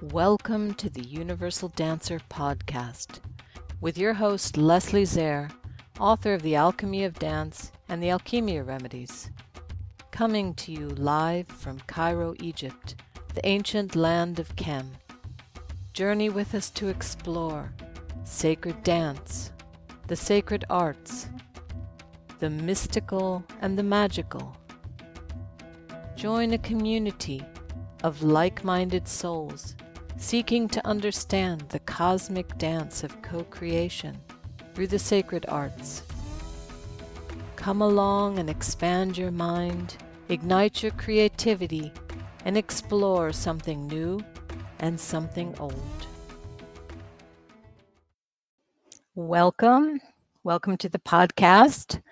Welcome 0.00 0.74
to 0.74 0.88
the 0.88 1.02
Universal 1.02 1.70
Dancer 1.70 2.20
podcast 2.30 3.18
with 3.80 3.98
your 3.98 4.14
host, 4.14 4.56
Leslie 4.56 5.02
Zehr, 5.02 5.50
author 5.98 6.34
of 6.34 6.42
The 6.42 6.54
Alchemy 6.54 7.02
of 7.02 7.18
Dance 7.18 7.72
and 7.88 8.00
the 8.00 8.10
Alchemia 8.10 8.64
Remedies. 8.64 9.32
Coming 10.12 10.54
to 10.54 10.70
you 10.70 10.90
live 10.90 11.48
from 11.48 11.80
Cairo, 11.88 12.36
Egypt, 12.38 12.94
the 13.34 13.44
ancient 13.44 13.96
land 13.96 14.38
of 14.38 14.54
Kem. 14.54 14.92
Journey 15.94 16.30
with 16.30 16.54
us 16.54 16.70
to 16.70 16.86
explore 16.86 17.72
sacred 18.22 18.80
dance, 18.84 19.50
the 20.06 20.14
sacred 20.14 20.64
arts, 20.70 21.28
the 22.38 22.50
mystical 22.50 23.44
and 23.60 23.76
the 23.76 23.82
magical. 23.82 24.56
Join 26.14 26.52
a 26.52 26.58
community 26.58 27.42
of 28.04 28.22
like 28.22 28.62
minded 28.62 29.08
souls 29.08 29.74
seeking 30.18 30.68
to 30.68 30.84
understand 30.84 31.60
the 31.68 31.78
cosmic 31.78 32.58
dance 32.58 33.04
of 33.04 33.22
co 33.22 33.44
creation 33.44 34.20
through 34.74 34.88
the 34.88 34.98
sacred 34.98 35.46
arts. 35.48 36.02
Come 37.54 37.80
along 37.80 38.38
and 38.38 38.50
expand 38.50 39.16
your 39.16 39.30
mind, 39.30 39.96
ignite 40.28 40.82
your 40.82 40.92
creativity, 40.92 41.92
and 42.44 42.56
explore 42.56 43.32
something 43.32 43.86
new 43.86 44.20
and 44.80 44.98
something 44.98 45.54
old. 45.58 46.06
Welcome. 49.14 50.00
Welcome 50.42 50.76
to 50.78 50.88
the 50.88 50.98
podcast. 50.98 52.02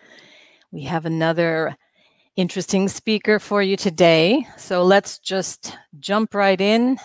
We 0.70 0.82
have 0.84 1.06
another 1.06 1.76
interesting 2.36 2.88
speaker 2.88 3.38
for 3.40 3.62
you 3.62 3.76
today. 3.76 4.46
So 4.56 4.84
let's 4.84 5.18
just 5.18 5.76
jump 5.98 6.34
right 6.34 6.60
in 6.60 6.98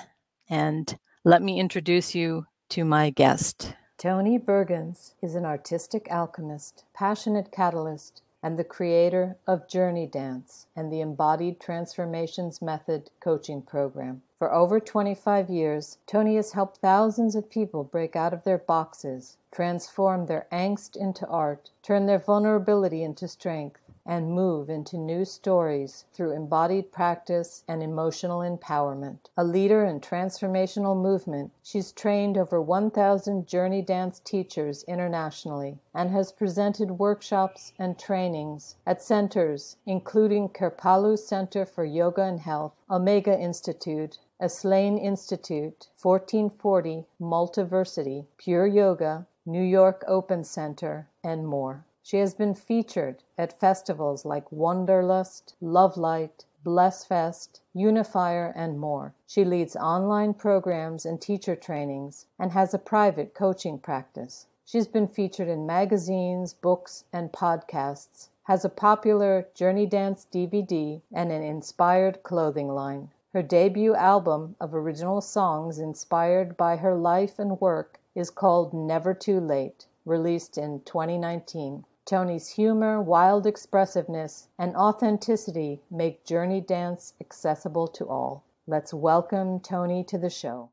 and 0.52 1.00
let 1.24 1.42
me 1.42 1.60
introduce 1.60 2.14
you 2.14 2.46
to 2.70 2.84
my 2.84 3.10
guest. 3.10 3.74
Toni 3.98 4.38
Bergins 4.38 5.14
is 5.22 5.34
an 5.34 5.46
artistic 5.46 6.08
alchemist, 6.12 6.84
passionate 6.94 7.52
catalyst, 7.52 8.22
and 8.44 8.58
the 8.58 8.64
creator 8.64 9.38
of 9.48 9.68
Journey 9.68 10.08
Dance 10.08 10.66
and 10.76 10.92
the 10.92 11.00
Embodied 11.00 11.60
Transformations 11.60 12.62
Method 12.62 13.12
coaching 13.20 13.62
program. 13.62 14.24
For 14.40 14.52
over 14.52 14.80
25 14.80 15.52
years, 15.52 16.00
Toni 16.08 16.36
has 16.38 16.54
helped 16.54 16.78
thousands 16.78 17.36
of 17.36 17.52
people 17.52 17.84
break 17.84 18.16
out 18.16 18.34
of 18.34 18.44
their 18.44 18.58
boxes, 18.58 19.38
transform 19.52 20.26
their 20.26 20.48
angst 20.52 20.96
into 20.96 21.28
art, 21.28 21.70
turn 21.84 22.08
their 22.08 22.18
vulnerability 22.18 23.04
into 23.04 23.28
strength, 23.28 23.81
and 24.06 24.32
move 24.32 24.70
into 24.70 24.98
new 24.98 25.24
stories 25.26 26.06
through 26.14 26.32
embodied 26.32 26.92
practice 26.92 27.64
and 27.68 27.84
emotional 27.84 28.40
empowerment. 28.40 29.30
A 29.38 29.44
leader 29.44 29.86
in 29.86 30.00
transformational 30.00 31.00
movement, 31.00 31.52
she's 31.62 31.92
trained 31.92 32.38
over 32.38 32.62
1,000 32.62 33.48
journey 33.48 33.82
dance 33.82 34.20
teachers 34.20 34.84
internationally 34.84 35.78
and 35.94 36.10
has 36.10 36.32
presented 36.32 37.00
workshops 37.00 37.74
and 37.78 38.00
trainings 38.00 38.76
at 38.86 39.02
centers 39.02 39.78
including 39.86 40.50
Kripalu 40.50 41.18
Center 41.18 41.66
for 41.66 41.84
Yoga 41.84 42.24
and 42.24 42.40
Health, 42.40 42.74
Omega 42.90 43.38
Institute, 43.38 44.20
Esalen 44.42 45.00
Institute, 45.02 45.90
1440 46.02 47.06
Multiversity, 47.20 48.26
Pure 48.38 48.68
Yoga, 48.68 49.28
New 49.46 49.62
York 49.64 50.04
Open 50.08 50.44
Center, 50.44 51.08
and 51.24 51.48
more. 51.48 51.86
She 52.04 52.18
has 52.18 52.34
been 52.34 52.56
featured 52.56 53.24
at 53.38 53.60
festivals 53.60 54.26
like 54.26 54.52
Wanderlust, 54.52 55.56
Lovelight, 55.62 56.46
Blessfest, 56.66 57.62
Unifier, 57.74 58.52
and 58.56 58.80
more. 58.80 59.14
She 59.28 59.46
leads 59.46 59.76
online 59.76 60.34
programs 60.34 61.06
and 61.06 61.22
teacher 61.22 61.56
trainings 61.56 62.26
and 62.38 62.52
has 62.52 62.74
a 62.74 62.80
private 62.80 63.34
coaching 63.34 63.80
practice. 63.80 64.48
She's 64.66 64.88
been 64.88 65.08
featured 65.08 65.48
in 65.48 65.66
magazines, 65.66 66.54
books, 66.54 67.06
and 67.14 67.32
podcasts, 67.32 68.30
has 68.44 68.66
a 68.66 68.70
popular 68.70 69.48
Journey 69.54 69.86
Dance 69.86 70.28
DVD, 70.30 71.02
and 71.14 71.32
an 71.32 71.44
inspired 71.44 72.24
clothing 72.24 72.68
line. 72.68 73.12
Her 73.32 73.42
debut 73.42 73.96
album 73.96 74.56
of 74.60 74.76
original 74.76 75.22
songs 75.22 75.80
inspired 75.80 76.58
by 76.58 76.78
her 76.78 76.96
life 76.96 77.40
and 77.40 77.62
work 77.62 78.00
is 78.16 78.30
called 78.30 78.74
Never 78.74 79.14
Too 79.14 79.40
Late, 79.40 79.86
released 80.06 80.58
in 80.58 80.82
2019. 80.82 81.86
Toni's 82.12 82.50
humor, 82.50 83.02
wild 83.02 83.48
expressiveness, 83.48 84.50
and 84.60 84.76
authenticity 84.76 85.80
make 85.90 86.26
Journey 86.26 86.60
Dance 86.60 87.14
accessible 87.22 87.88
to 87.88 88.06
all. 88.06 88.44
Let's 88.68 88.94
welcome 88.94 89.62
Toni 89.62 90.04
to 90.10 90.18
the 90.18 90.30
show. 90.30 90.72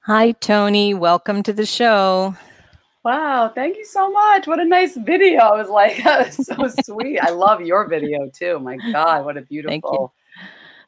Hi, 0.00 0.32
Toni. 0.32 0.94
Welcome 0.94 1.44
to 1.44 1.52
the 1.52 1.64
show. 1.64 2.34
Wow, 3.04 3.52
thank 3.54 3.76
you 3.76 3.84
so 3.84 4.10
much. 4.10 4.48
What 4.48 4.58
a 4.58 4.64
nice 4.64 4.96
video. 4.96 5.42
I 5.42 5.56
was 5.56 5.68
like, 5.68 5.98
that 6.02 6.26
was 6.26 6.44
so 6.44 6.82
sweet. 6.84 7.20
I 7.20 7.30
love 7.30 7.60
your 7.60 7.86
video 7.86 8.28
too. 8.34 8.58
My 8.58 8.78
God, 8.92 9.24
what 9.24 9.36
a 9.36 9.42
beautiful. 9.42 10.12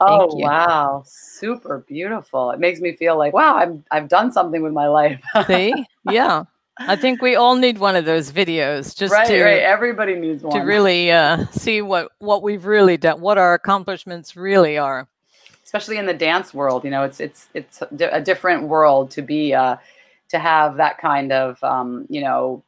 Oh 0.00 0.34
wow, 0.34 1.04
super 1.06 1.84
beautiful. 1.86 2.50
It 2.50 2.58
makes 2.58 2.80
me 2.80 2.96
feel 2.96 3.16
like, 3.16 3.34
wow, 3.34 3.54
I've 3.54 3.80
I've 3.92 4.08
done 4.08 4.32
something 4.32 4.62
with 4.62 4.72
my 4.72 4.88
life. 4.88 5.22
See? 5.46 5.72
Yeah. 6.10 6.46
I 6.78 6.96
think 6.96 7.20
we 7.20 7.34
all 7.36 7.56
need 7.56 7.78
one 7.78 7.96
of 7.96 8.04
those 8.04 8.32
videos 8.32 8.96
just 8.96 9.12
right, 9.12 9.26
to 9.26 9.42
right. 9.42 9.62
Everybody 9.62 10.14
needs 10.14 10.42
one 10.42 10.58
to 10.58 10.64
really 10.64 11.10
uh, 11.10 11.46
see 11.46 11.82
what 11.82 12.12
what 12.18 12.42
we've 12.42 12.64
really 12.64 12.96
done, 12.96 13.20
what 13.20 13.38
our 13.38 13.54
accomplishments 13.54 14.36
really 14.36 14.78
are. 14.78 15.06
Especially 15.64 15.96
in 15.96 16.06
the 16.06 16.14
dance 16.14 16.52
world, 16.52 16.84
you 16.84 16.90
know, 16.90 17.02
it's 17.04 17.20
it's 17.20 17.48
it's 17.54 17.82
a 17.90 18.20
different 18.20 18.64
world 18.64 19.10
to 19.12 19.22
be 19.22 19.54
uh, 19.54 19.76
to 20.28 20.38
have 20.38 20.76
that 20.76 20.98
kind 20.98 21.30
of 21.32 21.62
um, 21.62 22.06
you 22.08 22.22
know 22.22 22.62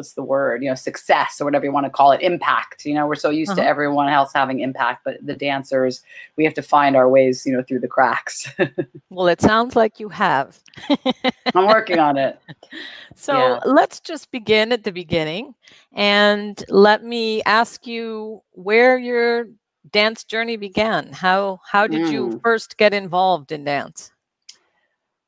what's 0.00 0.14
the 0.14 0.22
word 0.22 0.62
you 0.62 0.68
know 0.70 0.74
success 0.74 1.42
or 1.42 1.44
whatever 1.44 1.66
you 1.66 1.72
want 1.72 1.84
to 1.84 1.90
call 1.90 2.10
it 2.10 2.22
impact 2.22 2.86
you 2.86 2.94
know 2.94 3.06
we're 3.06 3.14
so 3.14 3.28
used 3.28 3.50
uh-huh. 3.50 3.60
to 3.60 3.68
everyone 3.68 4.08
else 4.08 4.32
having 4.32 4.60
impact 4.60 5.04
but 5.04 5.18
the 5.20 5.34
dancers 5.34 6.00
we 6.36 6.44
have 6.44 6.54
to 6.54 6.62
find 6.62 6.96
our 6.96 7.06
ways 7.06 7.44
you 7.44 7.52
know 7.52 7.62
through 7.62 7.78
the 7.78 7.86
cracks 7.86 8.50
well 9.10 9.28
it 9.28 9.42
sounds 9.42 9.76
like 9.76 10.00
you 10.00 10.08
have 10.08 10.58
i'm 11.54 11.66
working 11.66 11.98
on 11.98 12.16
it 12.16 12.40
so 13.14 13.36
yeah. 13.36 13.60
let's 13.66 14.00
just 14.00 14.30
begin 14.30 14.72
at 14.72 14.84
the 14.84 14.92
beginning 14.92 15.54
and 15.92 16.64
let 16.70 17.04
me 17.04 17.42
ask 17.42 17.86
you 17.86 18.40
where 18.52 18.96
your 18.96 19.48
dance 19.92 20.24
journey 20.24 20.56
began 20.56 21.12
how 21.12 21.60
how 21.70 21.86
did 21.86 22.06
mm. 22.06 22.12
you 22.12 22.40
first 22.42 22.78
get 22.78 22.94
involved 22.94 23.52
in 23.52 23.64
dance 23.64 24.12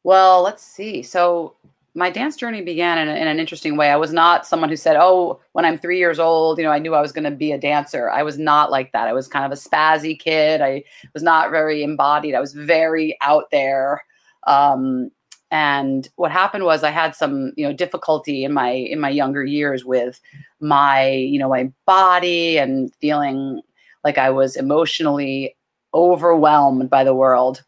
well 0.02 0.40
let's 0.40 0.62
see 0.62 1.02
so 1.02 1.56
my 1.94 2.10
dance 2.10 2.36
journey 2.36 2.62
began 2.62 2.96
in, 2.98 3.08
in, 3.08 3.28
an 3.28 3.38
interesting 3.38 3.76
way. 3.76 3.90
I 3.90 3.96
was 3.96 4.12
not 4.12 4.46
someone 4.46 4.70
who 4.70 4.76
said, 4.76 4.96
"Oh, 4.98 5.40
when 5.52 5.64
I'm 5.64 5.78
three 5.78 5.98
years 5.98 6.18
old, 6.18 6.58
you 6.58 6.64
know, 6.64 6.70
I 6.70 6.78
knew 6.78 6.94
I 6.94 7.02
was 7.02 7.12
going 7.12 7.24
to 7.24 7.30
be 7.30 7.52
a 7.52 7.58
dancer." 7.58 8.10
I 8.10 8.22
was 8.22 8.38
not 8.38 8.70
like 8.70 8.92
that. 8.92 9.08
I 9.08 9.12
was 9.12 9.28
kind 9.28 9.44
of 9.44 9.52
a 9.52 9.60
spazzy 9.60 10.18
kid. 10.18 10.62
I 10.62 10.84
was 11.12 11.22
not 11.22 11.50
very 11.50 11.82
embodied. 11.82 12.34
I 12.34 12.40
was 12.40 12.54
very 12.54 13.16
out 13.20 13.50
there. 13.50 14.02
Um, 14.46 15.10
and 15.50 16.08
what 16.16 16.32
happened 16.32 16.64
was 16.64 16.82
I 16.82 16.90
had 16.90 17.14
some, 17.14 17.52
you 17.56 17.66
know, 17.66 17.74
difficulty 17.74 18.44
in 18.44 18.54
my 18.54 18.70
in 18.70 18.98
my 18.98 19.10
younger 19.10 19.44
years 19.44 19.84
with 19.84 20.18
my, 20.60 21.10
you 21.10 21.38
know, 21.38 21.50
my 21.50 21.70
body 21.86 22.56
and 22.56 22.94
feeling 22.96 23.60
like 24.02 24.16
I 24.16 24.30
was 24.30 24.56
emotionally 24.56 25.54
overwhelmed 25.94 26.88
by 26.88 27.04
the 27.04 27.14
world 27.14 27.62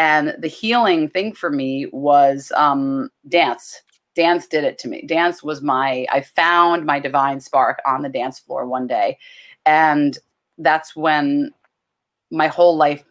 and 0.00 0.34
the 0.38 0.48
healing 0.48 1.10
thing 1.10 1.34
for 1.34 1.50
me 1.50 1.86
was 1.92 2.52
um, 2.56 3.10
dance. 3.28 3.82
Dance 4.16 4.46
did 4.46 4.64
it 4.64 4.78
to 4.78 4.88
me. 4.88 5.02
Dance 5.02 5.42
was 5.42 5.60
my, 5.60 6.06
I 6.10 6.22
found 6.22 6.86
my 6.86 6.98
divine 6.98 7.38
spark 7.38 7.82
on 7.84 8.00
the 8.00 8.08
dance 8.08 8.38
floor 8.38 8.64
one 8.64 8.86
day. 8.86 9.18
And 9.66 10.16
that's 10.56 10.96
when 10.96 11.52
my 12.30 12.46
whole 12.46 12.78
life 12.78 13.04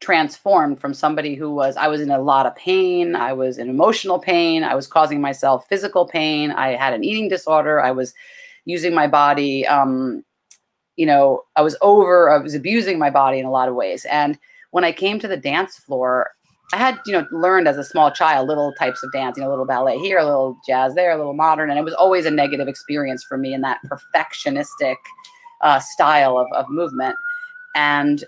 transformed 0.00 0.78
from 0.78 0.92
somebody 0.92 1.36
who 1.36 1.50
was 1.54 1.74
I 1.78 1.88
was 1.88 2.02
in 2.02 2.10
a 2.10 2.20
lot 2.20 2.44
of 2.44 2.54
pain, 2.54 3.16
I 3.16 3.32
was 3.32 3.56
in 3.56 3.70
emotional 3.70 4.18
pain, 4.18 4.62
I 4.62 4.74
was 4.74 4.86
causing 4.86 5.22
myself 5.22 5.66
physical 5.68 6.06
pain, 6.06 6.50
I 6.50 6.76
had 6.76 6.92
an 6.92 7.02
eating 7.02 7.30
disorder, 7.30 7.80
I 7.80 7.92
was 7.92 8.12
using 8.66 8.94
my 8.94 9.06
body 9.06 9.66
um 9.66 10.22
you 10.96 11.06
know, 11.06 11.44
I 11.56 11.62
was 11.62 11.76
over 11.80 12.30
I 12.30 12.36
was 12.36 12.54
abusing 12.54 12.98
my 12.98 13.08
body 13.08 13.38
in 13.38 13.46
a 13.46 13.50
lot 13.50 13.70
of 13.70 13.74
ways 13.74 14.04
and 14.04 14.38
when 14.74 14.82
I 14.82 14.90
came 14.90 15.20
to 15.20 15.28
the 15.28 15.36
dance 15.36 15.78
floor, 15.78 16.32
I 16.72 16.78
had, 16.78 16.98
you 17.06 17.12
know, 17.12 17.24
learned 17.30 17.68
as 17.68 17.76
a 17.76 17.84
small 17.84 18.10
child 18.10 18.48
little 18.48 18.72
types 18.76 19.04
of 19.04 19.12
dance, 19.12 19.36
you 19.36 19.44
know, 19.44 19.48
a 19.48 19.52
little 19.52 19.66
ballet 19.66 19.98
here, 19.98 20.18
a 20.18 20.24
little 20.24 20.58
jazz 20.66 20.96
there, 20.96 21.12
a 21.12 21.16
little 21.16 21.32
modern. 21.32 21.70
And 21.70 21.78
it 21.78 21.84
was 21.84 21.94
always 21.94 22.26
a 22.26 22.30
negative 22.32 22.66
experience 22.66 23.22
for 23.22 23.38
me 23.38 23.54
in 23.54 23.60
that 23.60 23.78
perfectionistic 23.86 24.96
uh, 25.60 25.78
style 25.78 26.36
of, 26.38 26.48
of 26.52 26.68
movement. 26.68 27.14
And 27.76 28.24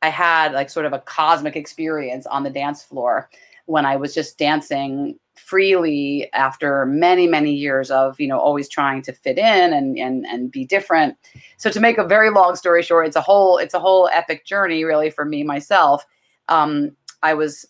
I 0.00 0.10
had 0.10 0.52
like 0.52 0.70
sort 0.70 0.86
of 0.86 0.92
a 0.92 1.00
cosmic 1.00 1.56
experience 1.56 2.24
on 2.26 2.44
the 2.44 2.50
dance 2.50 2.84
floor 2.84 3.28
when 3.68 3.86
I 3.86 3.96
was 3.96 4.14
just 4.14 4.38
dancing 4.38 5.18
freely 5.36 6.28
after 6.32 6.84
many 6.84 7.26
many 7.28 7.54
years 7.54 7.90
of 7.90 8.18
you 8.18 8.26
know 8.26 8.38
always 8.38 8.68
trying 8.68 9.00
to 9.02 9.12
fit 9.12 9.38
in 9.38 9.72
and 9.72 9.96
and 9.96 10.26
and 10.26 10.50
be 10.50 10.64
different 10.64 11.16
so 11.58 11.70
to 11.70 11.78
make 11.78 11.96
a 11.96 12.04
very 12.04 12.28
long 12.28 12.56
story 12.56 12.82
short 12.82 13.06
it's 13.06 13.14
a 13.14 13.20
whole 13.20 13.56
it's 13.56 13.72
a 13.72 13.78
whole 13.78 14.10
epic 14.12 14.44
journey 14.44 14.82
really 14.82 15.10
for 15.10 15.24
me 15.24 15.44
myself 15.44 16.04
um, 16.48 16.96
I 17.22 17.34
was 17.34 17.66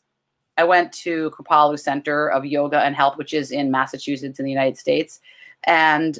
I 0.56 0.64
went 0.64 0.92
to 0.94 1.30
Kripalu 1.30 1.78
Center 1.78 2.28
of 2.30 2.44
Yoga 2.44 2.80
and 2.80 2.94
Health, 2.94 3.16
which 3.16 3.32
is 3.32 3.50
in 3.50 3.70
Massachusetts 3.70 4.38
in 4.38 4.44
the 4.44 4.50
United 4.50 4.76
States, 4.76 5.20
and 5.64 6.18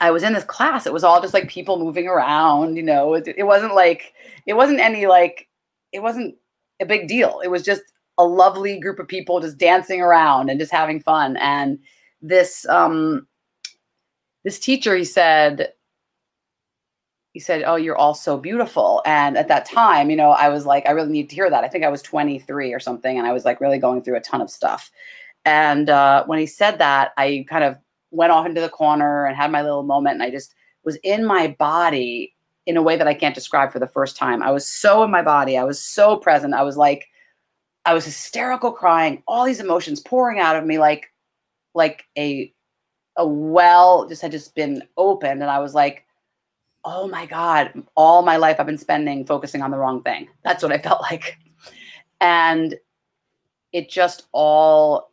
I 0.00 0.10
was 0.10 0.22
in 0.22 0.32
this 0.32 0.44
class. 0.44 0.86
It 0.86 0.92
was 0.92 1.04
all 1.04 1.20
just 1.20 1.34
like 1.34 1.48
people 1.48 1.78
moving 1.78 2.06
around. 2.06 2.76
You 2.76 2.82
know, 2.82 3.14
it, 3.14 3.28
it 3.36 3.44
wasn't 3.44 3.74
like 3.74 4.14
it 4.46 4.54
wasn't 4.54 4.80
any 4.80 5.06
like 5.06 5.48
it 5.92 6.00
wasn't 6.00 6.36
a 6.80 6.86
big 6.86 7.08
deal. 7.08 7.40
It 7.42 7.48
was 7.48 7.62
just 7.62 7.82
a 8.20 8.24
lovely 8.24 8.78
group 8.78 8.98
of 8.98 9.08
people 9.08 9.40
just 9.40 9.56
dancing 9.56 10.02
around 10.02 10.50
and 10.50 10.60
just 10.60 10.72
having 10.72 11.00
fun. 11.00 11.36
And 11.38 11.78
this 12.20 12.66
um 12.68 13.26
this 14.44 14.58
teacher, 14.58 14.94
he 14.96 15.04
said, 15.04 15.72
he 17.32 17.40
said, 17.40 17.62
"Oh, 17.66 17.76
you're 17.76 17.96
all 17.96 18.14
so 18.14 18.36
beautiful." 18.36 19.02
And 19.06 19.36
at 19.38 19.48
that 19.48 19.64
time, 19.64 20.10
you 20.10 20.16
know, 20.16 20.30
I 20.30 20.48
was 20.48 20.66
like, 20.66 20.86
I 20.86 20.92
really 20.92 21.10
need 21.10 21.30
to 21.30 21.34
hear 21.34 21.48
that. 21.48 21.64
I 21.64 21.68
think 21.68 21.84
I 21.84 21.88
was 21.88 22.02
23 22.02 22.72
or 22.74 22.80
something, 22.80 23.18
and 23.18 23.26
I 23.26 23.32
was 23.32 23.44
like 23.44 23.60
really 23.60 23.78
going 23.78 24.02
through 24.02 24.16
a 24.16 24.20
ton 24.20 24.40
of 24.40 24.50
stuff. 24.50 24.90
And 25.44 25.88
uh, 25.88 26.24
when 26.26 26.38
he 26.38 26.46
said 26.46 26.78
that, 26.78 27.12
I 27.16 27.46
kind 27.48 27.64
of 27.64 27.78
went 28.10 28.32
off 28.32 28.46
into 28.46 28.60
the 28.60 28.68
corner 28.68 29.26
and 29.26 29.36
had 29.36 29.50
my 29.50 29.62
little 29.62 29.82
moment, 29.82 30.14
and 30.14 30.22
I 30.22 30.30
just 30.30 30.54
was 30.84 30.96
in 30.96 31.24
my 31.24 31.56
body 31.58 32.34
in 32.66 32.76
a 32.76 32.82
way 32.82 32.96
that 32.96 33.08
I 33.08 33.14
can't 33.14 33.34
describe 33.34 33.72
for 33.72 33.78
the 33.78 33.86
first 33.86 34.16
time. 34.16 34.42
I 34.42 34.50
was 34.50 34.66
so 34.66 35.02
in 35.02 35.10
my 35.10 35.22
body. 35.22 35.56
I 35.56 35.64
was 35.64 35.82
so 35.82 36.16
present. 36.16 36.54
I 36.54 36.62
was 36.62 36.76
like, 36.76 37.08
I 37.84 37.94
was 37.94 38.04
hysterical 38.04 38.72
crying, 38.72 39.22
all 39.26 39.44
these 39.44 39.60
emotions 39.60 40.00
pouring 40.00 40.38
out 40.38 40.56
of 40.56 40.64
me 40.64 40.78
like 40.78 41.12
like 41.74 42.04
a 42.18 42.52
a 43.16 43.26
well 43.26 44.08
just 44.08 44.22
had 44.22 44.32
just 44.32 44.54
been 44.54 44.82
opened 44.96 45.42
and 45.42 45.50
I 45.50 45.58
was 45.58 45.74
like, 45.74 46.04
"Oh 46.84 47.08
my 47.08 47.26
god, 47.26 47.72
all 47.96 48.22
my 48.22 48.36
life 48.36 48.56
I've 48.58 48.66
been 48.66 48.78
spending 48.78 49.26
focusing 49.26 49.62
on 49.62 49.70
the 49.70 49.78
wrong 49.78 50.02
thing." 50.02 50.28
That's 50.44 50.62
what 50.62 50.72
I 50.72 50.78
felt 50.78 51.02
like. 51.02 51.38
And 52.20 52.76
it 53.72 53.88
just 53.88 54.26
all 54.32 55.10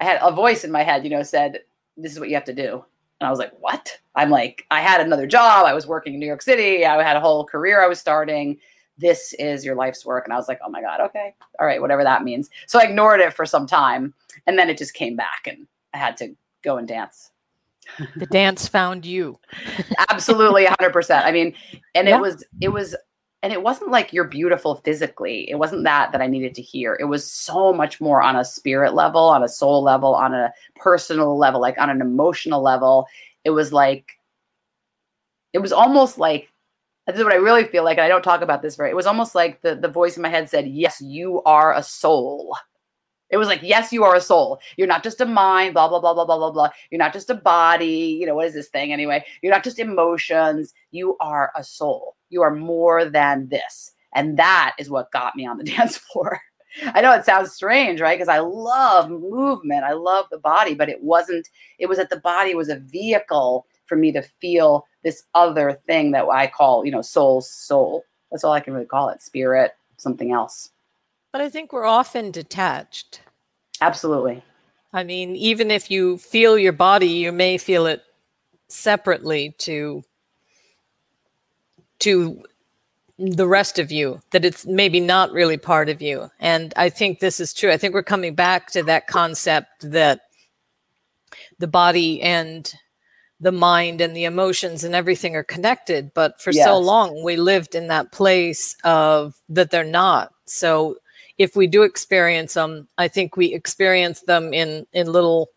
I 0.00 0.04
had 0.04 0.18
a 0.22 0.32
voice 0.32 0.64
in 0.64 0.72
my 0.72 0.82
head, 0.82 1.04
you 1.04 1.10
know, 1.10 1.22
said, 1.22 1.60
"This 1.96 2.12
is 2.12 2.20
what 2.20 2.28
you 2.28 2.34
have 2.34 2.44
to 2.44 2.54
do." 2.54 2.84
And 3.20 3.28
I 3.28 3.30
was 3.30 3.38
like, 3.38 3.52
"What?" 3.60 3.98
I'm 4.16 4.30
like, 4.30 4.66
I 4.70 4.80
had 4.80 5.00
another 5.00 5.26
job. 5.26 5.66
I 5.66 5.74
was 5.74 5.86
working 5.86 6.14
in 6.14 6.20
New 6.20 6.26
York 6.26 6.42
City. 6.42 6.84
I 6.84 7.02
had 7.02 7.16
a 7.16 7.20
whole 7.20 7.44
career 7.44 7.82
I 7.82 7.86
was 7.86 8.00
starting 8.00 8.58
this 9.00 9.32
is 9.38 9.64
your 9.64 9.74
life's 9.74 10.04
work. 10.04 10.24
And 10.24 10.32
I 10.32 10.36
was 10.36 10.48
like, 10.48 10.60
oh 10.64 10.70
my 10.70 10.80
God, 10.80 11.00
okay. 11.00 11.34
All 11.58 11.66
right, 11.66 11.80
whatever 11.80 12.04
that 12.04 12.22
means. 12.22 12.50
So 12.66 12.78
I 12.78 12.84
ignored 12.84 13.20
it 13.20 13.32
for 13.32 13.46
some 13.46 13.66
time. 13.66 14.14
And 14.46 14.58
then 14.58 14.68
it 14.68 14.78
just 14.78 14.94
came 14.94 15.16
back 15.16 15.46
and 15.46 15.66
I 15.94 15.98
had 15.98 16.16
to 16.18 16.34
go 16.62 16.76
and 16.76 16.86
dance. 16.86 17.30
the 18.16 18.26
dance 18.26 18.68
found 18.68 19.04
you. 19.04 19.38
Absolutely 20.10 20.66
100%. 20.66 21.24
I 21.24 21.32
mean, 21.32 21.54
and 21.94 22.06
yeah. 22.06 22.16
it 22.16 22.20
was, 22.20 22.44
it 22.60 22.68
was, 22.68 22.94
and 23.42 23.52
it 23.52 23.62
wasn't 23.62 23.90
like 23.90 24.12
you're 24.12 24.28
beautiful 24.28 24.76
physically. 24.76 25.50
It 25.50 25.56
wasn't 25.56 25.84
that 25.84 26.12
that 26.12 26.20
I 26.20 26.26
needed 26.26 26.54
to 26.56 26.62
hear. 26.62 26.96
It 27.00 27.04
was 27.04 27.30
so 27.30 27.72
much 27.72 28.00
more 28.00 28.22
on 28.22 28.36
a 28.36 28.44
spirit 28.44 28.94
level, 28.94 29.22
on 29.22 29.42
a 29.42 29.48
soul 29.48 29.82
level, 29.82 30.14
on 30.14 30.34
a 30.34 30.52
personal 30.76 31.38
level, 31.38 31.60
like 31.60 31.78
on 31.78 31.88
an 31.88 32.02
emotional 32.02 32.62
level. 32.62 33.06
It 33.44 33.50
was 33.50 33.72
like, 33.72 34.12
it 35.54 35.58
was 35.58 35.72
almost 35.72 36.18
like 36.18 36.49
this 37.10 37.18
is 37.18 37.24
what 37.24 37.32
I 37.32 37.36
really 37.36 37.64
feel 37.64 37.84
like. 37.84 37.98
And 37.98 38.04
I 38.04 38.08
don't 38.08 38.22
talk 38.22 38.42
about 38.42 38.62
this 38.62 38.76
very. 38.76 38.90
It 38.90 38.96
was 38.96 39.06
almost 39.06 39.34
like 39.34 39.62
the 39.62 39.74
the 39.74 39.88
voice 39.88 40.16
in 40.16 40.22
my 40.22 40.28
head 40.28 40.48
said, 40.48 40.68
"Yes, 40.68 41.00
you 41.00 41.42
are 41.44 41.74
a 41.74 41.82
soul." 41.82 42.56
It 43.30 43.36
was 43.36 43.48
like, 43.48 43.60
"Yes, 43.62 43.92
you 43.92 44.04
are 44.04 44.14
a 44.16 44.20
soul. 44.20 44.60
You're 44.76 44.88
not 44.88 45.04
just 45.04 45.20
a 45.20 45.26
mind. 45.26 45.74
Blah 45.74 45.88
blah 45.88 46.00
blah 46.00 46.14
blah 46.14 46.24
blah 46.24 46.38
blah 46.38 46.50
blah. 46.50 46.70
You're 46.90 46.98
not 46.98 47.12
just 47.12 47.30
a 47.30 47.34
body. 47.34 48.16
You 48.20 48.26
know 48.26 48.34
what 48.34 48.46
is 48.46 48.54
this 48.54 48.68
thing 48.68 48.92
anyway? 48.92 49.24
You're 49.42 49.52
not 49.52 49.64
just 49.64 49.78
emotions. 49.78 50.74
You 50.90 51.16
are 51.20 51.52
a 51.56 51.64
soul. 51.64 52.16
You 52.28 52.42
are 52.42 52.54
more 52.54 53.04
than 53.04 53.48
this." 53.48 53.92
And 54.14 54.38
that 54.38 54.74
is 54.78 54.90
what 54.90 55.12
got 55.12 55.36
me 55.36 55.46
on 55.46 55.58
the 55.58 55.64
dance 55.76 55.96
floor. 55.96 56.40
I 56.94 57.00
know 57.00 57.12
it 57.12 57.24
sounds 57.24 57.52
strange, 57.52 58.00
right? 58.00 58.16
Because 58.16 58.28
I 58.28 58.38
love 58.38 59.10
movement. 59.10 59.84
I 59.84 59.92
love 59.92 60.26
the 60.30 60.38
body, 60.38 60.74
but 60.74 60.88
it 60.88 61.02
wasn't, 61.02 61.48
it 61.78 61.86
was 61.86 61.98
that 61.98 62.10
the 62.10 62.20
body 62.20 62.54
was 62.54 62.68
a 62.68 62.76
vehicle 62.78 63.66
for 63.90 63.96
me 63.96 64.12
to 64.12 64.22
feel 64.22 64.86
this 65.02 65.24
other 65.34 65.72
thing 65.72 66.12
that 66.12 66.26
I 66.26 66.46
call, 66.46 66.86
you 66.86 66.92
know, 66.92 67.02
soul, 67.02 67.40
soul. 67.40 68.04
That's 68.30 68.44
all 68.44 68.52
I 68.52 68.60
can 68.60 68.72
really 68.72 68.86
call 68.86 69.08
it 69.08 69.20
spirit, 69.20 69.72
something 69.96 70.32
else. 70.32 70.70
But 71.32 71.40
I 71.40 71.50
think 71.50 71.72
we're 71.72 71.84
often 71.84 72.30
detached. 72.30 73.20
Absolutely. 73.80 74.42
I 74.92 75.02
mean, 75.02 75.34
even 75.34 75.70
if 75.70 75.90
you 75.90 76.18
feel 76.18 76.56
your 76.56 76.72
body, 76.72 77.08
you 77.08 77.32
may 77.32 77.58
feel 77.58 77.86
it 77.86 78.02
separately 78.68 79.54
to 79.58 80.04
to 81.98 82.42
the 83.18 83.48
rest 83.48 83.78
of 83.78 83.92
you 83.92 84.20
that 84.30 84.44
it's 84.44 84.64
maybe 84.64 85.00
not 85.00 85.32
really 85.32 85.58
part 85.58 85.90
of 85.90 86.00
you 86.00 86.30
and 86.38 86.72
i 86.76 86.88
think 86.88 87.18
this 87.18 87.40
is 87.40 87.52
true 87.52 87.70
i 87.70 87.76
think 87.76 87.92
we're 87.92 88.02
coming 88.02 88.34
back 88.34 88.70
to 88.70 88.82
that 88.82 89.08
concept 89.08 89.90
that 89.90 90.20
the 91.58 91.66
body 91.66 92.22
and 92.22 92.72
the 93.40 93.52
mind 93.52 94.00
and 94.00 94.14
the 94.14 94.24
emotions 94.24 94.84
and 94.84 94.94
everything 94.94 95.34
are 95.34 95.44
connected 95.44 96.12
but 96.14 96.40
for 96.40 96.50
yes. 96.52 96.64
so 96.64 96.78
long 96.78 97.22
we 97.24 97.36
lived 97.36 97.74
in 97.74 97.88
that 97.88 98.12
place 98.12 98.76
of 98.84 99.34
that 99.48 99.70
they're 99.70 99.84
not 99.84 100.32
so 100.44 100.96
if 101.38 101.56
we 101.56 101.66
do 101.66 101.82
experience 101.82 102.54
them 102.54 102.86
i 102.98 103.08
think 103.08 103.36
we 103.36 103.52
experience 103.54 104.20
them 104.22 104.52
in 104.52 104.86
in 104.92 105.10
little 105.10 105.48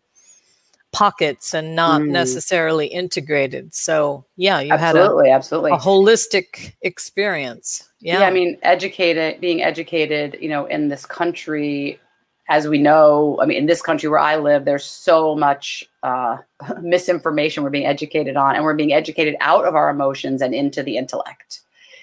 pockets 0.92 1.54
and 1.54 1.74
not 1.74 2.00
mm. 2.00 2.08
necessarily 2.08 2.86
integrated 2.86 3.74
so 3.74 4.24
yeah 4.36 4.60
you 4.60 4.72
absolutely, 4.72 5.28
had 5.28 5.34
a, 5.34 5.36
absolutely 5.36 5.70
a 5.72 5.76
holistic 5.76 6.72
experience 6.82 7.90
yeah. 8.00 8.20
yeah 8.20 8.26
i 8.26 8.30
mean 8.30 8.56
educated 8.62 9.40
being 9.40 9.62
educated 9.62 10.38
you 10.40 10.48
know 10.48 10.66
in 10.66 10.88
this 10.88 11.04
country 11.04 11.98
as 12.48 12.68
we 12.68 12.78
know, 12.78 13.38
I 13.40 13.46
mean, 13.46 13.56
in 13.56 13.66
this 13.66 13.80
country 13.80 14.08
where 14.08 14.18
I 14.18 14.36
live, 14.36 14.64
there's 14.64 14.84
so 14.84 15.34
much 15.34 15.84
uh, 16.02 16.38
misinformation 16.82 17.62
we're 17.62 17.70
being 17.70 17.86
educated 17.86 18.36
on, 18.36 18.54
and 18.54 18.64
we're 18.64 18.74
being 18.74 18.92
educated 18.92 19.36
out 19.40 19.64
of 19.64 19.74
our 19.74 19.88
emotions 19.88 20.42
and 20.42 20.54
into 20.54 20.82
the 20.82 20.96
intellect. 20.96 21.60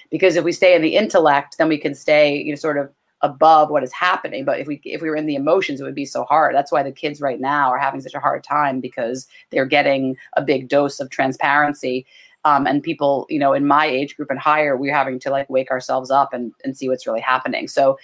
Because 0.10 0.36
if 0.36 0.44
we 0.44 0.52
stay 0.52 0.76
in 0.76 0.82
the 0.82 0.96
intellect, 0.96 1.58
then 1.58 1.70
we 1.70 1.78
can 1.78 1.96
stay, 1.96 2.36
you 2.42 2.52
know, 2.52 2.56
sort 2.56 2.78
of 2.78 2.92
above 3.22 3.70
what 3.70 3.84
is 3.84 3.94
happening. 3.94 4.44
But 4.44 4.60
if 4.60 4.68
we 4.68 4.82
if 4.84 5.02
we 5.02 5.10
were 5.10 5.16
in 5.16 5.28
the 5.28 5.36
emotions, 5.36 5.80
it 5.80 5.84
would 5.84 5.96
be 5.96 6.06
so 6.06 6.24
hard. 6.24 6.56
That's 6.56 6.72
why 6.72 6.84
the 6.84 6.92
kids 6.92 7.22
right 7.22 7.40
now 7.40 7.70
are 7.70 7.78
having 7.78 8.02
such 8.02 8.16
a 8.16 8.20
hard 8.20 8.44
time 8.44 8.80
because 8.80 9.28
they're 9.52 9.66
getting 9.66 10.18
a 10.34 10.42
big 10.42 10.68
dose 10.68 11.00
of 11.00 11.10
transparency. 11.10 12.06
Um, 12.44 12.66
and 12.66 12.82
people, 12.82 13.28
you 13.30 13.38
know, 13.38 13.54
in 13.54 13.68
my 13.68 13.86
age 13.86 14.18
group 14.18 14.32
and 14.32 14.40
higher, 14.40 14.76
we're 14.76 14.96
having 14.96 15.20
to 15.20 15.30
like 15.30 15.48
wake 15.48 15.70
ourselves 15.70 16.10
up 16.10 16.34
and, 16.34 16.52
and 16.64 16.76
see 16.76 16.90
what's 16.90 17.06
really 17.06 17.22
happening. 17.22 17.68
So 17.68 18.00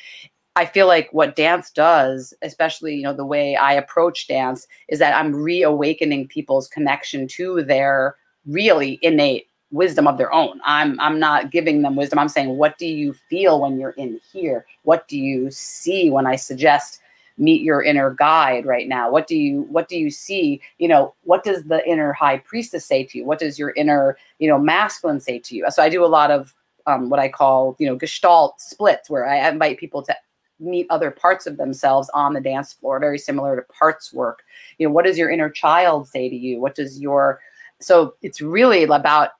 I 0.57 0.65
feel 0.65 0.87
like 0.87 1.07
what 1.11 1.35
dance 1.35 1.69
does, 1.69 2.33
especially 2.41 2.95
you 2.95 3.03
know 3.03 3.13
the 3.13 3.25
way 3.25 3.55
I 3.55 3.73
approach 3.73 4.27
dance, 4.27 4.67
is 4.89 4.97
that 4.97 5.15
I'm 5.15 5.35
reawakening 5.35 6.27
people's 6.29 6.67
connection 6.67 7.27
to 7.37 7.61
their 7.63 8.15
really 8.47 8.97
innate 9.03 9.49
wisdom 9.69 10.07
of 10.07 10.17
their 10.17 10.33
own. 10.33 10.59
I'm 10.65 10.99
I'm 10.99 11.19
not 11.19 11.51
giving 11.51 11.83
them 11.83 11.95
wisdom. 11.95 12.17
I'm 12.17 12.27
saying, 12.27 12.57
what 12.57 12.79
do 12.79 12.87
you 12.87 13.13
feel 13.29 13.61
when 13.61 13.79
you're 13.79 13.91
in 13.91 14.19
here? 14.33 14.65
What 14.81 15.07
do 15.07 15.15
you 15.19 15.51
see 15.51 16.09
when 16.09 16.25
I 16.25 16.35
suggest 16.35 17.01
meet 17.37 17.61
your 17.61 17.83
inner 17.83 18.15
guide 18.15 18.65
right 18.65 18.87
now? 18.87 19.11
What 19.11 19.27
do 19.27 19.37
you 19.37 19.67
what 19.69 19.87
do 19.87 19.95
you 19.95 20.09
see? 20.09 20.59
You 20.79 20.87
know, 20.87 21.13
what 21.21 21.43
does 21.43 21.65
the 21.65 21.87
inner 21.87 22.13
high 22.13 22.39
priestess 22.39 22.83
say 22.83 23.03
to 23.03 23.17
you? 23.19 23.25
What 23.25 23.37
does 23.37 23.59
your 23.59 23.73
inner 23.77 24.17
you 24.39 24.49
know 24.49 24.57
masculine 24.57 25.19
say 25.19 25.37
to 25.37 25.55
you? 25.55 25.67
So 25.69 25.83
I 25.83 25.89
do 25.89 26.03
a 26.03 26.07
lot 26.07 26.31
of 26.31 26.55
um, 26.87 27.11
what 27.11 27.19
I 27.19 27.29
call 27.29 27.75
you 27.77 27.85
know 27.85 27.95
gestalt 27.95 28.59
splits, 28.59 29.07
where 29.07 29.27
I 29.27 29.47
invite 29.47 29.77
people 29.77 30.01
to 30.01 30.15
meet 30.59 30.87
other 30.89 31.11
parts 31.11 31.45
of 31.45 31.57
themselves 31.57 32.09
on 32.13 32.33
the 32.33 32.41
dance 32.41 32.73
floor, 32.73 32.99
very 32.99 33.19
similar 33.19 33.55
to 33.55 33.73
parts 33.73 34.13
work. 34.13 34.43
You 34.77 34.87
know, 34.87 34.93
what 34.93 35.05
does 35.05 35.17
your 35.17 35.29
inner 35.29 35.49
child 35.49 36.07
say 36.07 36.29
to 36.29 36.35
you? 36.35 36.59
What 36.59 36.75
does 36.75 36.99
your 36.99 37.39
so 37.79 38.15
it's 38.21 38.41
really 38.41 38.83
about 38.83 39.31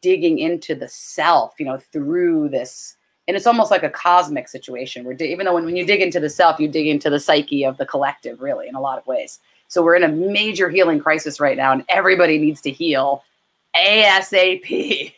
digging 0.00 0.38
into 0.38 0.74
the 0.74 0.88
self, 0.88 1.54
you 1.58 1.66
know, 1.66 1.78
through 1.78 2.48
this. 2.48 2.96
And 3.26 3.36
it's 3.36 3.46
almost 3.46 3.70
like 3.70 3.82
a 3.82 3.90
cosmic 3.90 4.48
situation 4.48 5.04
where 5.04 5.14
even 5.14 5.46
though 5.46 5.54
when, 5.54 5.64
when 5.64 5.76
you 5.76 5.86
dig 5.86 6.02
into 6.02 6.20
the 6.20 6.28
self, 6.28 6.60
you 6.60 6.68
dig 6.68 6.86
into 6.86 7.08
the 7.08 7.20
psyche 7.20 7.64
of 7.64 7.78
the 7.78 7.86
collective, 7.86 8.40
really, 8.40 8.68
in 8.68 8.74
a 8.74 8.80
lot 8.80 8.98
of 8.98 9.06
ways. 9.06 9.40
So 9.68 9.82
we're 9.82 9.96
in 9.96 10.04
a 10.04 10.08
major 10.08 10.68
healing 10.68 11.00
crisis 11.00 11.40
right 11.40 11.56
now, 11.56 11.72
and 11.72 11.84
everybody 11.88 12.38
needs 12.38 12.60
to 12.62 12.70
heal 12.70 13.24
ASAP. 13.76 15.14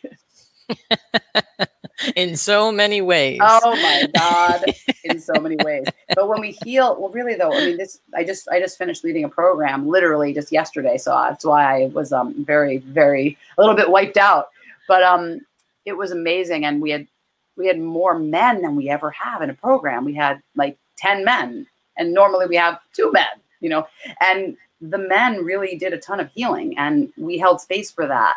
in 2.15 2.35
so 2.35 2.71
many 2.71 3.01
ways. 3.01 3.39
Oh 3.41 3.75
my 3.75 4.07
God, 4.15 4.65
in 5.03 5.19
so 5.19 5.33
many 5.39 5.55
ways. 5.63 5.85
But 6.15 6.27
when 6.27 6.41
we 6.41 6.51
heal, 6.63 6.99
well, 6.99 7.11
really 7.11 7.35
though, 7.35 7.51
I 7.51 7.65
mean, 7.65 7.77
this 7.77 7.99
I 8.15 8.23
just 8.23 8.47
I 8.49 8.59
just 8.59 8.77
finished 8.77 9.03
leading 9.03 9.23
a 9.23 9.29
program 9.29 9.87
literally 9.87 10.33
just 10.33 10.51
yesterday, 10.51 10.97
so 10.97 11.11
that's 11.11 11.45
why 11.45 11.83
I 11.83 11.85
was 11.87 12.13
um 12.13 12.45
very 12.45 12.77
very 12.77 13.37
a 13.57 13.61
little 13.61 13.75
bit 13.75 13.89
wiped 13.89 14.17
out. 14.17 14.49
But 14.87 15.03
um, 15.03 15.41
it 15.85 15.93
was 15.93 16.11
amazing, 16.11 16.65
and 16.65 16.81
we 16.81 16.91
had 16.91 17.07
we 17.55 17.67
had 17.67 17.79
more 17.79 18.17
men 18.17 18.61
than 18.61 18.75
we 18.75 18.89
ever 18.89 19.11
have 19.11 19.41
in 19.41 19.49
a 19.49 19.55
program. 19.55 20.05
We 20.05 20.13
had 20.13 20.41
like 20.55 20.77
ten 20.97 21.25
men, 21.25 21.67
and 21.97 22.13
normally 22.13 22.47
we 22.47 22.55
have 22.55 22.79
two 22.93 23.11
men, 23.11 23.25
you 23.59 23.69
know, 23.69 23.87
and 24.21 24.55
the 24.79 24.97
men 24.97 25.43
really 25.43 25.75
did 25.75 25.93
a 25.93 25.97
ton 25.97 26.19
of 26.19 26.31
healing, 26.31 26.77
and 26.77 27.11
we 27.17 27.37
held 27.37 27.59
space 27.59 27.91
for 27.91 28.07
that 28.07 28.35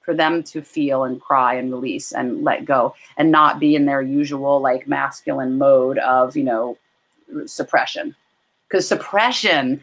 for 0.00 0.14
them 0.14 0.42
to 0.42 0.62
feel 0.62 1.04
and 1.04 1.20
cry 1.20 1.54
and 1.54 1.70
release 1.70 2.12
and 2.12 2.42
let 2.42 2.64
go 2.64 2.94
and 3.16 3.30
not 3.30 3.60
be 3.60 3.74
in 3.74 3.86
their 3.86 4.02
usual 4.02 4.60
like 4.60 4.88
masculine 4.88 5.58
mode 5.58 5.98
of 5.98 6.36
you 6.36 6.44
know 6.44 6.76
suppression. 7.46 8.14
Because 8.68 8.86
suppression 8.86 9.82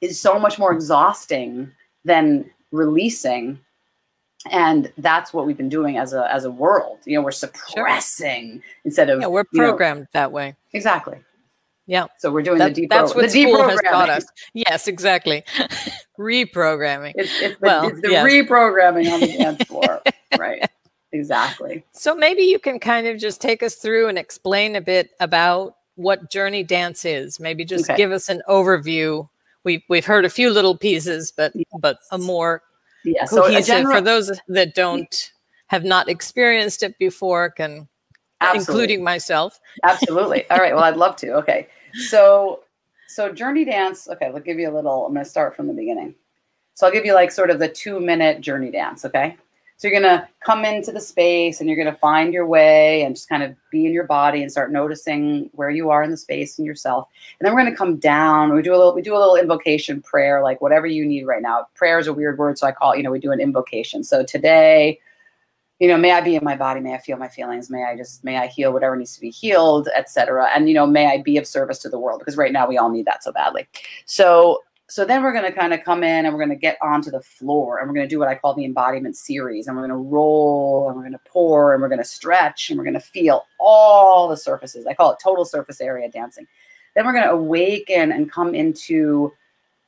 is 0.00 0.20
so 0.20 0.38
much 0.38 0.58
more 0.58 0.72
exhausting 0.72 1.70
than 2.04 2.48
releasing. 2.70 3.58
And 4.50 4.92
that's 4.98 5.32
what 5.32 5.46
we've 5.46 5.56
been 5.56 5.68
doing 5.68 5.98
as 5.98 6.12
a 6.12 6.32
as 6.32 6.44
a 6.44 6.50
world. 6.50 6.98
You 7.04 7.16
know 7.16 7.22
we're 7.22 7.32
suppressing 7.32 8.52
sure. 8.52 8.62
instead 8.84 9.10
of 9.10 9.20
yeah 9.20 9.26
we're 9.26 9.44
programmed 9.44 10.02
know, 10.02 10.06
that 10.12 10.32
way. 10.32 10.56
Exactly 10.72 11.18
yeah. 11.88 12.06
So 12.18 12.30
we're 12.30 12.42
doing 12.42 12.58
that, 12.58 12.74
the 12.74 12.82
deep 12.82 12.90
that's 12.90 13.14
what 13.14 13.22
the 13.22 13.30
school 13.30 13.66
has 13.66 13.80
taught 13.80 14.10
us. 14.10 14.26
Yes 14.52 14.86
exactly. 14.86 15.42
Reprogramming. 16.18 17.14
It's, 17.16 17.40
it's 17.40 17.58
the, 17.58 17.66
well, 17.66 17.88
it's 17.88 18.00
the 18.02 18.10
yes. 18.10 18.26
reprogramming 18.26 19.10
on 19.10 19.20
the 19.20 19.38
dance 19.38 19.62
floor. 19.66 20.02
Right. 20.38 20.68
Exactly. 21.12 21.82
So 21.92 22.14
maybe 22.14 22.42
you 22.42 22.58
can 22.58 22.78
kind 22.78 23.06
of 23.06 23.16
just 23.16 23.40
take 23.40 23.62
us 23.62 23.76
through 23.76 24.08
and 24.08 24.18
explain 24.18 24.76
a 24.76 24.82
bit 24.82 25.12
about 25.18 25.76
what 25.94 26.30
journey 26.30 26.62
dance 26.62 27.06
is. 27.06 27.40
Maybe 27.40 27.64
just 27.64 27.88
okay. 27.88 27.96
give 27.96 28.12
us 28.12 28.28
an 28.28 28.42
overview. 28.46 29.26
We've 29.64 29.82
we've 29.88 30.04
heard 30.04 30.26
a 30.26 30.30
few 30.30 30.50
little 30.50 30.76
pieces 30.76 31.32
but 31.34 31.52
yes. 31.54 31.64
but 31.80 32.00
a 32.12 32.18
more 32.18 32.62
yeah, 33.02 33.24
so 33.24 33.48
general, 33.62 33.96
for 33.96 34.00
those 34.02 34.30
that 34.48 34.74
don't 34.74 35.32
have 35.68 35.84
not 35.84 36.10
experienced 36.10 36.82
it 36.82 36.98
before 36.98 37.48
can 37.48 37.88
absolutely. 38.42 38.72
including 38.72 39.04
myself. 39.04 39.58
Absolutely. 39.84 40.48
All 40.50 40.58
right. 40.58 40.74
Well 40.74 40.84
i'd 40.84 40.98
love 40.98 41.16
to. 41.16 41.32
Okay 41.36 41.68
so 41.98 42.60
so 43.08 43.32
journey 43.32 43.64
dance 43.64 44.08
okay 44.08 44.26
i'll 44.26 44.40
give 44.40 44.58
you 44.58 44.70
a 44.70 44.74
little 44.74 45.06
i'm 45.06 45.12
going 45.12 45.24
to 45.24 45.30
start 45.30 45.54
from 45.54 45.66
the 45.66 45.74
beginning 45.74 46.14
so 46.74 46.86
i'll 46.86 46.92
give 46.92 47.04
you 47.04 47.14
like 47.14 47.30
sort 47.30 47.50
of 47.50 47.58
the 47.58 47.68
two 47.68 48.00
minute 48.00 48.40
journey 48.40 48.70
dance 48.70 49.04
okay 49.04 49.36
so 49.78 49.86
you're 49.86 50.00
going 50.00 50.18
to 50.18 50.28
come 50.44 50.64
into 50.64 50.90
the 50.90 51.00
space 51.00 51.60
and 51.60 51.68
you're 51.68 51.76
going 51.76 51.92
to 51.92 52.00
find 52.00 52.34
your 52.34 52.46
way 52.46 53.02
and 53.02 53.14
just 53.14 53.28
kind 53.28 53.44
of 53.44 53.54
be 53.70 53.86
in 53.86 53.92
your 53.92 54.08
body 54.08 54.42
and 54.42 54.50
start 54.50 54.72
noticing 54.72 55.50
where 55.52 55.70
you 55.70 55.88
are 55.90 56.02
in 56.02 56.10
the 56.10 56.16
space 56.16 56.58
and 56.58 56.66
yourself. 56.66 57.06
And 57.38 57.46
then 57.46 57.54
we're 57.54 57.60
going 57.60 57.72
to 57.72 57.78
come 57.78 57.96
down. 57.96 58.52
We 58.52 58.60
do 58.60 58.74
a 58.74 58.76
little 58.76 58.92
we 58.92 59.02
do 59.02 59.16
a 59.16 59.20
little 59.20 59.36
invocation 59.36 60.02
prayer 60.02 60.42
like 60.42 60.60
whatever 60.60 60.88
you 60.88 61.06
need 61.06 61.26
right 61.26 61.40
now. 61.40 61.68
Prayer 61.76 62.00
is 62.00 62.08
a 62.08 62.12
weird 62.12 62.38
word 62.38 62.58
so 62.58 62.66
I 62.66 62.72
call 62.72 62.90
it, 62.90 62.96
you 62.96 63.04
know, 63.04 63.12
we 63.12 63.20
do 63.20 63.30
an 63.30 63.40
invocation. 63.40 64.02
So 64.02 64.24
today, 64.24 64.98
you 65.78 65.86
know, 65.86 65.96
may 65.96 66.12
I 66.12 66.20
be 66.20 66.34
in 66.34 66.42
my 66.42 66.56
body, 66.56 66.80
may 66.80 66.94
I 66.94 66.98
feel 66.98 67.16
my 67.16 67.28
feelings, 67.28 67.70
may 67.70 67.84
I 67.84 67.96
just 67.96 68.24
may 68.24 68.36
I 68.36 68.46
heal 68.48 68.72
whatever 68.72 68.96
needs 68.96 69.14
to 69.14 69.20
be 69.20 69.30
healed, 69.30 69.88
etc. 69.96 70.48
And 70.54 70.68
you 70.68 70.74
know, 70.74 70.86
may 70.86 71.06
I 71.06 71.22
be 71.22 71.36
of 71.36 71.46
service 71.46 71.78
to 71.80 71.88
the 71.88 71.98
world 71.98 72.18
because 72.18 72.36
right 72.36 72.52
now 72.52 72.68
we 72.68 72.78
all 72.78 72.90
need 72.90 73.06
that 73.06 73.22
so 73.22 73.32
badly. 73.32 73.66
So 74.06 74.62
so 74.90 75.04
then 75.04 75.22
we're 75.22 75.34
going 75.34 75.44
to 75.44 75.52
kind 75.52 75.74
of 75.74 75.84
come 75.84 76.02
in 76.02 76.24
and 76.24 76.34
we're 76.34 76.40
going 76.42 76.56
to 76.56 76.60
get 76.60 76.78
onto 76.80 77.10
the 77.10 77.20
floor 77.20 77.78
and 77.78 77.86
we're 77.86 77.94
going 77.94 78.08
to 78.08 78.10
do 78.12 78.18
what 78.18 78.28
I 78.28 78.34
call 78.34 78.54
the 78.54 78.64
embodiment 78.64 79.18
series. 79.18 79.66
And 79.66 79.76
we're 79.76 79.86
going 79.86 79.90
to 79.90 80.08
roll 80.08 80.86
and 80.88 80.96
we're 80.96 81.02
going 81.02 81.12
to 81.12 81.20
pour 81.30 81.74
and 81.74 81.82
we're 81.82 81.90
going 81.90 82.00
to 82.00 82.06
stretch 82.06 82.70
and 82.70 82.78
we're 82.78 82.84
going 82.84 82.94
to 82.94 83.00
feel 83.00 83.44
all 83.60 84.28
the 84.28 84.36
surfaces. 84.36 84.86
I 84.86 84.94
call 84.94 85.12
it 85.12 85.18
total 85.22 85.44
surface 85.44 85.82
area 85.82 86.10
dancing. 86.10 86.46
Then 86.94 87.04
we're 87.04 87.12
going 87.12 87.26
to 87.26 87.32
awaken 87.32 88.12
and 88.12 88.32
come 88.32 88.54
into 88.54 89.30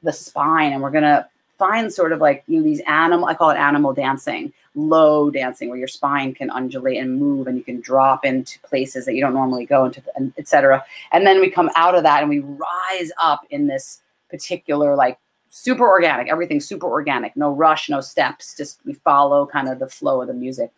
the 0.02 0.12
spine 0.12 0.74
and 0.74 0.82
we're 0.82 0.90
going 0.90 1.04
to 1.04 1.26
find 1.60 1.92
sort 1.92 2.12
of 2.12 2.20
like 2.20 2.42
you 2.46 2.56
know 2.56 2.64
these 2.64 2.80
animal 2.86 3.26
I 3.26 3.34
call 3.34 3.50
it 3.50 3.58
animal 3.58 3.92
dancing, 3.92 4.52
low 4.74 5.30
dancing 5.30 5.68
where 5.68 5.78
your 5.78 5.88
spine 5.88 6.34
can 6.34 6.48
undulate 6.50 6.96
and 6.96 7.20
move 7.20 7.46
and 7.46 7.58
you 7.58 7.62
can 7.62 7.80
drop 7.80 8.24
into 8.24 8.58
places 8.60 9.04
that 9.04 9.14
you 9.14 9.20
don't 9.20 9.34
normally 9.34 9.66
go 9.66 9.84
into, 9.84 10.02
etc. 10.38 10.82
And 11.12 11.26
then 11.26 11.38
we 11.40 11.50
come 11.50 11.70
out 11.76 11.94
of 11.94 12.02
that 12.04 12.22
and 12.22 12.30
we 12.30 12.40
rise 12.40 13.12
up 13.18 13.46
in 13.50 13.66
this 13.66 14.00
particular 14.30 14.96
like 14.96 15.18
super 15.50 15.86
organic 15.86 16.28
everything 16.30 16.60
super 16.60 16.86
organic 16.86 17.36
no 17.36 17.50
rush 17.50 17.88
no 17.88 18.00
steps 18.00 18.56
just 18.56 18.78
we 18.86 18.92
follow 18.92 19.44
kind 19.44 19.68
of 19.68 19.80
the 19.80 19.88
flow 19.88 20.20
of 20.20 20.28
the 20.28 20.32
music 20.32 20.70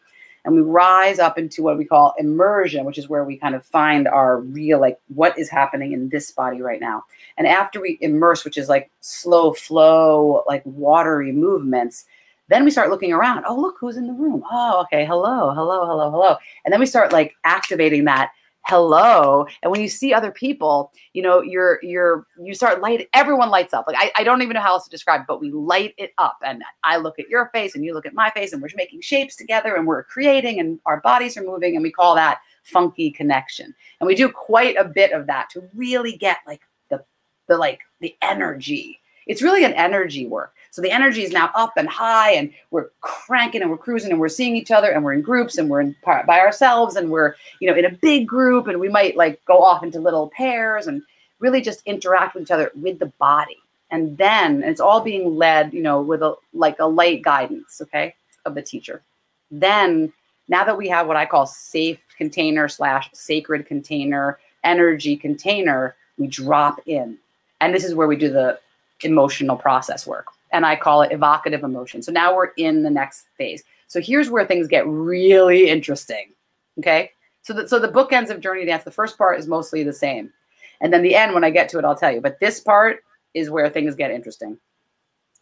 and 0.44 0.54
we 0.54 0.60
rise 0.60 1.18
up 1.18 1.38
into 1.38 1.62
what 1.62 1.78
we 1.78 1.84
call 1.84 2.14
immersion 2.18 2.84
which 2.84 2.98
is 2.98 3.08
where 3.08 3.24
we 3.24 3.36
kind 3.36 3.54
of 3.54 3.64
find 3.64 4.08
our 4.08 4.40
real 4.40 4.80
like 4.80 4.98
what 5.08 5.38
is 5.38 5.48
happening 5.48 5.92
in 5.92 6.08
this 6.08 6.30
body 6.30 6.60
right 6.60 6.80
now. 6.80 7.04
And 7.36 7.46
after 7.46 7.80
we 7.80 7.98
immerse 8.00 8.44
which 8.44 8.58
is 8.58 8.68
like 8.68 8.90
slow 9.00 9.52
flow 9.52 10.44
like 10.46 10.62
watery 10.64 11.32
movements 11.32 12.06
then 12.48 12.64
we 12.64 12.70
start 12.70 12.90
looking 12.90 13.12
around. 13.12 13.44
Oh 13.48 13.58
look 13.58 13.76
who's 13.78 13.96
in 13.96 14.06
the 14.06 14.12
room. 14.12 14.42
Oh 14.50 14.82
okay. 14.82 15.04
Hello 15.04 15.54
hello 15.54 15.86
hello 15.86 16.10
hello. 16.10 16.36
And 16.64 16.72
then 16.72 16.80
we 16.80 16.86
start 16.86 17.12
like 17.12 17.34
activating 17.44 18.04
that 18.04 18.32
hello. 18.66 19.46
And 19.62 19.70
when 19.70 19.80
you 19.80 19.88
see 19.88 20.14
other 20.14 20.30
people 20.30 20.92
you 21.12 21.22
know 21.22 21.40
you're 21.40 21.78
you're 21.82 22.26
you 22.42 22.54
start 22.54 22.80
light 22.80 23.08
everyone 23.14 23.50
lights 23.50 23.74
up. 23.74 23.86
Like 23.86 23.96
I, 23.98 24.12
I 24.16 24.24
don't 24.24 24.42
even 24.42 24.54
know 24.54 24.60
how 24.60 24.72
else 24.72 24.84
to 24.84 24.90
describe 24.90 25.22
but 25.26 25.40
we 25.40 25.50
light 25.50 25.94
it 25.98 26.12
up. 26.18 26.38
And 26.44 26.62
i 26.84 26.96
look 26.96 27.18
at 27.18 27.28
your 27.28 27.50
face 27.52 27.74
and 27.74 27.84
you 27.84 27.94
look 27.94 28.06
at 28.06 28.14
my 28.14 28.30
face 28.30 28.52
and 28.52 28.62
we're 28.62 28.68
making 28.76 29.00
shapes 29.00 29.36
together 29.36 29.74
and 29.76 29.86
we're 29.86 30.04
creating 30.04 30.60
and 30.60 30.78
our 30.86 31.00
bodies 31.00 31.36
are 31.36 31.42
moving 31.42 31.74
and 31.74 31.82
we 31.82 31.90
call 31.90 32.14
that 32.14 32.40
funky 32.62 33.10
connection. 33.10 33.74
And 34.00 34.06
we 34.06 34.14
do 34.14 34.30
quite 34.30 34.76
a 34.76 34.84
bit 34.84 35.12
of 35.12 35.26
that 35.26 35.50
to 35.50 35.68
really 35.74 36.16
get 36.16 36.38
like 36.46 36.62
the 36.88 37.04
the 37.48 37.58
like 37.58 37.80
the 38.00 38.16
energy 38.22 39.00
it's 39.26 39.42
really 39.42 39.64
an 39.64 39.72
energy 39.74 40.26
work 40.26 40.54
so 40.72 40.80
the 40.80 40.90
energy 40.90 41.22
is 41.22 41.32
now 41.32 41.50
up 41.54 41.74
and 41.76 41.86
high, 41.86 42.32
and 42.32 42.50
we're 42.70 42.88
cranking 43.02 43.60
and 43.60 43.70
we're 43.70 43.76
cruising 43.76 44.10
and 44.10 44.18
we're 44.18 44.30
seeing 44.30 44.56
each 44.56 44.70
other 44.70 44.90
and 44.90 45.04
we're 45.04 45.12
in 45.12 45.20
groups 45.20 45.58
and 45.58 45.68
we're 45.68 45.82
in 45.82 45.94
by 46.02 46.40
ourselves 46.40 46.96
and 46.96 47.10
we're 47.10 47.34
you 47.60 47.68
know 47.68 47.76
in 47.76 47.84
a 47.84 47.90
big 47.90 48.26
group 48.26 48.66
and 48.66 48.80
we 48.80 48.88
might 48.88 49.14
like 49.14 49.44
go 49.44 49.62
off 49.62 49.82
into 49.82 50.00
little 50.00 50.30
pairs 50.30 50.86
and 50.86 51.02
really 51.40 51.60
just 51.60 51.82
interact 51.84 52.34
with 52.34 52.44
each 52.44 52.50
other 52.50 52.72
with 52.74 52.98
the 52.98 53.12
body. 53.18 53.58
And 53.90 54.16
then 54.16 54.62
it's 54.62 54.80
all 54.80 55.02
being 55.02 55.36
led, 55.36 55.74
you 55.74 55.82
know, 55.82 56.00
with 56.00 56.22
a 56.22 56.36
like 56.54 56.78
a 56.78 56.86
light 56.86 57.20
guidance, 57.20 57.82
okay, 57.82 58.14
of 58.46 58.54
the 58.54 58.62
teacher. 58.62 59.02
Then 59.50 60.10
now 60.48 60.64
that 60.64 60.78
we 60.78 60.88
have 60.88 61.06
what 61.06 61.18
I 61.18 61.26
call 61.26 61.44
safe 61.44 62.02
container 62.16 62.66
slash 62.66 63.10
sacred 63.12 63.66
container 63.66 64.38
energy 64.64 65.18
container, 65.18 65.96
we 66.16 66.28
drop 66.28 66.80
in. 66.86 67.18
And 67.60 67.74
this 67.74 67.84
is 67.84 67.94
where 67.94 68.08
we 68.08 68.16
do 68.16 68.30
the 68.30 68.58
emotional 69.04 69.56
process 69.56 70.06
work 70.06 70.26
and 70.52 70.66
I 70.66 70.76
call 70.76 71.02
it 71.02 71.12
evocative 71.12 71.64
emotion. 71.64 72.02
So 72.02 72.12
now 72.12 72.34
we're 72.34 72.52
in 72.56 72.82
the 72.82 72.90
next 72.90 73.26
phase. 73.36 73.64
So 73.88 74.00
here's 74.00 74.30
where 74.30 74.46
things 74.46 74.68
get 74.68 74.86
really 74.86 75.68
interesting. 75.68 76.32
Okay. 76.78 77.10
So 77.42 77.52
the, 77.52 77.68
so 77.68 77.78
the 77.78 77.88
bookends 77.88 78.30
of 78.30 78.40
Journey 78.40 78.64
Dance, 78.64 78.84
the 78.84 78.90
first 78.90 79.18
part 79.18 79.38
is 79.38 79.46
mostly 79.46 79.82
the 79.82 79.92
same. 79.92 80.32
And 80.80 80.92
then 80.92 81.02
the 81.02 81.14
end, 81.14 81.34
when 81.34 81.44
I 81.44 81.50
get 81.50 81.68
to 81.70 81.78
it, 81.78 81.84
I'll 81.84 81.96
tell 81.96 82.12
you. 82.12 82.20
But 82.20 82.38
this 82.40 82.60
part 82.60 83.02
is 83.34 83.50
where 83.50 83.68
things 83.68 83.94
get 83.94 84.10
interesting. 84.10 84.58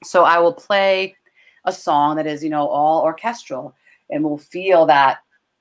So 0.04 0.24
I 0.24 0.38
will 0.38 0.52
play 0.52 1.16
a 1.64 1.72
song 1.72 2.16
that 2.16 2.26
is, 2.26 2.42
you 2.42 2.50
know, 2.50 2.66
all 2.68 3.02
orchestral 3.02 3.74
and 4.08 4.24
we'll 4.24 4.38
feel 4.38 4.86
that, 4.86 5.18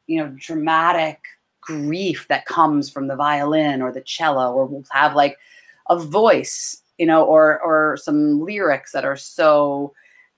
you 0.07 0.17
know, 0.17 0.33
dramatic 0.37 1.19
grief 1.61 2.27
that 2.29 2.45
comes 2.45 2.89
from 2.89 3.07
the 3.07 3.15
violin 3.15 3.81
or 3.81 3.91
the 3.91 4.01
cello, 4.01 4.53
or 4.53 4.65
we'll 4.65 4.83
have 4.91 5.13
like 5.13 5.37
a 5.89 5.99
voice 5.99 6.81
you 6.99 7.05
know, 7.05 7.23
or 7.23 7.59
or 7.61 7.97
some 7.97 8.41
lyrics 8.41 8.91
that 8.91 9.05
are 9.05 9.15
so 9.15 9.93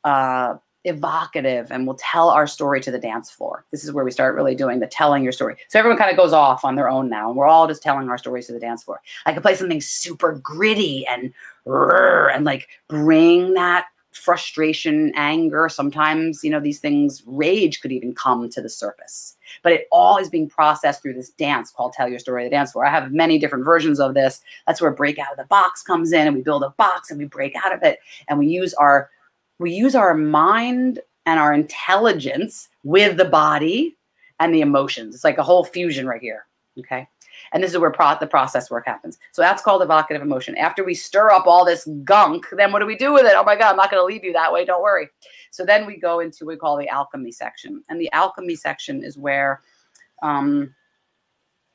uh, 0.05 0.55
evocative 0.83 1.71
and 1.71 1.85
will 1.85 1.97
tell 1.99 2.29
our 2.29 2.47
story 2.47 2.79
to 2.81 2.91
the 2.91 2.99
dance 2.99 3.29
floor. 3.29 3.65
This 3.71 3.83
is 3.83 3.91
where 3.91 4.05
we 4.05 4.11
start 4.11 4.35
really 4.35 4.55
doing 4.55 4.79
the 4.79 4.87
telling 4.87 5.23
your 5.23 5.31
story. 5.31 5.57
So 5.67 5.79
everyone 5.79 5.97
kind 5.97 6.09
of 6.09 6.17
goes 6.17 6.33
off 6.33 6.63
on 6.63 6.75
their 6.75 6.89
own 6.89 7.09
now, 7.09 7.27
and 7.27 7.37
we're 7.37 7.47
all 7.47 7.67
just 7.67 7.83
telling 7.83 8.09
our 8.09 8.17
stories 8.17 8.47
to 8.47 8.53
the 8.53 8.59
dance 8.59 8.83
floor. 8.83 9.01
I 9.25 9.33
could 9.33 9.43
play 9.43 9.55
something 9.55 9.81
super 9.81 10.33
gritty 10.41 11.05
and 11.07 11.33
and 11.65 12.45
like 12.45 12.69
bring 12.87 13.53
that 13.55 13.87
frustration, 14.11 15.11
anger. 15.15 15.69
Sometimes, 15.69 16.43
you 16.43 16.49
know, 16.49 16.59
these 16.59 16.79
things, 16.79 17.23
rage 17.25 17.81
could 17.81 17.91
even 17.91 18.13
come 18.13 18.49
to 18.49 18.61
the 18.61 18.69
surface. 18.69 19.35
But 19.63 19.73
it 19.73 19.87
all 19.91 20.17
is 20.17 20.29
being 20.29 20.49
processed 20.49 21.01
through 21.01 21.13
this 21.13 21.29
dance 21.29 21.71
called 21.71 21.93
Tell 21.93 22.09
Your 22.09 22.19
Story, 22.19 22.43
the 22.43 22.49
dance 22.49 22.71
floor. 22.71 22.85
I 22.85 22.91
have 22.91 23.11
many 23.11 23.39
different 23.39 23.65
versions 23.65 23.99
of 23.99 24.13
this. 24.13 24.41
That's 24.67 24.81
where 24.81 24.91
break 24.91 25.17
out 25.17 25.31
of 25.31 25.37
the 25.37 25.45
box 25.45 25.81
comes 25.81 26.11
in, 26.11 26.27
and 26.27 26.35
we 26.35 26.41
build 26.41 26.63
a 26.63 26.71
box 26.71 27.09
and 27.09 27.19
we 27.19 27.25
break 27.25 27.55
out 27.63 27.73
of 27.73 27.83
it, 27.83 27.99
and 28.27 28.37
we 28.37 28.47
use 28.47 28.73
our 28.75 29.09
we 29.59 29.71
use 29.71 29.93
our 29.93 30.15
mind 30.15 30.99
and 31.25 31.39
our 31.39 31.53
intelligence 31.53 32.69
with 32.83 33.17
the 33.17 33.25
body 33.25 33.95
and 34.39 34.53
the 34.53 34.61
emotions. 34.61 35.13
It's 35.13 35.23
like 35.23 35.37
a 35.37 35.43
whole 35.43 35.63
fusion 35.63 36.07
right 36.07 36.21
here. 36.21 36.47
Okay. 36.79 37.07
And 37.51 37.63
this 37.63 37.71
is 37.71 37.77
where 37.77 37.91
pro- 37.91 38.17
the 38.19 38.27
process 38.27 38.69
work 38.69 38.85
happens. 38.85 39.17
So 39.31 39.41
that's 39.41 39.61
called 39.61 39.81
evocative 39.81 40.21
emotion. 40.21 40.57
After 40.57 40.83
we 40.83 40.93
stir 40.93 41.31
up 41.31 41.47
all 41.47 41.65
this 41.65 41.87
gunk, 42.03 42.45
then 42.51 42.71
what 42.71 42.79
do 42.79 42.85
we 42.85 42.95
do 42.95 43.13
with 43.13 43.25
it? 43.25 43.33
Oh 43.35 43.43
my 43.43 43.55
God, 43.55 43.71
I'm 43.71 43.77
not 43.77 43.91
going 43.91 44.01
to 44.01 44.05
leave 44.05 44.23
you 44.23 44.33
that 44.33 44.51
way. 44.51 44.65
Don't 44.65 44.81
worry. 44.81 45.09
So 45.51 45.65
then 45.65 45.85
we 45.85 45.97
go 45.97 46.19
into 46.19 46.45
what 46.45 46.53
we 46.53 46.57
call 46.57 46.77
the 46.77 46.89
alchemy 46.89 47.31
section. 47.31 47.83
And 47.89 47.99
the 47.99 48.11
alchemy 48.13 48.55
section 48.55 49.03
is 49.03 49.17
where 49.17 49.61
um, 50.21 50.73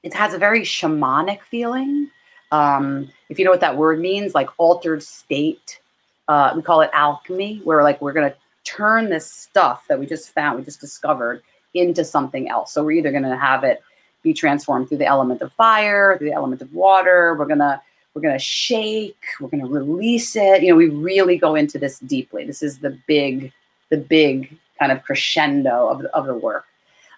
it 0.03 0.15
has 0.15 0.35
a 0.35 0.39
very 0.39 0.63
shamanic 0.63 1.43
feeling. 1.43 2.11
Um, 2.53 3.11
if 3.29 3.39
you 3.39 3.45
know 3.45 3.51
what 3.51 3.61
that 3.61 3.77
word 3.77 4.01
means, 4.01 4.35
like 4.35 4.49
altered 4.59 5.03
state, 5.03 5.81
uh, 6.29 6.53
we 6.55 6.63
call 6.63 6.81
it 6.81 6.91
alchemy, 6.93 7.61
where 7.65 7.83
like 7.83 8.01
we're 8.01 8.13
going 8.13 8.31
to 8.31 8.37
turn 8.65 9.11
this 9.11 9.31
stuff 9.31 9.87
that 9.89 9.99
we 9.99 10.07
just 10.07 10.33
found, 10.33 10.59
we 10.59 10.65
just 10.65 10.81
discovered 10.81 11.43
into 11.75 12.05
something 12.05 12.49
else. 12.49 12.73
So 12.73 12.83
we're 12.83 12.93
either 12.93 13.11
going 13.11 13.23
to 13.25 13.37
have 13.37 13.65
it 13.65 13.83
be 14.27 14.35
transformed 14.35 14.89
through 14.89 14.99
the 14.99 15.07
element 15.07 15.41
of 15.41 15.53
fire, 15.53 16.19
through 16.19 16.29
the 16.29 16.35
element 16.35 16.61
of 16.61 16.73
water. 16.75 17.35
We're 17.39 17.47
gonna 17.47 17.81
we're 18.13 18.23
gonna 18.23 18.39
shake. 18.39 19.23
We're 19.41 19.49
gonna 19.49 19.67
release 19.67 20.37
it. 20.37 20.63
You 20.63 20.71
know, 20.71 20.77
we 20.77 20.89
really 20.89 21.39
go 21.39 21.55
into 21.55 21.79
this 21.79 22.01
deeply. 22.01 22.45
This 22.45 22.63
is 22.63 22.79
the 22.79 22.99
big 23.07 23.53
the 23.91 23.97
big 23.97 24.59
kind 24.79 24.93
of 24.93 25.03
crescendo 25.05 25.89
of 25.89 26.03
the, 26.03 26.15
of 26.15 26.27
the 26.27 26.35
work. 26.35 26.67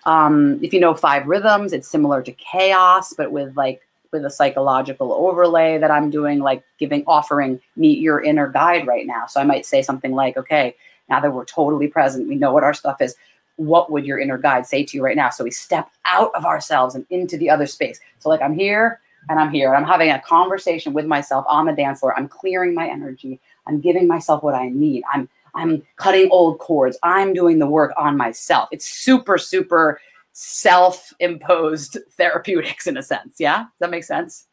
Um, 0.04 0.60
if 0.62 0.72
you 0.72 0.80
know 0.80 0.94
five 0.94 1.26
rhythms, 1.26 1.72
it's 1.72 1.88
similar 1.88 2.22
to 2.22 2.32
chaos, 2.32 3.14
but 3.14 3.32
with 3.32 3.56
like 3.56 3.80
with 4.12 4.24
a 4.24 4.30
psychological 4.30 5.12
overlay 5.12 5.78
that 5.78 5.90
I'm 5.90 6.10
doing, 6.10 6.38
like 6.38 6.62
giving, 6.78 7.04
offering, 7.06 7.60
meet 7.76 7.98
your 7.98 8.22
inner 8.22 8.48
guide 8.48 8.86
right 8.86 9.06
now. 9.06 9.26
So 9.26 9.40
I 9.40 9.44
might 9.44 9.66
say 9.66 9.82
something 9.82 10.12
like, 10.12 10.36
okay, 10.36 10.74
now 11.10 11.20
that 11.20 11.32
we're 11.32 11.44
totally 11.44 11.88
present, 11.88 12.28
we 12.28 12.36
know 12.36 12.52
what 12.52 12.64
our 12.64 12.74
stuff 12.74 13.00
is. 13.00 13.16
What 13.58 13.92
would 13.92 14.06
your 14.06 14.18
inner 14.18 14.38
guide 14.38 14.66
say 14.66 14.84
to 14.84 14.96
you 14.96 15.04
right 15.04 15.16
now? 15.16 15.30
So 15.30 15.44
we 15.44 15.50
step 15.50 15.90
out 16.04 16.34
of 16.34 16.44
ourselves 16.44 16.94
and 16.94 17.06
into 17.10 17.36
the 17.36 17.50
other 17.50 17.66
space. 17.66 18.00
So, 18.18 18.28
like, 18.28 18.40
I'm 18.40 18.54
here 18.54 19.00
and 19.28 19.38
I'm 19.38 19.50
here 19.50 19.72
and 19.72 19.76
I'm 19.76 19.88
having 19.88 20.10
a 20.10 20.20
conversation 20.20 20.92
with 20.92 21.06
myself 21.06 21.44
on 21.48 21.66
the 21.66 21.72
dance 21.72 22.00
floor. 22.00 22.16
I'm 22.16 22.28
clearing 22.28 22.74
my 22.74 22.88
energy. 22.88 23.40
I'm 23.66 23.80
giving 23.80 24.06
myself 24.06 24.42
what 24.42 24.54
I 24.54 24.68
need. 24.68 25.04
I'm 25.12 25.28
I'm 25.54 25.82
cutting 25.96 26.28
old 26.30 26.58
cords. 26.58 26.98
I'm 27.02 27.32
doing 27.32 27.58
the 27.58 27.66
work 27.66 27.92
on 27.96 28.16
myself. 28.16 28.68
It's 28.70 28.86
super, 28.86 29.38
super 29.38 30.00
self-imposed 30.32 31.98
therapeutics 32.12 32.86
in 32.86 32.96
a 32.96 33.02
sense. 33.02 33.36
Yeah, 33.38 33.58
does 33.58 33.78
that 33.80 33.90
make 33.90 34.04
sense? 34.04 34.47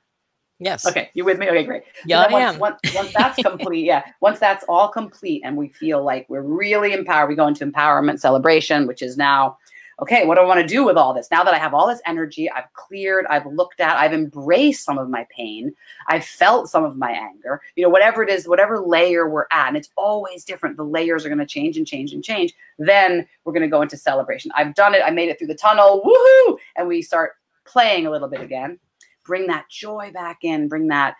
Yes. 0.65 0.83
Okay, 0.87 1.11
you 1.13 1.23
with 1.23 1.37
me? 1.37 1.47
Okay, 1.47 1.63
great. 1.63 1.83
Yeah, 2.07 2.23
so 2.23 2.29
I 2.29 2.31
once, 2.31 2.53
am. 2.55 2.59
Once, 2.59 2.79
once 2.95 3.13
that's 3.15 3.39
complete, 3.39 3.85
yeah, 3.85 4.01
once 4.19 4.39
that's 4.39 4.65
all 4.67 4.87
complete, 4.87 5.43
and 5.45 5.55
we 5.55 5.69
feel 5.69 6.03
like 6.03 6.25
we're 6.27 6.41
really 6.41 6.91
empowered, 6.91 7.29
we 7.29 7.35
go 7.35 7.45
into 7.45 7.63
empowerment 7.63 8.19
celebration, 8.19 8.87
which 8.87 9.03
is 9.03 9.15
now 9.15 9.59
okay, 10.01 10.25
what 10.25 10.35
do 10.35 10.41
I 10.41 10.45
want 10.45 10.59
to 10.59 10.67
do 10.67 10.83
with 10.83 10.97
all 10.97 11.13
this? 11.13 11.29
Now 11.31 11.43
that 11.43 11.53
I 11.53 11.57
have 11.57 11.73
all 11.73 11.87
this 11.87 12.01
energy, 12.05 12.51
I've 12.51 12.71
cleared, 12.73 13.25
I've 13.27 13.45
looked 13.45 13.79
at, 13.79 13.95
I've 13.95 14.11
embraced 14.11 14.83
some 14.83 14.97
of 14.97 15.09
my 15.09 15.25
pain, 15.29 15.71
I've 16.09 16.25
felt 16.25 16.67
some 16.67 16.83
of 16.83 16.97
my 16.97 17.11
anger, 17.11 17.61
you 17.77 17.83
know, 17.83 17.89
whatever 17.89 18.21
it 18.21 18.29
is, 18.29 18.45
whatever 18.45 18.81
layer 18.81 19.29
we're 19.29 19.45
at, 19.51 19.69
and 19.69 19.77
it's 19.77 19.89
always 19.95 20.43
different. 20.43 20.75
The 20.75 20.83
layers 20.83 21.25
are 21.25 21.29
going 21.29 21.39
to 21.39 21.45
change 21.45 21.77
and 21.77 21.87
change 21.87 22.11
and 22.11 22.21
change. 22.21 22.53
Then 22.77 23.25
we're 23.45 23.53
going 23.53 23.61
to 23.61 23.69
go 23.69 23.81
into 23.81 23.95
celebration. 23.95 24.51
I've 24.53 24.75
done 24.75 24.95
it, 24.95 25.01
I 25.05 25.11
made 25.11 25.29
it 25.29 25.37
through 25.37 25.47
the 25.47 25.55
tunnel, 25.55 26.01
woohoo! 26.03 26.57
And 26.75 26.89
we 26.89 27.01
start 27.01 27.33
playing 27.65 28.05
a 28.05 28.11
little 28.11 28.27
bit 28.27 28.41
again. 28.41 28.79
Bring 29.25 29.47
that 29.47 29.69
joy 29.69 30.11
back 30.13 30.39
in, 30.43 30.67
bring 30.67 30.87
that 30.87 31.15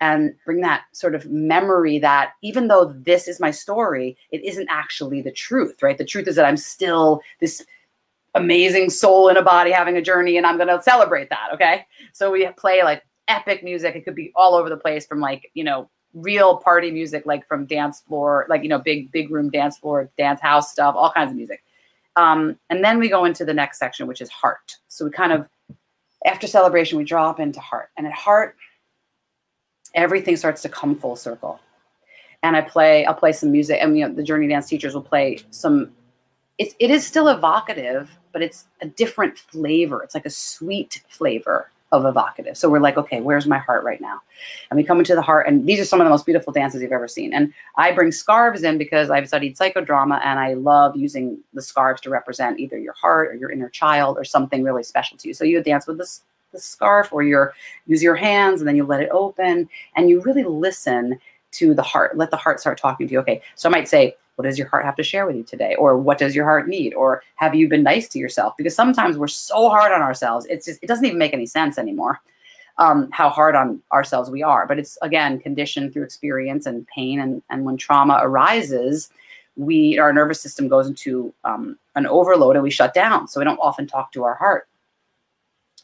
and 0.00 0.34
bring 0.44 0.60
that 0.60 0.82
sort 0.92 1.14
of 1.14 1.26
memory 1.26 1.98
that 1.98 2.32
even 2.42 2.68
though 2.68 2.84
this 2.84 3.26
is 3.26 3.40
my 3.40 3.50
story, 3.50 4.16
it 4.30 4.44
isn't 4.44 4.68
actually 4.70 5.20
the 5.20 5.32
truth, 5.32 5.82
right? 5.82 5.98
The 5.98 6.04
truth 6.04 6.28
is 6.28 6.36
that 6.36 6.44
I'm 6.44 6.56
still 6.56 7.20
this 7.40 7.64
amazing 8.34 8.90
soul 8.90 9.28
in 9.28 9.36
a 9.36 9.42
body 9.42 9.72
having 9.72 9.96
a 9.96 10.02
journey 10.02 10.36
and 10.36 10.46
I'm 10.46 10.56
going 10.56 10.68
to 10.68 10.82
celebrate 10.82 11.30
that, 11.30 11.48
okay? 11.54 11.84
So 12.12 12.30
we 12.30 12.48
play 12.56 12.84
like 12.84 13.02
epic 13.26 13.64
music. 13.64 13.96
It 13.96 14.04
could 14.04 14.14
be 14.14 14.32
all 14.36 14.54
over 14.54 14.68
the 14.68 14.76
place 14.76 15.04
from 15.04 15.20
like, 15.20 15.50
you 15.54 15.64
know, 15.64 15.90
real 16.14 16.58
party 16.58 16.90
music 16.90 17.26
like 17.26 17.46
from 17.46 17.66
dance 17.66 18.00
floor, 18.00 18.46
like 18.48 18.62
you 18.62 18.68
know, 18.68 18.78
big 18.78 19.12
big 19.12 19.30
room 19.30 19.50
dance 19.50 19.78
floor, 19.78 20.10
dance 20.16 20.40
house 20.40 20.72
stuff, 20.72 20.94
all 20.96 21.12
kinds 21.12 21.30
of 21.30 21.36
music. 21.36 21.62
Um, 22.16 22.58
and 22.70 22.82
then 22.82 22.98
we 22.98 23.08
go 23.08 23.24
into 23.24 23.44
the 23.44 23.54
next 23.54 23.78
section, 23.78 24.06
which 24.06 24.20
is 24.20 24.28
heart. 24.30 24.76
So 24.88 25.04
we 25.04 25.10
kind 25.10 25.32
of 25.32 25.48
after 26.24 26.46
celebration, 26.46 26.98
we 26.98 27.04
drop 27.04 27.40
into 27.40 27.60
heart. 27.60 27.90
And 27.96 28.06
at 28.06 28.12
heart, 28.12 28.56
everything 29.94 30.36
starts 30.36 30.62
to 30.62 30.68
come 30.68 30.94
full 30.94 31.16
circle. 31.16 31.60
And 32.42 32.56
I 32.56 32.60
play, 32.60 33.04
I'll 33.04 33.14
play 33.14 33.32
some 33.32 33.50
music, 33.50 33.78
and 33.80 33.98
you 33.98 34.06
know, 34.06 34.14
the 34.14 34.22
journey 34.22 34.46
dance 34.46 34.68
teachers 34.68 34.94
will 34.94 35.02
play 35.02 35.40
some. 35.50 35.90
It's 36.58 36.74
it 36.78 36.90
is 36.90 37.04
still 37.06 37.28
evocative, 37.28 38.16
but 38.32 38.42
it's 38.42 38.66
a 38.80 38.86
different 38.86 39.38
flavor. 39.38 40.02
It's 40.02 40.14
like 40.14 40.26
a 40.26 40.30
sweet 40.30 41.02
flavor 41.08 41.70
of 41.90 42.04
evocative. 42.04 42.56
So 42.56 42.68
we're 42.68 42.80
like, 42.80 42.96
okay, 42.98 43.20
where's 43.20 43.46
my 43.46 43.58
heart 43.58 43.82
right 43.82 44.00
now? 44.00 44.20
And 44.70 44.76
we 44.76 44.84
come 44.84 44.98
into 44.98 45.14
the 45.14 45.22
heart, 45.22 45.46
and 45.46 45.66
these 45.66 45.80
are 45.80 45.84
some 45.84 46.00
of 46.00 46.04
the 46.04 46.10
most 46.10 46.26
beautiful 46.26 46.52
dances 46.52 46.82
you've 46.82 46.92
ever 46.92 47.08
seen. 47.08 47.32
And 47.32 47.52
I 47.76 47.92
bring 47.92 48.12
scarves 48.12 48.62
in 48.62 48.76
because 48.76 49.10
I've 49.10 49.26
studied 49.26 49.56
psychodrama, 49.56 50.20
and 50.24 50.38
I 50.38 50.54
love 50.54 50.96
using 50.96 51.38
the 51.54 51.62
scarves 51.62 52.00
to 52.02 52.10
represent 52.10 52.60
either 52.60 52.78
your 52.78 52.92
heart 52.92 53.28
or 53.30 53.34
your 53.34 53.50
inner 53.50 53.70
child 53.70 54.18
or 54.18 54.24
something 54.24 54.62
really 54.62 54.82
special 54.82 55.16
to 55.18 55.28
you. 55.28 55.34
So 55.34 55.44
you 55.44 55.62
dance 55.62 55.86
with 55.86 55.98
this 55.98 56.22
the 56.52 56.58
scarf, 56.58 57.12
or 57.12 57.22
you 57.22 57.46
use 57.86 58.02
your 58.02 58.14
hands, 58.14 58.60
and 58.60 58.68
then 58.68 58.74
you 58.74 58.84
let 58.84 59.02
it 59.02 59.10
open, 59.10 59.68
and 59.96 60.08
you 60.08 60.22
really 60.22 60.44
listen 60.44 61.18
to 61.52 61.74
the 61.74 61.82
heart. 61.82 62.16
Let 62.16 62.30
the 62.30 62.36
heart 62.36 62.60
start 62.60 62.78
talking 62.78 63.06
to 63.06 63.12
you. 63.12 63.20
Okay, 63.20 63.42
so 63.54 63.68
I 63.68 63.72
might 63.72 63.88
say, 63.88 64.14
what 64.36 64.44
does 64.44 64.56
your 64.56 64.68
heart 64.68 64.84
have 64.84 64.94
to 64.96 65.02
share 65.02 65.26
with 65.26 65.36
you 65.36 65.42
today? 65.42 65.74
Or 65.76 65.98
what 65.98 66.18
does 66.18 66.34
your 66.36 66.44
heart 66.44 66.68
need? 66.68 66.94
Or 66.94 67.22
have 67.36 67.54
you 67.54 67.68
been 67.68 67.82
nice 67.82 68.06
to 68.08 68.18
yourself? 68.20 68.56
Because 68.56 68.74
sometimes 68.74 69.18
we're 69.18 69.26
so 69.26 69.68
hard 69.68 69.92
on 69.92 70.00
ourselves, 70.00 70.46
it's 70.46 70.66
just, 70.66 70.78
it 70.82 70.86
doesn't 70.86 71.04
even 71.04 71.18
make 71.18 71.34
any 71.34 71.46
sense 71.46 71.76
anymore. 71.78 72.20
Um, 72.78 73.08
how 73.10 73.28
hard 73.28 73.56
on 73.56 73.82
ourselves 73.90 74.30
we 74.30 74.44
are. 74.44 74.64
But 74.64 74.78
it's 74.78 74.96
again 75.02 75.40
conditioned 75.40 75.92
through 75.92 76.04
experience 76.04 76.64
and 76.66 76.86
pain. 76.86 77.18
And, 77.18 77.42
and 77.50 77.64
when 77.64 77.76
trauma 77.76 78.20
arises, 78.22 79.10
we 79.56 79.98
our 79.98 80.12
nervous 80.12 80.40
system 80.40 80.68
goes 80.68 80.86
into 80.86 81.34
um, 81.42 81.76
an 81.96 82.06
overload 82.06 82.54
and 82.54 82.62
we 82.62 82.70
shut 82.70 82.94
down. 82.94 83.26
So 83.26 83.40
we 83.40 83.44
don't 83.44 83.58
often 83.58 83.88
talk 83.88 84.12
to 84.12 84.22
our 84.22 84.36
heart. 84.36 84.68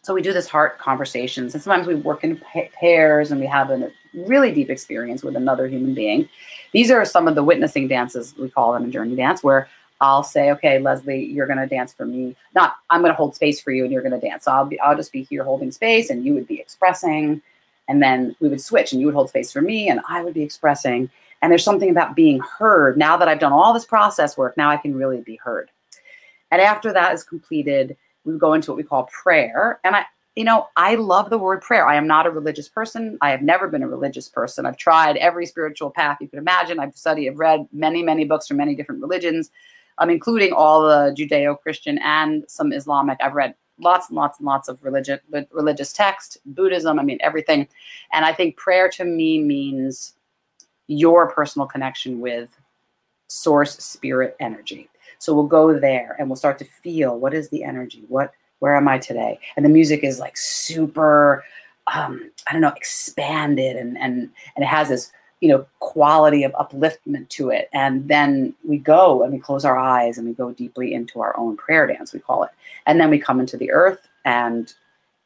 So 0.05 0.13
we 0.13 0.21
do 0.21 0.35
this 0.35 0.49
heart 0.49 0.79
conversations, 0.79 1.55
and 1.55 1.63
sometimes 1.63 1.87
we 1.87 1.95
work 1.95 2.25
in 2.25 2.37
pairs 2.79 3.31
and 3.31 3.41
we 3.41 3.47
have 3.47 3.71
a 3.71 3.91
really 4.13 4.53
deep 4.53 4.69
experience 4.69 5.25
with 5.25 5.35
another 5.35 5.67
human 5.67 5.95
being. 5.95 6.29
These 6.73 6.91
are 6.91 7.07
some 7.07 7.27
of 7.27 7.35
the 7.35 7.43
witnessing 7.43 7.89
dances 7.89 8.35
we 8.37 8.51
call 8.51 8.75
them 8.75 8.85
in 8.85 8.93
journey 8.93 9.17
dance, 9.17 9.43
where 9.43 9.67
I'll 10.03 10.23
say, 10.23 10.51
"Okay, 10.51 10.79
Leslie, 10.79 11.25
you're 11.25 11.47
going 11.47 11.59
to 11.59 11.67
dance 11.67 11.95
for 11.95 12.05
me. 12.05 12.37
Not 12.55 12.75
I'm 12.91 13.01
going 13.01 13.13
to 13.13 13.17
hold 13.17 13.35
space 13.35 13.63
for 13.63 13.71
you, 13.71 13.83
and 13.83 13.91
you're 13.91 14.03
going 14.03 14.21
to 14.21 14.21
dance. 14.21 14.45
So 14.45 14.53
I'll 14.53 14.67
be 14.67 14.79
I'll 14.81 14.95
just 14.95 15.11
be 15.11 15.23
here 15.23 15.43
holding 15.43 15.73
space, 15.73 16.11
and 16.11 16.23
you 16.23 16.35
would 16.35 16.47
be 16.47 16.61
expressing, 16.61 17.41
and 17.89 18.03
then 18.03 18.37
we 18.41 18.51
would 18.51 18.61
switch, 18.61 18.93
and 18.93 19.01
you 19.01 19.07
would 19.07 19.15
hold 19.15 19.31
space 19.31 19.51
for 19.51 19.63
me, 19.63 19.89
and 19.89 20.01
I 20.07 20.23
would 20.23 20.35
be 20.35 20.43
expressing. 20.43 21.09
And 21.41 21.51
there's 21.51 21.65
something 21.65 21.91
about 21.91 22.15
being 22.15 22.41
heard. 22.41 22.99
Now 22.99 23.17
that 23.17 23.29
I've 23.29 23.39
done 23.39 23.55
all 23.55 23.73
this 23.73 23.87
process 23.87 24.37
work, 24.37 24.55
now 24.59 24.69
I 24.69 24.77
can 24.77 24.95
really 24.95 25.23
be 25.23 25.37
heard. 25.37 25.71
And 26.51 26.61
after 26.61 26.93
that 26.93 27.15
is 27.15 27.25
completed, 27.25 27.97
we 28.25 28.39
go 28.39 28.55
into 28.55 28.71
what 28.71 28.77
we 28.77 28.83
call 28.83 29.05
prayer. 29.05 29.81
And 29.85 29.97
I, 29.97 30.05
you 30.37 30.45
know, 30.45 30.69
I 30.77 30.97
love 30.97 31.31
the 31.31 31.39
word 31.39 31.63
prayer. 31.63 31.87
I 31.87 31.95
am 31.95 32.07
not 32.07 32.27
a 32.27 32.31
religious 32.31 32.69
person. 32.69 33.19
I 33.21 33.31
have 33.31 33.43
never 33.43 33.69
been 33.69 33.83
a 33.83 33.89
religious 33.89 34.29
person. 34.29 34.67
I've 34.67 34.77
tried 34.77 35.17
every 35.19 35.47
spiritual 35.47 35.91
path 35.91 36.19
you 36.21 36.29
could 36.29 36.41
imagine. 36.41 36.81
I've 36.81 36.97
studied, 36.97 37.31
I've 37.31 37.39
read 37.39 37.69
many, 37.73 38.03
many 38.03 38.25
books 38.25 38.49
from 38.49 38.57
many 38.57 38.75
different 38.75 39.01
religions, 39.01 39.51
um, 39.99 40.11
including 40.11 40.53
all 40.53 40.83
the 40.83 41.15
Judeo-Christian 41.17 41.99
and 41.99 42.45
some 42.49 42.73
Islamic. 42.73 43.19
I've 43.21 43.35
read 43.35 43.55
lots 43.79 44.09
and 44.09 44.17
lots 44.17 44.39
and 44.39 44.47
lots 44.47 44.69
of 44.69 44.83
religion, 44.83 45.21
religious 45.53 45.93
text, 45.93 46.39
Buddhism. 46.47 46.99
I 46.99 47.03
mean, 47.03 47.19
everything. 47.21 47.69
And 48.13 48.25
I 48.25 48.33
think 48.33 48.57
prayer 48.57 48.89
to 48.91 49.05
me 49.05 49.41
means 49.41 50.15
your 50.89 51.31
personal 51.31 51.67
connection 51.67 52.21
with 52.21 52.57
source, 53.29 53.77
spirit, 53.77 54.37
energy. 54.41 54.89
So 55.19 55.35
we'll 55.35 55.47
go 55.47 55.79
there 55.79 56.17
and 56.19 56.29
we'll 56.29 56.37
start 56.37 56.59
to 56.59 56.65
feel 56.65 57.19
what 57.19 57.35
is 57.35 57.49
the 57.49 57.65
energy? 57.65 58.05
What 58.09 58.33
where 58.61 58.77
am 58.77 58.89
I 58.89 58.99
today? 58.99 59.39
And 59.57 59.65
the 59.65 59.71
music 59.71 60.05
is 60.05 60.19
like 60.19 60.37
super 60.37 61.45
um, 61.93 62.31
I 62.49 62.53
don't 62.53 62.63
know, 62.63 62.73
expanded 62.75 63.77
and 63.77 63.99
and 63.99 64.31
and 64.57 64.65
it 64.65 64.67
has 64.67 64.89
this, 64.89 65.13
you 65.41 65.49
know, 65.49 65.67
quality 65.81 66.45
of 66.45 66.53
upliftment 66.53 67.29
to 67.31 67.51
it. 67.51 67.69
And 67.73 68.09
then 68.09 68.55
we 68.67 68.79
go 68.79 69.23
and 69.23 69.33
we 69.33 69.39
close 69.39 69.65
our 69.65 69.77
eyes 69.77 70.17
and 70.19 70.27
we 70.27 70.35
go 70.35 70.53
deeply 70.53 70.95
into 70.95 71.21
our 71.21 71.37
own 71.37 71.57
prayer 71.57 71.87
dance, 71.87 72.13
we 72.13 72.21
call 72.21 72.45
it. 72.45 72.51
And 72.87 73.01
then 73.01 73.11
we 73.11 73.19
come 73.19 73.41
into 73.41 73.57
the 73.57 73.71
earth 73.71 74.09
and 74.25 74.73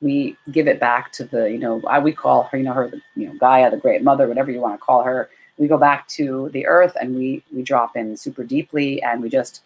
we 0.00 0.36
give 0.50 0.68
it 0.68 0.78
back 0.78 1.12
to 1.12 1.24
the, 1.24 1.50
you 1.50 1.58
know, 1.58 1.82
I 1.88 1.98
we 1.98 2.12
call 2.12 2.44
her, 2.44 2.58
you 2.58 2.64
know, 2.64 2.72
her, 2.72 2.88
the, 2.88 3.00
you 3.16 3.28
know, 3.28 3.34
Gaia, 3.38 3.70
the 3.70 3.76
great 3.76 4.02
mother, 4.02 4.28
whatever 4.28 4.50
you 4.50 4.60
want 4.60 4.78
to 4.78 4.84
call 4.84 5.02
her. 5.02 5.28
We 5.58 5.66
go 5.66 5.78
back 5.78 6.06
to 6.08 6.50
the 6.52 6.66
earth 6.66 6.96
and 7.00 7.16
we 7.16 7.42
we 7.52 7.62
drop 7.62 7.96
in 7.96 8.16
super 8.16 8.44
deeply 8.44 9.02
and 9.02 9.22
we 9.22 9.28
just 9.28 9.62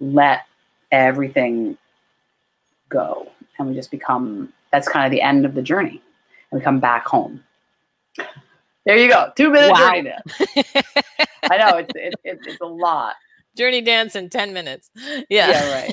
let 0.00 0.46
everything 0.92 1.76
go 2.88 3.30
and 3.58 3.68
we 3.68 3.74
just 3.74 3.90
become 3.90 4.52
that's 4.72 4.88
kind 4.88 5.04
of 5.04 5.10
the 5.10 5.20
end 5.20 5.44
of 5.44 5.54
the 5.54 5.62
journey 5.62 6.00
and 6.50 6.60
we 6.60 6.64
come 6.64 6.80
back 6.80 7.06
home 7.06 7.42
there 8.86 8.96
you 8.96 9.08
go 9.08 9.30
two 9.36 9.50
minute 9.50 9.70
Wow. 9.70 9.90
journey 9.90 10.02
dance 10.02 10.24
i 11.50 11.56
know 11.58 11.76
it's, 11.76 11.90
it's 11.94 12.20
it's 12.24 12.46
it's 12.46 12.60
a 12.60 12.66
lot 12.66 13.14
Journey 13.56 13.80
dance 13.80 14.14
in 14.14 14.30
10 14.30 14.52
minutes. 14.52 14.88
yeah, 15.28 15.50
Yeah. 15.50 15.64
right 15.72 15.92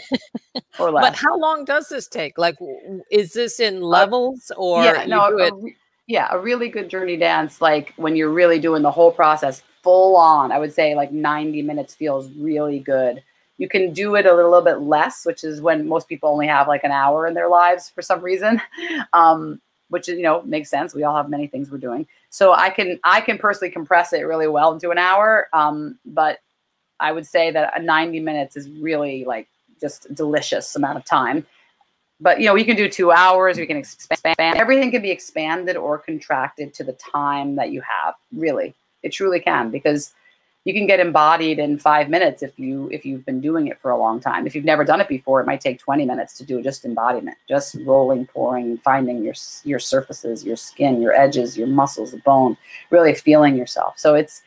or 0.77 0.91
less 0.91 1.13
But 1.13 1.15
how 1.15 1.35
long 1.39 1.65
does 1.65 1.89
this 1.89 2.07
take? 2.07 2.37
Like, 2.37 2.59
w- 2.59 2.79
w- 2.83 3.03
is 3.09 3.33
this 3.33 3.59
in 3.59 3.81
uh, 3.81 3.85
levels 3.87 4.51
or 4.55 4.83
yeah 4.83 5.03
no 5.07 5.29
do 5.29 5.39
a 5.39 5.47
it? 5.47 5.53
re- 5.59 5.75
yeah 6.05 6.27
a 6.31 6.37
really 6.37 6.69
good 6.69 6.89
journey 6.89 7.17
dance 7.17 7.61
like 7.61 7.93
when 7.95 8.15
you're 8.15 8.29
really 8.29 8.59
doing 8.59 8.83
the 8.83 8.91
whole 8.91 9.11
process 9.11 9.63
full 9.81 10.15
on 10.15 10.51
i 10.51 10.59
would 10.59 10.71
say 10.73 10.93
like 10.93 11.11
90 11.11 11.63
minutes 11.63 11.95
feels 11.95 12.29
really 12.33 12.77
good 12.79 13.23
you 13.57 13.69
can 13.69 13.93
do 13.93 14.15
it 14.15 14.25
a 14.25 14.33
little 14.33 14.61
bit 14.61 14.81
less 14.81 15.25
which 15.25 15.43
is 15.43 15.61
when 15.61 15.87
most 15.87 16.07
people 16.07 16.29
only 16.29 16.47
have 16.47 16.67
like 16.67 16.83
an 16.83 16.91
hour 16.91 17.27
in 17.27 17.33
their 17.33 17.49
lives 17.49 17.89
for 17.89 18.01
some 18.01 18.21
reason 18.21 18.61
um, 19.13 19.61
which 19.89 20.07
you 20.07 20.21
know 20.21 20.41
makes 20.43 20.69
sense. 20.69 20.93
We 20.93 21.03
all 21.03 21.15
have 21.15 21.29
many 21.29 21.47
things 21.47 21.69
we're 21.69 21.77
doing. 21.77 22.07
So 22.29 22.53
i 22.53 22.69
can 22.69 22.99
i 23.03 23.21
can 23.21 23.37
personally 23.37 23.71
compress 23.71 24.13
it 24.13 24.21
really 24.21 24.47
well 24.47 24.73
into 24.73 24.89
an 24.91 24.97
hour 24.97 25.47
um, 25.53 25.97
but 26.05 26.39
i 26.99 27.11
would 27.11 27.25
say 27.25 27.51
that 27.51 27.77
a 27.77 27.81
90 27.81 28.19
minutes 28.19 28.55
is 28.57 28.69
really 28.69 29.25
like 29.25 29.47
just 29.79 30.13
delicious 30.13 30.75
amount 30.75 30.97
of 30.97 31.05
time. 31.05 31.45
But 32.19 32.39
you 32.39 32.45
know 32.45 32.53
we 32.53 32.63
can 32.63 32.77
do 32.77 32.89
two 32.89 33.11
hours 33.11 33.57
we 33.57 33.65
can 33.65 33.77
expand 33.77 34.35
everything 34.39 34.91
can 34.91 35.01
be 35.01 35.11
expanded 35.11 35.75
or 35.75 35.97
contracted 35.97 36.73
to 36.75 36.83
the 36.83 36.93
time 36.93 37.55
that 37.55 37.71
you 37.71 37.81
have 37.81 38.15
really. 38.33 38.73
It 39.03 39.11
truly 39.11 39.39
can 39.39 39.69
because 39.69 40.13
you 40.65 40.73
can 40.73 40.87
get 40.87 40.99
embodied 40.99 41.59
in 41.59 41.77
five 41.77 42.09
minutes 42.09 42.41
if 42.41 42.57
you 42.59 42.89
if 42.91 43.05
you've 43.05 43.23
been 43.23 43.39
doing 43.39 43.67
it 43.67 43.79
for 43.79 43.91
a 43.91 43.97
long 43.97 44.19
time. 44.19 44.47
If 44.47 44.55
you've 44.55 44.65
never 44.65 44.83
done 44.83 44.99
it 44.99 45.07
before, 45.07 45.39
it 45.39 45.45
might 45.45 45.61
take 45.61 45.79
20 45.79 46.05
minutes 46.05 46.35
to 46.39 46.43
do 46.43 46.61
just 46.61 46.83
embodiment, 46.83 47.37
just 47.47 47.75
rolling, 47.85 48.25
pouring, 48.25 48.77
finding 48.79 49.23
your 49.23 49.35
your 49.63 49.79
surfaces, 49.79 50.43
your 50.43 50.55
skin, 50.55 51.01
your 51.01 51.13
edges, 51.13 51.55
your 51.55 51.67
muscles, 51.67 52.11
the 52.11 52.17
bone, 52.17 52.57
really 52.89 53.13
feeling 53.13 53.55
yourself. 53.55 53.97
So 53.97 54.15
it's 54.15 54.41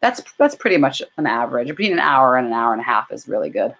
that's 0.00 0.22
that's 0.38 0.54
pretty 0.54 0.76
much 0.76 1.02
an 1.16 1.26
average. 1.26 1.68
Between 1.68 1.92
an 1.92 1.98
hour 1.98 2.36
and 2.36 2.46
an 2.46 2.52
hour 2.52 2.72
and 2.72 2.80
a 2.80 2.84
half 2.84 3.10
is 3.10 3.26
really 3.28 3.50
good. 3.50 3.74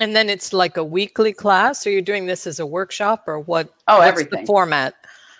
And 0.00 0.16
then 0.16 0.30
it's 0.30 0.52
like 0.52 0.76
a 0.76 0.84
weekly 0.84 1.32
class, 1.32 1.86
or 1.86 1.90
you're 1.90 2.00
doing 2.02 2.26
this 2.26 2.46
as 2.46 2.60
a 2.60 2.66
workshop, 2.66 3.24
or 3.26 3.40
what? 3.40 3.74
Oh, 3.88 4.00
everything. 4.00 4.40
The 4.40 4.46
format. 4.46 4.94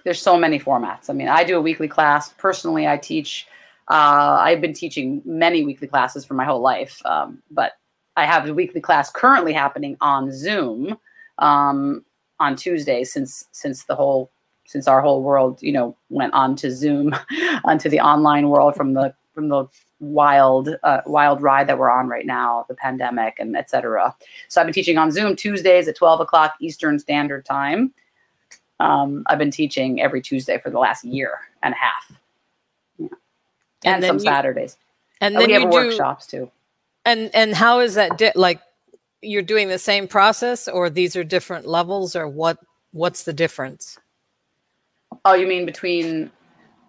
There's 0.04 0.20
so 0.20 0.36
many 0.36 0.58
formats. 0.58 1.08
I 1.08 1.12
mean, 1.12 1.28
I 1.28 1.44
do 1.44 1.56
a 1.56 1.60
weekly 1.60 1.86
class. 1.86 2.32
Personally, 2.32 2.88
I 2.88 2.96
teach 2.96 3.46
uh, 3.88 4.38
I've 4.40 4.60
been 4.60 4.72
teaching 4.72 5.22
many 5.24 5.64
weekly 5.64 5.88
classes 5.88 6.24
for 6.24 6.34
my 6.34 6.44
whole 6.44 6.60
life, 6.60 7.00
um, 7.04 7.42
but 7.50 7.72
I 8.16 8.26
have 8.26 8.48
a 8.48 8.54
weekly 8.54 8.80
class 8.80 9.10
currently 9.10 9.52
happening 9.52 9.96
on 10.00 10.30
Zoom 10.32 10.98
um, 11.38 12.04
on 12.38 12.56
Tuesdays 12.56 13.12
since 13.12 13.46
since 13.52 13.84
the 13.84 13.94
whole 13.94 14.30
since 14.66 14.86
our 14.86 15.00
whole 15.00 15.22
world 15.22 15.60
you 15.62 15.72
know 15.72 15.96
went 16.10 16.32
on 16.34 16.54
to 16.56 16.70
Zoom 16.70 17.14
onto 17.64 17.88
the 17.88 18.00
online 18.00 18.48
world 18.48 18.74
from 18.74 18.94
the 18.94 19.14
from 19.34 19.48
the 19.48 19.66
wild 20.00 20.68
uh, 20.82 21.00
wild 21.06 21.42
ride 21.42 21.68
that 21.68 21.78
we're 21.78 21.90
on 21.90 22.06
right 22.06 22.26
now, 22.26 22.66
the 22.68 22.74
pandemic 22.74 23.38
and 23.38 23.56
etc. 23.56 24.14
So 24.48 24.60
I've 24.60 24.66
been 24.66 24.74
teaching 24.74 24.98
on 24.98 25.10
Zoom 25.10 25.34
Tuesdays 25.34 25.88
at 25.88 25.96
12 25.96 26.20
o'clock 26.20 26.54
Eastern 26.60 26.98
Standard 26.98 27.44
Time. 27.44 27.92
Um, 28.78 29.24
I've 29.28 29.38
been 29.38 29.50
teaching 29.50 30.00
every 30.00 30.20
Tuesday 30.20 30.58
for 30.58 30.70
the 30.70 30.78
last 30.78 31.04
year 31.04 31.40
and 31.62 31.74
a 31.74 31.76
half 31.76 32.21
and, 33.84 33.96
and 33.96 34.04
some 34.04 34.16
you, 34.18 34.24
Saturdays. 34.24 34.76
And, 35.20 35.36
then 35.36 35.46
we 35.46 35.52
have 35.52 35.70
workshops 35.70 36.26
do, 36.26 36.38
too. 36.38 36.50
And 37.04 37.30
and 37.34 37.54
how 37.54 37.80
is 37.80 37.94
that 37.94 38.18
di- 38.18 38.32
like? 38.34 38.60
You're 39.24 39.42
doing 39.42 39.68
the 39.68 39.78
same 39.78 40.08
process, 40.08 40.66
or 40.66 40.90
these 40.90 41.14
are 41.14 41.22
different 41.22 41.66
levels, 41.66 42.16
or 42.16 42.26
what? 42.26 42.58
What's 42.92 43.22
the 43.22 43.32
difference? 43.32 43.98
Oh, 45.24 45.34
you 45.34 45.46
mean 45.46 45.64
between 45.64 46.30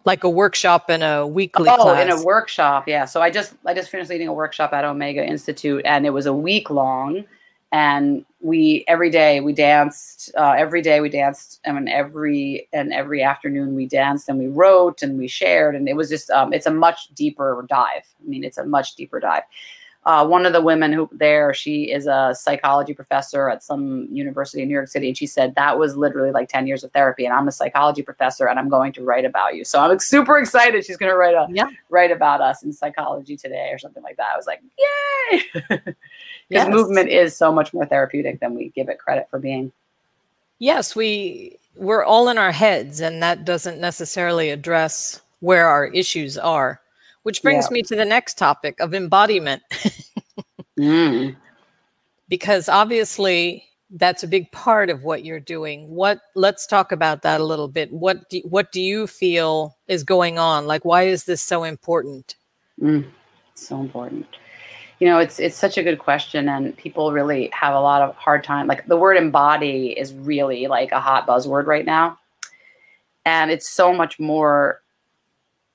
like 0.05 0.23
a 0.23 0.29
workshop 0.29 0.89
and 0.89 1.03
a 1.03 1.25
weekly 1.25 1.69
oh 1.69 1.75
class. 1.75 2.03
in 2.03 2.11
a 2.11 2.23
workshop 2.23 2.87
yeah 2.87 3.05
so 3.05 3.21
i 3.21 3.29
just 3.29 3.53
i 3.65 3.73
just 3.73 3.89
finished 3.89 4.09
leading 4.09 4.27
a 4.27 4.33
workshop 4.33 4.73
at 4.73 4.83
omega 4.83 5.25
institute 5.25 5.81
and 5.85 6.05
it 6.05 6.09
was 6.09 6.25
a 6.25 6.33
week 6.33 6.69
long 6.69 7.23
and 7.71 8.25
we 8.43 8.83
every 8.87 9.09
day 9.09 9.39
we 9.39 9.53
danced 9.53 10.31
uh, 10.37 10.53
every 10.57 10.81
day 10.81 10.99
we 10.99 11.09
danced 11.09 11.61
I 11.65 11.71
mean 11.71 11.87
every 11.87 12.67
and 12.73 12.93
every 12.93 13.23
afternoon 13.23 13.73
we 13.73 13.87
danced 13.87 14.27
and 14.27 14.37
we 14.37 14.47
wrote 14.47 15.01
and 15.01 15.17
we 15.17 15.27
shared 15.27 15.75
and 15.75 15.87
it 15.87 15.95
was 15.95 16.09
just 16.09 16.29
um, 16.29 16.53
it's 16.53 16.65
a 16.65 16.71
much 16.71 17.07
deeper 17.15 17.65
dive 17.69 18.05
i 18.23 18.27
mean 18.27 18.43
it's 18.43 18.57
a 18.57 18.65
much 18.65 18.95
deeper 18.95 19.19
dive 19.19 19.43
uh, 20.05 20.25
one 20.25 20.45
of 20.45 20.51
the 20.51 20.61
women 20.61 20.91
who 20.91 21.09
there, 21.13 21.53
she 21.53 21.83
is 21.83 22.07
a 22.07 22.35
psychology 22.37 22.93
professor 22.93 23.49
at 23.49 23.63
some 23.63 24.05
university 24.11 24.61
in 24.61 24.67
New 24.67 24.73
York 24.73 24.89
City, 24.89 25.07
and 25.07 25.17
she 25.17 25.25
said 25.25 25.55
that 25.55 25.79
was 25.79 25.95
literally 25.95 26.31
like 26.31 26.49
10 26.49 26.67
years 26.67 26.83
of 26.83 26.91
therapy. 26.91 27.25
And 27.25 27.33
I'm 27.33 27.47
a 27.47 27.53
psychology 27.53 28.01
professor, 28.01 28.47
and 28.47 28.59
I'm 28.59 28.67
going 28.67 28.91
to 28.93 29.03
write 29.03 29.23
about 29.23 29.55
you. 29.55 29.63
So 29.63 29.79
I'm 29.79 29.97
super 29.99 30.37
excited. 30.37 30.85
She's 30.85 30.97
going 30.97 31.11
to 31.11 31.17
write 31.17 31.35
a 31.35 31.47
yeah. 31.49 31.67
write 31.89 32.11
about 32.11 32.41
us 32.41 32.63
in 32.63 32.73
psychology 32.73 33.37
today 33.37 33.69
or 33.71 33.79
something 33.79 34.03
like 34.03 34.17
that. 34.17 34.31
I 34.33 34.37
was 34.37 34.45
like, 34.45 34.61
yay! 34.77 35.79
Because 36.53 36.67
yes. 36.67 36.75
movement 36.75 37.09
is 37.09 37.35
so 37.35 37.51
much 37.51 37.73
more 37.73 37.83
therapeutic 37.83 38.39
than 38.39 38.53
we 38.53 38.69
give 38.69 38.87
it 38.87 38.99
credit 38.99 39.27
for 39.27 39.39
being. 39.39 39.71
Yes, 40.59 40.95
we 40.95 41.57
we're 41.75 42.03
all 42.03 42.29
in 42.29 42.37
our 42.37 42.51
heads, 42.51 42.99
and 42.99 43.23
that 43.23 43.43
doesn't 43.43 43.81
necessarily 43.81 44.51
address 44.51 45.19
where 45.39 45.65
our 45.65 45.87
issues 45.87 46.37
are. 46.37 46.79
Which 47.23 47.41
brings 47.41 47.65
yeah. 47.65 47.73
me 47.73 47.81
to 47.81 47.95
the 47.95 48.05
next 48.05 48.37
topic 48.37 48.79
of 48.79 48.93
embodiment. 48.93 49.63
mm. 50.79 51.35
Because 52.29 52.69
obviously 52.69 53.65
that's 53.89 54.21
a 54.21 54.27
big 54.27 54.51
part 54.51 54.91
of 54.91 55.03
what 55.03 55.25
you're 55.25 55.39
doing. 55.39 55.89
What 55.89 56.21
let's 56.35 56.67
talk 56.67 56.91
about 56.91 57.23
that 57.23 57.41
a 57.41 57.45
little 57.45 57.67
bit. 57.67 57.91
What 57.91 58.29
do, 58.29 58.41
what 58.45 58.71
do 58.71 58.79
you 58.79 59.07
feel 59.07 59.75
is 59.87 60.03
going 60.03 60.37
on? 60.37 60.67
Like 60.67 60.85
why 60.85 61.03
is 61.03 61.23
this 61.23 61.41
so 61.41 61.63
important? 61.63 62.35
Mm. 62.79 63.07
So 63.55 63.79
important. 63.79 64.27
You 65.03 65.09
know, 65.09 65.19
it's 65.19 65.37
it's 65.37 65.57
such 65.57 65.77
a 65.77 65.83
good 65.83 65.99
question 65.99 66.47
and 66.47 66.77
people 66.77 67.11
really 67.11 67.49
have 67.51 67.73
a 67.73 67.79
lot 67.81 68.01
of 68.01 68.15
hard 68.15 68.41
time. 68.41 68.67
Like 68.67 68.87
the 68.87 68.95
word 68.95 69.17
embody 69.17 69.87
is 69.87 70.13
really 70.13 70.67
like 70.67 70.93
a 70.93 71.01
hot 71.01 71.27
buzzword 71.27 71.65
right 71.65 71.85
now. 71.85 72.17
And 73.25 73.51
it's 73.51 73.69
so 73.69 73.93
much 73.93 74.17
more 74.17 74.81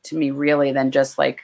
to 0.05 0.17
me 0.17 0.31
really 0.31 0.73
than 0.73 0.91
just 0.91 1.19
like 1.19 1.43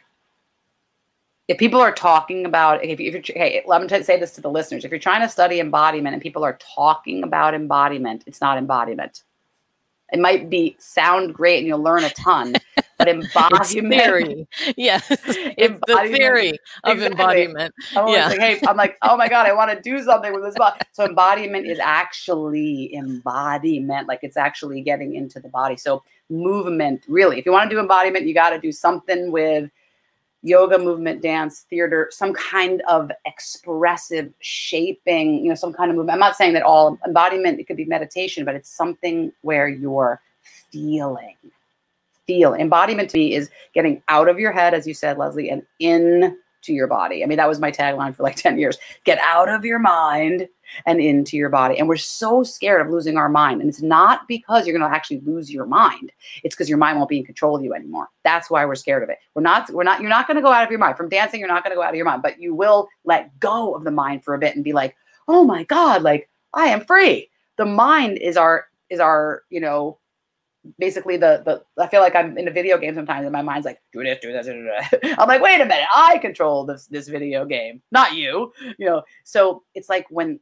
if 1.46 1.58
people 1.58 1.78
are 1.78 1.92
talking 1.92 2.46
about 2.46 2.82
if, 2.82 2.98
you, 2.98 3.08
if 3.12 3.28
you're 3.28 3.36
hey 3.36 3.62
let 3.66 3.82
me 3.82 4.02
say 4.02 4.18
this 4.18 4.30
to 4.30 4.40
the 4.40 4.50
listeners 4.50 4.86
if 4.86 4.90
you're 4.90 4.98
trying 4.98 5.20
to 5.20 5.28
study 5.28 5.60
embodiment 5.60 6.14
and 6.14 6.22
people 6.22 6.42
are 6.42 6.58
talking 6.74 7.22
about 7.22 7.52
embodiment 7.52 8.24
it's 8.26 8.40
not 8.40 8.56
embodiment 8.56 9.24
it 10.10 10.18
might 10.18 10.48
be 10.48 10.74
sound 10.78 11.34
great 11.34 11.58
and 11.58 11.66
you'll 11.66 11.82
learn 11.82 12.02
a 12.02 12.10
ton 12.14 12.54
but 12.98 13.08
embodiment 13.08 13.94
theory. 13.94 14.48
yeah. 14.76 15.00
The 15.94 16.10
theory 16.16 16.58
of 16.84 16.98
exactly. 16.98 17.06
embodiment. 17.06 17.74
I'm 17.96 18.08
yeah. 18.08 18.28
like, 18.28 18.38
hey 18.38 18.60
i'm 18.66 18.76
like 18.76 18.96
oh 19.02 19.16
my 19.16 19.28
god 19.28 19.46
i 19.46 19.52
want 19.52 19.70
to 19.70 19.80
do 19.80 20.02
something 20.02 20.32
with 20.32 20.42
this 20.42 20.54
body 20.56 20.78
so 20.92 21.04
embodiment 21.04 21.66
is 21.66 21.78
actually 21.80 22.94
embodiment 22.94 24.08
like 24.08 24.20
it's 24.22 24.36
actually 24.36 24.80
getting 24.80 25.14
into 25.14 25.40
the 25.40 25.48
body. 25.48 25.76
So 25.76 26.02
movement 26.30 27.04
really 27.08 27.38
if 27.38 27.46
you 27.46 27.52
want 27.52 27.68
to 27.68 27.74
do 27.74 27.80
embodiment 27.80 28.26
you 28.26 28.34
got 28.34 28.50
to 28.50 28.58
do 28.58 28.72
something 28.72 29.30
with 29.30 29.70
yoga 30.42 30.78
movement 30.78 31.22
dance 31.22 31.66
theater 31.70 32.08
some 32.10 32.32
kind 32.32 32.82
of 32.88 33.10
expressive 33.26 34.32
shaping 34.40 35.42
you 35.42 35.48
know 35.48 35.54
some 35.54 35.72
kind 35.72 35.90
of 35.90 35.96
movement. 35.96 36.14
I'm 36.14 36.20
not 36.20 36.36
saying 36.36 36.54
that 36.54 36.62
all 36.62 36.98
embodiment 37.06 37.60
it 37.60 37.64
could 37.64 37.76
be 37.76 37.84
meditation 37.84 38.44
but 38.44 38.54
it's 38.54 38.70
something 38.70 39.32
where 39.42 39.68
you're 39.68 40.20
feeling 40.70 41.36
feel 42.26 42.54
embodiment 42.54 43.10
to 43.10 43.18
me 43.18 43.34
is 43.34 43.50
getting 43.74 44.02
out 44.08 44.28
of 44.28 44.38
your 44.38 44.52
head 44.52 44.74
as 44.74 44.86
you 44.86 44.94
said 44.94 45.18
leslie 45.18 45.50
and 45.50 45.62
in 45.78 46.36
to 46.64 46.72
your 46.72 46.86
body. 46.86 47.22
I 47.22 47.26
mean, 47.26 47.38
that 47.38 47.48
was 47.48 47.60
my 47.60 47.70
tagline 47.70 48.14
for 48.14 48.22
like 48.22 48.36
10 48.36 48.58
years. 48.58 48.78
Get 49.04 49.18
out 49.20 49.48
of 49.48 49.64
your 49.64 49.78
mind 49.78 50.48
and 50.86 51.00
into 51.00 51.36
your 51.36 51.50
body. 51.50 51.78
And 51.78 51.88
we're 51.88 51.96
so 51.96 52.42
scared 52.42 52.80
of 52.80 52.90
losing 52.90 53.16
our 53.16 53.28
mind. 53.28 53.60
And 53.60 53.68
it's 53.68 53.82
not 53.82 54.26
because 54.26 54.66
you're 54.66 54.76
going 54.76 54.90
to 54.90 54.96
actually 54.96 55.20
lose 55.20 55.52
your 55.52 55.66
mind. 55.66 56.10
It's 56.42 56.54
because 56.54 56.68
your 56.68 56.78
mind 56.78 56.98
won't 56.98 57.10
be 57.10 57.18
in 57.18 57.24
control 57.24 57.56
of 57.56 57.62
you 57.62 57.74
anymore. 57.74 58.08
That's 58.24 58.50
why 58.50 58.64
we're 58.64 58.74
scared 58.74 59.02
of 59.02 59.10
it. 59.10 59.18
We're 59.34 59.42
not, 59.42 59.70
we're 59.70 59.84
not, 59.84 60.00
you're 60.00 60.10
not 60.10 60.26
going 60.26 60.36
to 60.36 60.42
go 60.42 60.52
out 60.52 60.64
of 60.64 60.70
your 60.70 60.80
mind. 60.80 60.96
From 60.96 61.08
dancing, 61.08 61.38
you're 61.38 61.48
not 61.48 61.62
going 61.62 61.72
to 61.72 61.76
go 61.76 61.82
out 61.82 61.90
of 61.90 61.96
your 61.96 62.06
mind, 62.06 62.22
but 62.22 62.40
you 62.40 62.54
will 62.54 62.88
let 63.04 63.38
go 63.40 63.74
of 63.74 63.84
the 63.84 63.90
mind 63.90 64.24
for 64.24 64.34
a 64.34 64.38
bit 64.38 64.54
and 64.54 64.64
be 64.64 64.72
like, 64.72 64.96
oh 65.28 65.44
my 65.44 65.64
God, 65.64 66.02
like 66.02 66.28
I 66.54 66.66
am 66.66 66.84
free. 66.84 67.30
The 67.56 67.66
mind 67.66 68.18
is 68.18 68.36
our, 68.36 68.66
is 68.90 69.00
our, 69.00 69.42
you 69.50 69.60
know, 69.60 69.98
basically 70.78 71.16
the 71.16 71.42
the 71.44 71.82
I 71.82 71.88
feel 71.88 72.00
like 72.00 72.14
I'm 72.14 72.38
in 72.38 72.48
a 72.48 72.50
video 72.50 72.78
game 72.78 72.94
sometimes 72.94 73.24
and 73.24 73.32
my 73.32 73.42
mind's 73.42 73.66
like 73.66 73.80
do 73.92 74.02
this 74.02 74.18
do 74.20 74.32
this 74.32 74.46
do 74.46 74.64
this. 74.64 75.14
I'm 75.18 75.28
like 75.28 75.42
wait 75.42 75.60
a 75.60 75.64
minute 75.64 75.86
I 75.94 76.18
control 76.18 76.64
this 76.64 76.86
this 76.86 77.08
video 77.08 77.44
game 77.44 77.82
not 77.90 78.14
you 78.14 78.52
you 78.78 78.86
know? 78.86 79.02
So 79.24 79.62
it's 79.74 79.88
like 79.88 80.06
when 80.10 80.40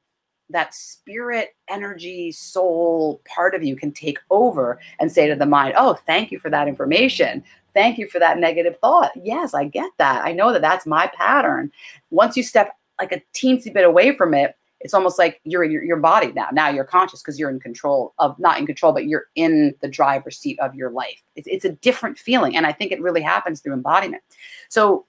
that 0.50 0.74
spirit 0.74 1.56
energy 1.68 2.30
soul 2.30 3.22
part 3.24 3.54
of 3.54 3.62
you 3.62 3.74
can 3.74 3.90
take 3.90 4.18
over 4.30 4.78
and 5.00 5.10
say 5.10 5.26
to 5.28 5.34
the 5.34 5.46
mind 5.46 5.74
oh 5.76 5.94
thank 6.06 6.30
you 6.30 6.38
for 6.38 6.50
that 6.50 6.68
information. 6.68 7.42
Thank 7.74 7.96
you 7.96 8.06
for 8.06 8.18
that 8.18 8.38
negative 8.38 8.76
thought. 8.80 9.12
Yes 9.16 9.54
I 9.54 9.64
get 9.64 9.90
that. 9.98 10.24
I 10.24 10.32
know 10.32 10.52
that 10.52 10.62
that's 10.62 10.86
my 10.86 11.10
pattern. 11.16 11.72
Once 12.10 12.36
you 12.36 12.42
step 12.42 12.76
like 13.00 13.12
a 13.12 13.22
teensy 13.34 13.72
bit 13.72 13.84
away 13.84 14.16
from 14.16 14.34
it 14.34 14.54
it's 14.82 14.94
almost 14.94 15.18
like 15.18 15.40
you're 15.44 15.64
your, 15.64 15.82
your 15.82 15.96
body 15.96 16.32
now. 16.32 16.48
Now 16.52 16.68
you're 16.68 16.84
conscious 16.84 17.22
because 17.22 17.38
you're 17.38 17.50
in 17.50 17.60
control 17.60 18.14
of 18.18 18.38
not 18.38 18.58
in 18.58 18.66
control, 18.66 18.92
but 18.92 19.06
you're 19.06 19.26
in 19.34 19.74
the 19.80 19.88
driver's 19.88 20.38
seat 20.38 20.58
of 20.60 20.74
your 20.74 20.90
life. 20.90 21.22
It's, 21.36 21.46
it's 21.46 21.64
a 21.64 21.72
different 21.72 22.18
feeling. 22.18 22.56
And 22.56 22.66
I 22.66 22.72
think 22.72 22.92
it 22.92 23.00
really 23.00 23.22
happens 23.22 23.60
through 23.60 23.74
embodiment. 23.74 24.22
So 24.68 25.06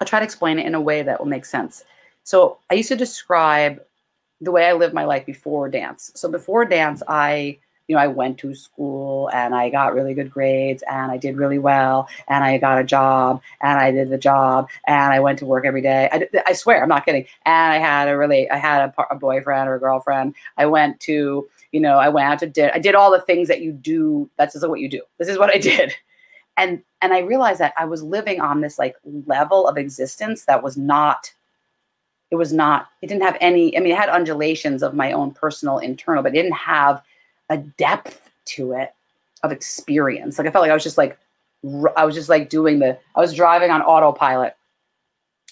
I'll 0.00 0.06
try 0.06 0.18
to 0.18 0.24
explain 0.24 0.58
it 0.58 0.66
in 0.66 0.74
a 0.74 0.80
way 0.80 1.02
that 1.02 1.18
will 1.18 1.26
make 1.26 1.44
sense. 1.44 1.84
So 2.24 2.58
I 2.70 2.74
used 2.74 2.88
to 2.88 2.96
describe 2.96 3.80
the 4.40 4.52
way 4.52 4.66
I 4.66 4.72
lived 4.72 4.94
my 4.94 5.04
life 5.04 5.26
before 5.26 5.68
dance. 5.68 6.12
So 6.14 6.30
before 6.30 6.64
dance, 6.64 7.02
I 7.08 7.58
you 7.88 7.96
know, 7.96 8.02
I 8.02 8.06
went 8.06 8.38
to 8.38 8.54
school 8.54 9.30
and 9.32 9.54
I 9.54 9.70
got 9.70 9.94
really 9.94 10.12
good 10.12 10.30
grades 10.30 10.84
and 10.88 11.10
I 11.10 11.16
did 11.16 11.38
really 11.38 11.58
well 11.58 12.06
and 12.28 12.44
I 12.44 12.58
got 12.58 12.78
a 12.78 12.84
job 12.84 13.40
and 13.62 13.78
I 13.78 13.90
did 13.90 14.10
the 14.10 14.18
job 14.18 14.68
and 14.86 15.12
I 15.12 15.20
went 15.20 15.38
to 15.38 15.46
work 15.46 15.64
every 15.64 15.80
day. 15.80 16.08
I, 16.12 16.28
I 16.46 16.52
swear, 16.52 16.82
I'm 16.82 16.88
not 16.90 17.06
kidding. 17.06 17.26
And 17.46 17.72
I 17.72 17.78
had 17.78 18.08
a 18.08 18.16
really, 18.16 18.48
I 18.50 18.58
had 18.58 18.92
a, 18.98 19.06
a 19.10 19.16
boyfriend 19.16 19.70
or 19.70 19.76
a 19.76 19.80
girlfriend. 19.80 20.34
I 20.58 20.66
went 20.66 21.00
to, 21.00 21.48
you 21.72 21.80
know, 21.80 21.98
I 21.98 22.10
went 22.10 22.28
out 22.28 22.38
to 22.40 22.46
did, 22.46 22.70
I 22.72 22.78
did 22.78 22.94
all 22.94 23.10
the 23.10 23.22
things 23.22 23.48
that 23.48 23.62
you 23.62 23.72
do. 23.72 24.28
That's 24.36 24.52
just 24.52 24.68
what 24.68 24.80
you 24.80 24.88
do. 24.88 25.02
This 25.16 25.28
is 25.28 25.38
what 25.38 25.54
I 25.54 25.58
did. 25.58 25.94
And, 26.58 26.82
and 27.00 27.14
I 27.14 27.20
realized 27.20 27.60
that 27.60 27.72
I 27.78 27.86
was 27.86 28.02
living 28.02 28.40
on 28.40 28.60
this 28.60 28.78
like 28.78 28.96
level 29.26 29.66
of 29.66 29.78
existence 29.78 30.44
that 30.44 30.62
was 30.62 30.76
not 30.76 31.32
it 32.30 32.36
was 32.36 32.52
not 32.52 32.88
it 33.00 33.06
didn't 33.06 33.22
have 33.22 33.38
any 33.40 33.74
i 33.74 33.80
mean 33.80 33.92
it 33.92 33.96
had 33.96 34.10
undulations 34.10 34.82
of 34.82 34.92
my 34.92 35.12
own 35.12 35.30
personal 35.30 35.78
internal 35.78 36.22
but 36.22 36.34
it 36.34 36.42
didn't 36.42 36.52
have 36.52 37.02
a 37.50 37.58
depth 37.58 38.30
to 38.46 38.72
it 38.72 38.94
of 39.42 39.52
experience. 39.52 40.38
Like 40.38 40.46
I 40.46 40.50
felt 40.50 40.62
like 40.62 40.70
I 40.70 40.74
was 40.74 40.82
just 40.82 40.98
like 40.98 41.18
I 41.96 42.04
was 42.04 42.14
just 42.14 42.28
like 42.28 42.48
doing 42.48 42.78
the, 42.78 42.98
I 43.16 43.20
was 43.20 43.34
driving 43.34 43.70
on 43.70 43.82
autopilot. 43.82 44.56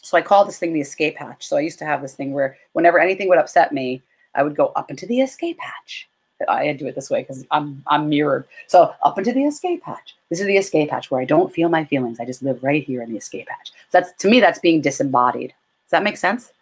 So 0.03 0.17
I 0.17 0.23
call 0.23 0.45
this 0.45 0.59
thing 0.59 0.73
the 0.73 0.81
escape 0.81 1.17
hatch. 1.17 1.47
So 1.49 1.57
I 1.57 1.61
used 1.61 1.81
to 1.81 1.85
have 1.85 2.01
this 2.01 2.15
thing 2.15 2.33
where 2.33 2.57
whenever 2.75 3.01
anything 3.01 3.29
would 3.29 3.39
upset 3.39 3.73
me, 3.73 4.03
I 4.37 4.45
would 4.45 4.55
go 4.55 4.67
up 4.77 4.91
into 4.91 5.07
the 5.07 5.21
escape 5.21 5.59
hatch. 5.61 6.09
I 6.49 6.67
had 6.67 6.79
to 6.79 6.85
do 6.85 6.89
it 6.89 6.95
this 6.95 7.11
way 7.11 7.23
because 7.23 7.45
I'm 7.51 7.83
I'm 7.87 8.09
mirrored. 8.09 8.47
So 8.67 8.95
up 9.03 9.19
into 9.19 9.33
the 9.33 9.45
escape 9.45 9.83
hatch. 9.83 10.15
This 10.29 10.41
is 10.41 10.47
the 10.47 10.59
escape 10.59 10.91
hatch 10.91 11.11
where 11.11 11.21
I 11.21 11.25
don't 11.25 11.53
feel 11.53 11.69
my 11.69 11.85
feelings. 11.85 12.21
I 12.21 12.25
just 12.25 12.43
live 12.43 12.63
right 12.63 12.85
here 12.85 13.03
in 13.03 13.11
the 13.11 13.17
escape 13.17 13.49
hatch. 13.49 13.73
So 13.91 14.01
that's 14.01 14.13
to 14.23 14.29
me, 14.29 14.39
that's 14.39 14.59
being 14.59 14.81
disembodied. 14.81 15.49
Does 15.51 15.91
that 15.91 16.03
make 16.03 16.19
sense? 16.19 16.53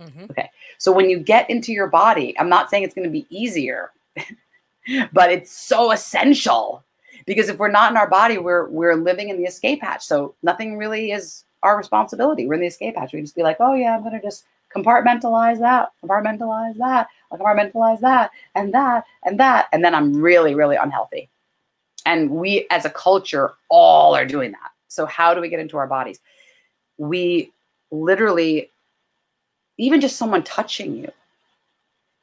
Mm-hmm. 0.00 0.24
Okay. 0.30 0.50
So 0.78 0.92
when 0.92 1.08
you 1.08 1.18
get 1.18 1.48
into 1.48 1.72
your 1.72 1.86
body, 1.86 2.38
I'm 2.38 2.48
not 2.48 2.70
saying 2.70 2.82
it's 2.82 2.94
going 2.94 3.06
to 3.06 3.10
be 3.10 3.26
easier, 3.30 3.90
but 5.12 5.30
it's 5.30 5.52
so 5.52 5.92
essential 5.92 6.84
because 7.26 7.48
if 7.48 7.58
we're 7.58 7.70
not 7.70 7.90
in 7.90 7.96
our 7.96 8.08
body, 8.08 8.38
we're 8.38 8.68
we're 8.68 8.96
living 8.96 9.28
in 9.28 9.36
the 9.36 9.44
escape 9.44 9.82
hatch. 9.82 10.04
So 10.04 10.34
nothing 10.42 10.76
really 10.76 11.12
is 11.12 11.44
our 11.62 11.76
responsibility. 11.76 12.46
We're 12.46 12.54
in 12.54 12.60
the 12.60 12.66
escape 12.66 12.96
hatch. 12.96 13.12
We 13.12 13.20
just 13.20 13.36
be 13.36 13.42
like, 13.42 13.58
oh 13.60 13.74
yeah, 13.74 13.96
I'm 13.96 14.02
gonna 14.02 14.20
just 14.20 14.44
compartmentalize 14.74 15.58
that, 15.60 15.90
compartmentalize 16.02 16.76
that, 16.78 17.08
compartmentalize 17.32 18.00
that, 18.00 18.30
and 18.54 18.72
that, 18.74 19.04
and 19.24 19.38
that, 19.38 19.68
and 19.72 19.84
then 19.84 19.94
I'm 19.94 20.14
really, 20.14 20.54
really 20.54 20.76
unhealthy. 20.76 21.28
And 22.06 22.30
we 22.30 22.66
as 22.70 22.84
a 22.84 22.90
culture 22.90 23.52
all 23.68 24.14
are 24.14 24.26
doing 24.26 24.52
that. 24.52 24.70
So 24.88 25.06
how 25.06 25.34
do 25.34 25.40
we 25.40 25.48
get 25.48 25.60
into 25.60 25.76
our 25.76 25.86
bodies? 25.86 26.18
We 26.98 27.52
literally, 27.90 28.70
even 29.78 30.00
just 30.00 30.16
someone 30.16 30.42
touching 30.42 30.96
you 30.96 31.10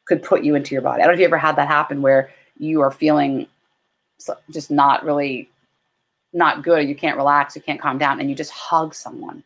could 0.05 0.21
put 0.23 0.43
you 0.43 0.55
into 0.55 0.73
your 0.73 0.81
body. 0.81 1.01
I 1.01 1.05
don't 1.05 1.13
know 1.13 1.13
if 1.13 1.19
you 1.19 1.25
ever 1.25 1.37
had 1.37 1.55
that 1.55 1.67
happen 1.67 2.01
where 2.01 2.31
you 2.59 2.81
are 2.81 2.91
feeling 2.91 3.47
just 4.51 4.69
not 4.69 5.03
really 5.03 5.49
not 6.33 6.61
good 6.61 6.87
you 6.87 6.93
can't 6.93 7.17
relax 7.17 7.55
you 7.55 7.61
can't 7.61 7.81
calm 7.81 7.97
down 7.97 8.19
and 8.19 8.29
you 8.29 8.35
just 8.35 8.51
hug 8.51 8.93
someone. 8.93 9.43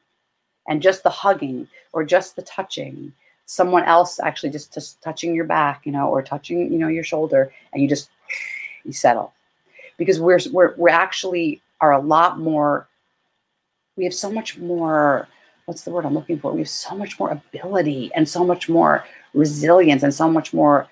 And 0.67 0.81
just 0.81 1.03
the 1.03 1.09
hugging 1.09 1.67
or 1.91 2.03
just 2.03 2.35
the 2.35 2.41
touching 2.41 3.13
someone 3.45 3.83
else 3.83 4.19
actually 4.19 4.49
just, 4.49 4.73
just 4.73 5.01
touching 5.01 5.35
your 5.35 5.45
back 5.45 5.85
you 5.85 5.91
know 5.91 6.07
or 6.07 6.21
touching 6.21 6.71
you 6.71 6.79
know 6.79 6.87
your 6.87 7.03
shoulder 7.03 7.53
and 7.71 7.81
you 7.81 7.87
just 7.87 8.09
you 8.83 8.91
settle. 8.91 9.33
Because 9.97 10.19
we're 10.19 10.39
we're, 10.51 10.73
we're 10.75 10.89
actually 10.89 11.61
are 11.79 11.91
a 11.91 11.99
lot 11.99 12.39
more 12.39 12.87
we 13.95 14.03
have 14.05 14.13
so 14.13 14.31
much 14.31 14.57
more 14.57 15.27
what's 15.65 15.83
the 15.83 15.91
word 15.91 16.05
i'm 16.05 16.13
looking 16.13 16.39
for? 16.39 16.51
We 16.51 16.59
have 16.59 16.69
so 16.69 16.95
much 16.95 17.19
more 17.19 17.29
ability 17.29 18.11
and 18.15 18.27
so 18.27 18.43
much 18.43 18.67
more 18.67 19.05
resilience 19.33 20.03
and 20.03 20.13
so 20.13 20.29
much 20.29 20.53
more 20.53 20.87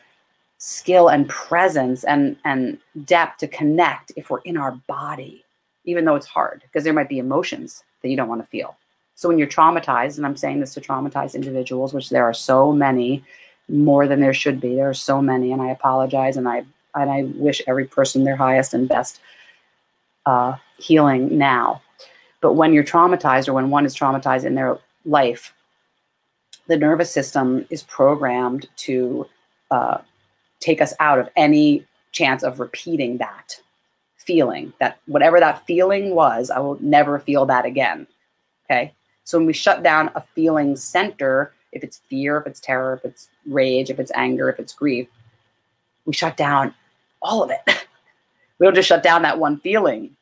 skill 0.64 1.08
and 1.08 1.28
presence 1.28 2.04
and 2.04 2.38
and 2.46 2.78
depth 3.06 3.40
to 3.40 3.48
connect 3.48 4.12
if 4.16 4.30
we're 4.30 4.42
in 4.42 4.58
our 4.58 4.74
body 4.86 5.44
even 5.86 6.06
though 6.06 6.14
it's 6.14 6.28
hard 6.28 6.62
because 6.62 6.84
there 6.84 6.94
might 6.94 7.10
be 7.10 7.18
emotions 7.18 7.84
that 8.04 8.10
you 8.10 8.16
don't 8.16 8.30
want 8.30 8.40
to 8.40 8.48
feel. 8.48 8.78
So 9.16 9.28
when 9.28 9.40
you're 9.40 9.48
traumatized 9.48 10.18
and 10.18 10.26
i'm 10.26 10.38
saying 10.38 10.60
this 10.60 10.76
to 10.76 10.82
traumatized 10.82 11.34
individuals 11.34 11.96
which 11.96 12.12
there 12.12 12.26
are 12.26 12.34
so 12.34 12.72
many 12.72 13.24
more 13.70 14.08
than 14.08 14.20
there 14.20 14.36
should 14.36 14.62
be 14.62 14.76
there 14.76 14.90
are 14.90 14.94
so 14.94 15.20
many 15.20 15.52
and 15.52 15.64
i 15.64 15.70
apologize 15.72 16.38
and 16.38 16.48
i 16.48 16.64
and 16.94 17.10
i 17.10 17.24
wish 17.36 17.64
every 17.66 17.86
person 17.86 18.24
their 18.24 18.36
highest 18.36 18.76
and 18.76 18.88
best 18.88 19.20
uh, 20.28 20.56
healing 20.78 21.40
now. 21.40 21.82
But 22.40 22.54
when 22.54 22.72
you're 22.72 22.84
traumatized 22.84 23.48
or 23.48 23.54
when 23.54 23.72
one 23.72 23.88
is 23.88 23.96
traumatized 23.96 24.46
in 24.46 24.54
their 24.54 24.78
life 25.06 25.56
the 26.68 26.78
nervous 26.78 27.12
system 27.12 27.66
is 27.72 27.82
programmed 27.82 28.68
to 28.76 29.26
uh, 29.72 29.98
take 30.62 30.82
us 30.82 30.94
out 31.00 31.20
of 31.20 31.30
any 31.36 31.86
chance 32.14 32.44
of 32.44 32.60
repeating 32.60 33.18
that 33.18 33.60
feeling 34.18 34.72
that 34.80 35.00
whatever 35.08 35.40
that 35.40 35.66
feeling 35.66 36.16
was 36.16 36.50
i 36.50 36.60
will 36.60 36.78
never 36.82 37.20
feel 37.20 37.46
that 37.46 37.66
again 37.66 38.08
okay? 38.72 38.94
So 39.24 39.38
when 39.38 39.48
we 39.48 39.54
shut 39.54 39.84
down 39.84 40.10
a 40.16 40.22
feeling 40.22 40.76
center 40.76 41.54
if 41.72 41.84
it's 41.84 41.98
fear 42.10 42.38
if 42.38 42.48
it's 42.48 42.60
terror 42.60 42.94
if 42.94 43.06
it's 43.06 43.30
rage 43.46 43.90
if 43.90 44.00
it's 44.00 44.12
anger 44.16 44.50
if 44.50 44.60
it's 44.60 44.74
grief 44.74 45.08
we 46.06 46.14
shut 46.14 46.38
down 46.38 46.74
all 47.22 47.44
of 47.44 47.52
it. 47.52 47.62
We 48.60 48.68
don't 48.68 48.76
just 48.76 48.90
shut 48.90 49.02
down 49.02 49.24
that 49.24 49.40
one 49.40 49.60
feeling 49.60 50.16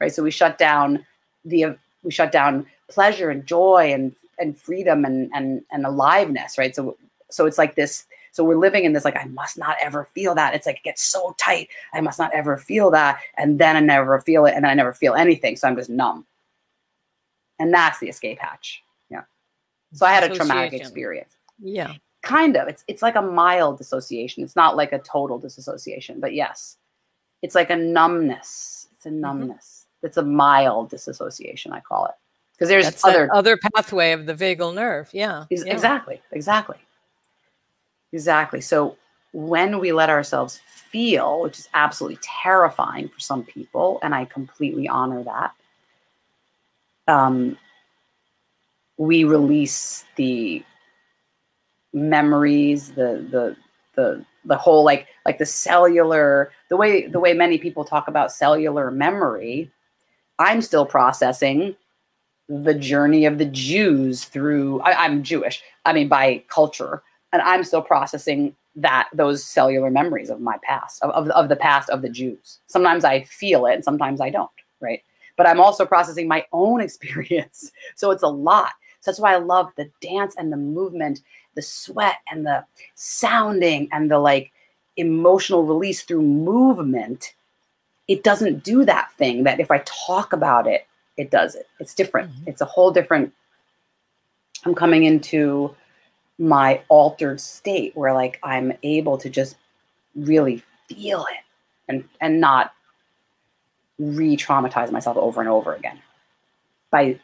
right? 0.00 0.12
So 0.12 0.24
we 0.24 0.32
shut 0.32 0.58
down 0.58 1.06
the 1.44 1.76
we 2.02 2.10
shut 2.10 2.32
down 2.32 2.66
pleasure 2.88 3.30
and 3.30 3.46
joy 3.46 3.92
and 3.92 4.16
and 4.40 4.58
freedom 4.58 5.04
and 5.04 5.30
and 5.32 5.62
and 5.70 5.86
aliveness 5.86 6.58
right? 6.58 6.74
So 6.74 6.96
so 7.30 7.46
it's 7.46 7.56
like 7.56 7.76
this 7.76 8.04
so 8.34 8.42
we're 8.42 8.58
living 8.58 8.84
in 8.84 8.94
this 8.94 9.04
like, 9.04 9.16
I 9.16 9.26
must 9.26 9.56
not 9.56 9.76
ever 9.80 10.08
feel 10.12 10.34
that. 10.34 10.56
It's 10.56 10.66
like 10.66 10.78
it 10.78 10.82
gets 10.82 11.00
so 11.00 11.36
tight. 11.38 11.68
I 11.92 12.00
must 12.00 12.18
not 12.18 12.34
ever 12.34 12.56
feel 12.56 12.90
that. 12.90 13.20
And 13.36 13.60
then 13.60 13.76
I 13.76 13.80
never 13.80 14.20
feel 14.20 14.44
it. 14.44 14.54
And 14.54 14.64
then 14.64 14.72
I 14.72 14.74
never 14.74 14.92
feel 14.92 15.14
anything. 15.14 15.54
So 15.54 15.68
I'm 15.68 15.76
just 15.76 15.88
numb. 15.88 16.26
And 17.60 17.72
that's 17.72 18.00
the 18.00 18.08
escape 18.08 18.40
hatch. 18.40 18.82
Yeah. 19.08 19.22
So 19.92 20.04
I 20.04 20.12
had 20.12 20.28
a 20.28 20.34
traumatic 20.34 20.72
experience. 20.72 21.36
Yeah. 21.60 21.92
Kind 22.22 22.56
of. 22.56 22.66
It's 22.66 22.82
it's 22.88 23.02
like 23.02 23.14
a 23.14 23.22
mild 23.22 23.78
dissociation. 23.78 24.42
It's 24.42 24.56
not 24.56 24.74
like 24.74 24.92
a 24.92 24.98
total 24.98 25.38
disassociation, 25.38 26.18
but 26.18 26.34
yes. 26.34 26.76
It's 27.40 27.54
like 27.54 27.70
a 27.70 27.76
numbness. 27.76 28.88
It's 28.94 29.06
a 29.06 29.10
mm-hmm. 29.10 29.20
numbness. 29.20 29.86
Mm-hmm. 29.86 30.06
It's 30.08 30.16
a 30.16 30.24
mild 30.24 30.90
disassociation, 30.90 31.72
I 31.72 31.78
call 31.78 32.06
it. 32.06 32.14
Because 32.54 32.68
there's 32.68 32.84
That's 32.84 33.04
other 33.04 33.32
other 33.32 33.56
pathway 33.56 34.10
of 34.10 34.26
the 34.26 34.34
vagal 34.34 34.74
nerve. 34.74 35.08
Yeah. 35.12 35.44
yeah. 35.50 35.72
Exactly. 35.72 36.20
Exactly. 36.32 36.78
Exactly. 38.14 38.60
So 38.60 38.96
when 39.32 39.80
we 39.80 39.90
let 39.90 40.08
ourselves 40.08 40.60
feel, 40.68 41.42
which 41.42 41.58
is 41.58 41.68
absolutely 41.74 42.20
terrifying 42.22 43.08
for 43.08 43.18
some 43.18 43.42
people, 43.42 43.98
and 44.02 44.14
I 44.14 44.24
completely 44.24 44.86
honor 44.86 45.24
that, 45.24 45.52
um, 47.08 47.58
we 48.98 49.24
release 49.24 50.04
the 50.14 50.62
memories, 51.92 52.92
the 52.92 53.26
the 53.32 53.56
the 53.94 54.24
the 54.44 54.56
whole 54.56 54.84
like 54.84 55.08
like 55.26 55.38
the 55.38 55.46
cellular 55.46 56.52
the 56.70 56.76
way 56.76 57.08
the 57.08 57.18
way 57.18 57.34
many 57.34 57.58
people 57.58 57.84
talk 57.84 58.06
about 58.06 58.30
cellular 58.30 58.92
memory. 58.92 59.72
I'm 60.38 60.62
still 60.62 60.86
processing 60.86 61.74
the 62.48 62.74
journey 62.74 63.26
of 63.26 63.38
the 63.38 63.46
Jews 63.46 64.24
through. 64.24 64.80
I, 64.82 65.04
I'm 65.04 65.24
Jewish. 65.24 65.62
I 65.84 65.92
mean, 65.92 66.06
by 66.08 66.44
culture 66.46 67.02
and 67.34 67.42
I'm 67.42 67.64
still 67.64 67.82
processing 67.82 68.54
that 68.76 69.08
those 69.12 69.42
cellular 69.44 69.90
memories 69.90 70.30
of 70.30 70.40
my 70.40 70.56
past, 70.62 71.02
of, 71.02 71.10
of, 71.10 71.28
of 71.30 71.48
the 71.48 71.56
past 71.56 71.90
of 71.90 72.00
the 72.00 72.08
Jews. 72.08 72.60
Sometimes 72.68 73.04
I 73.04 73.22
feel 73.24 73.66
it, 73.66 73.74
and 73.74 73.82
sometimes 73.82 74.20
I 74.20 74.30
don't, 74.30 74.48
right? 74.80 75.02
But 75.36 75.48
I'm 75.48 75.60
also 75.60 75.84
processing 75.84 76.28
my 76.28 76.46
own 76.52 76.80
experience. 76.88 77.72
So 77.96 78.12
it's 78.12 78.22
a 78.22 78.28
lot. 78.28 78.70
So 79.00 79.10
that's 79.10 79.18
why 79.18 79.34
I 79.34 79.38
love 79.38 79.72
the 79.76 79.90
dance 80.00 80.36
and 80.38 80.52
the 80.52 80.56
movement, 80.56 81.22
the 81.56 81.62
sweat 81.62 82.18
and 82.30 82.46
the 82.46 82.64
sounding 82.94 83.88
and 83.90 84.08
the 84.08 84.20
like 84.20 84.52
emotional 84.96 85.64
release 85.64 86.02
through 86.02 86.22
movement. 86.22 87.34
It 88.06 88.22
doesn't 88.22 88.62
do 88.62 88.84
that 88.84 89.10
thing 89.14 89.42
that 89.42 89.58
if 89.58 89.72
I 89.72 89.82
talk 89.84 90.32
about 90.32 90.68
it, 90.68 90.86
it 91.16 91.32
does 91.32 91.56
it. 91.56 91.66
It's 91.80 91.94
different. 91.94 92.30
Mm-hmm. 92.30 92.50
It's 92.50 92.60
a 92.60 92.66
whole 92.66 92.92
different. 92.92 93.32
I'm 94.64 94.74
coming 94.74 95.02
into 95.02 95.74
my 96.38 96.82
altered 96.88 97.40
state 97.40 97.96
where 97.96 98.12
like 98.12 98.38
I'm 98.42 98.72
able 98.82 99.18
to 99.18 99.30
just 99.30 99.56
really 100.14 100.62
feel 100.88 101.20
it 101.30 101.44
and 101.88 102.04
and 102.20 102.40
not 102.40 102.72
re-traumatize 103.98 104.90
myself 104.90 105.16
over 105.16 105.40
and 105.40 105.48
over 105.48 105.74
again 105.74 106.00
by 106.90 107.18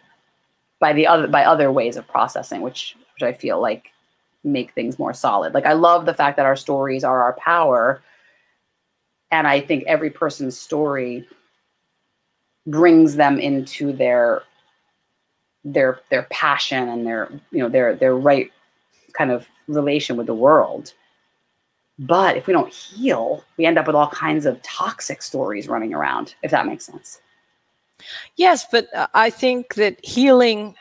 by 0.79 0.93
the 0.93 1.07
other 1.07 1.27
by 1.27 1.45
other 1.45 1.73
ways 1.73 1.97
of 1.97 2.07
processing 2.07 2.61
which 2.61 2.97
which 3.15 3.23
I 3.23 3.33
feel 3.33 3.61
like 3.61 3.93
make 4.43 4.73
things 4.73 4.99
more 4.99 5.13
solid. 5.13 5.53
Like 5.53 5.67
I 5.67 5.75
love 5.75 6.07
the 6.07 6.15
fact 6.15 6.37
that 6.37 6.47
our 6.47 6.57
stories 6.57 7.05
are 7.05 7.23
our 7.23 7.35
power 7.35 8.03
and 9.31 9.47
I 9.47 9.61
think 9.61 9.85
every 9.87 10.11
person's 10.11 10.59
story 10.59 11.27
brings 12.67 13.17
them 13.17 13.39
into 13.39 13.93
their 13.93 14.43
their 15.65 16.01
their 16.11 16.27
passion 16.31 16.89
and 16.89 17.07
their 17.07 17.31
you 17.51 17.59
know 17.59 17.69
their 17.69 17.95
their 17.95 18.17
right 18.17 18.51
kind 19.13 19.31
of 19.31 19.47
relation 19.69 20.17
with 20.17 20.27
the 20.27 20.35
world. 20.35 20.93
But 21.99 22.37
if 22.37 22.47
we 22.47 22.53
don't 22.53 22.73
heal, 22.73 23.45
we 23.59 23.67
end 23.67 23.79
up 23.79 23.87
with 23.87 23.95
all 23.95 24.09
kinds 24.09 24.47
of 24.47 24.63
toxic 24.63 25.21
stories 25.21 25.69
running 25.69 25.93
around, 25.93 26.35
if 26.43 26.51
that 26.51 26.67
makes 26.67 26.87
sense. 26.87 27.21
Yes, 28.37 28.67
but 28.71 28.89
uh, 28.95 29.09
I 29.13 29.29
think 29.29 29.75
that 29.75 30.03
healing, 30.03 30.75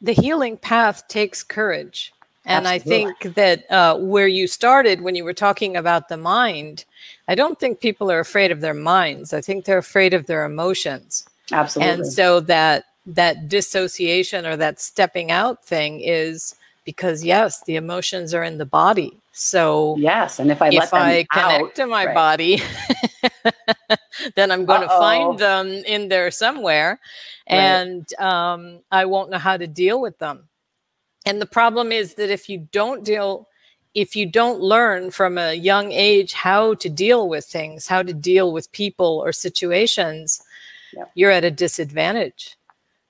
the 0.00 0.12
healing 0.12 0.56
path 0.56 1.08
takes 1.08 1.42
courage. 1.42 2.12
And 2.44 2.66
Absolutely. 2.66 2.92
I 2.92 3.12
think 3.20 3.34
that 3.34 3.70
uh, 3.70 3.98
where 3.98 4.26
you 4.26 4.46
started 4.46 5.00
when 5.00 5.14
you 5.14 5.24
were 5.24 5.34
talking 5.34 5.76
about 5.76 6.08
the 6.08 6.16
mind, 6.16 6.84
I 7.28 7.34
don't 7.34 7.58
think 7.58 7.80
people 7.80 8.10
are 8.10 8.20
afraid 8.20 8.50
of 8.50 8.60
their 8.60 8.74
minds. 8.74 9.32
I 9.32 9.40
think 9.40 9.64
they're 9.64 9.78
afraid 9.78 10.12
of 10.12 10.26
their 10.26 10.44
emotions. 10.44 11.24
Absolutely. 11.52 11.94
And 11.94 12.12
so 12.12 12.40
that 12.40 12.84
that 13.06 13.48
dissociation 13.48 14.46
or 14.46 14.56
that 14.56 14.80
stepping 14.80 15.30
out 15.30 15.64
thing 15.64 16.00
is 16.00 16.54
because 16.84 17.24
yes, 17.24 17.62
the 17.64 17.76
emotions 17.76 18.34
are 18.34 18.42
in 18.44 18.58
the 18.58 18.66
body. 18.66 19.18
So 19.32 19.96
yes, 19.98 20.38
and 20.38 20.50
if 20.50 20.60
I 20.60 20.68
if 20.68 20.92
I 20.92 21.24
connect 21.32 21.36
out, 21.36 21.74
to 21.76 21.86
my 21.86 22.06
right. 22.06 22.14
body, 22.14 22.62
then 24.34 24.50
I'm 24.50 24.64
going 24.64 24.82
to 24.82 24.88
Uh-oh. 24.90 24.98
find 25.00 25.38
them 25.38 25.66
in 25.86 26.08
there 26.08 26.30
somewhere, 26.30 27.00
Right. 27.50 27.58
and 27.58 28.14
um, 28.20 28.80
I 28.90 29.04
won't 29.04 29.30
know 29.30 29.38
how 29.38 29.56
to 29.56 29.66
deal 29.66 30.00
with 30.00 30.18
them. 30.18 30.48
And 31.26 31.40
the 31.40 31.46
problem 31.46 31.92
is 31.92 32.14
that 32.14 32.30
if 32.30 32.48
you 32.48 32.68
don't 32.72 33.04
deal, 33.04 33.48
if 33.94 34.16
you 34.16 34.26
don't 34.26 34.60
learn 34.60 35.10
from 35.10 35.38
a 35.38 35.54
young 35.54 35.92
age 35.92 36.32
how 36.32 36.74
to 36.74 36.88
deal 36.88 37.28
with 37.28 37.44
things, 37.44 37.86
how 37.86 38.02
to 38.02 38.12
deal 38.12 38.52
with 38.52 38.70
people 38.72 39.22
or 39.24 39.32
situations, 39.32 40.42
Yep. 40.94 41.10
you're 41.14 41.30
at 41.30 41.44
a 41.44 41.50
disadvantage. 41.50 42.54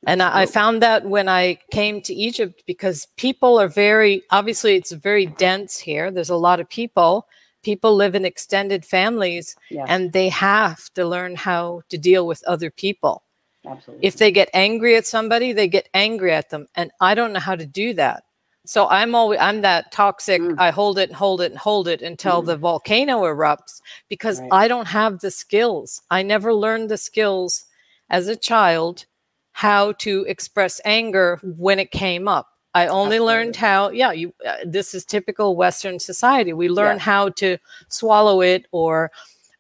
And 0.07 0.23
I, 0.23 0.43
I 0.43 0.47
found 0.47 0.83
that 0.83 1.05
when 1.07 1.29
I 1.29 1.59
came 1.71 2.01
to 2.03 2.15
Egypt, 2.15 2.63
because 2.67 3.07
people 3.17 3.59
are 3.61 3.69
very, 3.69 4.23
obviously, 4.31 4.75
it's 4.77 4.93
very 4.93 5.27
dense 5.27 5.79
here. 5.79 6.11
There's 6.11 6.31
a 6.31 6.37
lot 6.37 6.61
of 6.61 6.69
people. 6.69 7.27
People 7.63 7.95
live 7.95 8.15
in 8.17 8.25
extended 8.25 8.85
families 8.85 9.55
Yeah, 9.71 9.85
and 9.89 10.13
they 10.13 10.29
have 10.31 10.93
to 10.95 11.07
learn 11.07 11.37
how 11.37 11.83
to 11.91 11.99
deal 11.99 12.27
with 12.27 12.43
other 12.49 12.71
people. 12.71 13.23
absolutely. 13.65 14.05
If 14.07 14.17
they 14.17 14.33
get 14.33 14.51
angry 14.53 14.97
at 14.97 15.07
somebody, 15.07 15.53
they 15.53 15.69
get 15.69 15.89
angry 15.95 16.33
at 16.33 16.51
them. 16.51 16.67
And 16.75 16.91
I 17.01 17.15
don't 17.15 17.33
know 17.33 17.39
how 17.41 17.55
to 17.55 17.65
do 17.67 17.95
that. 17.95 18.25
So 18.67 18.89
I'm 18.89 19.15
always 19.15 19.39
I'm 19.41 19.61
that 19.63 19.91
toxic. 19.93 20.41
Mm. 20.43 20.55
I 20.59 20.71
hold 20.71 20.99
it 20.99 21.09
and 21.11 21.17
hold 21.17 21.41
it 21.41 21.51
and 21.53 21.59
hold 21.59 21.87
it 21.89 22.01
until 22.03 22.43
Mm. 22.43 22.47
the 22.47 22.57
volcano 22.57 23.23
erupts 23.23 23.81
because 24.09 24.41
Right. 24.41 24.49
I 24.53 24.69
don't 24.69 24.87
have 24.89 25.19
the 25.21 25.31
skills. 25.31 26.01
I 26.11 26.23
never 26.23 26.53
learned 26.55 26.89
the 26.91 26.97
skills 26.99 27.65
as 28.11 28.27
a 28.29 28.37
child 28.37 29.07
how 29.53 29.93
to 29.93 30.25
express 30.29 30.81
anger 30.85 31.39
when 31.43 31.79
it 31.79 31.91
came 31.91 32.29
up. 32.29 32.49
I 32.75 32.87
only 32.87 33.21
learned 33.21 33.57
how, 33.57 33.91
yeah, 33.91 34.13
you 34.13 34.33
uh, 34.47 34.57
this 34.65 34.95
is 34.95 35.05
typical 35.05 35.57
western 35.57 35.99
society. 35.99 36.53
We 36.53 36.69
learn 36.69 36.99
Yes. 36.99 37.01
how 37.01 37.29
to 37.31 37.59
swallow 37.89 38.41
it 38.41 38.67
or 38.73 39.11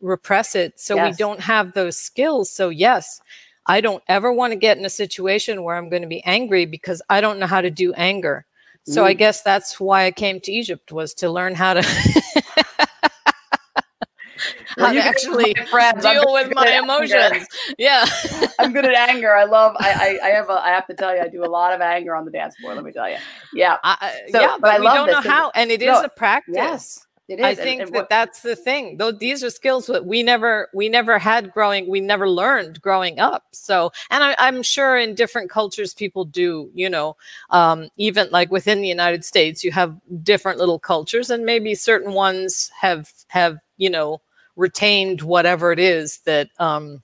repress 0.00 0.54
it. 0.54 0.80
So 0.80 0.96
we 0.96 1.12
don't 1.12 1.40
have 1.40 1.72
those 1.72 1.96
skills. 1.98 2.50
So 2.50 2.70
yes, 2.70 3.20
I 3.66 3.80
don't 3.80 4.02
ever 4.08 4.32
want 4.32 4.52
to 4.52 4.58
get 4.58 4.78
in 4.78 4.84
a 4.84 4.90
situation 4.90 5.62
where 5.62 5.76
I'm 5.76 5.90
going 5.90 6.02
to 6.02 6.08
be 6.08 6.24
angry 6.24 6.64
because 6.66 7.02
I 7.10 7.20
don't 7.20 7.38
know 7.38 7.46
how 7.46 7.60
to 7.60 7.70
do 7.70 7.92
anger. 7.94 8.46
So 8.84 9.04
I 9.04 9.12
Mm. 9.12 9.18
guess 9.18 9.42
that's 9.42 9.78
why 9.78 10.06
I 10.06 10.10
came 10.10 10.40
to 10.40 10.52
Egypt 10.52 10.90
was 10.90 11.14
to 11.14 11.30
learn 11.30 11.54
how 11.54 11.74
to 11.74 11.82
Well, 14.76 14.86
how 14.86 14.92
you 14.92 15.00
to 15.02 15.06
actually 15.06 15.54
my 15.56 15.64
friends. 15.66 16.04
I'm 16.04 16.14
deal 16.22 16.32
with 16.32 16.54
my 16.54 16.78
emotions. 16.78 17.46
Yeah. 17.78 18.06
I'm 18.58 18.72
good 18.72 18.84
at 18.86 18.94
anger. 19.10 19.34
I 19.34 19.44
love. 19.44 19.76
I, 19.78 20.18
I. 20.22 20.28
I 20.28 20.30
have. 20.30 20.48
A, 20.48 20.52
I 20.54 20.68
have 20.70 20.86
to 20.86 20.94
tell 20.94 21.14
you, 21.14 21.20
I 21.20 21.28
do 21.28 21.44
a 21.44 21.46
lot 21.46 21.74
of 21.74 21.80
anger 21.80 22.14
on 22.16 22.24
the 22.24 22.30
dance 22.30 22.56
floor. 22.56 22.74
Let 22.74 22.84
me 22.84 22.92
tell 22.92 23.08
you. 23.08 23.16
Yeah. 23.52 23.76
I, 23.82 23.96
I- 24.00 24.30
So, 24.30 24.40
yeah, 24.40 24.52
but 24.52 24.60
but, 24.62 24.70
I 24.70 24.78
we 24.80 24.86
don't 24.86 25.10
know 25.10 25.20
how, 25.20 25.50
and 25.54 25.70
it 25.70 25.82
is 25.82 25.88
No, 25.88 26.02
a 26.02 26.08
practice. 26.08 26.54
Yes. 26.56 27.06
It 27.28 27.38
is. 27.38 27.44
I 27.44 27.54
think 27.54 27.82
and 27.82 27.88
that 27.92 27.94
what- 27.94 28.08
that's 28.08 28.40
the 28.42 28.56
thing. 28.56 28.96
Though 28.96 29.12
these 29.12 29.44
are 29.44 29.50
skills 29.50 29.86
that 29.86 30.04
we 30.06 30.22
never 30.22 30.68
we 30.74 30.88
never 30.88 31.18
had 31.18 31.52
growing. 31.52 31.88
We 31.88 32.00
never 32.00 32.28
learned 32.28 32.80
growing 32.82 33.20
up. 33.20 33.44
So, 33.52 33.92
and 34.10 34.24
I, 34.24 34.34
I'm 34.38 34.62
sure 34.62 34.96
in 34.96 35.14
different 35.14 35.48
cultures 35.50 35.94
people 35.94 36.24
do. 36.24 36.70
You 36.74 36.90
know, 36.90 37.16
um, 37.50 37.88
even 37.96 38.28
like 38.32 38.50
within 38.50 38.80
the 38.82 38.88
United 38.88 39.24
States, 39.24 39.62
you 39.62 39.70
have 39.72 39.96
different 40.22 40.58
little 40.58 40.78
cultures, 40.80 41.30
and 41.30 41.44
maybe 41.46 41.74
certain 41.74 42.12
ones 42.12 42.70
have 42.80 43.10
have 43.28 43.58
you 43.76 43.88
know 43.88 44.20
retained 44.56 45.22
whatever 45.22 45.72
it 45.72 45.78
is 45.78 46.18
that 46.26 46.48
um, 46.58 47.02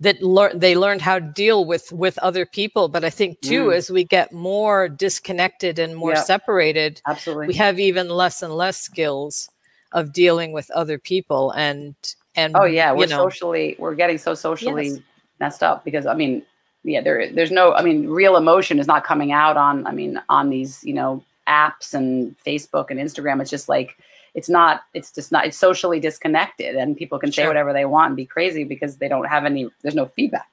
that 0.00 0.22
lear- 0.22 0.52
they 0.54 0.74
learned 0.74 1.00
how 1.02 1.18
to 1.18 1.24
deal 1.34 1.64
with 1.64 1.92
with 1.92 2.18
other 2.18 2.44
people. 2.46 2.88
But 2.88 3.04
I 3.04 3.10
think 3.10 3.40
too, 3.40 3.66
Mm. 3.68 3.76
as 3.76 3.90
we 3.90 4.04
get 4.04 4.32
more 4.32 4.88
disconnected 4.88 5.78
and 5.78 5.94
more 5.96 6.12
Yeah. 6.12 6.22
separated, 6.22 7.00
Absolutely. 7.06 7.48
we 7.48 7.54
have 7.54 7.78
even 7.78 8.08
less 8.08 8.42
and 8.42 8.54
less 8.54 8.78
skills 8.78 9.48
of 9.92 10.12
dealing 10.12 10.52
with 10.52 10.70
other 10.70 10.98
people 10.98 11.50
and 11.52 11.94
and 12.34 12.56
Oh 12.56 12.64
yeah, 12.64 12.92
we're 12.92 13.06
know 13.06 13.16
socially 13.28 13.76
we're 13.78 13.94
getting 13.94 14.18
so 14.18 14.34
socially 14.34 14.88
Yes. 14.88 14.98
messed 15.38 15.62
up 15.62 15.84
because 15.84 16.06
I 16.06 16.14
mean, 16.14 16.42
yeah, 16.82 17.02
there 17.02 17.30
there's 17.30 17.50
no 17.52 17.74
I 17.74 17.82
mean, 17.82 18.08
real 18.08 18.36
emotion 18.36 18.78
is 18.80 18.86
not 18.86 19.04
coming 19.04 19.32
out 19.32 19.56
on 19.56 19.86
I 19.86 19.92
mean, 19.92 20.20
on 20.30 20.48
these, 20.50 20.82
you 20.82 20.94
know, 20.94 21.22
apps 21.46 21.92
and 21.94 22.34
Facebook 22.44 22.90
and 22.90 22.98
Instagram. 22.98 23.40
It's 23.40 23.50
just 23.50 23.68
like 23.68 23.96
it's 24.34 24.48
not 24.48 24.82
it's 24.94 25.12
just 25.12 25.30
not 25.32 25.46
it's 25.46 25.56
socially 25.58 26.00
disconnected 26.00 26.74
and 26.76 26.96
people 26.96 27.18
can 27.18 27.30
say 27.32 27.46
whatever 27.46 27.72
they 27.72 27.84
want 27.84 28.08
and 28.08 28.16
be 28.16 28.24
crazy 28.26 28.64
because 28.64 28.96
they 28.96 29.08
don't 29.08 29.26
have 29.26 29.44
any 29.44 29.68
there's 29.82 29.94
no 29.94 30.06
feedback. 30.06 30.48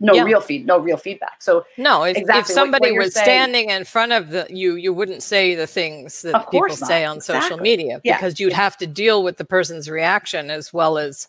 No 0.00 0.12
Yeah. 0.12 0.24
real 0.24 0.40
feed 0.40 0.66
no 0.66 0.78
real 0.78 0.96
feedback. 0.96 1.40
So 1.40 1.64
no 1.78 2.02
if, 2.02 2.16
Exactly, 2.16 2.40
if 2.40 2.46
somebody 2.48 2.86
what 2.90 2.92
you're 2.94 3.02
was 3.04 3.14
saying- 3.14 3.24
standing 3.24 3.70
in 3.70 3.84
front 3.84 4.12
of 4.12 4.30
the 4.30 4.46
you 4.50 4.74
you 4.74 4.92
wouldn't 4.92 5.22
say 5.22 5.54
the 5.54 5.66
things 5.68 6.22
that 6.22 6.50
people 6.50 6.66
not. 6.68 6.76
say 6.78 7.04
on 7.04 7.20
social 7.20 7.58
media 7.58 8.00
Yeah. 8.02 8.16
because 8.16 8.40
you'd 8.40 8.52
have 8.52 8.76
to 8.78 8.86
deal 8.86 9.22
with 9.22 9.36
the 9.36 9.44
person's 9.44 9.88
reaction 9.88 10.50
as 10.50 10.72
well 10.72 10.98
as 10.98 11.28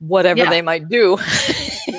whatever 0.00 0.40
Yeah. 0.40 0.50
they 0.50 0.62
might 0.62 0.88
do 0.88 1.16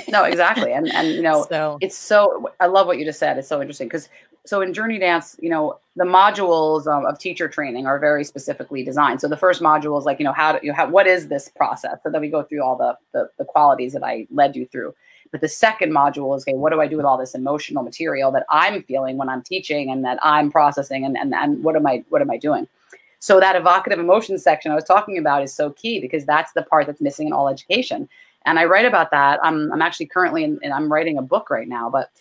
no, 0.09 0.23
exactly. 0.23 0.71
And 0.73 0.91
and 0.93 1.07
you 1.09 1.21
know, 1.21 1.45
so 1.49 1.77
it's 1.81 1.97
so 1.97 2.51
i 2.59 2.65
love 2.67 2.87
what 2.87 2.97
you 2.99 3.05
just 3.05 3.19
said 3.19 3.37
it's 3.37 3.47
so 3.47 3.61
interesting 3.61 3.87
because 3.87 4.09
so 4.45 4.61
in 4.61 4.73
journey 4.73 4.97
dance 4.97 5.35
you 5.41 5.49
know 5.49 5.79
the 5.95 6.03
modules 6.03 6.87
um, 6.87 7.05
of 7.05 7.17
teacher 7.17 7.47
training 7.47 7.85
are 7.85 7.97
very 7.97 8.25
specifically 8.25 8.83
designed. 8.83 9.21
So 9.21 9.29
the 9.29 9.37
first 9.37 9.61
module 9.61 9.97
is 9.97 10.05
like 10.05 10.19
you 10.19 10.25
know 10.25 10.33
how 10.33 10.53
do 10.53 10.59
you 10.61 10.73
how, 10.73 10.89
what 10.89 11.07
is 11.07 11.27
this 11.27 11.49
process? 11.49 11.99
So 12.03 12.09
then 12.09 12.21
we 12.21 12.29
go 12.29 12.43
through 12.43 12.63
all 12.63 12.75
the, 12.77 12.97
the 13.13 13.29
the 13.37 13.45
qualities 13.45 13.93
that 13.93 14.03
i 14.03 14.27
led 14.31 14.55
you 14.55 14.65
through. 14.65 14.93
But 15.31 15.41
the 15.41 15.49
second 15.49 15.91
module 15.91 16.35
is 16.35 16.43
okay 16.43 16.55
what 16.55 16.71
do 16.71 16.81
i 16.81 16.87
do 16.87 16.97
with 16.97 17.05
all 17.05 17.17
this 17.17 17.35
emotional 17.35 17.83
material 17.83 18.31
that 18.31 18.45
i'm 18.49 18.83
feeling 18.83 19.17
when 19.17 19.29
i'm 19.29 19.41
teaching 19.41 19.89
and 19.89 20.03
that 20.05 20.19
i'm 20.21 20.51
processing 20.51 21.05
and 21.05 21.17
and, 21.17 21.33
and 21.33 21.63
what 21.63 21.75
am 21.75 21.87
i 21.87 22.03
what 22.09 22.21
am 22.21 22.31
i 22.31 22.37
doing? 22.37 22.67
So 23.19 23.39
that 23.39 23.55
evocative 23.55 23.99
emotions 23.99 24.43
section 24.43 24.71
i 24.71 24.75
was 24.75 24.83
talking 24.83 25.17
about 25.17 25.43
is 25.43 25.53
so 25.53 25.71
key 25.71 25.99
because 25.99 26.25
that's 26.25 26.51
the 26.53 26.63
part 26.63 26.87
that's 26.87 27.01
missing 27.01 27.27
in 27.27 27.33
all 27.33 27.47
education. 27.47 28.09
And 28.47 28.59
I 28.59 28.65
write 28.65 28.85
about 28.85 29.11
that. 29.11 29.39
I'm 29.43 29.71
I'm 29.71 29.81
actually 29.81 30.07
currently 30.07 30.43
in, 30.43 30.59
and 30.61 30.73
I'm 30.73 30.91
writing 30.91 31.17
a 31.17 31.21
book 31.21 31.49
right 31.49 31.67
now, 31.67 31.89
but 31.89 32.11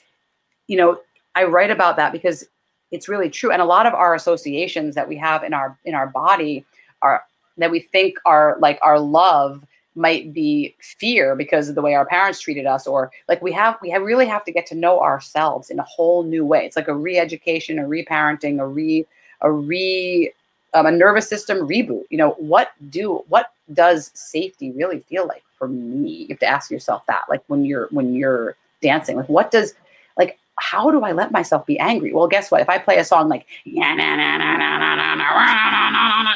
you 0.68 0.78
know, 0.78 0.98
I 1.34 1.44
write 1.44 1.70
about 1.70 1.96
that 1.96 2.12
because 2.12 2.46
it's 2.90 3.08
really 3.08 3.28
true. 3.28 3.50
And 3.50 3.60
a 3.60 3.64
lot 3.64 3.86
of 3.86 3.94
our 3.94 4.14
associations 4.14 4.94
that 4.94 5.08
we 5.08 5.16
have 5.16 5.42
in 5.42 5.52
our 5.52 5.76
in 5.84 5.94
our 5.94 6.06
body 6.06 6.64
are 7.02 7.24
that 7.58 7.70
we 7.70 7.80
think 7.80 8.18
are 8.24 8.56
like 8.60 8.78
our 8.82 8.98
love 8.98 9.64
might 9.96 10.32
be 10.32 10.74
fear 10.80 11.36
because 11.36 11.68
of 11.68 11.76
the 11.76 11.82
way 11.82 11.94
our 11.94 12.06
parents 12.06 12.40
treated 12.40 12.66
us 12.66 12.86
or 12.86 13.12
like 13.28 13.40
we 13.42 13.52
have 13.52 13.78
we 13.80 13.90
have 13.90 14.02
really 14.02 14.26
have 14.26 14.44
to 14.44 14.52
get 14.52 14.66
to 14.66 14.74
know 14.74 15.00
ourselves 15.00 15.70
in 15.70 15.78
a 15.78 15.84
whole 15.84 16.22
new 16.24 16.44
way. 16.44 16.64
It's 16.64 16.76
like 16.76 16.88
a 16.88 16.94
re-education 16.94 17.78
a 17.78 17.82
reparenting 17.82 18.60
a 18.60 18.66
re 18.66 19.06
a 19.40 19.50
re 19.50 20.32
um, 20.72 20.86
a 20.86 20.90
nervous 20.90 21.28
system 21.28 21.58
reboot. 21.58 22.04
You 22.10 22.18
know 22.18 22.30
what 22.32 22.72
do 22.90 23.24
what 23.28 23.52
does 23.72 24.10
safety 24.14 24.72
really 24.72 25.00
feel 25.00 25.26
like 25.26 25.44
for 25.58 25.68
me? 25.68 26.10
You 26.10 26.28
have 26.30 26.40
to 26.40 26.46
ask 26.46 26.70
yourself 26.70 27.06
that 27.06 27.24
like 27.28 27.42
when 27.46 27.64
you're 27.64 27.88
when 27.90 28.14
you're 28.14 28.56
dancing 28.82 29.16
like 29.16 29.28
what 29.28 29.50
does 29.50 29.74
how 30.58 30.90
do 30.90 31.02
I 31.02 31.12
let 31.12 31.32
myself 31.32 31.66
be 31.66 31.78
angry? 31.78 32.12
Well, 32.12 32.28
guess 32.28 32.50
what? 32.50 32.60
If 32.60 32.68
I 32.68 32.78
play 32.78 32.98
a 32.98 33.04
song 33.04 33.28
like 33.28 33.46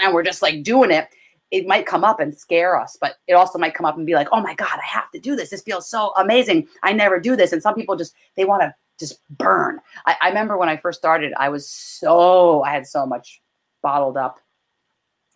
and 0.03 0.15
we're 0.15 0.23
just 0.23 0.43
like 0.43 0.63
doing 0.63 0.91
it, 0.91 1.09
it 1.51 1.67
might 1.67 1.87
come 1.87 2.05
up 2.05 2.21
and 2.21 2.37
scare 2.37 2.79
us, 2.79 2.99
but 3.01 3.15
it 3.27 3.33
also 3.35 3.59
might 3.59 3.75
come 3.75 3.87
up 3.87 3.97
and 3.97 4.07
be 4.07 4.15
like, 4.15 4.29
oh 4.33 4.41
my 4.41 4.55
God, 4.55 4.69
I 4.75 4.87
have 4.87 5.11
to 5.13 5.21
do 5.21 5.35
this. 5.35 5.51
This 5.51 5.63
feels 5.63 5.89
so 5.89 6.13
amazing. 6.17 6.69
I 6.83 6.93
never 6.93 7.19
do 7.19 7.37
this. 7.37 7.53
And 7.53 7.63
some 7.63 7.75
people 7.75 7.97
just 7.97 8.15
they 8.37 8.45
want 8.45 8.63
to 8.63 8.75
just 8.99 9.21
burn. 9.31 9.81
I, 10.07 10.17
I 10.21 10.29
remember 10.29 10.59
when 10.59 10.69
I 10.69 10.77
first 10.77 10.99
started, 10.99 11.33
I 11.39 11.49
was 11.49 11.69
so 11.69 12.63
I 12.65 12.73
had 12.73 12.87
so 12.87 13.07
much 13.07 13.41
bottled 13.83 14.17
up 14.17 14.41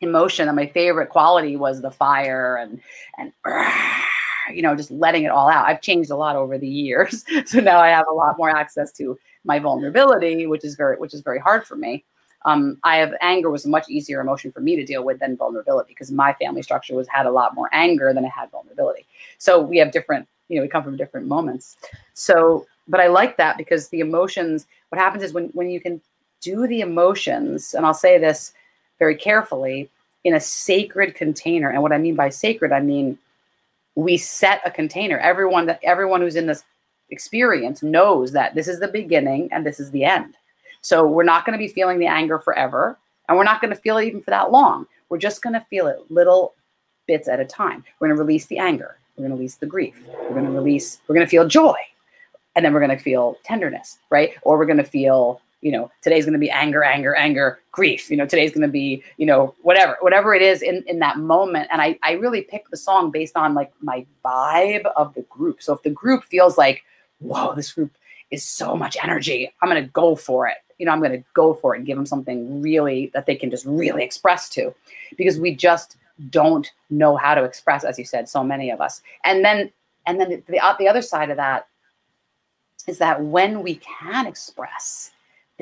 emotion 0.00 0.48
and 0.48 0.56
my 0.56 0.66
favorite 0.66 1.08
quality 1.08 1.54
was 1.56 1.80
the 1.80 1.90
fire 1.90 2.56
and 2.56 2.80
and 3.18 3.32
you 4.52 4.62
know 4.62 4.74
just 4.74 4.90
letting 4.90 5.24
it 5.24 5.30
all 5.30 5.48
out. 5.48 5.66
I've 5.66 5.80
changed 5.80 6.10
a 6.10 6.16
lot 6.16 6.36
over 6.36 6.58
the 6.58 6.68
years. 6.68 7.24
So 7.46 7.60
now 7.60 7.80
i 7.80 7.88
have 7.88 8.06
a 8.10 8.14
lot 8.14 8.38
more 8.38 8.50
access 8.50 8.92
to 8.92 9.18
my 9.44 9.58
vulnerability 9.58 10.46
which 10.46 10.64
is 10.64 10.74
very 10.74 10.96
which 10.96 11.14
is 11.14 11.20
very 11.20 11.38
hard 11.38 11.66
for 11.66 11.76
me. 11.76 12.04
Um, 12.44 12.78
i 12.84 12.96
have 12.96 13.14
anger 13.20 13.50
was 13.50 13.64
a 13.64 13.68
much 13.68 13.88
easier 13.88 14.20
emotion 14.20 14.50
for 14.50 14.60
me 14.60 14.76
to 14.76 14.84
deal 14.84 15.04
with 15.04 15.18
than 15.20 15.36
vulnerability 15.36 15.92
because 15.92 16.10
my 16.10 16.32
family 16.34 16.62
structure 16.62 16.94
was 16.94 17.08
had 17.08 17.26
a 17.26 17.30
lot 17.30 17.54
more 17.54 17.68
anger 17.72 18.12
than 18.12 18.24
it 18.24 18.30
had 18.30 18.50
vulnerability. 18.50 19.06
So 19.38 19.60
we 19.60 19.78
have 19.78 19.92
different 19.92 20.28
you 20.48 20.56
know 20.56 20.62
we 20.62 20.68
come 20.68 20.84
from 20.84 20.96
different 20.96 21.26
moments. 21.26 21.76
So 22.14 22.66
but 22.88 23.00
i 23.00 23.06
like 23.06 23.36
that 23.36 23.56
because 23.56 23.88
the 23.88 24.00
emotions 24.00 24.66
what 24.88 25.00
happens 25.00 25.22
is 25.22 25.32
when 25.32 25.48
when 25.50 25.70
you 25.70 25.80
can 25.80 26.00
do 26.40 26.66
the 26.66 26.80
emotions 26.80 27.74
and 27.74 27.86
i'll 27.86 27.94
say 27.94 28.18
this 28.18 28.52
very 28.98 29.14
carefully 29.14 29.88
in 30.24 30.34
a 30.34 30.40
sacred 30.40 31.14
container. 31.14 31.70
And 31.70 31.82
what 31.82 31.92
I 31.92 31.98
mean 31.98 32.14
by 32.14 32.28
sacred, 32.28 32.72
I 32.72 32.80
mean 32.80 33.18
we 33.94 34.16
set 34.16 34.60
a 34.64 34.70
container. 34.70 35.18
Everyone 35.18 35.66
that 35.66 35.80
everyone 35.82 36.20
who's 36.20 36.36
in 36.36 36.46
this 36.46 36.64
experience 37.10 37.82
knows 37.82 38.32
that 38.32 38.54
this 38.54 38.68
is 38.68 38.80
the 38.80 38.88
beginning 38.88 39.48
and 39.52 39.66
this 39.66 39.78
is 39.78 39.90
the 39.90 40.04
end. 40.04 40.34
So 40.80 41.06
we're 41.06 41.22
not 41.22 41.44
going 41.44 41.52
to 41.52 41.64
be 41.64 41.68
feeling 41.68 41.98
the 41.98 42.06
anger 42.06 42.38
forever, 42.38 42.98
and 43.28 43.38
we're 43.38 43.44
not 43.44 43.60
going 43.60 43.74
to 43.74 43.80
feel 43.80 43.98
it 43.98 44.06
even 44.06 44.22
for 44.22 44.30
that 44.30 44.50
long. 44.50 44.86
We're 45.08 45.18
just 45.18 45.42
going 45.42 45.54
to 45.54 45.60
feel 45.60 45.86
it 45.86 46.10
little 46.10 46.54
bits 47.06 47.28
at 47.28 47.38
a 47.38 47.44
time. 47.44 47.84
We're 47.98 48.08
going 48.08 48.16
to 48.16 48.22
release 48.22 48.46
the 48.46 48.58
anger. 48.58 48.96
We're 49.16 49.22
going 49.22 49.30
to 49.32 49.36
release 49.36 49.56
the 49.56 49.66
grief. 49.66 49.94
We're 50.08 50.30
going 50.30 50.46
to 50.46 50.50
release. 50.50 51.00
We're 51.06 51.14
going 51.14 51.26
to 51.26 51.30
feel 51.30 51.46
joy, 51.46 51.76
and 52.56 52.64
then 52.64 52.72
we're 52.72 52.84
going 52.84 52.96
to 52.96 53.02
feel 53.02 53.36
tenderness, 53.44 53.98
right? 54.10 54.32
Or 54.42 54.58
we're 54.58 54.66
going 54.66 54.78
to 54.78 54.84
feel 54.84 55.40
you 55.62 55.70
know 55.72 55.90
today's 56.02 56.24
going 56.24 56.34
to 56.34 56.38
be 56.38 56.50
anger 56.50 56.82
anger 56.82 57.14
anger 57.14 57.60
grief 57.70 58.10
you 58.10 58.16
know 58.16 58.26
today's 58.26 58.50
going 58.50 58.66
to 58.66 58.68
be 58.68 59.02
you 59.16 59.24
know 59.24 59.54
whatever 59.62 59.96
whatever 60.00 60.34
it 60.34 60.42
is 60.42 60.60
in 60.60 60.84
in 60.86 60.98
that 60.98 61.18
moment. 61.18 61.68
And 61.72 61.80
i 61.80 61.98
i 62.02 62.12
really 62.12 62.42
pick 62.42 62.68
the 62.68 62.76
song 62.76 63.10
based 63.10 63.36
on 63.36 63.54
like 63.54 63.72
my 63.80 64.04
vibe 64.24 64.84
of 64.96 65.14
the 65.14 65.22
group. 65.22 65.62
So 65.62 65.72
if 65.72 65.82
the 65.82 65.90
group 65.90 66.24
feels 66.24 66.58
like 66.58 66.82
whoa 67.20 67.54
this 67.54 67.72
group 67.72 67.92
is 68.30 68.44
so 68.44 68.76
much 68.76 68.96
energy 69.02 69.50
i'm 69.62 69.70
going 69.70 69.82
to 69.82 69.90
go 69.90 70.14
for 70.14 70.46
it. 70.48 70.58
You 70.78 70.86
know 70.86 70.92
i'm 70.92 71.00
going 71.00 71.12
to 71.12 71.24
go 71.32 71.54
for 71.54 71.74
it 71.74 71.78
and 71.78 71.86
give 71.86 71.96
them 71.96 72.06
something 72.06 72.60
really 72.60 73.10
that 73.14 73.26
they 73.26 73.36
can 73.36 73.50
just 73.50 73.64
really 73.64 74.04
express 74.04 74.48
to. 74.50 74.74
Because 75.16 75.38
we 75.38 75.54
just 75.54 75.96
don't 76.30 76.70
know 76.90 77.16
how 77.16 77.34
to 77.34 77.44
express 77.44 77.84
as 77.84 77.98
you 77.98 78.04
said 78.04 78.28
so 78.28 78.44
many 78.44 78.70
of 78.70 78.80
us. 78.80 79.00
And 79.24 79.44
then 79.44 79.72
and 80.06 80.20
then 80.20 80.30
the, 80.30 80.36
the, 80.48 80.76
the 80.80 80.88
other 80.88 81.02
side 81.02 81.30
of 81.30 81.36
that 81.36 81.68
is 82.88 82.98
that 82.98 83.22
when 83.22 83.62
we 83.62 83.76
can 83.76 84.26
express 84.26 85.12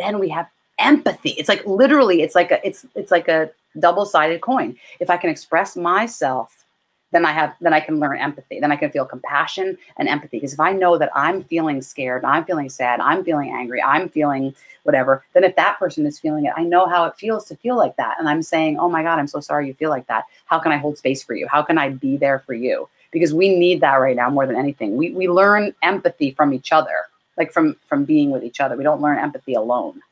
then 0.00 0.18
we 0.18 0.28
have 0.30 0.48
empathy. 0.80 1.30
It's 1.30 1.48
like 1.48 1.64
literally 1.66 2.22
it's 2.22 2.34
like 2.34 2.50
a 2.50 2.66
it's 2.66 2.86
it's 2.94 3.10
like 3.10 3.28
a 3.28 3.50
double-sided 3.78 4.40
coin. 4.40 4.76
If 4.98 5.10
i 5.10 5.16
can 5.16 5.30
express 5.30 5.76
myself 5.76 6.64
then 7.12 7.24
i 7.26 7.32
have 7.32 7.54
then 7.60 7.72
i 7.72 7.80
can 7.80 8.00
learn 8.00 8.18
empathy. 8.18 8.58
Then 8.60 8.72
i 8.72 8.76
can 8.76 8.90
feel 8.90 9.04
compassion 9.04 9.76
and 9.96 10.08
empathy. 10.08 10.38
Because 10.38 10.54
if 10.54 10.60
i 10.60 10.72
know 10.72 10.98
that 10.98 11.10
i'm 11.14 11.44
feeling 11.44 11.82
scared 11.82 12.24
i'm 12.24 12.44
feeling 12.44 12.68
sad 12.68 13.00
i'm 13.00 13.24
feeling 13.24 13.50
angry 13.52 13.82
i'm 13.82 14.08
feeling 14.08 14.54
whatever 14.84 15.24
then 15.34 15.44
if 15.44 15.54
that 15.56 15.78
person 15.78 16.06
is 16.06 16.18
feeling 16.18 16.46
it 16.46 16.52
i 16.56 16.64
know 16.64 16.86
how 16.86 17.04
it 17.04 17.16
feels 17.16 17.44
to 17.46 17.56
feel 17.56 17.76
like 17.76 17.96
that. 17.96 18.16
And 18.18 18.28
i'm 18.28 18.42
saying 18.42 18.78
oh 18.78 18.88
my 18.88 19.02
god 19.02 19.18
i'm 19.18 19.28
so 19.28 19.40
sorry 19.40 19.66
you 19.66 19.74
feel 19.74 19.90
like 19.90 20.06
that. 20.06 20.24
How 20.46 20.58
can 20.58 20.72
i 20.72 20.76
hold 20.78 20.98
space 20.98 21.22
for 21.22 21.34
you? 21.34 21.46
How 21.46 21.62
can 21.62 21.78
i 21.78 21.90
be 21.90 22.16
there 22.16 22.40
for 22.40 22.54
you? 22.54 22.88
Because 23.12 23.34
we 23.34 23.56
need 23.56 23.80
that 23.80 23.96
right 23.96 24.14
now 24.14 24.30
more 24.30 24.46
than 24.46 24.54
anything. 24.54 24.96
We, 24.96 25.10
we 25.10 25.28
learn 25.28 25.74
empathy 25.82 26.30
from 26.30 26.54
each 26.54 26.70
other 26.70 27.08
like 27.40 27.52
from 27.54 27.74
from 27.86 28.04
being 28.04 28.30
with 28.30 28.44
each 28.44 28.60
other. 28.60 28.76
We 28.76 28.84
don't 28.84 29.00
learn 29.00 29.18
empathy 29.18 29.54
alone 29.54 30.02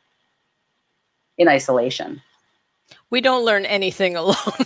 in 1.37 1.47
isolation. 1.47 2.23
We 3.11 3.21
don't 3.21 3.45
learn 3.45 3.67
anything 3.67 4.17
alone. 4.17 4.35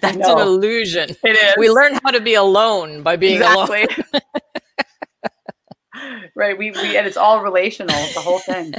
That's 0.00 0.16
an 0.16 0.38
illusion. 0.38 1.10
It 1.24 1.36
is. 1.36 1.54
We 1.58 1.70
learn 1.70 1.98
how 2.04 2.12
to 2.12 2.20
be 2.20 2.34
alone 2.34 3.02
by 3.02 3.16
being 3.16 3.38
exactly. 3.38 3.82
alone. 3.82 4.22
right. 6.36 6.56
We, 6.56 6.70
we 6.70 6.96
and 6.96 7.04
it's 7.04 7.16
all 7.16 7.42
relational, 7.42 7.96
the 8.14 8.20
whole 8.20 8.38
thing. 8.38 8.74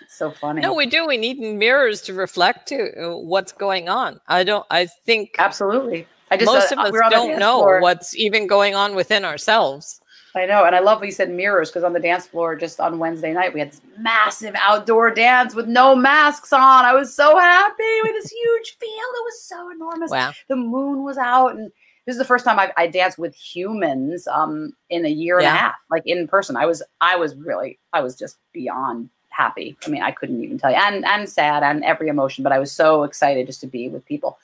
It's 0.00 0.18
so 0.18 0.32
funny. 0.32 0.60
No, 0.60 0.74
we 0.74 0.86
do. 0.86 1.06
We 1.06 1.16
need 1.16 1.38
mirrors 1.38 2.02
to 2.02 2.14
reflect 2.14 2.66
to 2.68 2.78
uh, 3.00 3.16
what's 3.16 3.52
going 3.52 3.88
on. 3.88 4.20
I 4.26 4.42
don't 4.42 4.66
I 4.72 4.86
think 5.06 5.36
Absolutely. 5.38 6.08
I 6.30 6.36
just 6.36 6.52
most 6.52 6.72
uh, 6.72 6.76
of 6.76 6.94
us 6.94 7.10
don't 7.10 7.38
know 7.38 7.58
floor. 7.58 7.80
what's 7.80 8.16
even 8.16 8.46
going 8.46 8.74
on 8.74 8.94
within 8.94 9.24
ourselves. 9.24 10.00
I 10.34 10.46
know, 10.46 10.64
and 10.64 10.76
I 10.76 10.78
love 10.78 11.00
what 11.00 11.06
you 11.06 11.12
said 11.12 11.30
mirrors 11.30 11.70
because 11.70 11.82
on 11.82 11.92
the 11.92 11.98
dance 11.98 12.26
floor 12.26 12.54
just 12.54 12.78
on 12.78 13.00
Wednesday 13.00 13.32
night 13.32 13.52
we 13.52 13.58
had 13.58 13.72
this 13.72 13.80
massive 13.98 14.54
outdoor 14.56 15.10
dance 15.10 15.54
with 15.54 15.66
no 15.66 15.96
masks 15.96 16.52
on. 16.52 16.84
I 16.84 16.92
was 16.92 17.14
so 17.14 17.36
happy 17.36 18.00
with 18.04 18.12
this 18.12 18.30
huge 18.30 18.76
field. 18.78 18.92
It 18.92 19.24
was 19.24 19.42
so 19.42 19.70
enormous. 19.70 20.10
Wow. 20.10 20.32
The 20.48 20.56
moon 20.56 21.02
was 21.02 21.18
out, 21.18 21.56
and 21.56 21.72
this 22.06 22.14
is 22.14 22.18
the 22.18 22.24
first 22.24 22.44
time 22.44 22.60
I, 22.60 22.72
I 22.76 22.86
danced 22.86 23.18
with 23.18 23.34
humans 23.34 24.28
um, 24.28 24.72
in 24.88 25.04
a 25.04 25.08
year 25.08 25.40
yeah. 25.40 25.48
and 25.48 25.56
a 25.56 25.60
half, 25.60 25.74
like 25.90 26.02
in 26.06 26.28
person. 26.28 26.56
I 26.56 26.66
was 26.66 26.80
I 27.00 27.16
was 27.16 27.34
really 27.34 27.80
I 27.92 28.00
was 28.00 28.14
just 28.14 28.38
beyond 28.52 29.10
happy. 29.30 29.76
I 29.84 29.90
mean, 29.90 30.02
I 30.02 30.12
couldn't 30.12 30.44
even 30.44 30.58
tell 30.58 30.70
you, 30.70 30.76
and 30.76 31.04
and 31.06 31.28
sad, 31.28 31.64
and 31.64 31.84
every 31.84 32.06
emotion, 32.08 32.44
but 32.44 32.52
I 32.52 32.60
was 32.60 32.70
so 32.70 33.02
excited 33.02 33.46
just 33.46 33.60
to 33.62 33.66
be 33.66 33.88
with 33.88 34.04
people. 34.06 34.38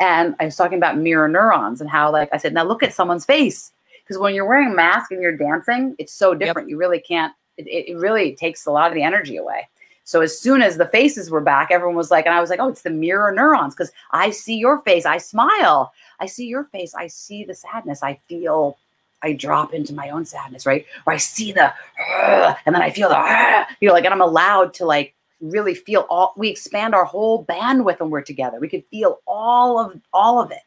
And 0.00 0.34
I 0.40 0.46
was 0.46 0.56
talking 0.56 0.78
about 0.78 0.96
mirror 0.96 1.28
neurons 1.28 1.80
and 1.80 1.88
how, 1.88 2.10
like 2.10 2.30
I 2.32 2.38
said, 2.38 2.54
now 2.54 2.64
look 2.64 2.82
at 2.82 2.94
someone's 2.94 3.26
face 3.26 3.70
because 4.02 4.18
when 4.18 4.34
you're 4.34 4.48
wearing 4.48 4.72
a 4.72 4.74
mask 4.74 5.12
and 5.12 5.22
you're 5.22 5.36
dancing, 5.36 5.94
it's 5.98 6.12
so 6.12 6.34
different. 6.34 6.68
Yep. 6.68 6.70
You 6.70 6.78
really 6.78 7.00
can't. 7.00 7.34
It, 7.58 7.66
it 7.66 7.96
really 7.98 8.34
takes 8.34 8.66
a 8.66 8.70
lot 8.70 8.88
of 8.88 8.94
the 8.94 9.02
energy 9.02 9.36
away. 9.36 9.68
So 10.04 10.22
as 10.22 10.36
soon 10.36 10.62
as 10.62 10.76
the 10.76 10.86
faces 10.86 11.30
were 11.30 11.42
back, 11.42 11.70
everyone 11.70 11.94
was 11.94 12.10
like, 12.10 12.26
and 12.26 12.34
I 12.34 12.40
was 12.40 12.50
like, 12.50 12.58
oh, 12.58 12.68
it's 12.68 12.82
the 12.82 12.90
mirror 12.90 13.30
neurons 13.30 13.74
because 13.74 13.92
I 14.10 14.30
see 14.30 14.56
your 14.56 14.80
face, 14.80 15.06
I 15.06 15.18
smile, 15.18 15.92
I 16.18 16.26
see 16.26 16.46
your 16.46 16.64
face, 16.64 16.94
I 16.94 17.06
see 17.06 17.44
the 17.44 17.54
sadness, 17.54 18.02
I 18.02 18.14
feel 18.26 18.76
I 19.22 19.34
drop 19.34 19.72
into 19.72 19.94
my 19.94 20.10
own 20.10 20.24
sadness, 20.24 20.66
right? 20.66 20.84
Or 21.06 21.12
I 21.12 21.18
see 21.18 21.52
the, 21.52 21.72
uh, 22.12 22.54
and 22.66 22.74
then 22.74 22.82
I 22.82 22.90
feel 22.90 23.08
the, 23.08 23.18
uh, 23.18 23.66
you 23.80 23.86
know, 23.86 23.94
like, 23.94 24.04
and 24.04 24.14
I'm 24.14 24.20
allowed 24.20 24.74
to 24.74 24.86
like 24.86 25.14
really 25.40 25.74
feel 25.74 26.06
all. 26.10 26.34
We 26.36 26.48
expand 26.48 26.94
our 26.94 27.04
whole 27.04 27.44
bandwidth 27.44 28.00
when 28.00 28.10
we're 28.10 28.22
together. 28.22 28.58
We 28.60 28.68
can 28.68 28.82
feel 28.82 29.20
all 29.26 29.78
of 29.78 30.00
all 30.12 30.40
of 30.40 30.50
it. 30.50 30.62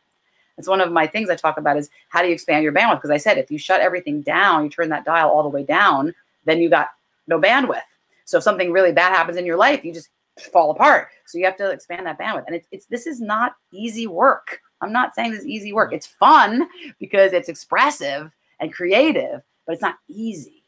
It's 0.58 0.68
one 0.68 0.82
of 0.82 0.92
my 0.92 1.08
things 1.08 1.30
I 1.30 1.36
talk 1.36 1.58
about 1.58 1.78
is 1.78 1.90
how 2.10 2.22
do 2.22 2.28
you 2.28 2.34
expand 2.34 2.64
your 2.64 2.74
bandwidth? 2.74 2.98
Because 2.98 3.10
I 3.10 3.18
said 3.18 3.38
if 3.38 3.50
you 3.50 3.58
shut 3.58 3.82
everything 3.82 4.22
down, 4.22 4.64
you 4.64 4.70
turn 4.70 4.90
that 4.90 5.06
dial 5.06 5.30
all 5.30 5.44
the 5.44 5.50
way 5.50 5.64
down, 5.64 6.14
then 6.46 6.60
you 6.60 6.70
got 6.70 6.90
no 7.28 7.40
bandwidth. 7.40 7.82
So 8.26 8.38
if 8.38 8.44
something 8.44 8.72
really 8.72 8.92
bad 8.92 9.16
happens 9.16 9.38
in 9.38 9.46
your 9.46 9.58
life, 9.58 9.84
you 9.84 9.94
just 9.94 10.10
fall 10.52 10.72
apart. 10.72 11.10
So 11.26 11.38
you 11.38 11.46
have 11.46 11.58
to 11.58 11.72
expand 11.72 12.06
that 12.06 12.20
bandwidth. 12.20 12.46
And 12.48 12.56
it's, 12.56 12.68
it's 12.72 12.86
this 12.86 13.08
is 13.08 13.20
not 13.22 13.56
easy 13.72 14.08
work. 14.08 14.60
I'm 14.82 14.92
not 14.92 15.16
saying 15.16 15.32
this 15.32 15.42
is 15.42 15.48
easy 15.48 15.74
work. 15.74 15.94
It's 15.94 16.08
fun 16.08 16.68
because 17.00 17.34
it's 17.34 17.50
expressive 17.50 18.32
and 18.60 18.74
creative, 18.74 19.42
but 19.66 19.74
it's 19.74 19.82
not 19.82 19.98
easy. 20.08 20.63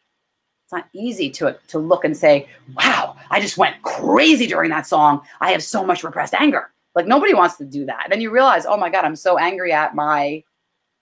It's 0.65 0.73
not 0.73 0.87
easy 0.93 1.29
to 1.29 1.55
to 1.67 1.77
look 1.77 2.05
and 2.05 2.17
say, 2.17 2.47
"Wow, 2.75 3.15
I 3.29 3.39
just 3.39 3.55
went 3.55 3.79
crazy 3.83 4.47
during 4.47 4.71
that 4.71 4.87
song. 4.87 5.21
I 5.39 5.51
have 5.51 5.61
so 5.61 5.85
much 5.85 6.03
repressed 6.03 6.33
anger." 6.33 6.71
Like 6.95 7.05
nobody 7.05 7.35
wants 7.35 7.57
to 7.57 7.65
do 7.65 7.85
that. 7.85 8.07
Then 8.09 8.19
you 8.19 8.31
realize, 8.31 8.65
"Oh 8.65 8.75
my 8.75 8.89
god, 8.89 9.05
I'm 9.05 9.15
so 9.15 9.37
angry 9.37 9.71
at 9.71 9.93
my 9.93 10.43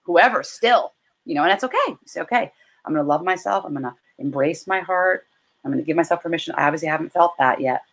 whoever 0.02 0.44
still." 0.44 0.94
You 1.24 1.36
know, 1.36 1.44
and 1.44 1.50
that's 1.50 1.64
okay. 1.64 1.78
You 1.88 1.98
say, 2.06 2.20
"Okay, 2.22 2.52
I'm 2.84 2.94
going 2.94 3.06
to 3.06 3.08
love 3.08 3.24
myself. 3.24 3.64
I'm 3.64 3.72
going 3.72 3.84
to 3.84 3.96
embrace 4.18 4.68
my 4.68 4.82
heart. 4.82 5.28
I'm 5.64 5.72
going 5.72 5.82
to 5.82 5.88
give 5.88 5.96
myself 5.96 6.22
permission. 6.22 6.54
I 6.58 6.66
obviously 6.66 6.90
haven't 6.90 7.14
felt 7.14 7.38
that 7.40 7.62
yet." 7.62 7.84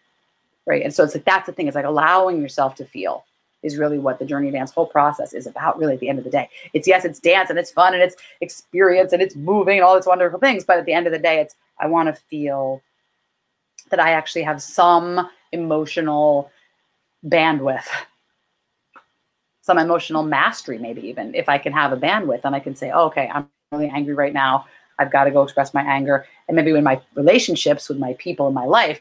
Right? 0.66 0.82
And 0.82 0.92
so 0.92 1.04
it's 1.04 1.14
like 1.14 1.24
that's 1.24 1.46
the 1.46 1.52
thing. 1.52 1.68
It's 1.68 1.76
like 1.76 1.84
allowing 1.84 2.42
yourself 2.42 2.74
to 2.76 2.84
feel 2.84 3.24
is 3.62 3.78
really 3.78 3.98
what 3.98 4.18
the 4.18 4.24
journey 4.24 4.50
dance 4.50 4.70
whole 4.70 4.86
process 4.86 5.32
is 5.32 5.46
about 5.46 5.78
really 5.78 5.94
at 5.94 6.00
the 6.00 6.08
end 6.08 6.18
of 6.18 6.24
the 6.24 6.30
day. 6.30 6.48
It's 6.72 6.88
yes 6.88 7.04
it's 7.04 7.20
dance 7.20 7.50
and 7.50 7.58
it's 7.58 7.70
fun 7.70 7.94
and 7.94 8.02
it's 8.02 8.16
experience 8.40 9.12
and 9.12 9.22
it's 9.22 9.36
moving 9.36 9.78
and 9.78 9.84
all 9.84 9.94
these 9.96 10.06
wonderful 10.06 10.40
things 10.40 10.64
but 10.64 10.78
at 10.78 10.86
the 10.86 10.92
end 10.92 11.06
of 11.06 11.12
the 11.12 11.18
day 11.18 11.40
it's 11.40 11.54
i 11.78 11.86
want 11.86 12.14
to 12.14 12.22
feel 12.22 12.82
that 13.90 14.00
i 14.00 14.12
actually 14.12 14.42
have 14.42 14.62
some 14.62 15.28
emotional 15.52 16.50
bandwidth 17.26 17.86
some 19.62 19.78
emotional 19.78 20.22
mastery 20.22 20.78
maybe 20.78 21.06
even 21.06 21.34
if 21.34 21.48
i 21.48 21.58
can 21.58 21.72
have 21.72 21.92
a 21.92 21.96
bandwidth 21.96 22.40
and 22.44 22.54
i 22.54 22.60
can 22.60 22.74
say 22.74 22.90
oh, 22.90 23.06
okay 23.06 23.30
i'm 23.32 23.48
really 23.72 23.88
angry 23.88 24.14
right 24.14 24.32
now. 24.32 24.66
I've 24.98 25.12
got 25.12 25.24
to 25.24 25.30
go 25.30 25.42
express 25.42 25.72
my 25.72 25.82
anger. 25.82 26.26
And 26.48 26.56
maybe 26.56 26.72
in 26.72 26.84
my 26.84 27.00
relationships 27.14 27.88
with 27.88 27.98
my 27.98 28.14
people 28.18 28.48
in 28.48 28.54
my 28.54 28.64
life 28.64 29.00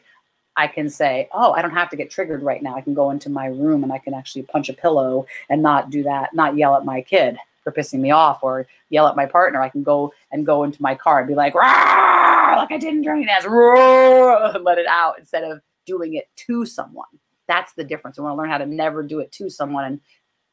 I 0.56 0.66
can 0.66 0.88
say, 0.88 1.28
oh, 1.32 1.52
I 1.52 1.62
don't 1.62 1.70
have 1.70 1.90
to 1.90 1.96
get 1.96 2.10
triggered 2.10 2.42
right 2.42 2.62
now. 2.62 2.74
I 2.74 2.80
can 2.80 2.94
go 2.94 3.10
into 3.10 3.30
my 3.30 3.46
room 3.46 3.82
and 3.82 3.92
I 3.92 3.98
can 3.98 4.14
actually 4.14 4.42
punch 4.42 4.68
a 4.68 4.72
pillow 4.72 5.26
and 5.48 5.62
not 5.62 5.90
do 5.90 6.02
that, 6.02 6.34
not 6.34 6.56
yell 6.56 6.76
at 6.76 6.84
my 6.84 7.00
kid 7.00 7.36
for 7.62 7.72
pissing 7.72 8.00
me 8.00 8.10
off 8.10 8.42
or 8.42 8.66
yell 8.88 9.06
at 9.06 9.16
my 9.16 9.26
partner. 9.26 9.62
I 9.62 9.68
can 9.68 9.82
go 9.82 10.12
and 10.32 10.44
go 10.44 10.64
into 10.64 10.82
my 10.82 10.94
car 10.94 11.20
and 11.20 11.28
be 11.28 11.34
like, 11.34 11.54
Rah! 11.54 12.56
like 12.56 12.72
I 12.72 12.78
didn't 12.78 13.02
drink 13.02 13.28
as 13.28 13.44
let 13.44 14.78
it 14.78 14.86
out 14.86 15.18
instead 15.18 15.44
of 15.44 15.60
doing 15.86 16.14
it 16.14 16.28
to 16.36 16.66
someone. 16.66 17.06
That's 17.46 17.72
the 17.72 17.84
difference. 17.84 18.18
I 18.18 18.22
want 18.22 18.34
to 18.34 18.38
learn 18.38 18.50
how 18.50 18.58
to 18.58 18.66
never 18.66 19.02
do 19.02 19.20
it 19.20 19.32
to 19.32 19.50
someone 19.50 19.84
and 19.84 20.00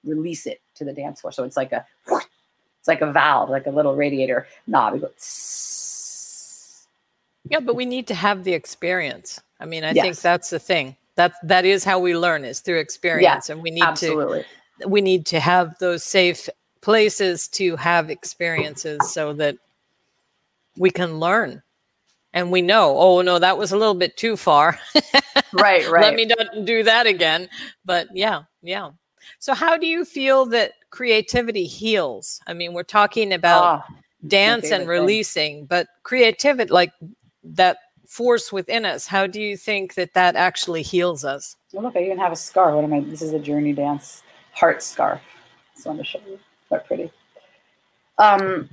release 0.03 0.47
it 0.47 0.61
to 0.75 0.85
the 0.85 0.93
dance 0.93 1.21
floor. 1.21 1.31
So 1.31 1.43
it's 1.43 1.57
like 1.57 1.71
a 1.71 1.85
it's 2.07 2.87
like 2.87 3.01
a 3.01 3.11
valve, 3.11 3.49
like 3.49 3.67
a 3.67 3.71
little 3.71 3.95
radiator 3.95 4.47
knob. 4.65 5.01
Yeah, 7.49 7.59
but 7.59 7.75
we 7.75 7.85
need 7.85 8.07
to 8.07 8.15
have 8.15 8.43
the 8.43 8.53
experience. 8.53 9.41
I 9.59 9.65
mean, 9.65 9.83
I 9.83 9.91
yes. 9.91 10.03
think 10.03 10.17
that's 10.17 10.49
the 10.49 10.59
thing. 10.59 10.95
That 11.15 11.33
that 11.43 11.65
is 11.65 11.83
how 11.83 11.99
we 11.99 12.15
learn 12.15 12.45
is 12.45 12.59
through 12.59 12.79
experience, 12.79 13.49
and 13.49 13.61
we 13.61 13.71
need 13.71 13.83
absolutely. 13.83 14.45
to 14.81 14.87
we 14.87 15.01
need 15.01 15.25
to 15.27 15.39
have 15.39 15.77
those 15.79 16.03
safe 16.03 16.47
places 16.81 17.47
to 17.47 17.75
have 17.75 18.09
experiences 18.09 19.11
so 19.11 19.33
that 19.33 19.57
we 20.77 20.91
can 20.91 21.19
learn 21.19 21.61
and 22.33 22.51
we 22.51 22.61
know 22.61 22.97
oh 22.97 23.21
no 23.21 23.39
that 23.39 23.57
was 23.57 23.71
a 23.71 23.77
little 23.77 23.95
bit 23.95 24.15
too 24.15 24.37
far 24.37 24.79
right 25.53 25.87
right 25.89 26.01
let 26.01 26.15
me 26.15 26.25
not 26.25 26.65
do 26.65 26.83
that 26.83 27.07
again 27.07 27.49
but 27.83 28.07
yeah 28.13 28.43
yeah 28.61 28.91
so 29.39 29.53
how 29.53 29.75
do 29.75 29.87
you 29.87 30.05
feel 30.05 30.45
that 30.45 30.73
creativity 30.89 31.65
heals 31.65 32.39
i 32.47 32.53
mean 32.53 32.73
we're 32.73 32.83
talking 32.83 33.33
about 33.33 33.83
oh, 33.89 33.95
dance 34.27 34.71
and 34.71 34.87
releasing 34.87 35.57
thing. 35.57 35.65
but 35.65 35.87
creativity 36.03 36.71
like 36.71 36.93
that 37.43 37.77
force 38.07 38.51
within 38.51 38.85
us. 38.85 39.05
How 39.05 39.27
do 39.27 39.41
you 39.41 39.57
think 39.57 39.93
that 39.95 40.13
that 40.13 40.35
actually 40.35 40.81
heals 40.81 41.23
us? 41.23 41.57
Well, 41.73 41.83
look, 41.83 41.95
I 41.95 42.03
even 42.03 42.17
have 42.17 42.31
a 42.31 42.37
scar. 42.37 42.75
What 42.75 42.83
am 42.83 42.93
I? 42.93 43.01
This 43.01 43.21
is 43.21 43.33
a 43.33 43.39
Journey 43.39 43.73
Dance 43.73 44.23
heart 44.53 44.81
scarf. 44.81 45.21
Just 45.75 45.85
wanted 45.85 45.99
to 45.99 46.05
show 46.05 46.19
you. 46.27 46.39
Quite 46.69 46.85
pretty. 46.87 47.11
Um, 48.17 48.69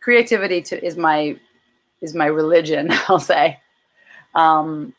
creativity 0.00 0.62
to, 0.62 0.84
is 0.84 0.96
my 0.96 1.36
is 2.00 2.14
my 2.14 2.26
religion. 2.26 2.88
I'll 3.08 3.18
say. 3.18 3.58
Um, 4.34 4.94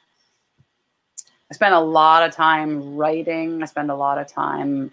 I 1.52 1.56
spend 1.56 1.74
a 1.74 1.80
lot 1.80 2.24
of 2.24 2.36
time 2.36 2.96
writing. 2.96 3.64
I 3.64 3.66
spend 3.66 3.90
a 3.90 3.96
lot 3.96 4.18
of 4.18 4.28
time 4.28 4.92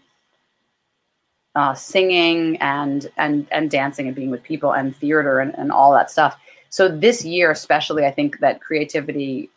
uh, 1.54 1.74
singing 1.74 2.56
and 2.58 3.10
and 3.16 3.46
and 3.50 3.70
dancing 3.70 4.06
and 4.06 4.14
being 4.14 4.30
with 4.30 4.42
people 4.42 4.72
and 4.72 4.94
theater 4.96 5.40
and, 5.40 5.54
and 5.58 5.72
all 5.72 5.92
that 5.92 6.10
stuff. 6.10 6.38
So 6.70 6.88
this 6.88 7.24
year, 7.24 7.50
especially, 7.50 8.04
I 8.04 8.10
think 8.10 8.40
that 8.40 8.60
creativity 8.60 9.50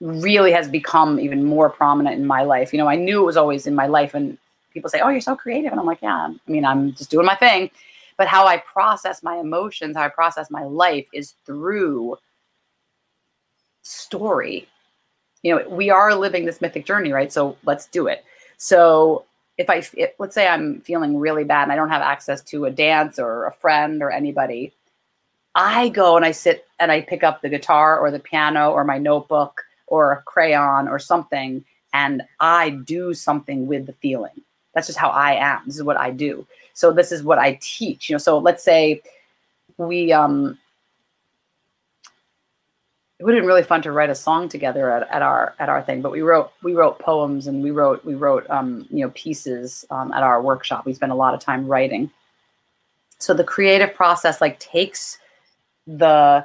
really 0.00 0.52
has 0.52 0.68
become 0.68 1.18
even 1.20 1.44
more 1.44 1.70
prominent 1.70 2.16
in 2.16 2.26
my 2.26 2.42
life. 2.42 2.72
You 2.72 2.78
know, 2.78 2.88
I 2.88 2.96
knew 2.96 3.22
it 3.22 3.26
was 3.26 3.36
always 3.36 3.66
in 3.66 3.74
my 3.74 3.86
life, 3.86 4.14
and 4.14 4.36
people 4.72 4.90
say, 4.90 5.00
"Oh, 5.00 5.08
you're 5.08 5.20
so 5.20 5.36
creative," 5.36 5.72
and 5.72 5.80
I'm 5.80 5.86
like, 5.86 6.02
"Yeah." 6.02 6.28
I 6.28 6.50
mean, 6.50 6.64
I'm 6.64 6.92
just 6.92 7.10
doing 7.10 7.26
my 7.26 7.36
thing. 7.36 7.70
But 8.16 8.28
how 8.28 8.46
I 8.46 8.58
process 8.58 9.22
my 9.22 9.36
emotions, 9.36 9.96
how 9.96 10.04
I 10.04 10.08
process 10.08 10.50
my 10.50 10.64
life, 10.64 11.06
is 11.12 11.34
through 11.44 12.18
story. 13.82 14.66
You 15.42 15.56
know, 15.56 15.68
we 15.68 15.90
are 15.90 16.14
living 16.14 16.44
this 16.44 16.60
mythic 16.60 16.86
journey, 16.86 17.12
right? 17.12 17.32
So 17.32 17.56
let's 17.64 17.86
do 17.86 18.06
it. 18.06 18.24
So 18.56 19.24
if 19.58 19.70
I, 19.70 19.82
if, 19.94 20.12
let's 20.18 20.34
say 20.34 20.48
I'm 20.48 20.80
feeling 20.80 21.18
really 21.18 21.44
bad 21.44 21.64
and 21.64 21.72
I 21.72 21.76
don't 21.76 21.90
have 21.90 22.02
access 22.02 22.40
to 22.42 22.64
a 22.64 22.70
dance 22.70 23.18
or 23.18 23.46
a 23.46 23.52
friend 23.52 24.02
or 24.02 24.10
anybody, 24.10 24.72
I 25.56 25.88
go 25.88 26.16
and 26.16 26.24
I 26.24 26.32
sit 26.32 26.68
and 26.78 26.92
I 26.92 27.00
pick 27.00 27.24
up 27.24 27.40
the 27.40 27.48
guitar 27.48 27.98
or 27.98 28.10
the 28.10 28.20
piano 28.20 28.70
or 28.70 28.84
my 28.84 28.98
notebook 28.98 29.64
or 29.86 30.12
a 30.12 30.22
crayon 30.22 30.86
or 30.86 30.98
something 30.98 31.64
and 31.94 32.22
I 32.40 32.70
do 32.70 33.14
something 33.14 33.66
with 33.66 33.86
the 33.86 33.94
feeling. 33.94 34.42
That's 34.74 34.86
just 34.86 34.98
how 34.98 35.08
I 35.08 35.32
am. 35.32 35.62
This 35.64 35.76
is 35.76 35.82
what 35.82 35.96
I 35.96 36.10
do. 36.10 36.46
So 36.74 36.92
this 36.92 37.10
is 37.10 37.22
what 37.22 37.38
I 37.38 37.58
teach. 37.62 38.10
You 38.10 38.14
know, 38.14 38.18
so 38.18 38.36
let's 38.36 38.62
say 38.62 39.00
we 39.78 40.12
um 40.12 40.58
it 43.18 43.24
would 43.24 43.34
have 43.34 43.40
been 43.40 43.48
really 43.48 43.62
fun 43.62 43.80
to 43.80 43.92
write 43.92 44.10
a 44.10 44.14
song 44.14 44.50
together 44.50 44.90
at, 44.90 45.08
at 45.10 45.22
our 45.22 45.54
at 45.58 45.68
our 45.68 45.82
thing 45.82 46.02
but 46.02 46.12
we 46.12 46.20
wrote 46.20 46.50
we 46.62 46.74
wrote 46.74 46.98
poems 46.98 47.46
and 47.46 47.62
we 47.62 47.70
wrote 47.70 48.04
we 48.04 48.14
wrote 48.14 48.48
um, 48.50 48.86
you 48.90 49.04
know 49.04 49.10
pieces 49.14 49.84
um, 49.90 50.12
at 50.12 50.22
our 50.22 50.42
workshop 50.42 50.84
we 50.84 50.92
spent 50.94 51.12
a 51.12 51.14
lot 51.14 51.34
of 51.34 51.40
time 51.40 51.66
writing 51.66 52.10
so 53.18 53.32
the 53.32 53.44
creative 53.44 53.94
process 53.94 54.40
like 54.40 54.58
takes 54.58 55.18
the 55.86 56.44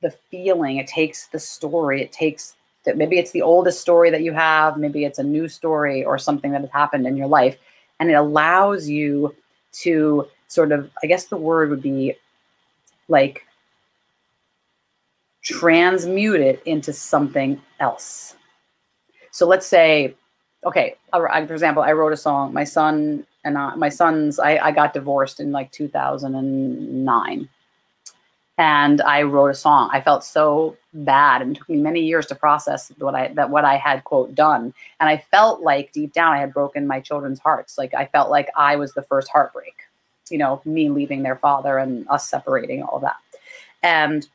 the 0.00 0.10
feeling 0.30 0.76
it 0.76 0.86
takes 0.86 1.26
the 1.28 1.38
story 1.38 2.02
it 2.02 2.12
takes 2.12 2.54
that 2.84 2.96
maybe 2.96 3.18
it's 3.18 3.32
the 3.32 3.42
oldest 3.42 3.80
story 3.80 4.10
that 4.10 4.22
you 4.22 4.32
have 4.32 4.76
maybe 4.76 5.04
it's 5.04 5.18
a 5.18 5.22
new 5.22 5.48
story 5.48 6.04
or 6.04 6.18
something 6.18 6.52
that 6.52 6.60
has 6.60 6.70
happened 6.70 7.06
in 7.06 7.16
your 7.16 7.26
life 7.26 7.56
and 7.98 8.10
it 8.10 8.14
allows 8.14 8.88
you 8.88 9.34
to 9.72 10.26
sort 10.46 10.70
of 10.70 10.90
i 11.02 11.06
guess 11.06 11.26
the 11.26 11.36
word 11.36 11.70
would 11.70 11.82
be 11.82 12.14
like 13.08 13.44
transmute 15.48 16.40
it 16.40 16.62
into 16.66 16.92
something 16.92 17.60
else. 17.80 18.36
So 19.30 19.46
let's 19.46 19.66
say, 19.66 20.14
okay, 20.64 20.96
for 21.10 21.52
example, 21.52 21.82
I 21.82 21.92
wrote 21.92 22.12
a 22.12 22.16
song. 22.18 22.52
My 22.52 22.64
son 22.64 23.26
and 23.44 23.56
I, 23.56 23.74
my 23.76 23.88
son's, 23.88 24.38
I, 24.38 24.58
I 24.58 24.72
got 24.72 24.92
divorced 24.92 25.40
in 25.40 25.52
like 25.52 25.70
2009. 25.72 27.48
And 28.58 29.00
I 29.00 29.22
wrote 29.22 29.50
a 29.50 29.54
song. 29.54 29.88
I 29.92 30.00
felt 30.00 30.24
so 30.24 30.76
bad, 30.92 31.42
and 31.42 31.52
it 31.54 31.58
took 31.58 31.68
me 31.68 31.76
many 31.76 32.00
years 32.00 32.26
to 32.26 32.34
process 32.34 32.92
what 32.98 33.14
I 33.14 33.28
that 33.28 33.50
what 33.50 33.64
I 33.64 33.76
had 33.76 34.02
quote 34.02 34.34
done. 34.34 34.74
And 34.98 35.08
I 35.08 35.18
felt 35.18 35.62
like 35.62 35.92
deep 35.92 36.12
down 36.12 36.34
I 36.34 36.38
had 36.38 36.52
broken 36.52 36.86
my 36.86 37.00
children's 37.00 37.38
hearts. 37.38 37.78
Like 37.78 37.94
I 37.94 38.06
felt 38.06 38.30
like 38.30 38.48
I 38.56 38.74
was 38.74 38.94
the 38.94 39.02
first 39.02 39.28
heartbreak, 39.28 39.74
you 40.28 40.38
know, 40.38 40.60
me 40.64 40.88
leaving 40.88 41.22
their 41.22 41.36
father 41.36 41.78
and 41.78 42.06
us 42.08 42.28
separating, 42.28 42.82
all 42.82 42.98
that. 42.98 43.16
And 43.82 44.28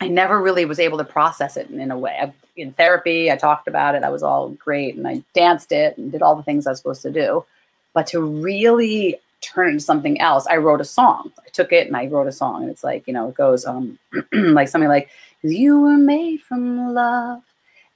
I 0.00 0.08
never 0.08 0.40
really 0.40 0.64
was 0.64 0.78
able 0.78 0.98
to 0.98 1.04
process 1.04 1.56
it 1.56 1.68
in, 1.68 1.80
in 1.80 1.90
a 1.90 1.98
way. 1.98 2.16
I, 2.22 2.32
in 2.56 2.72
therapy, 2.72 3.30
I 3.30 3.36
talked 3.36 3.68
about 3.68 3.94
it. 3.94 4.02
I 4.02 4.10
was 4.10 4.22
all 4.22 4.50
great 4.50 4.94
and 4.94 5.06
I 5.06 5.22
danced 5.34 5.72
it 5.72 5.98
and 5.98 6.12
did 6.12 6.22
all 6.22 6.36
the 6.36 6.42
things 6.42 6.66
I 6.66 6.70
was 6.70 6.78
supposed 6.78 7.02
to 7.02 7.10
do. 7.10 7.44
But 7.92 8.06
to 8.08 8.20
really 8.20 9.18
turn 9.40 9.68
into 9.70 9.80
something 9.80 10.20
else, 10.20 10.46
I 10.46 10.56
wrote 10.56 10.80
a 10.80 10.84
song. 10.84 11.32
I 11.44 11.48
took 11.50 11.72
it 11.72 11.86
and 11.86 11.96
I 11.96 12.06
wrote 12.06 12.26
a 12.26 12.32
song. 12.32 12.62
And 12.62 12.70
it's 12.70 12.84
like, 12.84 13.06
you 13.06 13.14
know, 13.14 13.28
it 13.28 13.34
goes 13.34 13.64
um 13.64 13.98
like 14.32 14.68
something 14.68 14.88
like, 14.88 15.08
You 15.42 15.80
were 15.80 15.98
made 15.98 16.40
from 16.42 16.94
love. 16.94 17.42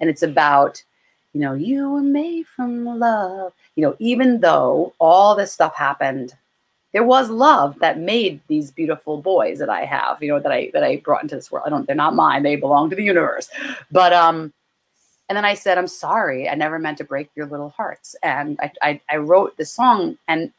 And 0.01 0.11
it's 0.11 0.23
about, 0.23 0.83
you 1.33 1.41
know, 1.41 1.55
you 1.55 1.91
were 1.91 2.03
made 2.03 2.47
from 2.47 2.85
love. 2.85 3.53
You 3.77 3.83
know, 3.83 3.97
even 3.99 4.41
though 4.41 4.95
all 4.99 5.35
this 5.35 5.53
stuff 5.53 5.75
happened 5.75 6.35
there 6.95 7.05
was 7.05 7.29
love 7.29 7.77
that 7.81 7.99
made 7.99 8.41
these 8.47 8.71
beautiful 8.71 9.21
boys 9.21 9.59
that 9.59 9.69
I 9.69 9.85
have, 9.85 10.23
you 10.23 10.29
know, 10.29 10.39
that 10.39 10.53
I 10.53 10.71
that 10.73 10.85
I 10.85 10.99
brought 10.99 11.23
into 11.23 11.35
this 11.35 11.51
world. 11.51 11.65
I 11.67 11.71
don't 11.71 11.87
they're 11.87 11.97
not 11.97 12.15
mine, 12.15 12.45
they 12.45 12.55
belong 12.55 12.89
to 12.89 12.97
the 12.97 13.03
universe. 13.03 13.51
But 13.91 14.13
um 14.13 14.53
and 15.29 15.37
then 15.37 15.45
I 15.45 15.55
said, 15.55 15.77
I'm 15.77 15.89
sorry, 15.89 16.49
I 16.49 16.55
never 16.55 16.79
meant 16.79 16.99
to 16.99 17.05
break 17.05 17.31
your 17.35 17.47
little 17.47 17.71
hearts. 17.71 18.15
And 18.23 18.59
I 18.61 18.71
I, 18.81 19.01
I 19.11 19.17
wrote 19.17 19.57
the 19.57 19.65
song 19.65 20.17
and 20.29 20.53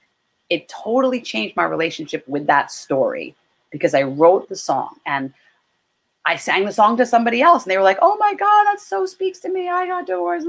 it 0.49 0.69
totally 0.69 1.21
changed 1.21 1.55
my 1.55 1.63
relationship 1.63 2.27
with 2.27 2.47
that 2.47 2.71
story 2.71 3.35
because 3.71 3.93
I 3.93 4.03
wrote 4.03 4.47
the 4.47 4.55
song 4.55 4.95
and 5.05 5.33
I 6.27 6.35
sang 6.37 6.65
the 6.65 6.71
song 6.71 6.97
to 6.97 7.05
somebody 7.05 7.41
else 7.41 7.63
and 7.63 7.71
they 7.71 7.77
were 7.77 7.83
like, 7.83 7.99
oh 8.01 8.17
my 8.17 8.33
God, 8.33 8.65
that 8.65 8.79
so 8.79 9.05
speaks 9.05 9.39
to 9.39 9.49
me. 9.49 9.69
I 9.69 9.85
got 9.85 10.07
divorced. 10.07 10.47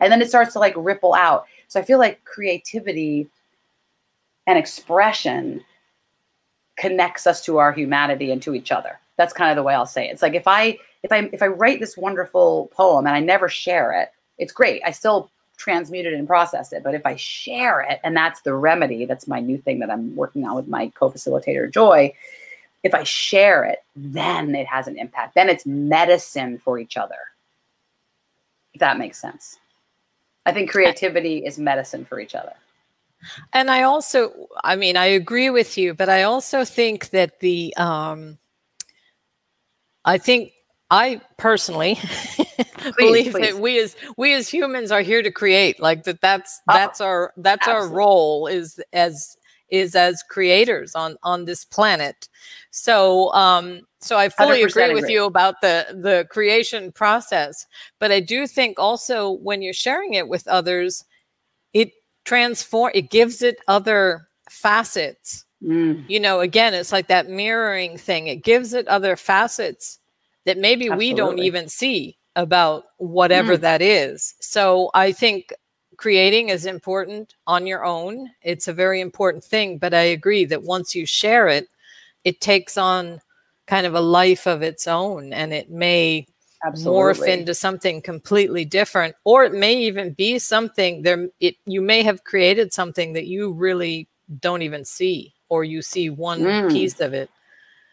And 0.00 0.12
then 0.12 0.20
it 0.20 0.28
starts 0.28 0.52
to 0.54 0.58
like 0.58 0.74
ripple 0.76 1.14
out. 1.14 1.46
So 1.68 1.78
I 1.78 1.84
feel 1.84 1.98
like 1.98 2.24
creativity 2.24 3.28
and 4.46 4.58
expression 4.58 5.64
connects 6.76 7.26
us 7.26 7.44
to 7.44 7.58
our 7.58 7.72
humanity 7.72 8.32
and 8.32 8.42
to 8.42 8.54
each 8.54 8.72
other. 8.72 8.98
That's 9.16 9.32
kind 9.32 9.50
of 9.50 9.56
the 9.56 9.62
way 9.62 9.74
I'll 9.74 9.86
say 9.86 10.08
it. 10.08 10.12
It's 10.12 10.22
like 10.22 10.34
if 10.34 10.48
I 10.48 10.78
if 11.02 11.12
I 11.12 11.30
if 11.32 11.42
I 11.42 11.46
write 11.46 11.78
this 11.78 11.96
wonderful 11.96 12.70
poem 12.72 13.06
and 13.06 13.14
I 13.14 13.20
never 13.20 13.48
share 13.48 13.92
it, 13.92 14.10
it's 14.38 14.52
great. 14.52 14.82
I 14.84 14.90
still 14.90 15.30
transmute 15.56 16.06
it 16.06 16.14
and 16.14 16.26
process 16.26 16.72
it. 16.72 16.82
But 16.82 16.94
if 16.94 17.06
I 17.06 17.16
share 17.16 17.80
it, 17.80 18.00
and 18.04 18.16
that's 18.16 18.42
the 18.42 18.54
remedy, 18.54 19.04
that's 19.04 19.28
my 19.28 19.40
new 19.40 19.58
thing 19.58 19.78
that 19.80 19.90
I'm 19.90 20.14
working 20.16 20.44
on 20.44 20.56
with 20.56 20.68
my 20.68 20.88
co-facilitator 20.94 21.72
Joy. 21.72 22.12
If 22.82 22.94
I 22.94 23.04
share 23.04 23.64
it, 23.64 23.84
then 23.94 24.54
it 24.54 24.66
has 24.66 24.88
an 24.88 24.98
impact. 24.98 25.34
Then 25.34 25.48
it's 25.48 25.64
medicine 25.64 26.58
for 26.58 26.78
each 26.78 26.96
other. 26.96 27.18
If 28.74 28.80
that 28.80 28.98
makes 28.98 29.20
sense. 29.20 29.58
I 30.44 30.52
think 30.52 30.70
creativity 30.70 31.44
is 31.44 31.58
medicine 31.58 32.04
for 32.04 32.18
each 32.18 32.34
other. 32.34 32.54
And 33.52 33.70
I 33.70 33.82
also, 33.82 34.48
I 34.64 34.74
mean, 34.74 34.96
I 34.96 35.06
agree 35.06 35.50
with 35.50 35.78
you, 35.78 35.94
but 35.94 36.08
I 36.08 36.24
also 36.24 36.64
think 36.64 37.10
that 37.10 37.38
the, 37.38 37.72
um, 37.76 38.38
I 40.04 40.18
think 40.18 40.52
I 40.92 41.22
personally 41.38 41.94
please, 41.96 42.94
believe 42.98 43.32
please. 43.32 43.54
that 43.54 43.58
we 43.58 43.78
as 43.80 43.96
we 44.18 44.34
as 44.34 44.46
humans 44.46 44.92
are 44.92 45.00
here 45.00 45.22
to 45.22 45.30
create, 45.30 45.80
like 45.80 46.04
that. 46.04 46.20
That's 46.20 46.60
oh, 46.68 46.74
that's 46.74 47.00
our 47.00 47.32
that's 47.38 47.66
absolutely. 47.66 47.88
our 47.88 47.96
role 47.96 48.46
is 48.46 48.78
as 48.92 49.38
is 49.70 49.96
as 49.96 50.22
creators 50.22 50.94
on 50.94 51.16
on 51.22 51.46
this 51.46 51.64
planet. 51.64 52.28
So 52.72 53.32
um, 53.32 53.80
so 54.00 54.18
I 54.18 54.28
fully 54.28 54.62
agree, 54.62 54.84
agree 54.84 55.00
with 55.00 55.08
you 55.08 55.24
about 55.24 55.62
the 55.62 55.86
the 55.90 56.26
creation 56.30 56.92
process, 56.92 57.66
but 57.98 58.12
I 58.12 58.20
do 58.20 58.46
think 58.46 58.78
also 58.78 59.30
when 59.30 59.62
you're 59.62 59.72
sharing 59.72 60.12
it 60.12 60.28
with 60.28 60.46
others, 60.46 61.06
it 61.72 61.92
transform 62.26 62.92
it 62.94 63.10
gives 63.10 63.40
it 63.40 63.56
other 63.66 64.28
facets 64.50 65.46
mm. 65.62 66.04
you 66.08 66.20
know 66.20 66.40
again 66.40 66.74
it's 66.74 66.92
like 66.92 67.08
that 67.08 67.28
mirroring 67.28 67.96
thing 67.96 68.26
it 68.28 68.44
gives 68.44 68.74
it 68.74 68.86
other 68.86 69.16
facets 69.16 69.98
that 70.44 70.58
maybe 70.58 70.86
Absolutely. 70.86 71.08
we 71.10 71.14
don't 71.14 71.38
even 71.38 71.68
see 71.68 72.16
about 72.36 72.84
whatever 72.96 73.56
mm. 73.56 73.60
that 73.60 73.82
is 73.82 74.34
so 74.40 74.90
i 74.94 75.12
think 75.12 75.52
creating 75.98 76.48
is 76.48 76.64
important 76.64 77.34
on 77.46 77.66
your 77.66 77.84
own 77.84 78.30
it's 78.42 78.68
a 78.68 78.72
very 78.72 79.00
important 79.00 79.44
thing 79.44 79.76
but 79.76 79.92
i 79.92 80.00
agree 80.00 80.44
that 80.44 80.62
once 80.62 80.94
you 80.94 81.04
share 81.04 81.46
it 81.46 81.68
it 82.24 82.40
takes 82.40 82.78
on 82.78 83.20
kind 83.66 83.86
of 83.86 83.94
a 83.94 84.00
life 84.00 84.46
of 84.46 84.62
its 84.62 84.86
own 84.86 85.32
and 85.32 85.52
it 85.52 85.70
may 85.70 86.26
Absolutely. 86.64 86.98
morph 86.98 87.28
into 87.28 87.54
something 87.54 88.00
completely 88.00 88.64
different 88.64 89.14
or 89.24 89.44
it 89.44 89.52
may 89.52 89.74
even 89.76 90.12
be 90.12 90.38
something 90.38 91.02
there 91.02 91.28
it 91.40 91.56
you 91.66 91.82
may 91.82 92.02
have 92.02 92.24
created 92.24 92.72
something 92.72 93.12
that 93.12 93.26
you 93.26 93.52
really 93.52 94.08
don't 94.40 94.62
even 94.62 94.84
see 94.84 95.34
or 95.48 95.64
you 95.64 95.82
see 95.82 96.08
one 96.08 96.40
mm. 96.40 96.70
piece 96.70 97.00
of 97.00 97.12
it 97.12 97.28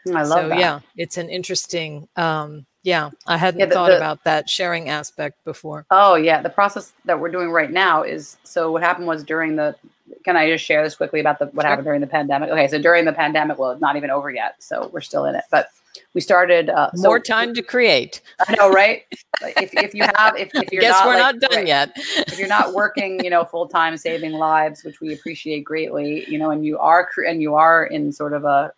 i 0.07 0.23
love 0.23 0.27
so 0.27 0.49
that. 0.49 0.59
yeah 0.59 0.79
it's 0.97 1.17
an 1.17 1.29
interesting 1.29 2.07
um 2.15 2.65
yeah 2.83 3.09
i 3.27 3.37
hadn't 3.37 3.59
yeah, 3.59 3.65
the, 3.65 3.73
thought 3.73 3.89
the, 3.89 3.97
about 3.97 4.23
that 4.23 4.49
sharing 4.49 4.89
aspect 4.89 5.43
before 5.45 5.85
oh 5.91 6.15
yeah 6.15 6.41
the 6.41 6.49
process 6.49 6.93
that 7.05 7.19
we're 7.19 7.31
doing 7.31 7.49
right 7.51 7.71
now 7.71 8.03
is 8.03 8.37
so 8.43 8.71
what 8.71 8.81
happened 8.81 9.07
was 9.07 9.23
during 9.23 9.55
the 9.55 9.75
can 10.23 10.37
i 10.37 10.49
just 10.49 10.63
share 10.63 10.83
this 10.83 10.95
quickly 10.95 11.19
about 11.19 11.39
the 11.39 11.45
what 11.47 11.63
sure. 11.63 11.69
happened 11.69 11.85
during 11.85 12.01
the 12.01 12.07
pandemic 12.07 12.49
okay 12.49 12.67
so 12.67 12.81
during 12.81 13.05
the 13.05 13.13
pandemic 13.13 13.57
well 13.57 13.71
it's 13.71 13.81
not 13.81 13.95
even 13.95 14.09
over 14.09 14.29
yet 14.31 14.55
so 14.59 14.89
we're 14.93 15.01
still 15.01 15.25
in 15.25 15.35
it 15.35 15.43
but 15.51 15.69
we 16.13 16.21
started 16.21 16.69
uh, 16.69 16.89
more 16.95 17.23
so, 17.23 17.33
time 17.33 17.53
to 17.53 17.61
create. 17.61 18.21
I 18.47 18.55
know, 18.55 18.71
right? 18.71 19.03
if, 19.41 19.73
if 19.73 19.93
you 19.93 20.03
have, 20.15 20.37
if, 20.37 20.49
if 20.55 20.71
you're 20.71 20.81
guess 20.81 20.91
not, 20.91 21.07
we're 21.07 21.13
like, 21.13 21.35
not 21.35 21.39
done 21.39 21.57
right, 21.59 21.67
yet. 21.67 21.91
if 21.95 22.39
you're 22.39 22.47
not 22.47 22.73
working, 22.73 23.23
you 23.23 23.29
know, 23.29 23.45
full 23.45 23.67
time 23.67 23.97
saving 23.97 24.33
lives, 24.33 24.83
which 24.83 25.01
we 25.01 25.13
appreciate 25.13 25.63
greatly, 25.63 26.25
you 26.29 26.37
know, 26.37 26.51
and 26.51 26.65
you 26.65 26.77
are 26.79 27.07
and 27.27 27.41
you 27.41 27.55
are 27.55 27.85
in 27.85 28.11
sort 28.11 28.33
of 28.33 28.45
a 28.45 28.73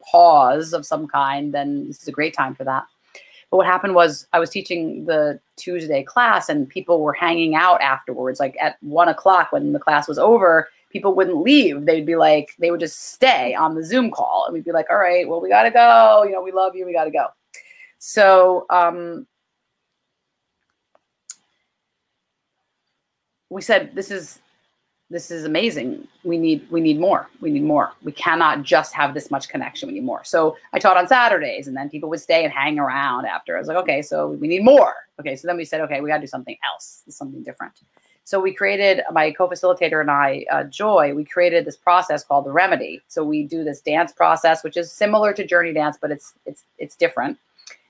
pause 0.00 0.72
of 0.72 0.86
some 0.86 1.06
kind, 1.06 1.52
then 1.52 1.88
this 1.88 2.02
is 2.02 2.08
a 2.08 2.12
great 2.12 2.34
time 2.34 2.54
for 2.54 2.64
that. 2.64 2.84
But 3.50 3.56
what 3.58 3.66
happened 3.66 3.94
was 3.94 4.26
I 4.32 4.38
was 4.38 4.50
teaching 4.50 5.06
the 5.06 5.40
Tuesday 5.56 6.02
class 6.02 6.48
and 6.48 6.68
people 6.68 7.00
were 7.00 7.14
hanging 7.14 7.54
out 7.54 7.80
afterwards. 7.80 8.40
Like 8.40 8.56
at 8.60 8.76
one 8.82 9.08
o'clock 9.08 9.52
when 9.52 9.72
the 9.72 9.78
class 9.78 10.06
was 10.06 10.18
over, 10.18 10.68
people 10.90 11.14
wouldn't 11.14 11.42
leave. 11.42 11.86
They'd 11.86 12.06
be 12.06 12.16
like, 12.16 12.50
they 12.58 12.70
would 12.70 12.80
just 12.80 13.12
stay 13.12 13.54
on 13.54 13.74
the 13.74 13.82
Zoom 13.82 14.10
call. 14.10 14.44
And 14.46 14.54
we'd 14.54 14.64
be 14.64 14.72
like, 14.72 14.90
all 14.90 14.98
right, 14.98 15.26
well, 15.26 15.40
we 15.40 15.48
got 15.48 15.62
to 15.62 15.70
go. 15.70 16.24
You 16.24 16.32
know, 16.32 16.42
we 16.42 16.52
love 16.52 16.76
you. 16.76 16.84
We 16.84 16.92
got 16.92 17.04
to 17.04 17.10
go. 17.10 17.26
So, 17.98 18.66
um, 18.70 19.26
we 23.50 23.62
said, 23.62 23.94
this 23.94 24.10
is, 24.10 24.40
this 25.10 25.30
is 25.30 25.44
amazing. 25.44 26.06
We 26.22 26.36
need, 26.36 26.70
we 26.70 26.80
need 26.80 27.00
more. 27.00 27.28
We 27.40 27.50
need 27.50 27.62
more. 27.62 27.92
We 28.02 28.12
cannot 28.12 28.62
just 28.62 28.92
have 28.92 29.14
this 29.14 29.30
much 29.30 29.48
connection. 29.48 29.88
We 29.88 29.94
need 29.94 30.04
more. 30.04 30.22
So 30.24 30.56
I 30.72 30.78
taught 30.78 30.98
on 30.98 31.08
Saturdays 31.08 31.66
and 31.66 31.76
then 31.76 31.88
people 31.88 32.10
would 32.10 32.20
stay 32.20 32.44
and 32.44 32.52
hang 32.52 32.78
around 32.78 33.24
after. 33.24 33.56
I 33.56 33.58
was 33.58 33.68
like, 33.68 33.78
okay, 33.78 34.02
so 34.02 34.32
we 34.32 34.48
need 34.48 34.64
more. 34.64 34.94
Okay. 35.18 35.34
So 35.34 35.48
then 35.48 35.56
we 35.56 35.64
said, 35.64 35.80
okay, 35.82 36.00
we 36.00 36.08
got 36.08 36.16
to 36.16 36.20
do 36.20 36.26
something 36.26 36.56
else, 36.70 37.04
something 37.08 37.42
different. 37.42 37.80
So 38.24 38.38
we 38.38 38.52
created 38.52 39.00
my 39.10 39.30
co-facilitator 39.30 40.02
and 40.02 40.10
I, 40.10 40.44
uh, 40.52 40.64
Joy. 40.64 41.14
We 41.14 41.24
created 41.24 41.64
this 41.64 41.78
process 41.78 42.22
called 42.22 42.44
the 42.44 42.52
Remedy. 42.52 43.00
So 43.08 43.24
we 43.24 43.44
do 43.44 43.64
this 43.64 43.80
dance 43.80 44.12
process, 44.12 44.62
which 44.62 44.76
is 44.76 44.92
similar 44.92 45.32
to 45.32 45.46
Journey 45.46 45.72
Dance, 45.72 45.96
but 45.98 46.10
it's 46.10 46.34
it's 46.44 46.64
it's 46.76 46.94
different. 46.94 47.38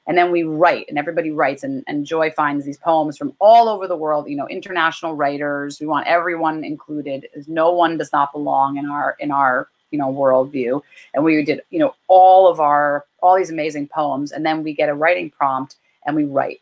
And 0.08 0.18
then 0.18 0.32
we 0.32 0.42
write, 0.42 0.86
and 0.88 0.98
everybody 0.98 1.30
writes, 1.30 1.62
and, 1.62 1.84
and 1.86 2.04
Joy 2.04 2.30
finds 2.30 2.64
these 2.64 2.78
poems 2.78 3.16
from 3.16 3.34
all 3.38 3.68
over 3.68 3.86
the 3.86 3.96
world. 3.96 4.28
You 4.28 4.36
know, 4.36 4.48
international 4.48 5.14
writers. 5.14 5.78
We 5.78 5.86
want 5.86 6.06
everyone 6.06 6.64
included. 6.64 7.28
No 7.46 7.70
one 7.70 7.98
does 7.98 8.12
not 8.12 8.32
belong 8.32 8.78
in 8.78 8.86
our 8.86 9.16
in 9.20 9.30
our 9.30 9.68
you 9.90 9.98
know 9.98 10.12
worldview. 10.12 10.82
And 11.14 11.22
we 11.22 11.44
did 11.44 11.60
you 11.70 11.78
know 11.78 11.94
all 12.08 12.48
of 12.48 12.58
our 12.58 13.04
all 13.22 13.36
these 13.36 13.50
amazing 13.50 13.88
poems, 13.88 14.32
and 14.32 14.44
then 14.44 14.64
we 14.64 14.74
get 14.74 14.88
a 14.88 14.94
writing 14.94 15.30
prompt 15.30 15.76
and 16.06 16.16
we 16.16 16.24
write 16.24 16.60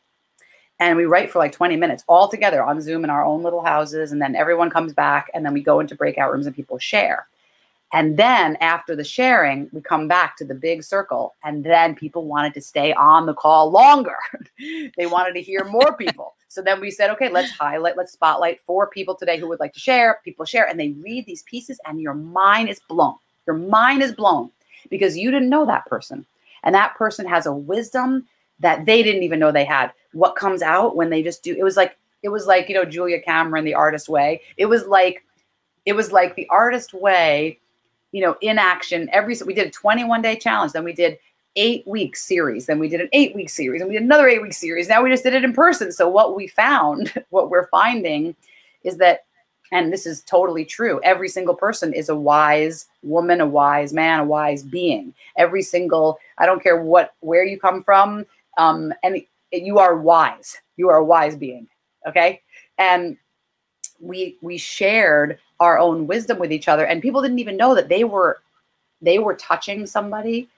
and 0.79 0.97
we 0.97 1.07
write 1.07 1.31
for 1.31 1.39
like 1.39 1.53
20 1.53 1.77
minutes 1.77 2.05
all 2.07 2.29
together 2.29 2.63
on 2.63 2.81
Zoom 2.81 3.05
in 3.05 3.11
our 3.11 3.25
own 3.25 3.43
little 3.43 3.65
houses. 3.65 4.13
And 4.13 4.21
then 4.21 4.37
everyone 4.37 4.71
comes 4.71 4.93
back, 4.93 5.31
and 5.35 5.45
then 5.45 5.55
we 5.55 5.63
go 5.63 5.81
into 5.81 5.95
breakout 5.95 6.33
rooms 6.33 6.47
and 6.47 6.55
people 6.55 6.79
share. 6.79 7.27
And 7.93 8.17
then 8.17 8.57
after 8.61 8.97
the 8.97 9.05
sharing, 9.05 9.69
we 9.73 9.81
come 9.81 10.09
back 10.09 10.37
to 10.39 10.45
the 10.45 10.55
big 10.55 10.83
circle, 10.83 11.35
and 11.45 11.65
then 11.65 11.95
people 11.95 12.27
wanted 12.27 12.53
to 12.55 12.61
stay 12.61 12.93
on 12.95 13.27
the 13.27 13.35
call 13.35 13.71
longer. 13.71 14.17
they 14.97 15.07
wanted 15.07 15.35
to 15.35 15.43
hear 15.43 15.65
more 15.65 15.97
people. 15.97 16.35
so 16.49 16.63
then 16.63 16.81
we 16.81 16.91
said, 16.91 17.11
okay, 17.11 17.31
let's 17.31 17.51
highlight, 17.51 17.97
let's 17.97 18.13
spotlight 18.13 18.61
four 18.61 18.89
people 18.89 19.15
today 19.15 19.39
who 19.39 19.49
would 19.49 19.61
like 19.61 19.73
to 19.75 19.81
share. 19.81 20.21
People 20.25 20.45
share, 20.45 20.69
and 20.69 20.81
they 20.81 20.91
read 21.03 21.27
these 21.27 21.43
pieces, 21.43 21.79
and 21.87 22.01
your 22.01 22.15
mind 22.15 22.69
is 22.69 22.81
blown. 22.89 23.15
Your 23.47 23.57
mind 23.57 24.03
is 24.03 24.13
blown 24.13 24.51
because 24.91 25.17
you 25.17 25.31
didn't 25.31 25.49
know 25.49 25.65
that 25.67 25.87
person. 25.87 26.27
And 26.65 26.75
that 26.75 26.97
person 26.97 27.27
has 27.27 27.47
a 27.47 27.53
wisdom 27.53 28.27
that 28.59 28.87
they 28.87 29.03
didn't 29.03 29.23
even 29.23 29.39
know 29.39 29.53
they 29.53 29.65
had 29.65 29.93
what 30.13 30.37
comes 30.37 30.63
out 30.63 30.97
when 30.97 31.11
they 31.11 31.23
just 31.23 31.43
do 31.43 31.55
it 31.55 31.63
was 31.63 31.77
like 31.77 31.97
it 32.23 32.31
was 32.31 32.47
like 32.47 32.69
you 32.69 32.75
know 32.75 32.85
julia 32.85 33.21
cameron 33.21 33.65
the 33.65 33.75
artist 33.75 34.09
way 34.09 34.41
it 34.57 34.67
was 34.67 34.87
like 34.87 35.23
it 35.85 35.93
was 35.93 36.11
like 36.11 36.35
the 36.37 36.49
artist 36.49 36.95
way 36.95 37.61
you 38.17 38.23
know 38.23 38.37
in 38.41 38.59
action 38.59 39.09
every 39.13 39.37
we 39.45 39.55
did 39.55 39.69
a 39.69 39.71
21 39.71 40.23
day 40.23 40.37
challenge 40.37 40.73
then 40.73 40.85
we 40.85 40.93
did 40.93 41.19
eight 41.57 41.87
week 41.87 42.17
series 42.17 42.67
then 42.67 42.79
we 42.79 42.89
did 42.89 43.01
an 43.01 43.09
eight 43.13 43.35
week 43.35 43.51
series 43.51 43.81
and 43.81 43.89
we 43.89 43.97
did 43.97 44.05
another 44.05 44.29
eight 44.29 44.43
week 44.43 44.53
series 44.53 44.89
now 44.89 45.03
we 45.03 45.11
just 45.11 45.23
did 45.23 45.35
it 45.35 45.45
in 45.45 45.53
person 45.53 45.93
so 45.93 46.09
what 46.09 46.35
we 46.35 46.47
found 46.47 47.13
what 47.31 47.51
we're 47.51 47.69
finding 47.69 48.35
is 48.85 48.97
that 48.97 49.25
and 49.73 49.93
this 49.93 50.07
is 50.07 50.23
totally 50.23 50.65
true 50.65 51.01
every 51.03 51.29
single 51.29 51.55
person 51.55 51.93
is 51.93 52.09
a 52.09 52.17
wise 52.17 52.87
woman 53.03 53.41
a 53.41 53.47
wise 53.47 53.93
man 53.93 54.21
a 54.21 54.25
wise 54.25 54.63
being 54.63 55.13
every 55.37 55.63
single 55.63 56.19
i 56.39 56.47
don't 56.47 56.63
care 56.63 56.83
what 56.83 57.15
where 57.21 57.45
you 57.45 57.59
come 57.59 57.83
from 57.83 58.25
um 58.59 58.93
and 59.03 59.21
you 59.53 59.79
are 59.79 59.97
wise. 59.97 60.59
You 60.77 60.89
are 60.89 60.99
a 60.99 61.05
wise 61.05 61.37
being. 61.37 61.69
Okay. 62.07 62.43
And 62.79 63.17
we 64.01 64.37
we 64.43 64.59
shared 64.59 65.39
our 65.61 65.79
own 65.79 66.07
wisdom 66.07 66.39
with 66.39 66.53
each 66.53 66.69
other 66.69 66.85
and 66.85 67.03
people 67.03 67.23
didn't 67.23 67.39
even 67.39 67.57
know 67.57 67.75
that 67.75 67.89
they 67.89 68.05
were 68.05 68.41
they 69.03 69.19
were 69.19 69.35
touching 69.35 69.87
somebody 69.87 70.49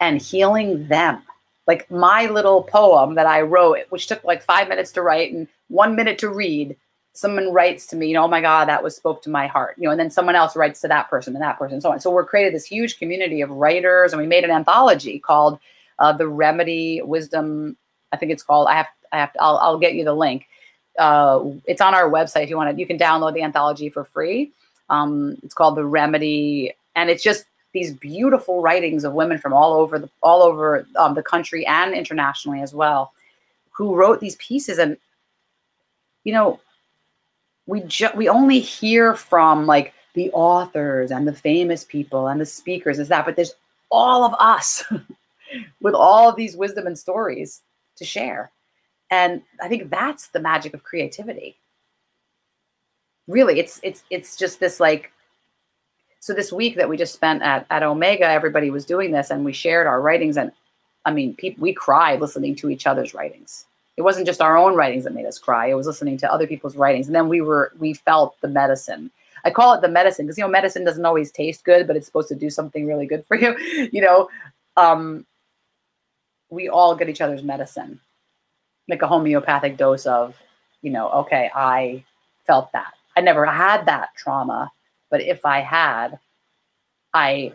and 0.00 0.20
healing 0.20 0.86
them 0.88 1.22
like 1.66 1.90
my 1.90 2.26
little 2.26 2.62
poem 2.62 3.14
that 3.14 3.26
i 3.26 3.40
wrote 3.40 3.78
which 3.90 4.06
took 4.06 4.22
like 4.24 4.42
five 4.42 4.68
minutes 4.68 4.92
to 4.92 5.02
write 5.02 5.32
and 5.32 5.48
one 5.68 5.94
minute 5.96 6.18
to 6.18 6.28
read 6.28 6.76
someone 7.12 7.52
writes 7.52 7.86
to 7.86 7.96
me 7.96 8.08
you 8.08 8.14
know 8.14 8.24
oh 8.24 8.28
my 8.28 8.40
god 8.40 8.68
that 8.68 8.82
was 8.82 8.94
spoke 8.94 9.22
to 9.22 9.30
my 9.30 9.46
heart 9.46 9.74
you 9.78 9.84
know 9.84 9.90
and 9.90 10.00
then 10.00 10.10
someone 10.10 10.36
else 10.36 10.56
writes 10.56 10.80
to 10.80 10.88
that 10.88 11.08
person 11.10 11.34
and 11.34 11.42
that 11.42 11.58
person 11.58 11.74
and 11.74 11.82
so 11.82 11.90
on 11.90 12.00
so 12.00 12.10
we're 12.10 12.24
created 12.24 12.54
this 12.54 12.64
huge 12.64 12.98
community 12.98 13.40
of 13.40 13.50
writers 13.50 14.12
and 14.12 14.20
we 14.20 14.26
made 14.26 14.44
an 14.44 14.50
anthology 14.50 15.18
called 15.18 15.58
uh, 15.98 16.12
the 16.12 16.28
remedy 16.28 17.02
wisdom 17.02 17.76
I 18.12 18.16
think 18.16 18.32
it's 18.32 18.42
called. 18.42 18.68
I 18.68 18.74
have 18.74 18.86
I 19.12 19.18
have 19.18 19.32
to, 19.32 19.42
I'll 19.42 19.58
I'll 19.58 19.78
get 19.78 19.94
you 19.94 20.04
the 20.04 20.14
link. 20.14 20.46
Uh, 20.98 21.50
it's 21.64 21.80
on 21.80 21.94
our 21.94 22.10
website 22.10 22.42
if 22.42 22.50
you 22.50 22.56
want 22.56 22.74
to. 22.74 22.80
You 22.80 22.86
can 22.86 22.98
download 22.98 23.34
the 23.34 23.42
anthology 23.42 23.88
for 23.88 24.04
free. 24.04 24.52
Um, 24.90 25.36
it's 25.42 25.54
called 25.54 25.76
The 25.76 25.84
Remedy, 25.84 26.72
and 26.96 27.10
it's 27.10 27.22
just 27.22 27.44
these 27.72 27.92
beautiful 27.92 28.62
writings 28.62 29.04
of 29.04 29.12
women 29.12 29.38
from 29.38 29.52
all 29.52 29.74
over 29.74 29.98
the 29.98 30.10
all 30.22 30.42
over 30.42 30.86
um, 30.96 31.14
the 31.14 31.22
country 31.22 31.66
and 31.66 31.94
internationally 31.94 32.60
as 32.60 32.74
well, 32.74 33.12
who 33.70 33.94
wrote 33.94 34.20
these 34.20 34.36
pieces. 34.36 34.78
And 34.78 34.96
you 36.24 36.32
know, 36.32 36.60
we 37.66 37.80
ju- 37.82 38.08
we 38.14 38.28
only 38.28 38.60
hear 38.60 39.14
from 39.14 39.66
like 39.66 39.92
the 40.14 40.30
authors 40.32 41.10
and 41.10 41.28
the 41.28 41.32
famous 41.32 41.84
people 41.84 42.26
and 42.28 42.40
the 42.40 42.46
speakers 42.46 42.98
is 42.98 43.08
that, 43.08 43.24
but 43.24 43.36
there's 43.36 43.54
all 43.90 44.24
of 44.24 44.34
us 44.38 44.84
with 45.80 45.94
all 45.94 46.28
of 46.28 46.36
these 46.36 46.56
wisdom 46.56 46.86
and 46.86 46.98
stories 46.98 47.62
to 47.96 48.04
share. 48.04 48.50
And 49.10 49.42
I 49.62 49.68
think 49.68 49.90
that's 49.90 50.28
the 50.28 50.40
magic 50.40 50.74
of 50.74 50.82
creativity. 50.82 51.56
Really, 53.26 53.58
it's 53.58 53.80
it's 53.82 54.04
it's 54.10 54.36
just 54.36 54.60
this 54.60 54.80
like 54.80 55.12
so 56.20 56.34
this 56.34 56.52
week 56.52 56.76
that 56.76 56.88
we 56.88 56.96
just 56.96 57.14
spent 57.14 57.42
at, 57.42 57.66
at 57.70 57.82
Omega, 57.82 58.28
everybody 58.28 58.70
was 58.70 58.84
doing 58.84 59.12
this 59.12 59.30
and 59.30 59.44
we 59.44 59.52
shared 59.52 59.86
our 59.86 60.00
writings. 60.00 60.36
And 60.36 60.52
I 61.04 61.12
mean, 61.12 61.34
people, 61.34 61.62
we 61.62 61.72
cried 61.72 62.20
listening 62.20 62.56
to 62.56 62.70
each 62.70 62.86
other's 62.86 63.14
writings. 63.14 63.66
It 63.96 64.02
wasn't 64.02 64.26
just 64.26 64.40
our 64.40 64.56
own 64.56 64.74
writings 64.74 65.04
that 65.04 65.14
made 65.14 65.26
us 65.26 65.38
cry. 65.38 65.66
It 65.66 65.74
was 65.74 65.86
listening 65.86 66.18
to 66.18 66.32
other 66.32 66.46
people's 66.46 66.76
writings. 66.76 67.06
And 67.06 67.14
then 67.14 67.28
we 67.28 67.40
were, 67.40 67.72
we 67.78 67.94
felt 67.94 68.40
the 68.40 68.48
medicine. 68.48 69.10
I 69.44 69.50
call 69.50 69.74
it 69.74 69.80
the 69.80 69.88
medicine 69.88 70.26
because, 70.26 70.38
you 70.38 70.44
know, 70.44 70.50
medicine 70.50 70.84
doesn't 70.84 71.06
always 71.06 71.30
taste 71.30 71.64
good, 71.64 71.86
but 71.86 71.96
it's 71.96 72.06
supposed 72.06 72.28
to 72.28 72.34
do 72.34 72.50
something 72.50 72.86
really 72.86 73.06
good 73.06 73.24
for 73.26 73.36
you. 73.36 73.56
You 73.92 74.02
know, 74.02 74.28
um, 74.76 75.24
we 76.50 76.68
all 76.68 76.94
get 76.94 77.08
each 77.08 77.20
other's 77.20 77.42
medicine 77.42 78.00
like 78.88 79.02
a 79.02 79.06
homeopathic 79.06 79.76
dose 79.76 80.06
of, 80.06 80.34
you 80.82 80.90
know, 80.90 81.10
okay, 81.10 81.50
I 81.54 82.04
felt 82.46 82.72
that. 82.72 82.94
I 83.16 83.20
never 83.20 83.44
had 83.44 83.86
that 83.86 84.10
trauma, 84.16 84.70
but 85.10 85.20
if 85.20 85.44
I 85.44 85.60
had, 85.60 86.18
I 87.12 87.52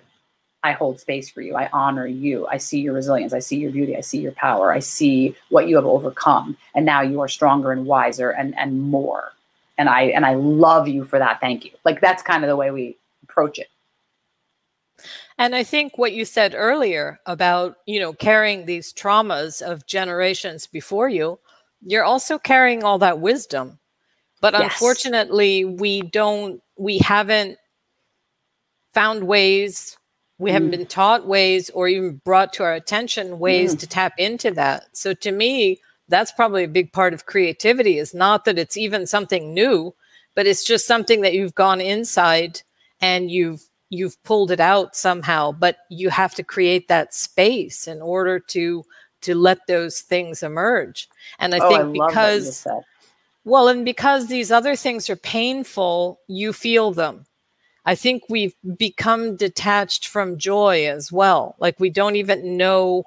I 0.65 0.71
hold 0.71 0.99
space 0.99 1.29
for 1.29 1.41
you. 1.41 1.55
I 1.55 1.69
honor 1.73 2.07
you. 2.07 2.47
I 2.47 2.57
see 2.57 2.79
your 2.79 2.93
resilience. 2.93 3.33
I 3.33 3.39
see 3.39 3.57
your 3.57 3.71
beauty. 3.71 3.97
I 3.97 4.01
see 4.01 4.19
your 4.19 4.31
power. 4.31 4.71
I 4.71 4.79
see 4.79 5.35
what 5.49 5.67
you 5.67 5.75
have 5.75 5.85
overcome. 5.85 6.55
And 6.73 6.85
now 6.85 7.01
you 7.01 7.19
are 7.19 7.27
stronger 7.27 7.71
and 7.71 7.85
wiser 7.85 8.29
and 8.31 8.57
and 8.57 8.81
more. 8.81 9.33
And 9.77 9.89
I 9.89 10.03
and 10.03 10.25
I 10.25 10.35
love 10.35 10.87
you 10.87 11.03
for 11.03 11.19
that. 11.19 11.41
Thank 11.41 11.65
you. 11.65 11.71
Like 11.83 11.99
that's 11.99 12.23
kind 12.23 12.43
of 12.43 12.47
the 12.47 12.55
way 12.55 12.71
we 12.71 12.95
approach 13.23 13.59
it. 13.59 13.67
And 15.37 15.55
I 15.55 15.63
think 15.63 15.97
what 15.97 16.13
you 16.13 16.25
said 16.25 16.53
earlier 16.55 17.19
about, 17.25 17.77
you 17.85 17.99
know, 17.99 18.13
carrying 18.13 18.65
these 18.65 18.93
traumas 18.93 19.61
of 19.61 19.85
generations 19.87 20.67
before 20.67 21.09
you, 21.09 21.39
you're 21.81 22.03
also 22.03 22.37
carrying 22.37 22.83
all 22.83 22.99
that 22.99 23.19
wisdom. 23.19 23.79
But 24.41 24.53
yes. 24.53 24.63
unfortunately, 24.63 25.65
we 25.65 26.01
don't, 26.01 26.61
we 26.77 26.99
haven't 26.99 27.57
found 28.93 29.23
ways, 29.23 29.97
we 30.37 30.49
mm. 30.49 30.53
haven't 30.53 30.71
been 30.71 30.85
taught 30.85 31.27
ways 31.27 31.69
or 31.71 31.87
even 31.87 32.21
brought 32.23 32.53
to 32.53 32.63
our 32.63 32.73
attention 32.73 33.39
ways 33.39 33.75
mm. 33.75 33.79
to 33.79 33.87
tap 33.87 34.13
into 34.17 34.51
that. 34.51 34.85
So 34.95 35.13
to 35.13 35.31
me, 35.31 35.79
that's 36.09 36.31
probably 36.31 36.63
a 36.65 36.69
big 36.69 36.91
part 36.91 37.13
of 37.13 37.25
creativity 37.25 37.97
is 37.97 38.13
not 38.13 38.45
that 38.45 38.59
it's 38.59 38.77
even 38.77 39.07
something 39.07 39.53
new, 39.53 39.95
but 40.35 40.45
it's 40.45 40.63
just 40.63 40.85
something 40.85 41.21
that 41.21 41.33
you've 41.33 41.55
gone 41.55 41.81
inside 41.81 42.61
and 43.01 43.31
you've 43.31 43.63
you've 43.93 44.21
pulled 44.23 44.51
it 44.51 44.59
out 44.59 44.95
somehow 44.95 45.51
but 45.51 45.77
you 45.89 46.09
have 46.09 46.33
to 46.33 46.43
create 46.43 46.87
that 46.87 47.13
space 47.13 47.87
in 47.87 48.01
order 48.01 48.39
to 48.39 48.83
to 49.21 49.35
let 49.35 49.59
those 49.67 50.01
things 50.01 50.41
emerge 50.41 51.07
and 51.39 51.53
i 51.53 51.59
oh, 51.59 51.69
think 51.69 52.01
I 52.01 52.07
because 52.07 52.67
well 53.45 53.67
and 53.67 53.85
because 53.85 54.27
these 54.27 54.51
other 54.51 54.75
things 54.75 55.09
are 55.09 55.15
painful 55.15 56.19
you 56.27 56.51
feel 56.53 56.91
them 56.91 57.25
i 57.85 57.93
think 57.93 58.23
we've 58.29 58.55
become 58.77 59.35
detached 59.35 60.07
from 60.07 60.37
joy 60.37 60.87
as 60.87 61.11
well 61.11 61.55
like 61.59 61.79
we 61.79 61.89
don't 61.89 62.15
even 62.15 62.57
know 62.57 63.03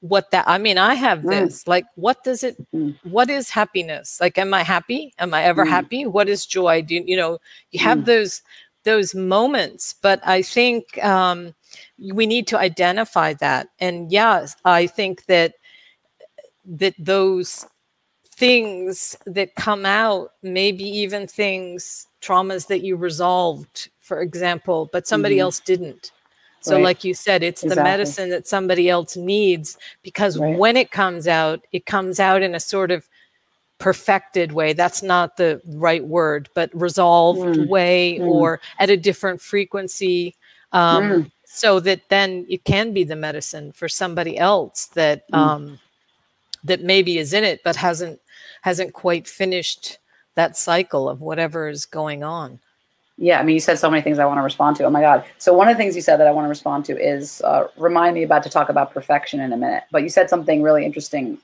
what 0.00 0.30
that 0.32 0.46
i 0.46 0.58
mean 0.58 0.76
i 0.76 0.94
have 0.94 1.20
mm. 1.20 1.30
this 1.30 1.64
mm. 1.64 1.68
like 1.68 1.86
what 1.94 2.22
does 2.24 2.44
it 2.44 2.56
mm. 2.74 2.94
what 3.04 3.30
is 3.30 3.48
happiness 3.48 4.18
like 4.20 4.36
am 4.36 4.52
i 4.52 4.62
happy 4.62 5.14
am 5.18 5.32
i 5.32 5.42
ever 5.42 5.64
mm. 5.64 5.68
happy 5.68 6.04
what 6.04 6.28
is 6.28 6.44
joy 6.44 6.82
do 6.82 6.94
you, 6.94 7.04
you 7.06 7.16
know 7.16 7.38
you 7.70 7.80
have 7.80 7.98
mm. 7.98 8.04
those 8.04 8.42
those 8.84 9.14
moments. 9.14 9.94
But 10.02 10.20
I 10.26 10.42
think 10.42 11.02
um, 11.04 11.54
we 12.12 12.26
need 12.26 12.46
to 12.48 12.58
identify 12.58 13.34
that. 13.34 13.68
And 13.80 14.12
yes, 14.12 14.56
I 14.64 14.86
think 14.86 15.26
that 15.26 15.54
that 16.66 16.94
those 16.98 17.66
things 18.36 19.16
that 19.26 19.54
come 19.56 19.86
out, 19.86 20.32
maybe 20.42 20.84
even 20.84 21.26
things, 21.26 22.06
traumas 22.22 22.66
that 22.68 22.82
you 22.82 22.96
resolved 22.96 23.90
for 24.00 24.20
example, 24.20 24.90
but 24.92 25.06
somebody 25.06 25.36
Mhm. 25.36 25.40
else 25.40 25.60
didn't. 25.60 26.12
So, 26.60 26.74
Right. 26.76 26.84
like 26.84 27.04
you 27.04 27.14
said, 27.14 27.42
it's 27.42 27.62
the 27.62 27.76
medicine 27.76 28.30
that 28.30 28.46
somebody 28.46 28.88
else 28.90 29.16
needs 29.16 29.78
because 30.02 30.38
Right. 30.38 30.56
when 30.58 30.76
it 30.76 30.90
comes 30.90 31.26
out, 31.28 31.64
it 31.72 31.86
comes 31.86 32.20
out 32.20 32.42
in 32.42 32.54
a 32.54 32.60
sort 32.60 32.90
of 32.90 33.08
perfected 33.84 34.52
way. 34.52 34.72
That's 34.72 35.02
not 35.02 35.36
the 35.36 35.60
right 35.66 36.02
word, 36.02 36.48
but 36.54 36.70
resolved 36.72 37.40
Mm. 37.40 37.68
way 37.68 38.18
Mm. 38.18 38.26
or 38.26 38.60
at 38.78 38.88
a 38.88 38.96
different 38.96 39.42
frequency. 39.42 40.34
Um, 40.72 41.02
Mm. 41.04 41.30
So 41.46 41.78
that 41.80 42.08
then 42.08 42.46
it 42.48 42.64
can 42.64 42.92
be 42.92 43.04
the 43.04 43.14
medicine 43.14 43.70
for 43.72 43.88
somebody 43.88 44.36
else 44.38 44.86
that 44.94 45.30
Mm. 45.30 45.38
um, 45.38 45.80
that 46.64 46.80
maybe 46.82 47.18
is 47.18 47.32
in 47.34 47.44
it 47.44 47.60
but 47.62 47.76
hasn't 47.76 48.18
hasn't 48.62 48.92
quite 48.94 49.28
finished 49.28 49.98
that 50.34 50.56
cycle 50.56 51.08
of 51.08 51.20
whatever 51.20 51.68
is 51.68 51.84
going 51.86 52.24
on. 52.24 52.58
Yeah, 53.18 53.38
I 53.38 53.42
mean, 53.44 53.54
you 53.54 53.60
said 53.60 53.78
so 53.78 53.90
many 53.90 54.02
things 54.02 54.18
I 54.18 54.24
want 54.24 54.38
to 54.38 54.42
respond 54.42 54.76
to. 54.78 54.84
Oh 54.84 54.90
my 54.90 55.02
God. 55.02 55.24
So, 55.38 55.52
one 55.52 55.68
of 55.68 55.76
the 55.76 55.78
things 55.82 55.94
you 55.94 56.02
said 56.02 56.16
that 56.18 56.26
I 56.26 56.32
want 56.32 56.46
to 56.46 56.48
respond 56.48 56.86
to 56.86 56.94
is 56.98 57.42
uh, 57.42 57.68
remind 57.76 58.14
me 58.14 58.22
about 58.24 58.42
to 58.44 58.50
talk 58.50 58.70
about 58.70 58.92
perfection 58.94 59.40
in 59.40 59.52
a 59.52 59.56
minute. 59.56 59.84
But 59.92 60.02
you 60.02 60.08
said 60.08 60.30
something 60.30 60.62
really 60.62 60.84
interesting. 60.84 61.38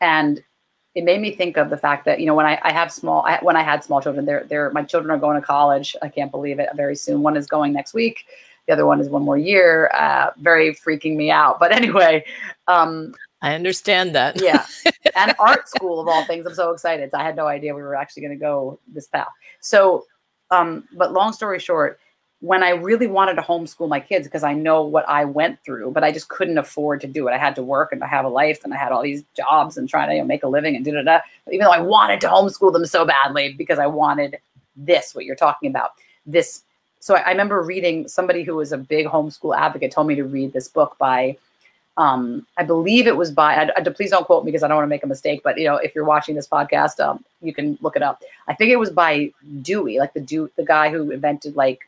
And 0.00 0.42
it 0.98 1.04
made 1.04 1.20
me 1.20 1.30
think 1.30 1.56
of 1.56 1.70
the 1.70 1.76
fact 1.76 2.04
that, 2.06 2.18
you 2.18 2.26
know, 2.26 2.34
when 2.34 2.44
I, 2.44 2.58
I 2.64 2.72
have 2.72 2.90
small, 2.90 3.24
I, 3.24 3.38
when 3.40 3.54
I 3.54 3.62
had 3.62 3.84
small 3.84 4.00
children, 4.00 4.24
they're, 4.24 4.44
they're, 4.48 4.68
my 4.70 4.82
children 4.82 5.12
are 5.12 5.18
going 5.18 5.40
to 5.40 5.46
college. 5.46 5.94
I 6.02 6.08
can't 6.08 6.32
believe 6.32 6.58
it 6.58 6.68
very 6.74 6.96
soon. 6.96 7.22
One 7.22 7.36
is 7.36 7.46
going 7.46 7.72
next 7.72 7.94
week. 7.94 8.26
The 8.66 8.72
other 8.72 8.84
one 8.84 9.00
is 9.00 9.08
one 9.08 9.22
more 9.22 9.38
year. 9.38 9.92
Uh, 9.94 10.32
very 10.38 10.74
freaking 10.74 11.14
me 11.14 11.30
out. 11.30 11.60
But 11.60 11.70
anyway, 11.70 12.24
um, 12.66 13.14
I 13.42 13.54
understand 13.54 14.12
that. 14.16 14.42
yeah 14.42 14.66
and 15.14 15.36
art 15.38 15.68
school 15.68 16.00
of 16.00 16.08
all 16.08 16.24
things 16.24 16.44
i'm 16.44 16.54
so 16.54 16.72
excited 16.72 17.08
i 17.14 17.22
had 17.22 17.36
no 17.36 17.46
idea 17.46 17.72
we 17.72 17.82
were 17.82 17.94
actually 17.94 18.20
going 18.20 18.36
to 18.36 18.44
go 18.44 18.80
this 18.92 19.06
path 19.06 19.28
so 19.60 20.04
um 20.50 20.88
but 20.96 21.12
long 21.12 21.32
story 21.32 21.60
short 21.60 22.00
when 22.40 22.62
i 22.62 22.70
really 22.70 23.06
wanted 23.06 23.34
to 23.34 23.42
homeschool 23.42 23.88
my 23.88 23.98
kids 24.00 24.26
because 24.26 24.42
i 24.44 24.52
know 24.52 24.82
what 24.82 25.08
i 25.08 25.24
went 25.24 25.58
through 25.64 25.90
but 25.90 26.04
i 26.04 26.12
just 26.12 26.28
couldn't 26.28 26.58
afford 26.58 27.00
to 27.00 27.06
do 27.06 27.26
it 27.28 27.32
i 27.32 27.38
had 27.38 27.54
to 27.54 27.62
work 27.62 27.92
and 27.92 28.02
i 28.02 28.06
have 28.06 28.24
a 28.24 28.28
life 28.28 28.62
and 28.64 28.72
i 28.72 28.76
had 28.76 28.92
all 28.92 29.02
these 29.02 29.24
jobs 29.36 29.76
and 29.76 29.88
trying 29.88 30.08
to 30.08 30.14
you 30.14 30.20
know, 30.20 30.26
make 30.26 30.42
a 30.42 30.48
living 30.48 30.76
and 30.76 30.84
da 30.84 30.92
da 30.92 31.02
da 31.02 31.18
even 31.50 31.64
though 31.64 31.72
i 31.72 31.80
wanted 31.80 32.20
to 32.20 32.28
homeschool 32.28 32.72
them 32.72 32.86
so 32.86 33.04
badly 33.04 33.52
because 33.54 33.78
i 33.78 33.86
wanted 33.86 34.38
this 34.76 35.14
what 35.14 35.24
you're 35.24 35.36
talking 35.36 35.68
about 35.68 35.92
this 36.26 36.62
so 37.00 37.14
I, 37.16 37.20
I 37.20 37.30
remember 37.30 37.62
reading 37.62 38.06
somebody 38.08 38.42
who 38.42 38.56
was 38.56 38.72
a 38.72 38.78
big 38.78 39.06
homeschool 39.06 39.56
advocate 39.56 39.90
told 39.92 40.06
me 40.06 40.14
to 40.16 40.24
read 40.24 40.52
this 40.52 40.68
book 40.68 40.96
by 40.98 41.36
um, 41.98 42.46
I 42.56 42.62
believe 42.62 43.08
it 43.08 43.16
was 43.16 43.32
by. 43.32 43.56
I, 43.56 43.70
I- 43.76 43.82
please 43.82 44.10
don't 44.10 44.24
quote 44.24 44.44
me 44.44 44.52
because 44.52 44.62
I 44.62 44.68
don't 44.68 44.76
want 44.76 44.84
to 44.86 44.90
make 44.90 45.02
a 45.02 45.08
mistake. 45.08 45.40
But 45.42 45.58
you 45.58 45.64
know, 45.64 45.76
if 45.76 45.94
you're 45.96 46.04
watching 46.04 46.36
this 46.36 46.46
podcast, 46.46 47.00
um, 47.00 47.24
you 47.42 47.52
can 47.52 47.76
look 47.82 47.96
it 47.96 48.02
up. 48.02 48.22
I 48.46 48.54
think 48.54 48.70
it 48.70 48.76
was 48.76 48.90
by 48.90 49.32
Dewey, 49.62 49.98
like 49.98 50.14
the 50.14 50.20
Dew, 50.20 50.48
the 50.56 50.64
guy 50.64 50.90
who 50.90 51.10
invented 51.10 51.56
like, 51.56 51.87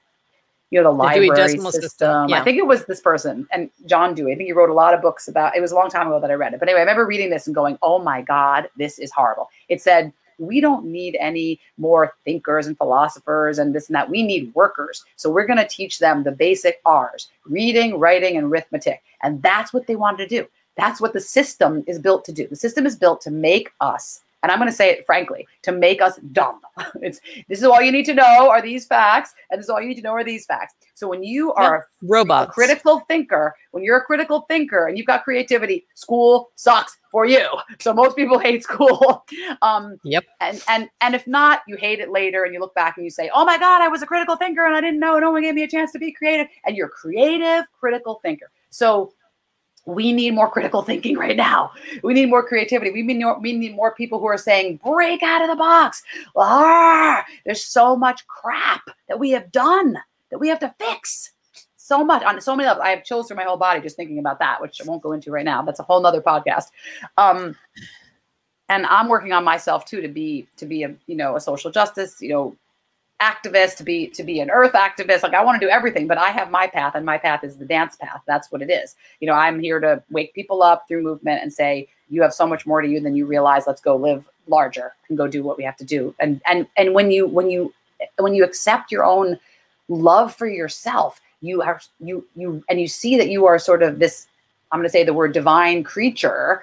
you 0.71 0.81
know, 0.81 0.91
the, 0.91 0.97
The 0.97 1.03
library 1.03 1.31
Decimal 1.37 1.73
system. 1.73 1.83
System, 1.83 2.29
yeah. 2.29 2.41
I 2.41 2.45
think 2.45 2.59
it 2.59 2.67
was 2.67 2.85
this 2.87 3.01
person 3.01 3.47
and 3.53 3.71
John 3.87 4.15
Dewey. 4.15 4.33
I 4.33 4.37
think 4.37 4.47
he 4.47 4.53
wrote 4.53 4.71
a 4.71 4.75
lot 4.75 4.95
of 4.95 5.03
books 5.03 5.29
about. 5.29 5.57
It 5.57 5.61
was 5.61 5.73
a 5.73 5.75
long 5.75 5.91
time 5.91 6.07
ago 6.07 6.21
that 6.21 6.31
I 6.31 6.35
read 6.35 6.55
it. 6.55 6.61
But 6.61 6.69
anyway, 6.69 6.81
I 6.81 6.83
remember 6.83 7.07
reading 7.07 7.31
this 7.31 7.47
and 7.47 7.55
going, 7.55 7.79
"Oh 7.83 7.99
my 7.99 8.23
God, 8.23 8.69
this 8.77 8.99
is 8.99 9.13
horrible." 9.13 9.51
It 9.69 9.83
said. 9.83 10.13
We 10.43 10.63
don't 10.63 10.87
need 10.87 11.19
any 11.21 11.61
more 11.77 12.15
thinkers 12.25 12.67
and 12.67 12.75
philosophers 12.79 13.59
and 13.59 13.75
this 13.75 13.89
and 13.91 13.95
that. 13.95 14.09
We 14.09 14.23
need 14.23 14.55
workers. 14.55 15.05
So 15.17 15.29
we're 15.29 15.47
going 15.47 15.59
to 15.59 15.69
teach 15.69 15.99
them 15.99 16.23
the 16.23 16.33
basic 16.33 16.81
R's 16.87 17.29
reading, 17.45 17.99
writing, 17.99 18.39
and 18.39 18.47
arithmetic. 18.47 19.03
And 19.23 19.43
that's 19.43 19.75
what 19.75 19.87
they 19.87 19.97
wanted 19.97 20.27
to 20.27 20.35
do. 20.35 20.49
That's 20.77 20.99
what 20.99 21.13
the 21.13 21.21
system 21.21 21.85
is 21.87 21.99
built 21.99 22.25
to 22.25 22.33
do. 22.33 22.47
The 22.49 22.57
system 22.57 22.87
is 22.87 22.97
built 22.97 23.21
to 23.21 23.31
make 23.31 23.71
us, 23.83 24.23
and 24.43 24.51
I'm 24.51 24.59
going 24.59 24.71
to 24.71 24.77
say 24.77 24.91
it 24.91 25.05
frankly, 25.07 25.47
to 25.63 25.73
make 25.73 26.01
us 26.03 26.19
dumb. 26.33 26.61
It's 27.03 27.21
this 27.49 27.59
is 27.59 27.65
all 27.65 27.81
you 27.83 27.93
need 27.93 28.05
to 28.07 28.15
know 28.15 28.51
are 28.51 28.61
these 28.63 28.87
facts, 28.87 29.35
and 29.51 29.59
this 29.59 29.67
is 29.67 29.71
all 29.71 29.81
you 29.81 29.89
need 29.89 29.97
to 29.97 30.03
know 30.03 30.13
are 30.13 30.25
these 30.25 30.47
facts. 30.47 30.75
So 30.95 31.09
when 31.09 31.23
you 31.23 31.53
are 31.55 31.77
a 31.79 31.85
Robots. 32.03 32.53
critical 32.55 33.01
thinker, 33.01 33.55
when 33.73 33.83
you're 33.85 33.99
a 33.99 34.05
critical 34.05 34.43
thinker 34.49 34.87
and 34.87 34.97
you've 34.99 35.07
got 35.07 35.25
creativity, 35.25 35.87
school 35.95 36.51
sucks 36.57 36.97
for 37.11 37.27
you. 37.27 37.47
So 37.81 37.93
most 37.95 38.17
people 38.17 38.39
hate 38.39 38.63
school. 38.63 39.25
Um, 39.63 39.99
Yep. 40.05 40.25
and 40.41 40.63
and 40.69 40.89
and 41.01 41.15
if 41.15 41.27
not, 41.27 41.61
you 41.69 41.77
hate 41.77 42.01
it 42.01 42.11
later, 42.11 42.45
and 42.45 42.53
you 42.55 42.61
look 42.61 42.75
back 42.75 42.97
and 42.97 43.05
you 43.05 43.11
say, 43.11 43.31
"Oh 43.35 43.45
my 43.45 43.59
God, 43.59 43.83
I 43.83 43.89
was 43.89 44.03
a 44.03 44.07
critical 44.07 44.37
thinker 44.37 44.65
and 44.67 44.75
I 44.75 44.81
didn't 44.81 45.01
know. 45.01 45.19
No 45.19 45.31
one 45.31 45.43
gave 45.43 45.55
me 45.55 45.63
a 45.65 45.69
chance 45.69 45.93
to 45.93 45.99
be 45.99 46.13
creative." 46.13 46.47
And 46.65 46.77
you're 46.77 46.89
creative, 46.89 47.65
critical 47.79 48.21
thinker. 48.23 48.51
So 48.71 49.13
we 49.87 50.13
need 50.13 50.35
more 50.35 50.51
critical 50.51 50.83
thinking 50.83 51.17
right 51.17 51.37
now. 51.37 51.73
We 52.03 52.15
need 52.15 52.31
more 52.31 52.47
creativity. 52.47 52.91
We 52.91 53.03
need 53.03 53.21
more, 53.21 53.39
we 53.39 53.53
need 53.53 53.75
more 53.75 53.95
people 53.95 54.19
who 54.19 54.27
are 54.27 54.39
saying, 54.39 54.81
break 54.85 55.23
out 55.23 55.43
of 55.43 55.49
the 55.49 55.57
box. 55.57 56.03
Ah, 56.37 57.25
there's 57.45 57.65
so 57.65 57.97
much 57.97 58.27
crap 58.27 58.83
that 59.09 59.19
we 59.19 59.31
have 59.31 59.51
done 59.51 59.99
that 60.31 60.39
we 60.39 60.49
have 60.49 60.61
to 60.61 60.75
fix. 60.79 61.33
So 61.77 62.05
much 62.05 62.23
on 62.23 62.41
so 62.41 62.55
many 62.55 62.69
levels. 62.69 62.85
I 62.85 62.91
have 62.91 63.05
chills 63.05 63.27
through 63.27 63.39
my 63.39 63.43
whole 63.43 63.57
body 63.57 63.81
just 63.81 63.97
thinking 63.97 64.19
about 64.19 64.39
that, 64.39 64.61
which 64.61 64.81
I 64.81 64.85
won't 64.85 65.03
go 65.03 65.13
into 65.13 65.33
right 65.33 65.45
now. 65.45 65.63
That's 65.63 65.81
a 65.81 65.83
whole 65.83 66.01
nother 66.01 66.21
podcast. 66.21 66.67
Um, 67.17 67.57
and 68.69 68.87
I'm 68.87 69.09
working 69.09 69.33
on 69.33 69.43
myself 69.43 69.85
too 69.85 70.01
to 70.01 70.09
be 70.09 70.47
to 70.57 70.65
be 70.65 70.85
a 70.85 70.95
you 71.07 71.17
know 71.17 71.35
a 71.37 71.41
social 71.41 71.71
justice 71.73 72.23
you 72.23 72.29
know 72.29 72.57
activist 73.21 73.77
to 73.77 73.85
be 73.85 74.07
to 74.09 74.23
be 74.23 74.41
an 74.41 74.51
earth 74.51 74.73
activist 74.73 75.23
like 75.23 75.35
i 75.35 75.45
want 75.45 75.61
to 75.61 75.67
do 75.67 75.71
everything 75.71 76.07
but 76.07 76.19
i 76.19 76.31
have 76.31 76.51
my 76.51 76.67
path 76.67 76.95
and 76.95 77.05
my 77.05 77.19
path 77.19 77.45
is 77.45 77.57
the 77.57 77.65
dance 77.65 77.97
path. 77.97 78.23
That's 78.27 78.51
what 78.51 78.63
it 78.63 78.71
is. 78.71 78.97
You 79.21 79.27
know 79.27 79.35
i'm 79.35 79.61
here 79.61 79.81
to 79.81 80.03
wake 80.11 80.35
people 80.35 80.63
up 80.63 80.87
through 80.89 81.03
movement 81.03 81.43
and 81.43 81.53
say 81.53 81.89
you 82.09 82.23
have 82.23 82.35
so 82.35 82.47
much 82.47 82.67
more 82.67 82.81
to 82.81 82.89
you 82.89 83.01
than 83.01 83.15
you 83.15 83.25
realize. 83.25 83.65
Let's 83.67 83.81
go 83.81 83.95
live 83.95 84.29
larger 84.49 84.95
and 85.09 85.17
go 85.17 85.29
do 85.29 85.45
what 85.45 85.57
we 85.57 85.65
have 85.65 85.77
to 85.77 85.85
do. 85.85 86.15
And 86.19 86.41
and 86.47 86.67
and 86.77 86.95
when 86.95 87.11
you 87.11 87.27
when 87.27 87.51
you 87.51 87.73
when 88.19 88.35
you 88.35 88.45
accept 88.45 88.91
your 88.91 89.05
own 89.05 89.39
love 89.89 90.35
for 90.35 90.47
yourself 90.47 91.21
you 91.41 91.63
are 91.63 91.81
you 91.99 92.27
you 92.37 92.63
and 92.69 92.81
you 92.81 92.87
see 92.87 93.17
that 93.17 93.29
you 93.29 93.45
are 93.47 93.59
sort 93.59 93.83
of 93.83 93.99
this 93.99 94.29
i'm 94.71 94.79
going 94.79 94.87
to 94.87 94.93
say 94.93 95.03
the 95.03 95.13
word 95.13 95.33
divine 95.33 95.83
creature 95.83 96.63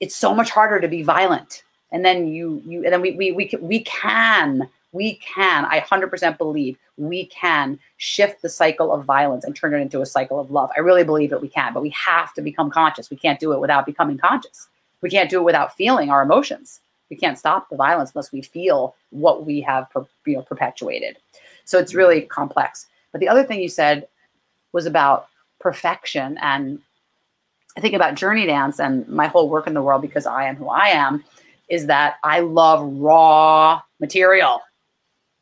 it's 0.00 0.16
so 0.16 0.34
much 0.34 0.50
harder 0.50 0.80
to 0.80 0.88
be 0.88 1.02
violent. 1.02 1.64
And 1.90 2.04
then 2.04 2.28
you 2.28 2.62
you 2.66 2.84
and 2.84 2.92
then 2.92 3.00
we 3.00 3.12
we 3.12 3.32
we 3.32 3.46
can, 3.46 3.66
we 3.66 3.80
can 3.80 4.68
we 4.92 5.14
can 5.16 5.64
i 5.66 5.80
100% 5.80 6.38
believe 6.38 6.78
we 6.98 7.26
can 7.26 7.78
shift 7.96 8.42
the 8.42 8.48
cycle 8.48 8.92
of 8.92 9.04
violence 9.04 9.44
and 9.44 9.54
turn 9.54 9.72
it 9.72 9.78
into 9.78 10.02
a 10.02 10.06
cycle 10.06 10.38
of 10.38 10.50
love. 10.50 10.70
I 10.76 10.80
really 10.80 11.04
believe 11.04 11.30
that 11.30 11.40
we 11.40 11.48
can 11.48 11.72
but 11.72 11.82
we 11.82 11.90
have 11.90 12.34
to 12.34 12.42
become 12.42 12.70
conscious. 12.70 13.10
We 13.10 13.16
can't 13.16 13.40
do 13.40 13.52
it 13.52 13.60
without 13.60 13.86
becoming 13.86 14.18
conscious. 14.18 14.68
We 15.00 15.08
can't 15.08 15.30
do 15.30 15.38
it 15.38 15.44
without 15.44 15.76
feeling 15.76 16.10
our 16.10 16.22
emotions. 16.22 16.80
We 17.08 17.16
can't 17.16 17.38
stop 17.38 17.70
the 17.70 17.76
violence 17.76 18.12
unless 18.14 18.32
we 18.32 18.42
feel 18.42 18.94
what 19.10 19.46
we 19.46 19.60
have 19.62 19.86
you 20.26 20.34
know 20.34 20.42
perpetuated. 20.42 21.18
So 21.64 21.78
it's 21.78 21.94
really 21.94 22.22
complex. 22.22 22.86
But 23.12 23.20
the 23.20 23.28
other 23.28 23.44
thing 23.44 23.60
you 23.60 23.68
said 23.68 24.08
was 24.72 24.84
about 24.84 25.28
perfection 25.60 26.36
and 26.42 26.80
I 27.76 27.80
think 27.80 27.94
about 27.94 28.16
Journey 28.16 28.46
Dance 28.46 28.80
and 28.80 29.06
my 29.08 29.28
whole 29.28 29.48
work 29.48 29.68
in 29.68 29.74
the 29.74 29.82
world 29.82 30.02
because 30.02 30.26
I 30.26 30.48
am 30.48 30.56
who 30.56 30.68
I 30.68 30.88
am 30.88 31.22
is 31.68 31.86
that 31.86 32.16
I 32.24 32.40
love 32.40 32.82
raw 32.82 33.80
material. 34.00 34.62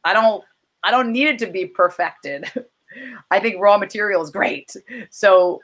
I 0.06 0.12
don't 0.12 0.44
I 0.84 0.92
don't 0.92 1.10
need 1.10 1.26
it 1.26 1.38
to 1.40 1.46
be 1.46 1.66
perfected. 1.66 2.50
I 3.30 3.40
think 3.40 3.60
raw 3.60 3.76
material 3.76 4.22
is 4.22 4.30
great. 4.30 4.74
So 5.10 5.60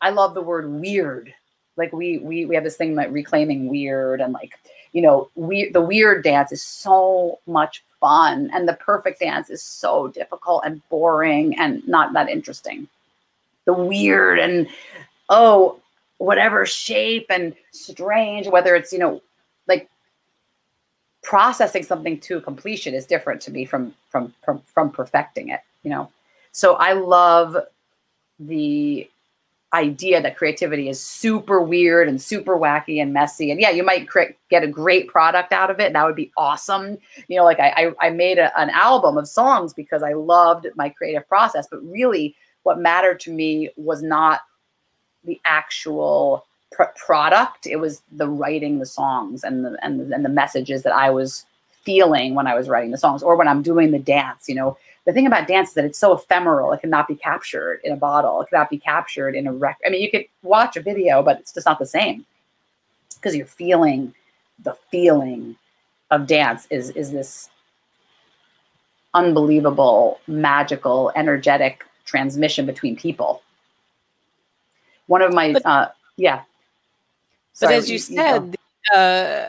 I 0.00 0.10
love 0.10 0.34
the 0.34 0.42
word 0.42 0.68
weird. 0.68 1.32
Like 1.76 1.92
we 1.92 2.18
we 2.18 2.44
we 2.44 2.56
have 2.56 2.64
this 2.64 2.76
thing 2.76 2.96
like 2.96 3.12
reclaiming 3.12 3.68
weird 3.68 4.20
and 4.20 4.32
like 4.32 4.58
you 4.92 5.00
know 5.00 5.30
we 5.36 5.70
the 5.70 5.80
weird 5.80 6.24
dance 6.24 6.50
is 6.50 6.60
so 6.60 7.38
much 7.46 7.84
fun 8.00 8.50
and 8.52 8.68
the 8.68 8.74
perfect 8.74 9.20
dance 9.20 9.48
is 9.48 9.62
so 9.62 10.08
difficult 10.08 10.64
and 10.64 10.82
boring 10.88 11.56
and 11.56 11.86
not 11.86 12.12
that 12.14 12.28
interesting. 12.28 12.88
The 13.64 13.74
weird 13.74 14.40
and 14.40 14.66
oh 15.28 15.78
whatever 16.16 16.66
shape 16.66 17.26
and 17.30 17.54
strange 17.70 18.48
whether 18.48 18.74
it's 18.74 18.92
you 18.92 18.98
know 18.98 19.22
processing 21.28 21.82
something 21.82 22.18
to 22.18 22.40
completion 22.40 22.94
is 22.94 23.04
different 23.04 23.38
to 23.38 23.50
me 23.50 23.66
from 23.66 23.94
from 24.08 24.32
from, 24.42 24.62
from 24.72 24.90
perfecting 24.90 25.50
it 25.50 25.60
you 25.82 25.90
know? 25.90 26.10
So 26.52 26.74
i 26.76 26.92
love 26.92 27.54
the 28.40 29.08
idea 29.74 30.22
that 30.22 30.38
creativity 30.38 30.88
is 30.88 30.98
super 30.98 31.60
weird 31.60 32.08
and 32.08 32.22
super 32.22 32.56
wacky 32.56 33.02
and 33.02 33.12
messy. 33.12 33.50
And 33.50 33.60
yeah 33.60 33.68
you 33.68 33.82
might 33.82 34.08
cre- 34.08 34.36
get 34.48 34.62
a 34.62 34.66
great 34.66 35.08
product 35.08 35.52
out 35.52 35.70
of 35.70 35.78
it. 35.80 35.88
And 35.88 35.96
that 35.96 36.06
would 36.06 36.16
be 36.16 36.32
awesome. 36.38 36.96
You 37.28 37.36
know 37.36 37.44
like 37.44 37.60
i 37.60 37.92
i, 38.00 38.06
I 38.06 38.10
made 38.10 38.38
a, 38.38 38.58
an 38.58 38.70
album 38.70 39.18
of 39.18 39.28
songs 39.28 39.74
because 39.74 40.02
i 40.02 40.14
loved 40.14 40.66
my 40.76 40.88
creative 40.88 41.28
process. 41.28 41.68
But 41.70 41.84
really 41.84 42.34
what 42.62 42.78
mattered 42.78 43.20
to 43.20 43.30
me 43.30 43.68
was 43.76 44.02
not 44.02 44.40
the 45.24 45.38
actual 45.44 46.46
pr- 46.72 46.84
product 46.96 47.66
it 47.66 47.76
was 47.76 48.02
the 48.12 48.28
writing 48.28 48.78
the 48.78 48.86
songs 48.86 49.44
and 49.44 49.64
the, 49.64 49.76
and 49.82 50.00
the 50.00 50.14
and 50.14 50.24
the 50.24 50.28
messages 50.28 50.82
that 50.82 50.92
i 50.92 51.10
was 51.10 51.44
feeling 51.70 52.34
when 52.34 52.46
i 52.46 52.54
was 52.54 52.68
writing 52.68 52.90
the 52.90 52.98
songs 52.98 53.22
or 53.22 53.36
when 53.36 53.48
i'm 53.48 53.62
doing 53.62 53.90
the 53.90 53.98
dance 53.98 54.48
you 54.48 54.54
know 54.54 54.76
the 55.04 55.12
thing 55.12 55.26
about 55.26 55.48
dance 55.48 55.70
is 55.70 55.74
that 55.74 55.84
it's 55.84 55.98
so 55.98 56.12
ephemeral 56.12 56.72
it 56.72 56.80
cannot 56.80 57.08
be 57.08 57.14
captured 57.14 57.80
in 57.84 57.92
a 57.92 57.96
bottle 57.96 58.40
it 58.42 58.48
cannot 58.48 58.70
be 58.70 58.78
captured 58.78 59.34
in 59.34 59.46
a 59.46 59.52
record 59.52 59.86
i 59.86 59.90
mean 59.90 60.02
you 60.02 60.10
could 60.10 60.24
watch 60.42 60.76
a 60.76 60.80
video 60.82 61.22
but 61.22 61.38
it's 61.40 61.52
just 61.52 61.66
not 61.66 61.78
the 61.78 61.86
same 61.86 62.24
because 63.14 63.34
you're 63.34 63.46
feeling 63.46 64.14
the 64.62 64.76
feeling 64.90 65.56
of 66.10 66.26
dance 66.26 66.66
is 66.70 66.90
is 66.90 67.12
this 67.12 67.48
unbelievable, 69.14 70.20
magical, 70.26 71.10
energetic 71.16 71.84
transmission 72.04 72.66
between 72.66 72.96
people. 72.96 73.42
One 75.06 75.22
of 75.22 75.32
my, 75.32 75.52
But- 75.54 75.66
uh, 75.66 75.88
yeah. 76.16 76.42
But 77.60 77.72
as 77.72 77.90
you 77.90 77.98
said, 77.98 78.56
uh, 78.94 79.46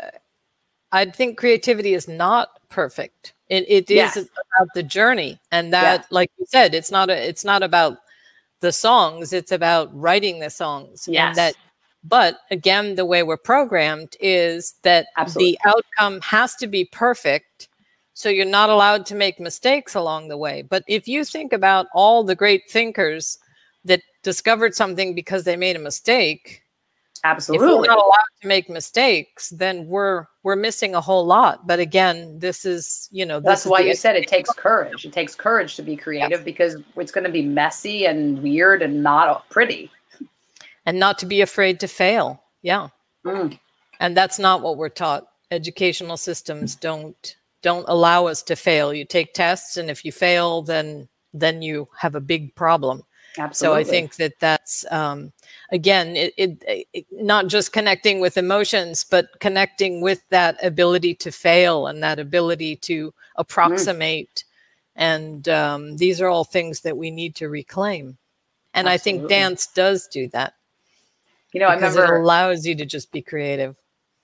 I 0.92 1.06
think 1.06 1.38
creativity 1.38 1.94
is 1.94 2.08
not 2.08 2.50
perfect. 2.70 3.34
It, 3.50 3.66
it 3.68 3.90
is 3.90 4.16
Yes. 4.16 4.18
about 4.18 4.68
the 4.74 4.84
journey, 4.84 5.40
and 5.52 5.74
that, 5.74 6.06
like 6.12 6.32
you 6.38 6.46
said, 6.48 6.74
it's 6.74 6.92
not 6.92 7.10
a, 7.10 7.28
it's 7.28 7.46
not 7.46 7.64
about 7.64 8.00
the 8.60 8.72
songs. 8.72 9.34
It's 9.34 9.52
about 9.52 9.90
writing 9.98 10.40
the 10.40 10.50
songs. 10.50 11.08
Yes. 11.08 11.28
And 11.30 11.36
that, 11.38 11.56
but 12.04 12.40
again, 12.52 12.96
the 12.96 13.06
way 13.06 13.24
we're 13.24 13.38
programmed 13.38 14.16
is 14.20 14.74
that 14.84 15.08
Absolutely. 15.18 15.58
the 15.64 15.70
outcome 15.70 16.22
has 16.22 16.56
to 16.56 16.68
be 16.68 16.86
perfect. 16.86 17.70
So 18.14 18.30
you're 18.30 18.46
not 18.46 18.70
allowed 18.70 19.06
to 19.08 19.16
make 19.16 19.40
mistakes 19.40 19.96
along 19.96 20.28
the 20.28 20.38
way. 20.38 20.62
But 20.62 20.84
if 20.88 21.08
you 21.08 21.24
think 21.24 21.54
about 21.54 21.88
all 21.94 22.24
the 22.24 22.36
great 22.36 22.70
thinkers 22.70 23.40
that 23.86 24.02
discovered 24.24 24.76
something 24.76 25.16
because 25.16 25.46
they 25.46 25.56
made 25.56 25.78
a 25.78 25.80
mistake, 25.80 26.64
if 27.24 27.48
we're 27.50 27.86
not 27.86 27.98
allowed 27.98 28.30
to 28.42 28.48
make 28.48 28.70
mistakes, 28.70 29.50
then 29.50 29.88
we're 29.88 30.26
we're 30.44 30.56
missing 30.56 30.96
a 30.96 31.02
whole 31.02 31.26
lot. 31.26 31.68
But 31.68 31.80
again, 31.80 32.40
this 32.40 32.66
is 32.66 33.10
you 33.12 33.26
know 33.26 33.40
That's 33.40 33.66
why 33.66 33.80
you 33.82 33.94
said 33.94 34.16
it 34.16 34.28
takes 34.28 34.52
courage. 34.54 35.06
It 35.06 35.14
takes 35.14 35.36
courage 35.36 35.76
to 35.76 35.82
be 35.82 35.96
creative 35.96 36.46
because 36.46 36.78
it's 36.96 37.12
going 37.12 37.26
to 37.26 37.32
be 37.32 37.42
messy 37.42 38.06
and 38.06 38.42
weird 38.42 38.82
and 38.82 39.04
not 39.04 39.48
pretty. 39.50 39.92
and 40.86 41.00
not 41.00 41.18
to 41.20 41.26
be 41.26 41.42
afraid 41.42 41.80
to 41.82 41.88
fail. 41.88 42.42
Yeah, 42.62 42.90
Mm, 43.26 43.60
and 44.00 44.16
that's 44.16 44.40
not 44.40 44.62
what 44.62 44.78
we're 44.78 44.90
taught. 44.90 45.28
Educational 45.52 46.18
systems 46.18 46.76
don't 46.76 47.36
don't 47.62 47.86
allow 47.90 48.28
us 48.28 48.42
to 48.44 48.56
fail. 48.56 48.94
You 48.94 49.04
take 49.04 49.34
tests, 49.34 49.76
and 49.78 49.90
if 49.90 50.06
you 50.06 50.12
fail, 50.12 50.62
then 50.62 51.08
then 51.34 51.62
you 51.62 51.88
have 51.98 52.16
a 52.16 52.22
big 52.22 52.56
problem. 52.56 53.04
Absolutely. 53.38 53.84
So 53.84 53.90
I 53.90 53.90
think 53.90 54.16
that 54.16 54.40
that's 54.40 54.86
um, 54.92 55.32
again, 55.72 56.16
it, 56.16 56.34
it, 56.38 56.88
it 56.94 57.06
not 57.12 57.48
just 57.48 57.74
connecting 57.74 58.20
with 58.20 58.38
emotions, 58.38 59.04
but 59.04 59.40
connecting 59.40 60.02
with 60.02 60.22
that 60.30 60.64
ability 60.64 61.16
to 61.16 61.32
fail 61.32 61.88
and 61.88 62.02
that 62.04 62.20
ability 62.20 62.76
to 62.78 63.14
approximate. 63.36 64.44
And 64.96 65.48
um, 65.48 65.98
these 65.98 66.20
are 66.22 66.28
all 66.28 66.44
things 66.44 66.82
that 66.82 66.98
we 66.98 67.12
need 67.12 67.36
to 67.36 67.48
reclaim. 67.48 68.18
And 68.74 68.88
I 68.88 68.98
think 68.98 69.28
dance 69.28 69.68
does 69.68 70.08
do 70.08 70.28
that 70.30 70.54
you 71.54 71.60
know, 71.60 71.68
I 71.68 71.76
because 71.76 71.96
remember. 71.96 72.18
it 72.18 72.22
allows 72.22 72.66
you 72.66 72.76
to 72.76 72.86
just 72.86 73.12
be 73.12 73.22
creative. 73.22 73.76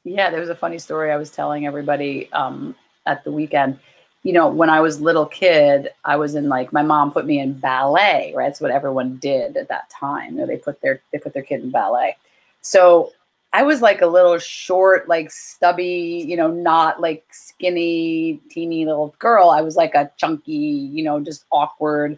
Yeah, 0.03 0.29
there 0.29 0.39
was 0.39 0.49
a 0.49 0.55
funny 0.55 0.77
story 0.77 1.11
I 1.11 1.17
was 1.17 1.31
telling 1.31 1.65
everybody 1.65 2.31
um, 2.31 2.75
at 3.05 3.23
the 3.23 3.31
weekend. 3.31 3.79
You 4.25 4.33
know, 4.33 4.47
when 4.47 4.71
I 4.71 4.81
was 4.81 4.99
little 4.99 5.27
kid, 5.27 5.91
I 6.03 6.15
was 6.15 6.33
in 6.33 6.49
like 6.49 6.73
my 6.73 6.81
mom 6.81 7.11
put 7.11 7.27
me 7.27 7.39
in 7.39 7.53
ballet. 7.53 8.33
Right, 8.35 8.47
that's 8.47 8.59
what 8.59 8.71
everyone 8.71 9.17
did 9.17 9.55
at 9.55 9.69
that 9.69 9.87
time. 9.91 10.33
You 10.33 10.39
know, 10.39 10.47
they 10.47 10.57
put 10.57 10.81
their 10.81 10.99
they 11.11 11.19
put 11.19 11.33
their 11.33 11.43
kid 11.43 11.61
in 11.61 11.69
ballet. 11.69 12.17
So 12.61 13.13
I 13.53 13.61
was 13.61 13.83
like 13.83 14.01
a 14.01 14.07
little 14.07 14.39
short, 14.39 15.07
like 15.07 15.29
stubby, 15.29 16.25
you 16.27 16.35
know, 16.35 16.49
not 16.49 16.99
like 16.99 17.23
skinny, 17.29 18.41
teeny 18.49 18.85
little 18.85 19.13
girl. 19.19 19.51
I 19.51 19.61
was 19.61 19.75
like 19.75 19.93
a 19.93 20.11
chunky, 20.17 20.51
you 20.51 21.03
know, 21.03 21.19
just 21.19 21.45
awkward, 21.51 22.17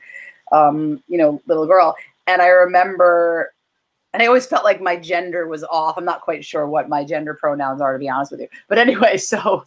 um, 0.54 1.04
you 1.10 1.18
know, 1.18 1.42
little 1.46 1.68
girl. 1.68 1.94
And 2.26 2.42
I 2.42 2.48
remember 2.48 3.54
and 4.14 4.24
I 4.24 4.28
always 4.28 4.48
felt 4.48 4.64
like 4.64 4.82
my 4.82 4.96
gender 4.96 5.46
was 5.46 5.66
off. 5.66 5.98
I'm 5.98 6.06
not 6.06 6.22
quite 6.22 6.46
sure 6.46 6.66
what 6.68 6.88
my 6.88 7.04
gender 7.04 7.34
pronouns 7.34 7.82
are, 7.82 7.92
to 7.92 8.00
be 8.00 8.10
honest 8.10 8.32
with 8.32 8.40
you. 8.40 8.48
But 8.70 8.78
anyway, 8.78 9.18
so 9.18 9.66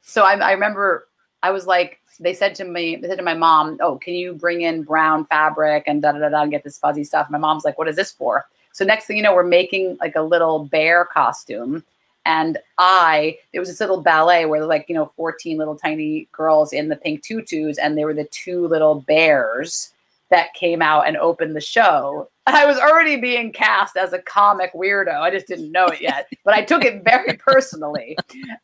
so 0.00 0.24
I, 0.24 0.34
I 0.36 0.52
remember 0.52 1.06
I 1.42 1.50
was 1.50 1.66
like, 1.66 2.00
they 2.18 2.34
said 2.34 2.54
to 2.56 2.64
me, 2.64 2.96
they 2.96 3.08
said 3.08 3.18
to 3.18 3.24
my 3.24 3.34
mom, 3.34 3.78
"Oh, 3.80 3.96
can 3.96 4.14
you 4.14 4.34
bring 4.34 4.62
in 4.62 4.82
brown 4.82 5.26
fabric 5.26 5.84
and 5.86 6.02
da 6.02 6.12
da 6.12 6.18
da 6.18 6.28
da 6.30 6.42
and 6.42 6.50
get 6.50 6.64
this 6.64 6.78
fuzzy 6.78 7.04
stuff?" 7.04 7.28
My 7.30 7.38
mom's 7.38 7.64
like, 7.64 7.78
"What 7.78 7.88
is 7.88 7.96
this 7.96 8.12
for?" 8.12 8.46
So 8.72 8.84
next 8.84 9.06
thing 9.06 9.16
you 9.16 9.22
know, 9.22 9.34
we're 9.34 9.42
making 9.42 9.96
like 10.00 10.16
a 10.16 10.22
little 10.22 10.66
bear 10.66 11.06
costume. 11.06 11.82
And 12.26 12.58
I, 12.76 13.38
there 13.52 13.60
was 13.60 13.70
this 13.70 13.80
little 13.80 14.02
ballet 14.02 14.44
where 14.46 14.66
like, 14.66 14.86
you 14.88 14.94
know, 14.94 15.06
14 15.16 15.56
little 15.56 15.76
tiny 15.76 16.28
girls 16.32 16.72
in 16.72 16.88
the 16.88 16.96
pink 16.96 17.22
tutus, 17.22 17.78
and 17.78 17.96
they 17.96 18.04
were 18.04 18.12
the 18.12 18.24
two 18.24 18.66
little 18.66 19.00
bears 19.02 19.92
that 20.30 20.52
came 20.54 20.82
out 20.82 21.06
and 21.06 21.16
opened 21.16 21.56
the 21.56 21.60
show. 21.60 22.28
I 22.54 22.64
was 22.64 22.78
already 22.78 23.16
being 23.16 23.52
cast 23.52 23.96
as 23.96 24.12
a 24.12 24.20
comic 24.20 24.72
weirdo. 24.72 25.20
I 25.20 25.30
just 25.30 25.46
didn't 25.46 25.72
know 25.72 25.86
it 25.86 26.00
yet, 26.00 26.28
but 26.44 26.54
I 26.54 26.62
took 26.62 26.84
it 26.84 27.02
very 27.02 27.32
personally. 27.38 28.16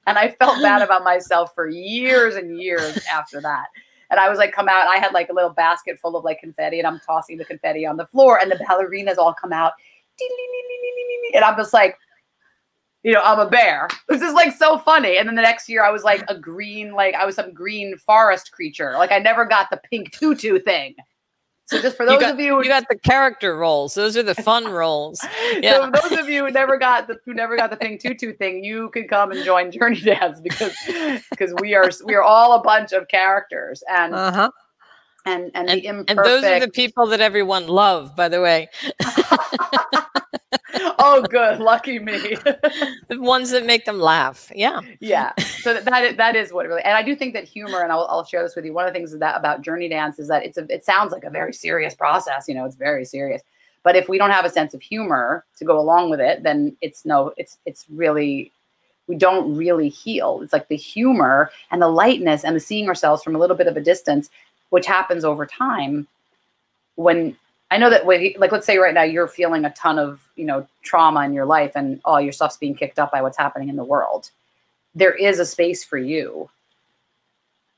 And 0.06 0.18
I 0.18 0.30
felt 0.30 0.62
bad 0.62 0.82
about 0.82 1.02
myself 1.02 1.52
for 1.54 1.68
years 1.68 2.36
and 2.36 2.60
years 2.60 2.98
after 3.12 3.40
that. 3.40 3.66
And 4.10 4.20
I 4.20 4.28
was 4.28 4.38
like, 4.38 4.52
come 4.52 4.68
out. 4.68 4.86
I 4.86 4.96
had 4.96 5.12
like 5.12 5.30
a 5.30 5.32
little 5.32 5.50
basket 5.50 5.98
full 5.98 6.16
of 6.16 6.24
like 6.24 6.38
confetti, 6.38 6.78
and 6.78 6.86
I'm 6.86 7.00
tossing 7.00 7.38
the 7.38 7.44
confetti 7.44 7.86
on 7.86 7.96
the 7.96 8.06
floor, 8.06 8.38
and 8.40 8.50
the 8.50 8.56
ballerinas 8.56 9.18
all 9.18 9.34
come 9.34 9.52
out. 9.52 9.72
And 11.34 11.44
I'm 11.44 11.56
just 11.56 11.72
like, 11.72 11.96
you 13.02 13.12
know, 13.12 13.22
I'm 13.22 13.40
a 13.40 13.48
bear. 13.48 13.88
This 14.08 14.22
is 14.22 14.34
like 14.34 14.52
so 14.52 14.78
funny. 14.78 15.16
And 15.16 15.26
then 15.26 15.34
the 15.34 15.42
next 15.42 15.68
year 15.68 15.82
I 15.82 15.90
was 15.90 16.04
like 16.04 16.22
a 16.28 16.38
green, 16.38 16.92
like 16.92 17.14
I 17.14 17.24
was 17.24 17.34
some 17.34 17.52
green 17.52 17.96
forest 17.96 18.52
creature. 18.52 18.92
Like 18.92 19.10
I 19.10 19.18
never 19.18 19.44
got 19.44 19.70
the 19.70 19.80
pink 19.90 20.12
tutu 20.12 20.58
thing. 20.60 20.94
So 21.66 21.80
just 21.80 21.96
for 21.96 22.04
those 22.04 22.20
got, 22.20 22.34
of 22.34 22.40
you, 22.40 22.58
you 22.62 22.68
got 22.68 22.84
the 22.90 22.98
character 22.98 23.56
roles; 23.56 23.94
those 23.94 24.16
are 24.16 24.22
the 24.22 24.34
fun 24.34 24.64
roles. 24.70 25.20
yeah. 25.60 25.76
so 25.76 25.90
those 26.08 26.18
of 26.18 26.28
you 26.28 26.44
who 26.44 26.50
never 26.50 26.76
got 26.76 27.06
the 27.06 27.18
who 27.24 27.32
never 27.32 27.56
got 27.56 27.70
the 27.70 27.76
pink 27.76 28.00
tutu 28.02 28.32
thing, 28.34 28.62
you 28.64 28.90
could 28.90 29.08
come 29.08 29.30
and 29.32 29.42
join 29.44 29.70
Journey 29.70 30.00
Dance 30.04 30.40
because 30.40 30.72
because 31.30 31.54
we 31.60 31.74
are 31.74 31.90
we 32.04 32.14
are 32.14 32.22
all 32.22 32.54
a 32.54 32.62
bunch 32.62 32.92
of 32.92 33.08
characters 33.08 33.82
and 33.88 34.12
Uh 34.14 34.32
huh. 34.32 34.50
and 35.24 35.50
and, 35.54 35.70
And, 35.70 35.80
the 35.82 35.86
imperfect. 35.86 36.10
and 36.10 36.18
those 36.26 36.44
are 36.44 36.60
the 36.60 36.70
people 36.70 37.06
that 37.06 37.20
everyone 37.20 37.68
love, 37.68 38.14
by 38.16 38.28
the 38.28 38.40
way. 38.42 38.68
oh, 40.74 41.24
good, 41.28 41.60
lucky 41.60 41.98
me. 41.98 42.36
the 43.08 43.20
ones 43.20 43.50
that 43.50 43.66
make 43.66 43.84
them 43.84 43.98
laugh. 43.98 44.50
Yeah. 44.54 44.80
yeah 45.00 45.32
so 45.62 45.74
that, 45.74 45.84
that 45.84 46.04
is, 46.04 46.16
that 46.16 46.36
is 46.36 46.52
what 46.52 46.66
it 46.66 46.68
really 46.68 46.82
and 46.82 46.96
i 46.96 47.02
do 47.02 47.14
think 47.14 47.34
that 47.34 47.44
humor 47.44 47.82
and 47.82 47.92
I'll, 47.92 48.06
I'll 48.10 48.24
share 48.24 48.42
this 48.42 48.56
with 48.56 48.64
you 48.64 48.72
one 48.72 48.86
of 48.86 48.92
the 48.92 48.98
things 48.98 49.16
that 49.16 49.36
about 49.38 49.62
journey 49.62 49.88
dance 49.88 50.18
is 50.18 50.28
that 50.28 50.44
it's 50.44 50.58
a 50.58 50.66
it 50.68 50.84
sounds 50.84 51.12
like 51.12 51.24
a 51.24 51.30
very 51.30 51.52
serious 51.52 51.94
process 51.94 52.46
you 52.48 52.54
know 52.54 52.64
it's 52.64 52.76
very 52.76 53.04
serious 53.04 53.42
but 53.82 53.96
if 53.96 54.08
we 54.08 54.18
don't 54.18 54.30
have 54.30 54.44
a 54.44 54.50
sense 54.50 54.74
of 54.74 54.82
humor 54.82 55.44
to 55.56 55.64
go 55.64 55.78
along 55.78 56.10
with 56.10 56.20
it 56.20 56.42
then 56.42 56.76
it's 56.80 57.04
no 57.04 57.32
it's 57.36 57.58
it's 57.64 57.86
really 57.90 58.52
we 59.06 59.16
don't 59.16 59.56
really 59.56 59.88
heal 59.88 60.40
it's 60.42 60.52
like 60.52 60.68
the 60.68 60.76
humor 60.76 61.50
and 61.70 61.80
the 61.80 61.88
lightness 61.88 62.44
and 62.44 62.56
the 62.56 62.60
seeing 62.60 62.88
ourselves 62.88 63.22
from 63.22 63.36
a 63.36 63.38
little 63.38 63.56
bit 63.56 63.66
of 63.66 63.76
a 63.76 63.80
distance 63.80 64.30
which 64.70 64.86
happens 64.86 65.24
over 65.24 65.46
time 65.46 66.06
when 66.96 67.36
I 67.72 67.78
know 67.78 67.88
that 67.88 68.04
when, 68.04 68.34
like, 68.36 68.52
let's 68.52 68.66
say 68.66 68.76
right 68.76 68.92
now 68.92 69.02
you're 69.02 69.26
feeling 69.26 69.64
a 69.64 69.70
ton 69.70 69.98
of, 69.98 70.28
you 70.36 70.44
know, 70.44 70.66
trauma 70.82 71.24
in 71.24 71.32
your 71.32 71.46
life 71.46 71.72
and 71.74 72.02
all 72.04 72.20
your 72.20 72.32
stuff's 72.32 72.58
being 72.58 72.74
kicked 72.74 72.98
up 72.98 73.10
by 73.10 73.22
what's 73.22 73.38
happening 73.38 73.70
in 73.70 73.76
the 73.76 73.84
world. 73.84 74.30
There 74.94 75.14
is 75.14 75.38
a 75.38 75.46
space 75.46 75.82
for 75.82 75.96
you 75.96 76.50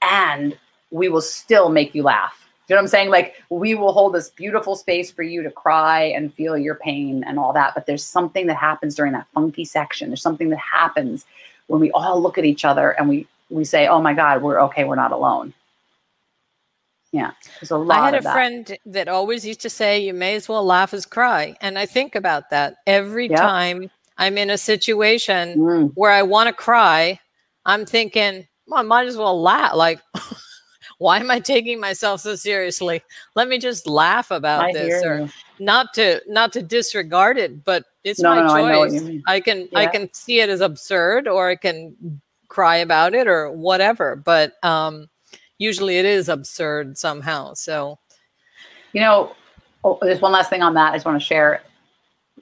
and 0.02 0.58
we 0.90 1.08
will 1.08 1.20
still 1.20 1.68
make 1.68 1.94
you 1.94 2.02
laugh. 2.02 2.48
You 2.66 2.74
know 2.74 2.80
what 2.80 2.86
I'm 2.86 2.88
saying? 2.88 3.10
Like, 3.10 3.36
we 3.50 3.76
will 3.76 3.92
hold 3.92 4.14
this 4.14 4.30
beautiful 4.30 4.74
space 4.74 5.12
for 5.12 5.22
you 5.22 5.44
to 5.44 5.50
cry 5.52 6.02
and 6.02 6.34
feel 6.34 6.58
your 6.58 6.74
pain 6.74 7.22
and 7.24 7.38
all 7.38 7.52
that. 7.52 7.72
But 7.76 7.86
there's 7.86 8.04
something 8.04 8.48
that 8.48 8.56
happens 8.56 8.96
during 8.96 9.12
that 9.12 9.28
funky 9.32 9.64
section. 9.64 10.08
There's 10.08 10.22
something 10.22 10.48
that 10.48 10.58
happens 10.58 11.24
when 11.68 11.80
we 11.80 11.92
all 11.92 12.20
look 12.20 12.36
at 12.36 12.44
each 12.44 12.64
other 12.64 12.90
and 12.98 13.08
we, 13.08 13.28
we 13.48 13.64
say, 13.64 13.86
oh 13.86 14.02
my 14.02 14.12
God, 14.12 14.42
we're 14.42 14.60
okay. 14.62 14.82
We're 14.82 14.96
not 14.96 15.12
alone. 15.12 15.54
Yeah. 17.14 17.30
There's 17.60 17.70
a 17.70 17.76
lot 17.76 18.00
I 18.00 18.04
had 18.06 18.14
a 18.14 18.22
that. 18.22 18.32
friend 18.32 18.78
that 18.86 19.06
always 19.06 19.46
used 19.46 19.60
to 19.60 19.70
say, 19.70 20.00
"You 20.00 20.12
may 20.12 20.34
as 20.34 20.48
well 20.48 20.64
laugh 20.64 20.92
as 20.92 21.06
cry," 21.06 21.54
and 21.60 21.78
I 21.78 21.86
think 21.86 22.16
about 22.16 22.50
that 22.50 22.78
every 22.88 23.28
Yep. 23.28 23.38
time 23.38 23.90
I'm 24.18 24.36
in 24.36 24.50
a 24.50 24.58
situation 24.58 25.56
Mm. 25.58 25.92
where 25.94 26.10
I 26.10 26.22
want 26.22 26.48
to 26.48 26.52
cry. 26.52 27.20
I'm 27.66 27.86
thinking, 27.86 28.48
well, 28.66 28.80
I 28.80 28.82
might 28.82 29.06
as 29.06 29.16
well 29.16 29.40
laugh. 29.40 29.74
Like, 29.76 30.00
why 30.98 31.18
am 31.20 31.30
I 31.30 31.38
taking 31.38 31.78
myself 31.78 32.20
so 32.20 32.34
seriously? 32.34 33.00
Let 33.36 33.48
me 33.48 33.58
just 33.58 33.86
laugh 33.86 34.32
about 34.32 34.64
I 34.64 34.72
this, 34.72 35.04
or 35.04 35.20
you. 35.20 35.28
not 35.60 35.94
to 35.94 36.20
not 36.26 36.52
to 36.54 36.62
disregard 36.62 37.38
it, 37.38 37.64
but 37.64 37.84
it's 38.02 38.22
No, 38.22 38.30
my 38.34 38.40
no, 38.40 38.54
I 38.54 38.88
choice. 38.88 39.02
mean. 39.02 39.22
I 39.28 39.38
can 39.40 39.68
I 39.76 39.86
can 39.86 40.12
see 40.12 40.40
it 40.40 40.48
as 40.48 40.60
absurd, 40.60 41.28
or 41.28 41.48
I 41.48 41.54
can 41.56 42.20
cry 42.48 42.76
about 42.78 43.14
it, 43.14 43.28
or 43.28 43.52
whatever. 43.52 44.16
But 44.16 44.54
um, 44.64 45.08
usually, 45.58 45.98
it 45.98 46.04
is 46.04 46.28
absurd 46.28 46.98
somehow. 46.98 47.54
So. 47.54 47.98
You 48.92 49.00
know, 49.00 49.34
oh, 49.82 49.98
there's 50.02 50.20
one 50.20 50.32
last 50.32 50.50
thing 50.50 50.62
on 50.62 50.74
that 50.74 50.92
I 50.92 50.96
just 50.96 51.06
want 51.06 51.20
to 51.20 51.24
share. 51.24 51.62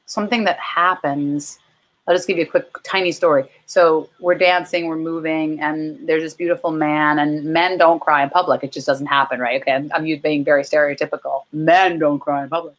Something 0.06 0.44
that 0.44 0.58
happens. 0.58 1.58
I'll 2.06 2.14
just 2.14 2.26
give 2.26 2.36
you 2.36 2.44
a 2.44 2.46
quick, 2.46 2.66
tiny 2.82 3.12
story. 3.12 3.48
So 3.66 4.10
we're 4.20 4.34
dancing, 4.34 4.86
we're 4.86 4.96
moving, 4.96 5.60
and 5.60 6.08
there's 6.08 6.22
this 6.22 6.34
beautiful 6.34 6.72
man. 6.72 7.18
And 7.18 7.44
men 7.44 7.78
don't 7.78 8.00
cry 8.00 8.22
in 8.22 8.30
public; 8.30 8.64
it 8.64 8.72
just 8.72 8.86
doesn't 8.86 9.06
happen, 9.06 9.40
right? 9.40 9.60
Okay, 9.62 9.72
I'm, 9.72 9.90
I'm 9.94 10.04
being 10.20 10.44
very 10.44 10.62
stereotypical. 10.62 11.42
Men 11.52 11.98
don't 11.98 12.18
cry 12.18 12.42
in 12.42 12.48
public. 12.48 12.74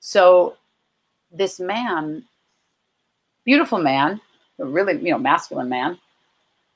So 0.00 0.56
this 1.32 1.58
man, 1.58 2.24
beautiful 3.44 3.78
man, 3.78 4.20
a 4.58 4.64
really 4.64 4.94
you 4.94 5.10
know 5.10 5.18
masculine 5.18 5.68
man, 5.68 5.98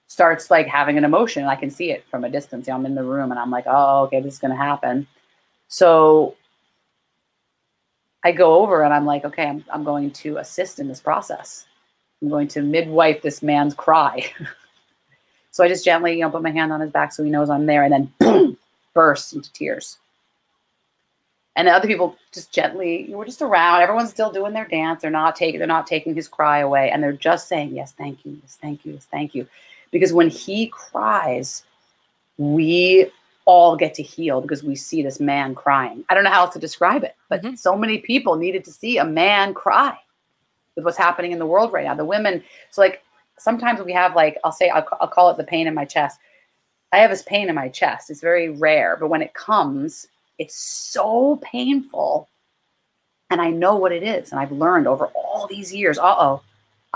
starts 0.06 0.50
like 0.50 0.66
having 0.66 0.98
an 0.98 1.04
emotion. 1.04 1.44
I 1.44 1.56
can 1.56 1.70
see 1.70 1.90
it 1.90 2.04
from 2.10 2.24
a 2.24 2.30
distance. 2.30 2.66
You 2.66 2.72
know, 2.72 2.78
I'm 2.78 2.86
in 2.86 2.94
the 2.94 3.02
room 3.02 3.30
and 3.30 3.40
I'm 3.40 3.50
like, 3.50 3.64
oh, 3.66 4.04
okay, 4.04 4.20
this 4.20 4.34
is 4.34 4.38
going 4.38 4.52
to 4.52 4.56
happen. 4.56 5.06
So 5.68 6.36
I 8.22 8.32
go 8.32 8.60
over 8.60 8.82
and 8.82 8.94
I'm 8.94 9.06
like, 9.06 9.24
okay, 9.24 9.46
I'm, 9.46 9.64
I'm 9.72 9.84
going 9.84 10.10
to 10.12 10.38
assist 10.38 10.78
in 10.78 10.88
this 10.88 11.00
process. 11.00 11.66
I'm 12.22 12.28
going 12.28 12.48
to 12.48 12.62
midwife 12.62 13.22
this 13.22 13.42
man's 13.42 13.74
cry. 13.74 14.30
so 15.50 15.64
I 15.64 15.68
just 15.68 15.84
gently, 15.84 16.14
you 16.14 16.20
know, 16.20 16.30
put 16.30 16.42
my 16.42 16.50
hand 16.50 16.72
on 16.72 16.80
his 16.80 16.90
back 16.90 17.12
so 17.12 17.22
he 17.22 17.30
knows 17.30 17.50
I'm 17.50 17.66
there 17.66 17.82
and 17.84 17.92
then 17.92 18.12
boom, 18.18 18.58
bursts 18.94 19.32
into 19.32 19.52
tears. 19.52 19.98
And 21.56 21.68
the 21.68 21.72
other 21.72 21.88
people 21.88 22.16
just 22.32 22.52
gently, 22.52 23.06
we're 23.08 23.24
just 23.24 23.40
around. 23.40 23.80
Everyone's 23.80 24.10
still 24.10 24.30
doing 24.30 24.52
their 24.52 24.66
dance. 24.66 25.00
They're 25.00 25.10
not 25.10 25.36
taking, 25.36 25.58
they're 25.58 25.66
not 25.66 25.86
taking 25.86 26.14
his 26.14 26.28
cry 26.28 26.58
away. 26.58 26.90
And 26.90 27.02
they're 27.02 27.12
just 27.12 27.48
saying, 27.48 27.74
yes, 27.74 27.92
thank 27.92 28.26
you, 28.26 28.38
yes, 28.42 28.58
thank 28.60 28.84
you, 28.84 28.92
yes, 28.92 29.06
thank 29.10 29.34
you. 29.34 29.46
Because 29.90 30.12
when 30.12 30.28
he 30.28 30.66
cries, 30.68 31.64
we 32.38 33.10
all 33.46 33.76
get 33.76 33.94
to 33.94 34.02
heal 34.02 34.40
because 34.40 34.62
we 34.62 34.74
see 34.74 35.02
this 35.02 35.20
man 35.20 35.54
crying. 35.54 36.04
I 36.08 36.14
don't 36.14 36.24
know 36.24 36.30
how 36.30 36.44
else 36.44 36.54
to 36.54 36.60
describe 36.60 37.04
it, 37.04 37.14
but 37.28 37.42
mm-hmm. 37.42 37.54
so 37.54 37.76
many 37.76 37.98
people 37.98 38.36
needed 38.36 38.64
to 38.64 38.72
see 38.72 38.98
a 38.98 39.04
man 39.04 39.54
cry 39.54 39.96
with 40.74 40.84
what's 40.84 40.98
happening 40.98 41.32
in 41.32 41.38
the 41.38 41.46
world 41.46 41.72
right 41.72 41.84
now. 41.84 41.94
The 41.94 42.04
women, 42.04 42.42
so 42.70 42.82
like 42.82 43.02
sometimes 43.38 43.80
we 43.80 43.92
have 43.92 44.16
like, 44.16 44.36
I'll 44.44 44.52
say, 44.52 44.68
I'll, 44.68 44.86
I'll 45.00 45.08
call 45.08 45.30
it 45.30 45.36
the 45.36 45.44
pain 45.44 45.66
in 45.66 45.74
my 45.74 45.84
chest. 45.84 46.18
I 46.92 46.98
have 46.98 47.10
this 47.10 47.22
pain 47.22 47.48
in 47.48 47.54
my 47.54 47.68
chest. 47.68 48.10
It's 48.10 48.20
very 48.20 48.50
rare, 48.50 48.96
but 48.98 49.08
when 49.08 49.22
it 49.22 49.34
comes, 49.34 50.08
it's 50.38 50.56
so 50.56 51.40
painful. 51.42 52.28
And 53.30 53.40
I 53.40 53.50
know 53.50 53.76
what 53.76 53.92
it 53.92 54.02
is. 54.02 54.30
And 54.30 54.40
I've 54.40 54.52
learned 54.52 54.86
over 54.86 55.06
all 55.06 55.46
these 55.48 55.74
years, 55.74 55.98
uh 55.98 56.14
oh, 56.18 56.42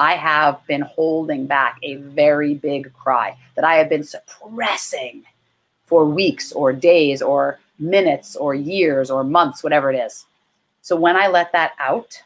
I 0.01 0.15
have 0.15 0.67
been 0.67 0.81
holding 0.81 1.47
back 1.47 1.79
a 1.83 1.97
very 1.97 2.55
big 2.55 2.91
cry 2.95 3.37
that 3.55 3.67
I 3.67 3.75
have 3.75 3.91
been 3.91 4.03
suppressing 4.03 5.25
for 5.85 6.07
weeks 6.07 6.53
or 6.53 6.73
days 6.73 7.21
or 7.21 7.61
minutes 7.79 8.35
or 8.35 8.55
years 8.55 9.11
or 9.11 9.25
months, 9.25 9.63
whatever 9.63 9.93
it 9.93 9.99
is. 9.99 10.25
So 10.81 10.97
when 10.97 11.17
I 11.17 11.29
let 11.29 11.53
that 11.53 11.73
out, 11.79 12.23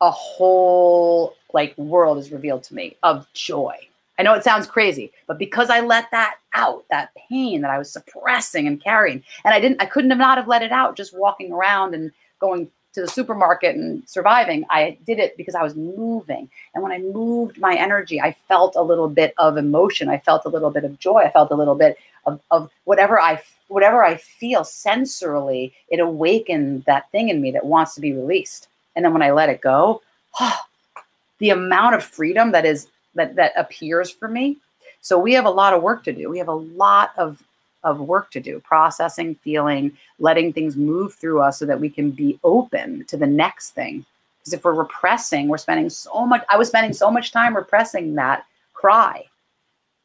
a 0.00 0.10
whole 0.10 1.36
like 1.54 1.78
world 1.78 2.18
is 2.18 2.32
revealed 2.32 2.64
to 2.64 2.74
me 2.74 2.96
of 3.04 3.32
joy. 3.32 3.76
I 4.18 4.24
know 4.24 4.34
it 4.34 4.42
sounds 4.42 4.66
crazy, 4.66 5.12
but 5.28 5.38
because 5.38 5.70
I 5.70 5.82
let 5.82 6.10
that 6.10 6.38
out, 6.52 6.84
that 6.90 7.10
pain 7.28 7.60
that 7.60 7.70
I 7.70 7.78
was 7.78 7.92
suppressing 7.92 8.66
and 8.66 8.82
carrying, 8.82 9.22
and 9.44 9.54
I 9.54 9.60
didn't, 9.60 9.80
I 9.80 9.86
couldn't 9.86 10.10
have 10.10 10.18
not 10.18 10.36
have 10.36 10.48
let 10.48 10.62
it 10.64 10.72
out 10.72 10.96
just 10.96 11.16
walking 11.16 11.52
around 11.52 11.94
and 11.94 12.10
going 12.40 12.68
to 12.94 13.00
the 13.02 13.08
supermarket 13.08 13.76
and 13.76 14.02
surviving. 14.08 14.64
I 14.68 14.98
did 15.06 15.18
it 15.18 15.36
because 15.36 15.54
I 15.54 15.62
was 15.62 15.76
moving. 15.76 16.48
And 16.74 16.82
when 16.82 16.92
I 16.92 16.98
moved 16.98 17.58
my 17.58 17.76
energy, 17.76 18.20
I 18.20 18.32
felt 18.48 18.74
a 18.76 18.82
little 18.82 19.08
bit 19.08 19.34
of 19.38 19.56
emotion. 19.56 20.08
I 20.08 20.18
felt 20.18 20.44
a 20.44 20.48
little 20.48 20.70
bit 20.70 20.84
of 20.84 20.98
joy. 20.98 21.18
I 21.18 21.30
felt 21.30 21.50
a 21.50 21.56
little 21.56 21.76
bit 21.76 21.98
of, 22.26 22.40
of 22.50 22.70
whatever 22.84 23.20
I 23.20 23.40
whatever 23.68 24.04
I 24.04 24.16
feel 24.16 24.62
sensorily, 24.62 25.72
it 25.88 26.00
awakened 26.00 26.84
that 26.86 27.10
thing 27.12 27.28
in 27.28 27.40
me 27.40 27.52
that 27.52 27.64
wants 27.64 27.94
to 27.94 28.00
be 28.00 28.12
released. 28.12 28.66
And 28.96 29.04
then 29.04 29.12
when 29.12 29.22
I 29.22 29.30
let 29.30 29.48
it 29.48 29.60
go, 29.60 30.02
oh, 30.40 30.60
the 31.38 31.50
amount 31.50 31.94
of 31.94 32.04
freedom 32.04 32.52
that 32.52 32.66
is 32.66 32.88
that 33.14 33.36
that 33.36 33.52
appears 33.56 34.10
for 34.10 34.28
me. 34.28 34.58
So 35.00 35.18
we 35.18 35.32
have 35.32 35.46
a 35.46 35.50
lot 35.50 35.72
of 35.72 35.82
work 35.82 36.04
to 36.04 36.12
do. 36.12 36.28
We 36.28 36.38
have 36.38 36.48
a 36.48 36.52
lot 36.52 37.12
of 37.16 37.42
of 37.84 38.00
work 38.00 38.30
to 38.30 38.40
do 38.40 38.60
processing 38.60 39.34
feeling 39.36 39.96
letting 40.18 40.52
things 40.52 40.76
move 40.76 41.14
through 41.14 41.40
us 41.40 41.58
so 41.58 41.66
that 41.66 41.80
we 41.80 41.88
can 41.88 42.10
be 42.10 42.38
open 42.44 43.04
to 43.06 43.16
the 43.16 43.26
next 43.26 43.70
thing. 43.70 44.04
Because 44.38 44.52
if 44.52 44.64
we're 44.64 44.74
repressing 44.74 45.48
we're 45.48 45.58
spending 45.58 45.90
so 45.90 46.26
much 46.26 46.44
i 46.48 46.56
was 46.56 46.68
spending 46.68 46.92
so 46.92 47.10
much 47.10 47.32
time 47.32 47.54
repressing 47.54 48.14
that 48.14 48.44
cry 48.74 49.24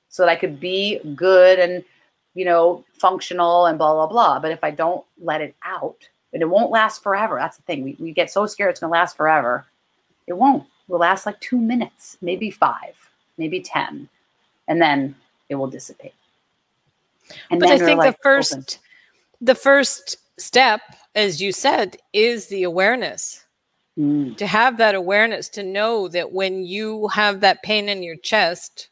so 0.10 0.24
that 0.24 0.32
i 0.32 0.36
could 0.36 0.60
be 0.60 1.00
good 1.16 1.60
and 1.60 1.84
you 2.34 2.46
know 2.46 2.84
functional 2.94 3.66
and 3.66 3.78
blah 3.78 3.94
blah 3.94 4.08
blah. 4.08 4.40
But 4.40 4.52
if 4.52 4.64
i 4.64 4.72
don't 4.72 5.06
let 5.22 5.42
it 5.42 5.56
out 5.64 5.98
and 6.34 6.42
it 6.42 6.50
won't 6.50 6.72
last 6.72 7.04
forever 7.04 7.38
that's 7.40 7.58
the 7.58 7.64
thing. 7.64 7.84
We, 7.84 7.96
we 8.00 8.12
get 8.12 8.32
so 8.32 8.46
scared 8.46 8.72
it's 8.72 8.80
going 8.80 8.90
to 8.90 9.00
last 9.00 9.16
forever. 9.18 9.66
It 10.28 10.34
won't. 10.34 10.64
It 10.64 10.92
will 10.92 11.00
last 11.00 11.26
like 11.26 11.40
two 11.40 11.58
minutes 11.58 12.18
maybe 12.22 12.50
five 12.50 13.10
maybe 13.38 13.62
ten 13.62 14.10
and 14.68 14.82
then 14.82 15.16
it 15.50 15.56
will 15.56 15.68
dissipate 15.68 16.14
and 17.50 17.60
but 17.60 17.70
I 17.70 17.78
think 17.78 18.02
the 18.02 18.16
first 18.22 18.80
the 19.42 19.56
first 19.56 20.18
step, 20.38 20.82
as 21.14 21.42
you 21.42 21.52
said, 21.52 21.98
is 22.14 22.48
the 22.48 22.64
awareness. 22.64 23.44
Mm. 23.98 24.36
To 24.38 24.48
have 24.48 24.78
that 24.78 24.94
awareness, 24.94 25.48
to 25.50 25.64
know 25.64 26.10
that 26.10 26.34
when 26.34 26.66
you 26.66 27.08
have 27.08 27.40
that 27.40 27.64
pain 27.64 27.88
in 27.88 28.04
your 28.04 28.18
chest, 28.18 28.90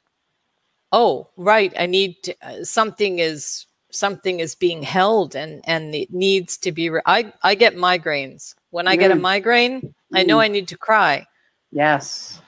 oh, 0.93 1.29
right, 1.35 1.73
I 1.77 1.87
need 1.87 2.15
to, 2.23 2.35
uh, 2.41 2.63
something 2.63 3.19
is 3.19 3.65
something 3.91 4.39
is 4.39 4.55
being 4.55 4.81
held 4.81 5.35
and 5.35 5.61
and 5.65 5.93
it 5.93 6.11
needs 6.11 6.57
to 6.57 6.71
be 6.71 6.89
re- 6.89 7.01
I 7.05 7.33
I 7.43 7.55
get 7.55 7.75
migraines. 7.75 8.55
When 8.69 8.87
I 8.87 8.95
mm. 8.95 8.99
get 8.99 9.11
a 9.11 9.15
mm. 9.15 9.21
migraine, 9.21 9.81
mm. 9.81 9.93
I 10.13 10.23
know 10.23 10.37
mm. 10.37 10.43
I 10.43 10.47
need 10.47 10.69
to 10.69 10.77
cry. 10.77 11.27
Yes. 11.71 12.41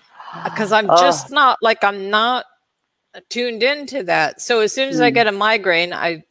Because 0.43 0.71
I'm 0.71 0.89
oh. 0.89 0.97
just 0.97 1.31
not 1.31 1.57
like 1.61 1.83
I'm 1.83 2.09
not 2.09 2.45
tuned 3.29 3.63
into 3.63 4.03
that. 4.03 4.41
So 4.41 4.59
as 4.59 4.73
soon 4.73 4.89
as 4.89 4.97
mm. 4.97 5.03
I 5.03 5.09
hmm. 5.09 5.15
get 5.15 5.27
a 5.27 5.31
migraine, 5.31 5.93
I 5.93 6.23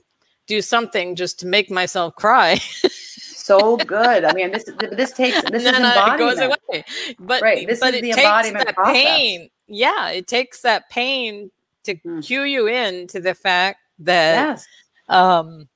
do 0.47 0.61
something 0.61 1.16
just 1.16 1.41
to 1.41 1.47
make 1.47 1.70
myself 1.70 2.14
cry. 2.16 2.57
so 2.89 3.76
good. 3.76 4.24
I 4.24 4.32
mean, 4.32 4.53
this 4.53 4.64
this 4.93 5.12
takes 5.12 5.43
this 5.51 5.64
is 5.64 5.74
embodiment. 5.74 6.14
It 6.14 6.18
goes 6.18 6.39
away. 6.39 6.85
But 7.18 7.43
right, 7.43 7.66
this 7.66 7.80
but 7.80 7.95
is 7.95 8.01
the 8.01 8.11
embodiment 8.11 8.66
that 8.66 8.74
process. 8.74 8.95
pain. 8.95 9.51
Yeah, 9.66 10.11
it 10.11 10.26
takes 10.26 10.62
that 10.62 10.89
pain 10.91 11.51
to 11.85 11.95
mm. 11.95 12.24
cue 12.24 12.43
you 12.43 12.66
in 12.66 13.07
to 13.09 13.20
the 13.20 13.35
fact 13.35 13.80
that 14.01 14.35
yes. 14.35 14.66
um 15.09 15.68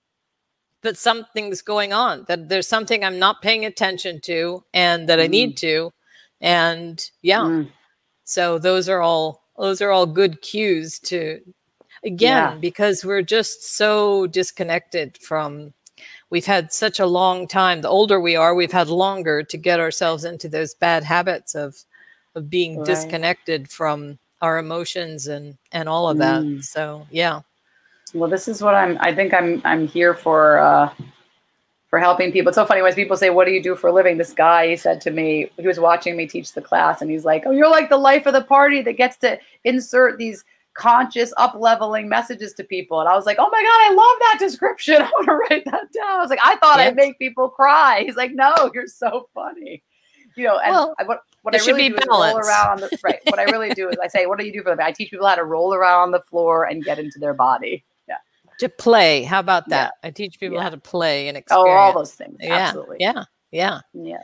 that 0.83 0.97
something's 0.97 1.61
going 1.61 1.93
on, 1.93 2.25
that 2.29 2.49
there's 2.49 2.69
something 2.69 3.05
I'm 3.05 3.19
not 3.19 3.43
paying 3.43 3.65
attention 3.65 4.21
to 4.23 4.65
and 4.73 5.09
that 5.09 5.19
mm. 5.19 5.25
I 5.25 5.27
need 5.27 5.51
hmm. 5.51 5.57
to. 5.57 5.93
And 6.41 7.11
yeah. 7.23 7.41
Mm. 7.41 7.71
So 8.25 8.59
those 8.59 8.89
are 8.89 9.01
all 9.01 9.47
those 9.59 9.81
are 9.81 9.91
all 9.91 10.07
good 10.07 10.41
cues 10.43 10.99
to 10.99 11.41
again 12.05 12.53
yeah. 12.53 12.55
because 12.61 13.05
we're 13.05 13.23
just 13.23 13.77
so 13.77 14.27
disconnected 14.29 15.19
from 15.19 15.73
we've 16.31 16.47
had 16.47 16.73
such 16.73 17.01
a 17.01 17.07
long 17.07 17.47
time 17.47 17.81
the 17.81 17.89
older 17.89 18.21
we 18.21 18.37
are 18.37 18.55
we've 18.55 18.73
had 18.73 18.89
longer 18.89 19.43
to 19.43 19.57
get 19.57 19.81
ourselves 19.81 20.25
into 20.25 20.49
those 20.49 20.75
bad 20.75 21.03
habits 21.03 21.55
of 21.55 21.77
of 22.35 22.49
being 22.49 22.79
right. 22.79 22.87
disconnected 22.87 23.69
from 23.69 24.19
our 24.41 24.59
emotions 24.59 25.27
and 25.27 25.57
and 25.73 25.89
all 25.89 26.09
of 26.09 26.19
that 26.19 26.43
mm. 26.43 26.63
so 26.63 27.07
yeah 27.11 27.41
well 28.15 28.31
this 28.31 28.47
is 28.47 28.63
what 28.63 28.75
i'm 28.75 28.97
i 29.01 29.13
think 29.13 29.35
i'm 29.35 29.61
i'm 29.65 29.87
here 29.89 30.15
for 30.15 30.59
uh 30.59 30.93
for 31.89 31.99
helping 31.99 32.30
people. 32.30 32.51
It's 32.51 32.57
so 32.57 32.66
funny 32.66 32.82
when 32.82 32.95
people 32.95 33.16
say, 33.16 33.30
What 33.30 33.47
do 33.47 33.53
you 33.53 33.62
do 33.62 33.74
for 33.74 33.89
a 33.89 33.93
living? 33.93 34.18
This 34.18 34.32
guy, 34.32 34.68
he 34.68 34.76
said 34.76 35.01
to 35.03 35.11
me, 35.11 35.51
he 35.57 35.66
was 35.66 35.80
watching 35.80 36.16
me 36.16 36.26
teach 36.26 36.53
the 36.53 36.62
class, 36.62 37.01
and 37.03 37.11
he's 37.11 37.24
like, 37.24 37.45
Oh, 37.47 37.51
you're 37.51 37.70
like 37.70 37.89
the 37.89 37.97
life 37.97 38.26
of 38.26 38.34
the 38.34 38.45
party 38.45 38.82
that 38.82 38.97
gets 38.97 39.16
to 39.18 39.39
insert 39.64 40.18
these 40.18 40.45
conscious 40.74 41.32
up 41.39 41.55
leveling 41.57 42.09
messages 42.09 42.53
to 42.55 42.64
people. 42.64 43.01
And 43.01 43.09
I 43.09 43.16
was 43.16 43.26
like, 43.26 43.39
Oh 43.41 43.49
my 43.51 43.62
God, 43.62 43.66
I 43.66 43.95
love 43.95 44.18
that 44.20 44.36
description. 44.39 44.97
I 45.03 45.11
want 45.11 45.26
to 45.26 45.34
write 45.34 45.64
that 45.64 45.93
down. 45.93 46.18
I 46.18 46.20
was 46.20 46.30
like, 46.30 46.41
I 46.43 46.57
thought. 46.57 46.78
I'd 46.78 46.97
make 46.97 47.18
people 47.18 47.49
cry. 47.49 48.05
He's 48.05 48.16
like, 48.16 48.32
No, 48.34 48.70
you're 48.74 48.86
so 48.86 49.28
funny. 49.34 49.82
You 50.36 50.45
know, 50.45 50.59
and 50.59 50.72
well, 50.72 50.95
I, 51.01 51.03
what, 51.03 51.22
what 51.43 51.55
I 51.55 51.59
really 51.66 51.89
do 51.89 51.97
is 51.97 52.05
roll 52.09 52.36
around 52.36 52.70
on 52.70 52.80
the 52.80 52.99
right. 53.03 53.18
What 53.24 53.41
I 53.41 53.45
really 53.45 53.70
do 53.70 53.89
is 53.89 53.97
I 54.01 54.07
say, 54.07 54.26
What 54.26 54.39
do 54.39 54.47
you 54.47 54.53
do 54.53 54.62
for 54.62 54.68
them? 54.68 54.78
I 54.80 54.93
teach 54.93 55.11
people 55.11 55.26
how 55.26 55.34
to 55.34 55.45
roll 55.45 55.74
around 55.74 56.03
on 56.03 56.11
the 56.12 56.20
floor 56.20 56.64
and 56.64 56.84
get 56.84 56.99
into 56.99 57.18
their 57.18 57.34
body 57.34 57.84
to 58.59 58.69
play. 58.69 59.23
How 59.23 59.41
about 59.41 59.69
that? 59.69 59.95
Yeah. 60.03 60.09
I 60.09 60.11
teach 60.11 60.39
people 60.39 60.57
yeah. 60.57 60.63
how 60.63 60.71
to 60.71 60.79
play 60.79 61.29
and 61.29 61.37
experience. 61.37 61.69
Oh, 61.69 61.73
all 61.73 61.93
those 61.93 62.15
things. 62.15 62.37
Yeah. 62.41 62.55
Absolutely. 62.55 62.97
Yeah. 63.01 63.25
Yeah. 63.51 63.81
Yeah. 63.93 64.21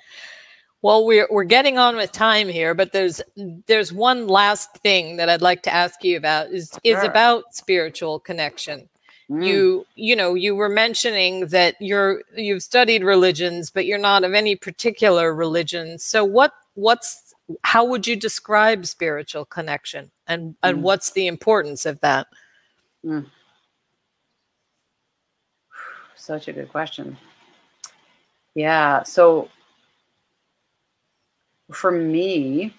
Well, 0.82 1.07
we're 1.07 1.26
we're 1.30 1.45
getting 1.45 1.78
on 1.78 1.97
with 1.97 2.12
time 2.12 2.47
here, 2.47 2.74
but 2.74 2.93
there's 2.93 3.22
there's 3.66 3.91
one 3.91 4.28
last 4.28 4.76
thing 4.78 5.16
that 5.16 5.30
I'd 5.30 5.41
like 5.41 5.62
to 5.62 5.72
ask 5.72 6.05
you 6.05 6.18
about 6.18 6.51
is 6.51 6.78
sure. 6.85 6.99
is 6.99 7.03
about 7.03 7.55
spiritual 7.55 8.20
connection. 8.20 8.87
Mm. 9.30 9.47
You 9.47 9.87
you 9.95 10.14
know 10.14 10.35
you 10.35 10.55
were 10.55 10.68
mentioning 10.68 11.47
that 11.47 11.76
you're 11.80 12.22
you've 12.37 12.62
studied 12.62 13.03
religions, 13.03 13.70
but 13.70 13.87
you're 13.87 13.97
not 13.97 14.24
of 14.24 14.35
any 14.35 14.57
particular 14.57 15.35
religion. 15.35 15.99
So 15.99 16.22
what 16.22 16.53
what's 16.74 17.32
how 17.62 17.87
would 17.87 18.07
you 18.07 18.14
describe 18.14 18.85
spiritual 18.85 19.47
connection, 19.47 20.11
and 20.26 20.55
and 20.62 20.78
mm. 20.78 20.80
what's 20.82 21.12
the 21.12 21.28
importance 21.28 21.87
of 21.87 21.99
that? 22.01 22.26
Mm. 23.03 23.24
Such 26.24 26.48
a 26.48 26.54
good 26.54 26.70
question. 26.70 27.18
Yeah. 28.54 29.02
So 29.02 29.50
for 31.70 31.90
me, 31.90 32.74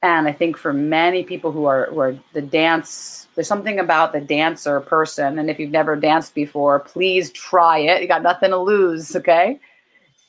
and 0.00 0.28
I 0.28 0.32
think 0.32 0.56
for 0.56 0.72
many 0.72 1.24
people 1.24 1.50
who 1.50 1.64
are 1.64 1.86
who 1.86 1.98
are 1.98 2.16
the 2.32 2.40
dance, 2.40 3.26
there's 3.34 3.48
something 3.48 3.80
about 3.80 4.12
the 4.12 4.20
dancer 4.20 4.80
person. 4.80 5.40
And 5.40 5.50
if 5.50 5.58
you've 5.58 5.72
never 5.72 5.96
danced 5.96 6.36
before, 6.36 6.78
please 6.78 7.32
try 7.32 7.78
it. 7.78 8.00
You 8.00 8.06
got 8.06 8.22
nothing 8.22 8.50
to 8.50 8.58
lose. 8.58 9.16
Okay. 9.16 9.58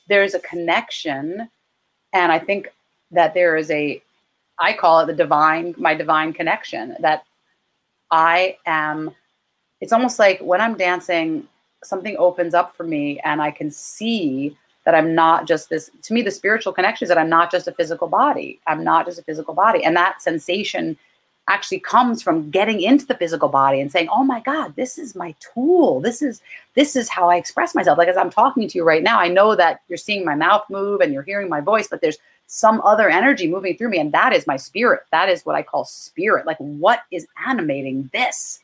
There's 0.08 0.34
a 0.34 0.40
connection. 0.40 1.48
And 2.12 2.32
I 2.32 2.40
think 2.40 2.72
that 3.12 3.32
there 3.32 3.56
is 3.56 3.70
a 3.70 4.02
I 4.58 4.72
call 4.72 4.98
it 4.98 5.06
the 5.06 5.12
divine, 5.12 5.76
my 5.78 5.94
divine 5.94 6.32
connection 6.32 6.96
that 6.98 7.22
I 8.10 8.56
am. 8.66 9.14
It's 9.80 9.92
almost 9.92 10.18
like 10.18 10.40
when 10.40 10.60
I'm 10.60 10.76
dancing, 10.76 11.46
something 11.82 12.16
opens 12.18 12.54
up 12.54 12.74
for 12.76 12.84
me 12.84 13.20
and 13.20 13.42
I 13.42 13.50
can 13.50 13.70
see 13.70 14.56
that 14.84 14.94
I'm 14.94 15.14
not 15.14 15.46
just 15.46 15.70
this. 15.70 15.90
To 16.02 16.14
me, 16.14 16.22
the 16.22 16.30
spiritual 16.30 16.72
connection 16.72 17.04
is 17.04 17.08
that 17.08 17.18
I'm 17.18 17.28
not 17.28 17.50
just 17.50 17.68
a 17.68 17.72
physical 17.72 18.08
body. 18.08 18.60
I'm 18.66 18.82
not 18.82 19.06
just 19.06 19.18
a 19.18 19.22
physical 19.22 19.54
body. 19.54 19.84
And 19.84 19.96
that 19.96 20.20
sensation 20.22 20.96
actually 21.48 21.80
comes 21.80 22.22
from 22.22 22.50
getting 22.50 22.80
into 22.80 23.04
the 23.04 23.16
physical 23.16 23.48
body 23.48 23.80
and 23.80 23.90
saying 23.90 24.08
oh 24.12 24.22
my 24.22 24.38
god 24.40 24.74
this 24.76 24.96
is 24.96 25.16
my 25.16 25.34
tool 25.40 26.00
this 26.00 26.22
is 26.22 26.40
this 26.74 26.94
is 26.94 27.08
how 27.08 27.28
i 27.28 27.36
express 27.36 27.74
myself 27.74 27.98
like 27.98 28.06
as 28.06 28.16
i'm 28.16 28.30
talking 28.30 28.68
to 28.68 28.78
you 28.78 28.84
right 28.84 29.02
now 29.02 29.18
i 29.18 29.26
know 29.26 29.56
that 29.56 29.80
you're 29.88 29.96
seeing 29.96 30.24
my 30.24 30.36
mouth 30.36 30.64
move 30.70 31.00
and 31.00 31.12
you're 31.12 31.22
hearing 31.24 31.48
my 31.48 31.60
voice 31.60 31.88
but 31.88 32.00
there's 32.00 32.18
some 32.46 32.80
other 32.82 33.08
energy 33.08 33.48
moving 33.48 33.76
through 33.76 33.88
me 33.88 33.98
and 33.98 34.12
that 34.12 34.32
is 34.32 34.46
my 34.46 34.56
spirit 34.56 35.00
that 35.10 35.28
is 35.28 35.44
what 35.44 35.56
i 35.56 35.62
call 35.62 35.84
spirit 35.84 36.46
like 36.46 36.58
what 36.58 37.00
is 37.10 37.26
animating 37.44 38.08
this 38.12 38.61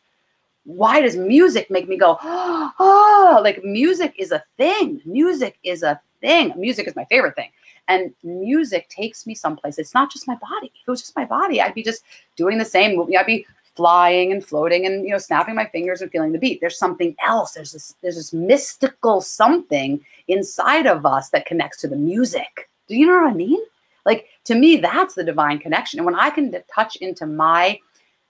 why 0.69 1.01
does 1.01 1.16
music 1.16 1.71
make 1.71 1.89
me 1.89 1.97
go 1.97 2.19
oh 2.23 3.41
like 3.43 3.64
music 3.64 4.14
is 4.19 4.33
a 4.33 4.43
thing 4.57 5.01
music 5.05 5.59
is 5.64 5.83
a 5.83 6.01
thing 6.21 6.53
music 6.57 6.87
is 6.87 6.95
my 6.95 7.05
favorite 7.07 7.35
thing 7.35 7.51
and 7.89 8.14
music 8.23 8.89
takes 8.89 9.27
me 9.27 9.35
someplace. 9.35 9.79
It's 9.79 9.95
not 9.95 10.12
just 10.12 10.29
my 10.29 10.37
body. 10.37 10.71
If 10.75 10.87
it 10.87 10.91
was 10.91 11.01
just 11.01 11.16
my 11.16 11.25
body, 11.25 11.61
I'd 11.61 11.75
be 11.75 11.83
just 11.83 12.05
doing 12.37 12.59
the 12.59 12.64
same. 12.64 13.01
I'd 13.19 13.27
be 13.27 13.47
flying 13.75 14.33
and 14.33 14.45
floating 14.45 14.87
and 14.87 15.05
you 15.05 15.11
know 15.11 15.19
snapping 15.19 15.55
my 15.55 15.64
fingers 15.66 16.03
and 16.03 16.11
feeling 16.11 16.33
the 16.33 16.39
beat. 16.39 16.61
There's 16.61 16.79
something 16.79 17.16
else. 17.25 17.53
There's 17.53 17.73
this 17.73 17.95
there's 18.03 18.16
this 18.16 18.33
mystical 18.33 19.21
something 19.21 20.05
inside 20.29 20.87
of 20.87 21.07
us 21.07 21.31
that 21.31 21.47
connects 21.47 21.81
to 21.81 21.89
the 21.89 21.97
music. 21.97 22.69
Do 22.89 22.97
you 22.97 23.07
know 23.07 23.23
what 23.23 23.31
I 23.31 23.35
mean? 23.35 23.61
Like 24.05 24.29
to 24.45 24.55
me, 24.55 24.77
that's 24.77 25.14
the 25.14 25.25
divine 25.25 25.59
connection. 25.59 25.99
And 25.99 26.07
when 26.07 26.14
I 26.14 26.31
can 26.31 26.55
touch 26.73 26.97
into 26.97 27.27
my 27.27 27.79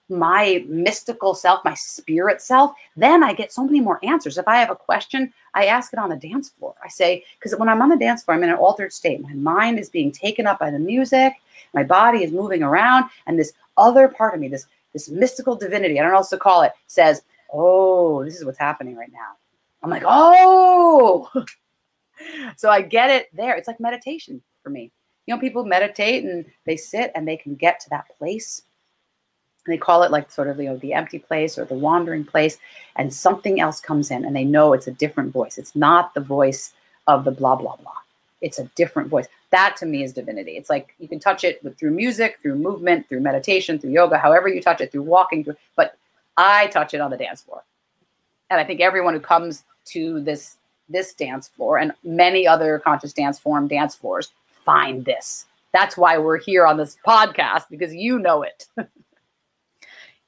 my 0.09 0.65
mystical 0.67 1.33
self, 1.33 1.63
my 1.63 1.73
spirit 1.73 2.41
self, 2.41 2.71
then 2.97 3.23
I 3.23 3.33
get 3.33 3.53
so 3.53 3.63
many 3.63 3.79
more 3.79 3.99
answers. 4.03 4.37
If 4.37 4.47
I 4.47 4.57
have 4.57 4.71
a 4.71 4.75
question, 4.75 5.31
I 5.53 5.65
ask 5.65 5.93
it 5.93 5.99
on 5.99 6.09
the 6.09 6.15
dance 6.15 6.49
floor. 6.49 6.75
I 6.83 6.87
say, 6.87 7.23
because 7.37 7.57
when 7.57 7.69
I'm 7.69 7.81
on 7.81 7.89
the 7.89 7.97
dance 7.97 8.23
floor, 8.23 8.35
I'm 8.35 8.43
in 8.43 8.49
an 8.49 8.55
altered 8.55 8.91
state. 8.91 9.21
My 9.21 9.33
mind 9.33 9.79
is 9.79 9.89
being 9.89 10.11
taken 10.11 10.47
up 10.47 10.59
by 10.59 10.71
the 10.71 10.79
music, 10.79 11.33
my 11.73 11.83
body 11.83 12.23
is 12.23 12.31
moving 12.31 12.63
around, 12.63 13.09
and 13.27 13.37
this 13.37 13.53
other 13.77 14.07
part 14.07 14.33
of 14.33 14.39
me, 14.39 14.47
this 14.47 14.65
this 14.93 15.09
mystical 15.09 15.55
divinity, 15.55 15.99
I 15.99 16.03
don't 16.03 16.11
know 16.11 16.19
what 16.19 16.29
to 16.29 16.37
call 16.37 16.63
it, 16.63 16.71
says, 16.87 17.21
Oh, 17.53 18.23
this 18.23 18.35
is 18.35 18.45
what's 18.45 18.57
happening 18.57 18.95
right 18.95 19.11
now. 19.11 19.37
I'm 19.83 19.89
like, 19.89 20.03
oh. 20.05 21.29
so 22.57 22.69
I 22.69 22.81
get 22.81 23.09
it 23.09 23.29
there. 23.33 23.55
It's 23.55 23.67
like 23.67 23.79
meditation 23.79 24.41
for 24.63 24.69
me. 24.69 24.91
You 25.25 25.35
know, 25.35 25.41
people 25.41 25.63
meditate 25.63 26.23
and 26.23 26.45
they 26.65 26.75
sit 26.75 27.11
and 27.15 27.27
they 27.27 27.37
can 27.37 27.55
get 27.55 27.79
to 27.81 27.89
that 27.91 28.05
place 28.17 28.63
they 29.71 29.77
call 29.77 30.03
it 30.03 30.11
like 30.11 30.31
sort 30.31 30.47
of 30.47 30.59
you 30.59 30.65
know 30.65 30.77
the 30.77 30.93
empty 30.93 31.19
place 31.19 31.57
or 31.57 31.65
the 31.65 31.73
wandering 31.73 32.25
place 32.25 32.57
and 32.95 33.13
something 33.13 33.59
else 33.59 33.79
comes 33.79 34.11
in 34.11 34.25
and 34.25 34.35
they 34.35 34.43
know 34.43 34.73
it's 34.73 34.87
a 34.87 34.91
different 34.91 35.31
voice. 35.31 35.57
It's 35.57 35.75
not 35.75 36.13
the 36.13 36.21
voice 36.21 36.73
of 37.07 37.23
the 37.23 37.31
blah 37.31 37.55
blah 37.55 37.75
blah. 37.77 37.91
It's 38.41 38.59
a 38.59 38.65
different 38.75 39.09
voice. 39.09 39.27
That 39.51 39.75
to 39.77 39.85
me 39.85 40.03
is 40.03 40.13
divinity. 40.13 40.51
It's 40.51 40.69
like 40.69 40.93
you 40.99 41.07
can 41.07 41.19
touch 41.19 41.43
it 41.43 41.63
with, 41.63 41.77
through 41.77 41.91
music 41.91 42.39
through 42.41 42.55
movement 42.55 43.07
through 43.09 43.21
meditation 43.21 43.79
through 43.79 43.91
yoga 43.91 44.17
however 44.17 44.47
you 44.47 44.61
touch 44.61 44.81
it 44.81 44.91
through 44.91 45.03
walking 45.03 45.43
through 45.43 45.57
but 45.75 45.97
i 46.37 46.67
touch 46.67 46.93
it 46.93 47.01
on 47.01 47.11
the 47.11 47.17
dance 47.17 47.41
floor. 47.41 47.63
And 48.49 48.59
i 48.59 48.63
think 48.63 48.81
everyone 48.81 49.13
who 49.13 49.19
comes 49.19 49.63
to 49.85 50.21
this 50.21 50.57
this 50.89 51.13
dance 51.13 51.47
floor 51.47 51.77
and 51.77 51.93
many 52.03 52.47
other 52.47 52.79
conscious 52.79 53.13
dance 53.13 53.39
form 53.39 53.67
dance 53.67 53.95
floors 53.95 54.31
find 54.65 55.05
this. 55.05 55.45
That's 55.71 55.95
why 55.95 56.17
we're 56.17 56.39
here 56.39 56.65
on 56.65 56.77
this 56.77 56.97
podcast 57.05 57.63
because 57.69 57.93
you 57.93 58.19
know 58.19 58.41
it 58.41 58.67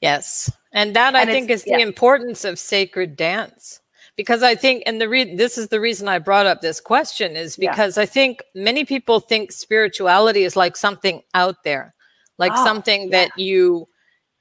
Yes. 0.02 0.52
And 0.74 0.96
that 0.96 1.16
and 1.16 1.18
I 1.18 1.26
think 1.26 1.50
is 1.50 1.64
yeah. 1.66 1.78
the 1.78 1.84
importance 1.84 2.44
of 2.44 2.60
sacred 2.60 3.16
dance. 3.16 3.80
Because 4.18 4.44
I 4.44 4.56
think, 4.56 4.84
and 4.86 5.00
the 5.00 5.08
re- 5.08 5.36
this 5.36 5.58
is 5.58 5.70
the 5.70 5.80
reason 5.80 6.08
I 6.08 6.20
brought 6.20 6.46
up 6.46 6.62
this 6.62 6.82
question 6.82 7.36
is 7.38 7.56
because 7.56 7.96
yeah. 7.96 8.04
I 8.04 8.06
think 8.06 8.44
many 8.54 8.84
people 8.84 9.20
think 9.20 9.52
spirituality 9.52 10.44
is 10.44 10.56
like 10.56 10.76
something 10.76 11.22
out 11.34 11.64
there, 11.64 11.96
like 12.38 12.52
oh, 12.54 12.66
something 12.66 13.04
yeah. 13.04 13.10
that 13.12 13.40
you 13.40 13.88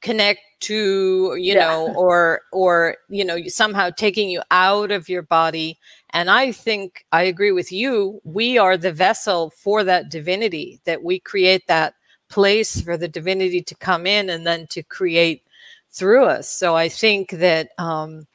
connect 0.00 0.40
to, 0.60 1.36
you 1.38 1.54
know, 1.54 1.94
or 1.94 2.42
or 2.52 2.96
you 3.08 3.24
know, 3.24 3.38
somehow 3.46 3.90
taking 3.90 4.28
you 4.28 4.42
out 4.50 4.90
of 4.90 5.08
your 5.08 5.22
body. 5.22 5.78
And 6.10 6.30
I 6.30 6.50
think 6.52 7.06
I 7.12 7.22
agree 7.22 7.52
with 7.52 7.70
you. 7.70 8.20
We 8.24 8.58
are 8.58 8.76
the 8.76 8.92
vessel 8.92 9.50
for 9.50 9.84
that 9.84 10.10
divinity. 10.10 10.80
That 10.84 11.04
we 11.04 11.20
create 11.20 11.66
that 11.68 11.94
place 12.28 12.80
for 12.80 12.96
the 12.96 13.08
divinity 13.08 13.62
to 13.62 13.74
come 13.76 14.06
in 14.06 14.30
and 14.30 14.46
then 14.46 14.66
to 14.68 14.82
create 14.82 15.42
through 15.90 16.24
us. 16.24 16.48
So 16.48 16.76
I 16.76 16.88
think 16.88 17.30
that, 17.30 17.70
um, 17.78 18.26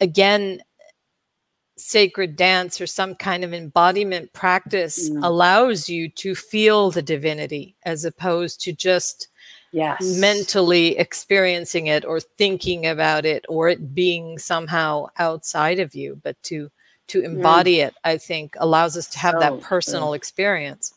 again, 0.00 0.62
sacred 1.76 2.36
dance 2.36 2.80
or 2.80 2.86
some 2.86 3.14
kind 3.14 3.44
of 3.44 3.52
embodiment 3.52 4.32
practice 4.32 5.10
mm. 5.10 5.24
allows 5.24 5.88
you 5.88 6.08
to 6.08 6.34
feel 6.34 6.90
the 6.90 7.02
divinity 7.02 7.74
as 7.84 8.04
opposed 8.04 8.60
to 8.60 8.72
just 8.72 9.28
yes. 9.72 10.18
mentally 10.18 10.96
experiencing 10.98 11.88
it 11.88 12.04
or 12.04 12.20
thinking 12.20 12.86
about 12.86 13.24
it 13.24 13.44
or 13.48 13.68
it 13.68 13.94
being 13.94 14.38
somehow 14.38 15.06
outside 15.18 15.80
of 15.80 15.94
you 15.94 16.20
but 16.22 16.40
to 16.42 16.70
to 17.08 17.20
mm. 17.22 17.24
embody 17.24 17.78
mm. 17.78 17.86
it 17.86 17.94
i 18.04 18.16
think 18.16 18.54
allows 18.58 18.96
us 18.96 19.08
to 19.08 19.18
have 19.18 19.34
so 19.34 19.40
that 19.40 19.60
personal 19.60 20.12
experience 20.12 20.94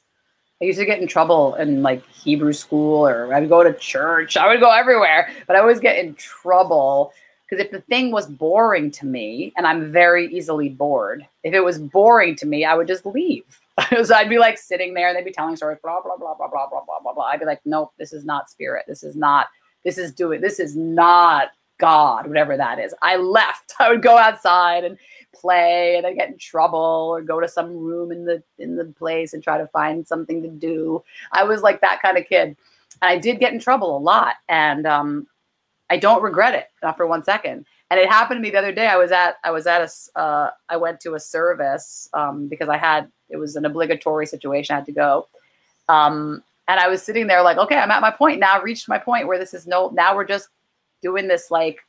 I 0.66 0.70
used 0.70 0.80
to 0.80 0.86
get 0.86 1.00
in 1.00 1.08
trouble 1.08 1.54
in 1.56 1.84
like 1.84 2.04
Hebrew 2.08 2.52
school 2.52 3.08
or 3.08 3.32
I 3.32 3.40
would 3.40 3.50
go 3.50 3.64
to 3.64 3.72
church. 3.72 4.36
I 4.36 4.48
would 4.48 4.60
go 4.60 4.72
everywhere, 4.72 5.30
but 5.46 5.56
I 5.56 5.60
always 5.60 5.80
get 5.80 6.00
in 6.00 6.16
trouble 6.16 7.14
because 7.48 7.64
if 7.64 7.70
the 7.70 7.82
thing 7.82 8.10
was 8.10 8.26
boring 8.26 8.90
to 8.90 9.06
me, 9.06 9.54
and 9.56 9.68
I'm 9.68 9.92
very 9.92 10.26
easily 10.36 10.70
bored, 10.70 11.28
if 11.44 11.54
it 11.54 11.60
was 11.60 11.78
boring 11.78 12.36
to 12.38 12.48
me, 12.48 12.66
I 12.66 12.74
would 12.74 12.88
just 12.88 13.06
leave. 13.06 13.44
so 14.04 14.16
I'd 14.16 14.28
be 14.28 14.40
like 14.40 14.58
sitting 14.58 14.96
there 14.96 15.10
and 15.10 15.16
they'd 15.16 15.24
be 15.24 15.32
telling 15.32 15.56
stories, 15.56 15.78
blah, 15.84 16.02
blah, 16.02 16.18
blah, 16.18 16.34
blah, 16.34 16.48
blah, 16.48 16.68
blah, 16.68 16.84
blah, 16.84 17.00
blah, 17.00 17.14
blah. 17.14 17.26
I'd 17.26 17.40
be 17.40 17.46
like, 17.46 17.62
nope, 17.64 17.92
this 18.00 18.12
is 18.12 18.26
not 18.26 18.50
spirit. 18.50 18.86
This 18.88 19.04
is 19.04 19.16
not, 19.16 19.50
this 19.84 20.00
is 20.00 20.12
doing, 20.12 20.42
this 20.42 20.60
is 20.60 20.76
not 20.76 21.50
God, 21.78 22.26
whatever 22.26 22.58
that 22.58 22.80
is. 22.80 22.96
I 23.04 23.18
left. 23.18 23.76
I 23.80 23.90
would 23.90 24.02
go 24.02 24.18
outside 24.18 24.84
and 24.84 24.98
play 25.36 25.98
and 25.98 26.08
I 26.08 26.14
get 26.14 26.30
in 26.30 26.38
trouble 26.38 27.10
or 27.14 27.22
go 27.22 27.40
to 27.40 27.48
some 27.48 27.76
room 27.76 28.12
in 28.12 28.26
the 28.26 28.42
in 28.58 28.76
the 28.76 28.86
place 28.86 29.34
and 29.34 29.44
try 29.44 29.58
to 29.58 29.68
find 29.68 30.08
something 30.08 30.42
to 30.42 30.50
do. 30.50 31.04
I 31.32 31.44
was 31.44 31.62
like 31.62 31.82
that 31.82 32.02
kind 32.02 32.18
of 32.18 32.28
kid. 32.28 32.56
And 33.02 33.10
I 33.10 33.18
did 33.18 33.40
get 33.40 33.54
in 33.54 33.60
trouble 33.60 33.98
a 33.98 34.00
lot. 34.00 34.36
And 34.50 34.88
um, 34.88 35.28
I 35.90 35.98
don't 35.98 36.24
regret 36.24 36.56
it, 36.56 36.68
not 36.82 36.98
for 36.98 37.06
one 37.08 37.24
second. 37.24 37.66
And 37.92 38.00
it 38.00 38.10
happened 38.10 38.40
to 38.40 38.42
me 38.42 38.50
the 38.50 38.58
other 38.58 38.72
day. 38.72 38.88
I 38.88 38.98
was 38.98 39.12
at 39.12 39.36
I 39.44 39.52
was 39.52 39.68
at 39.68 39.82
a 39.82 40.20
uh, 40.20 40.52
I 40.70 40.78
went 40.78 41.00
to 41.02 41.14
a 41.14 41.20
service 41.20 42.10
um, 42.14 42.48
because 42.48 42.70
I 42.70 42.78
had 42.78 43.12
it 43.30 43.38
was 43.38 43.56
an 43.56 43.66
obligatory 43.66 44.26
situation. 44.26 44.74
I 44.74 44.80
had 44.80 44.86
to 44.86 44.92
go. 44.92 45.28
Um, 45.90 46.44
and 46.68 46.80
I 46.80 46.88
was 46.88 47.04
sitting 47.04 47.28
there 47.28 47.44
like, 47.44 47.58
okay, 47.58 47.78
I'm 47.78 47.92
at 47.92 48.02
my 48.02 48.10
point 48.10 48.40
now. 48.40 48.56
I've 48.56 48.64
reached 48.64 48.90
my 48.90 48.98
point 48.98 49.28
where 49.28 49.38
this 49.38 49.54
is 49.54 49.68
no. 49.68 49.90
Now 49.90 50.16
we're 50.16 50.26
just 50.26 50.50
doing 51.02 51.28
this 51.28 51.52
like 51.52 51.80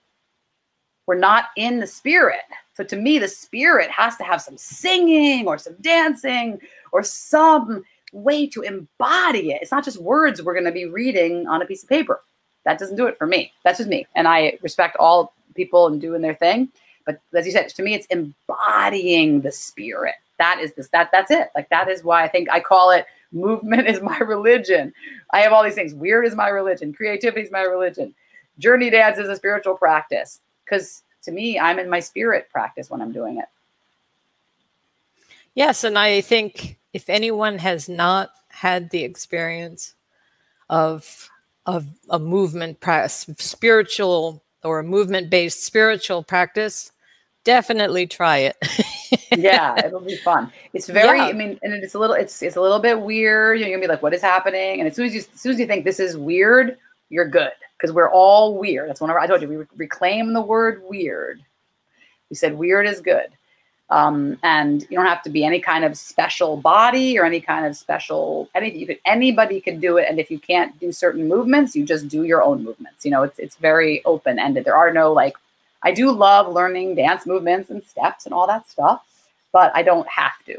we're 1.07 1.19
not 1.19 1.47
in 1.57 1.79
the 1.79 1.87
spirit. 1.87 2.43
So 2.77 2.85
to 2.85 2.97
me, 2.97 3.19
the 3.19 3.27
spirit 3.27 3.91
has 3.91 4.17
to 4.17 4.25
have 4.25 4.43
some 4.43 4.59
singing 4.59 5.49
or 5.49 5.57
some 5.57 5.77
dancing 5.81 6.61
or 6.93 7.03
some 7.03 7.85
way 8.13 8.47
to 8.49 8.61
embody 8.61 9.53
it. 9.53 9.63
It's 9.63 9.73
not 9.73 9.85
just 9.85 9.99
words 9.99 10.43
we're 10.43 10.53
going 10.53 10.67
to 10.67 10.73
be 10.73 10.85
reading 10.85 11.47
on 11.49 11.63
a 11.63 11.67
piece 11.67 11.83
of 11.83 11.89
paper. 11.89 12.21
That 12.67 12.79
doesn't 12.79 12.97
do 12.97 13.07
it 13.07 13.17
for 13.17 13.27
me. 13.27 13.51
That's 13.65 13.79
just 13.79 13.89
me. 13.89 14.07
And 14.15 14.29
I 14.29 14.59
respect 14.61 14.97
all 14.99 15.33
people 15.55 15.87
and 15.87 16.01
doing 16.01 16.21
their 16.21 16.35
thing. 16.35 16.69
But 17.07 17.21
as 17.35 17.47
you 17.47 17.53
said, 17.53 17.69
to 17.71 17.83
me, 17.83 17.95
it's 17.95 18.07
embodying 18.07 19.41
the 19.41 19.53
spirit. 19.53 20.17
That 20.39 20.61
is 20.61 20.75
this, 20.75 20.89
that, 20.89 21.09
that's 21.13 21.31
it. 21.31 21.49
Like 21.55 21.71
that 21.71 21.89
is 21.89 22.05
why 22.05 22.25
I 22.25 22.29
think 22.29 22.51
I 22.51 22.61
call 22.61 22.91
it 22.91 23.07
movement 23.33 23.89
is 23.89 24.03
my 24.03 24.19
religion. 24.19 24.93
I 25.33 25.41
have 25.41 25.55
all 25.55 25.65
these 25.65 25.75
things. 25.75 25.95
Weird 25.95 26.27
is 26.27 26.35
my 26.35 26.49
religion. 26.49 26.93
Creativity 26.93 27.41
is 27.41 27.51
my 27.51 27.63
religion. 27.63 28.15
JourneyDance 28.61 29.19
is 29.19 29.31
a 29.31 29.37
spiritual 29.37 29.77
practice 29.77 30.41
because 30.65 31.03
to 31.27 31.33
me, 31.33 31.59
I'm 31.59 31.79
in 31.79 31.91
my 31.91 32.01
spirit 32.01 32.49
practice 32.51 32.91
when 32.91 33.03
I'm 33.03 33.13
doing 33.13 33.39
it. 33.39 33.47
Yes. 35.55 35.85
And 35.85 35.99
I 35.99 36.21
think 36.23 36.79
if 36.93 37.09
anyone 37.09 37.59
has 37.59 37.89
not 37.89 38.31
had 38.49 38.91
the 38.91 39.05
experience 39.05 39.95
of 40.71 41.29
of 41.67 41.87
a 42.11 42.19
movement 42.19 42.81
practice, 42.81 43.27
spiritual 43.39 44.43
or 44.63 44.79
a 44.79 44.85
movement 44.85 45.31
based 45.31 45.65
spiritual 45.65 46.23
practice, 46.23 46.93
definitely 47.45 48.07
try 48.07 48.39
it. 48.39 48.57
yeah, 49.37 49.85
it'll 49.85 50.01
be 50.01 50.17
fun. 50.17 50.53
It's 50.73 50.89
very, 50.89 51.19
yeah. 51.19 51.27
I 51.27 51.33
mean, 51.33 51.59
and 51.63 51.73
it's 51.73 51.95
a 51.95 51.99
little, 51.99 52.15
it's 52.15 52.43
it's 52.43 52.57
a 52.57 52.61
little 52.61 52.79
bit 52.79 53.01
weird. 53.01 53.59
You're 53.59 53.69
gonna 53.69 53.81
be 53.81 53.87
like, 53.87 54.03
what 54.03 54.15
is 54.15 54.23
happening? 54.23 54.81
And 54.81 54.89
as 54.89 54.97
soon 54.97 55.07
as 55.07 55.15
you, 55.15 55.21
as 55.21 55.41
soon 55.41 55.53
as 55.53 55.59
you 55.59 55.67
think 55.67 55.85
this 55.85 56.01
is 56.01 56.17
weird, 56.17 56.79
you're 57.09 57.29
good 57.29 57.53
because 57.77 57.95
we're 57.95 58.11
all 58.11 58.57
weird. 58.57 58.89
That's 58.89 59.01
whenever 59.01 59.21
I 59.21 59.27
told 59.27 59.43
you 59.43 59.49
we 59.49 59.65
reclaim 59.77 60.33
the 60.33 60.41
word 60.41 60.83
weird. 60.89 61.43
We 62.31 62.37
said 62.37 62.57
weird 62.59 62.87
is 62.87 63.01
good. 63.01 63.29
Um, 63.89 64.37
and 64.43 64.83
you 64.83 64.97
don't 64.97 65.07
have 65.07 65.23
to 65.23 65.31
be 65.31 65.45
any 65.45 65.61
kind 65.61 65.85
of 65.85 65.97
special 65.97 66.57
body 66.57 67.19
or 67.19 67.25
any 67.25 67.41
kind 67.41 67.67
of 67.67 67.77
special 67.77 68.49
anything. 68.55 68.81
You 68.81 68.87
could 68.87 68.99
anybody 69.07 69.61
can 69.61 69.79
do 69.79 69.97
it, 69.97 70.07
and 70.09 70.19
if 70.19 70.29
you 70.29 70.41
can't 70.41 70.79
do 70.81 70.91
certain 70.91 71.29
movements, 71.29 71.77
you 71.77 71.85
just 71.85 72.09
do 72.09 72.25
your 72.25 72.43
own 72.43 72.65
movements. 72.65 73.05
You 73.05 73.13
know, 73.13 73.23
it's 73.23 73.39
it's 73.39 73.55
very 73.57 74.05
open 74.05 74.41
ended. 74.41 74.65
There 74.65 74.77
are 74.77 74.93
no 74.93 75.13
like. 75.13 75.37
I 75.85 75.93
do 75.93 76.11
love 76.11 76.53
learning 76.53 76.97
dance 76.97 77.27
movements 77.27 77.71
and 77.71 77.85
steps 77.85 78.25
and 78.25 78.35
all 78.35 78.49
that 78.49 78.69
stuff, 78.69 79.07
but 79.53 79.71
I 79.73 79.85
don't 79.85 80.09
have 80.09 80.45
to. 80.47 80.59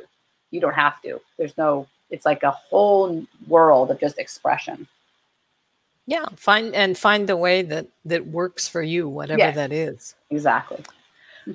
You 0.51 0.61
don't 0.61 0.73
have 0.73 1.01
to. 1.01 1.19
There's 1.37 1.57
no. 1.57 1.85
It's 2.09 2.25
like 2.25 2.43
a 2.43 2.51
whole 2.51 3.25
world 3.49 3.91
of 3.91 3.99
just 3.99 4.19
expression. 4.19 4.87
Yeah, 6.07 6.25
find 6.37 6.73
and 6.73 6.97
find 6.97 7.27
the 7.27 7.37
way 7.37 7.61
that 7.63 7.87
that 8.05 8.27
works 8.27 8.67
for 8.67 8.81
you, 8.81 9.09
whatever 9.09 9.39
Yeah. 9.39 9.51
that 9.51 9.73
is. 9.73 10.15
Exactly. 10.29 10.83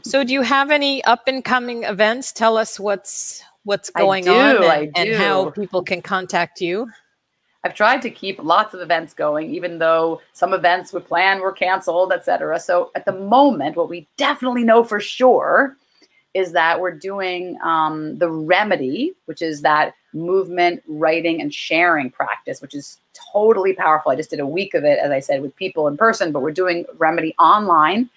So, 0.03 0.24
do 0.24 0.33
you 0.33 0.43
have 0.43 0.70
any 0.70 1.03
up 1.05 1.27
and 1.27 1.45
coming 1.45 1.85
events? 1.85 2.33
Tell 2.33 2.57
us 2.57 2.79
what's 2.79 3.43
what's 3.65 3.91
going 3.91 4.24
do, 4.24 4.31
on 4.31 4.65
and, 4.65 4.97
and 4.97 5.15
how 5.15 5.51
people 5.51 5.83
can 5.83 6.03
contact 6.03 6.61
you. 6.61 6.91
I've 7.65 7.74
tried 7.74 8.03
to 8.03 8.11
keep 8.11 8.43
lots 8.43 8.74
of 8.74 8.81
events 8.81 9.15
going, 9.15 9.55
even 9.55 9.79
though 9.79 10.20
some 10.33 10.53
events 10.53 10.93
we 10.93 11.01
planned 11.01 11.41
were 11.41 11.53
canceled, 11.53 12.12
etc. 12.12 12.59
So 12.59 12.91
at 12.95 13.05
the 13.05 13.12
moment, 13.12 13.77
what 13.77 13.89
we 13.89 14.09
definitely 14.16 14.65
know 14.65 14.83
for 14.83 14.99
sure 14.99 15.77
is 16.35 16.53
that 16.53 16.81
we're 16.81 16.99
doing 16.99 17.59
um, 17.62 18.19
the 18.19 18.31
remedy, 18.31 19.12
which 19.27 19.43
is 19.43 19.62
that 19.62 19.95
movement, 20.14 20.82
writing, 20.89 21.40
and 21.40 21.52
sharing 21.52 22.10
practice, 22.10 22.60
which 22.60 22.74
is 22.74 22.98
totally 23.32 23.72
powerful. 23.72 24.12
I 24.12 24.16
just 24.16 24.30
did 24.30 24.40
a 24.40 24.47
week 24.47 24.74
of 24.74 24.84
it, 24.84 24.98
as 24.98 25.10
I 25.10 25.20
said, 25.20 25.43
with 25.43 25.55
people 25.56 25.89
in 25.89 25.97
person, 25.97 26.32
but 26.32 26.40
we're 26.43 26.51
doing 26.52 26.84
remedy 26.98 27.34
online, 27.39 28.10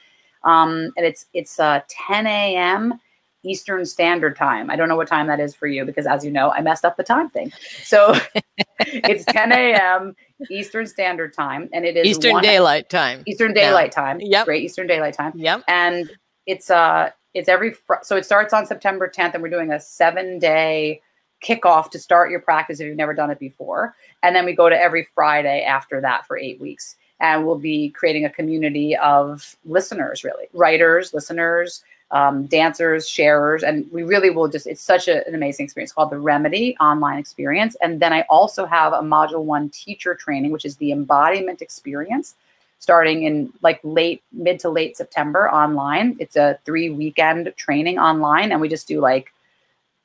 um, 0.44 0.92
and 0.98 1.06
it's 1.06 1.26
it's 1.34 1.60
uh, 1.60 1.82
10 1.90 2.28
a.m. 2.28 3.00
Eastern 3.44 3.86
Standard 3.86 4.36
Time. 4.36 4.72
I 4.72 4.76
don't 4.76 4.90
know 4.90 4.96
what 4.96 5.08
time 5.08 5.28
that 5.28 5.40
is 5.40 5.54
for 5.54 5.68
you 5.68 5.86
because, 5.86 6.08
as 6.08 6.26
you 6.26 6.32
know, 6.32 6.52
I 6.52 6.62
messed 6.62 6.84
up 6.84 6.98
the 6.98 7.04
time 7.04 7.30
thing. 7.30 7.52
So 7.84 8.16
it's 8.80 9.24
10 9.26 9.52
a.m. 9.52 10.16
Eastern 10.50 10.88
Standard 10.88 11.32
Time, 11.34 11.70
and 11.72 11.86
it 11.86 11.96
is 11.96 12.08
Eastern 12.08 12.34
one- 12.34 12.44
Daylight 12.44 12.90
Time. 12.90 13.22
Eastern 13.28 13.50
Yeah. 13.56 13.68
Daylight 13.70 13.92
Time. 13.92 14.18
Yep. 14.20 14.46
Great 14.46 14.64
Eastern 14.64 14.88
Daylight 14.88 15.14
Time, 15.14 15.34
Yep. 15.36 15.64
and 15.68 16.10
it's 16.48 16.70
uh 16.72 17.10
it's 17.36 17.48
every 17.50 17.72
fr- 17.72 17.96
so 18.02 18.16
it 18.16 18.26
starts 18.26 18.54
on 18.54 18.66
September 18.66 19.12
10th, 19.16 19.34
and 19.36 19.44
we're 19.44 19.50
doing 19.50 19.72
a 19.72 19.80
seven 19.80 20.40
day 20.40 21.02
kickoff 21.44 21.90
to 21.92 22.00
start 22.00 22.32
your 22.32 22.40
practice 22.40 22.80
if 22.80 22.88
you've 22.88 22.98
never 22.98 23.14
done 23.14 23.32
it 23.32 23.40
before, 23.40 23.96
and 24.24 24.36
then 24.36 24.46
we 24.46 24.54
go 24.54 24.70
to 24.70 24.80
every 24.80 25.08
Friday 25.16 25.64
after 25.64 26.02
that 26.02 26.26
for 26.26 26.38
eight 26.38 26.60
weeks, 26.60 26.96
and 27.20 27.46
we'll 27.46 27.58
be 27.58 27.90
creating 27.90 28.26
a 28.26 28.30
community 28.30 28.96
of 28.98 29.56
listeners, 29.66 30.24
really. 30.24 30.48
Writers, 30.54 31.14
listeners, 31.14 31.84
um, 32.12 32.46
dancers, 32.46 33.10
sharers, 33.10 33.64
and 33.64 33.92
we 33.92 34.04
really 34.04 34.30
will 34.30 34.48
just, 34.48 34.68
it's 34.68 34.82
such 34.82 35.08
a, 35.08 35.28
an 35.28 35.36
amazing 35.36 35.64
experience 35.66 35.92
called 35.92 36.12
the 36.12 36.20
Remedy 36.20 36.78
online 36.80 37.18
experience. 37.18 37.76
And 37.82 38.00
then 38.00 38.14
I 38.14 38.22
also 38.30 38.66
have 38.66 38.94
a 38.94 39.02
module 39.02 39.44
one 39.44 39.70
teacher 39.70 40.16
training, 40.16 40.52
which 40.52 40.66
is 40.66 40.78
the 40.78 40.92
embodiment 40.92 41.62
experience 41.62 42.36
starting 42.80 43.24
in 43.24 43.52
like 43.64 43.80
late, 43.84 44.22
mid 44.32 44.60
to 44.60 44.70
late 44.70 44.96
September 44.96 45.50
online. 45.50 46.16
It's 46.20 46.36
a 46.36 46.60
three 46.66 46.90
weekend 46.90 47.52
training 47.56 47.98
online, 47.98 48.52
and 48.52 48.62
we 48.62 48.70
just 48.70 48.88
do 48.88 49.00
like 49.00 49.34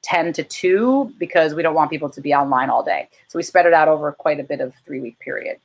10 0.02 0.32
to 0.34 0.42
2 0.42 1.14
because 1.18 1.54
we 1.54 1.62
don't 1.62 1.74
want 1.74 1.90
people 1.90 2.10
to 2.10 2.20
be 2.20 2.34
online 2.34 2.70
all 2.70 2.82
day. 2.82 3.08
So 3.28 3.38
we 3.38 3.42
spread 3.42 3.66
it 3.66 3.72
out 3.72 3.88
over 3.88 4.12
quite 4.12 4.40
a 4.40 4.44
bit 4.44 4.60
of 4.60 4.74
three 4.84 5.00
week 5.00 5.18
period. 5.18 5.58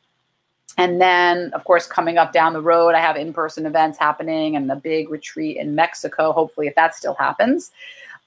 And 0.78 0.99
then, 0.99 1.52
of 1.53 1.64
course, 1.64 1.88
coming 1.88 2.18
up 2.18 2.34
down 2.34 2.53
the 2.53 2.62
road, 2.62 2.95
I 2.95 2.99
have 2.99 3.16
in 3.16 3.34
person 3.34 3.66
events 3.66 3.98
happening 3.98 4.56
and 4.56 4.70
the 4.70 4.76
big 4.76 5.10
retreat 5.10 5.57
in 5.57 5.74
Mexico, 5.74 6.34
hopefully, 6.34 6.68
if 6.68 6.76
that 6.76 6.95
still 6.95 7.14
happens. 7.14 7.72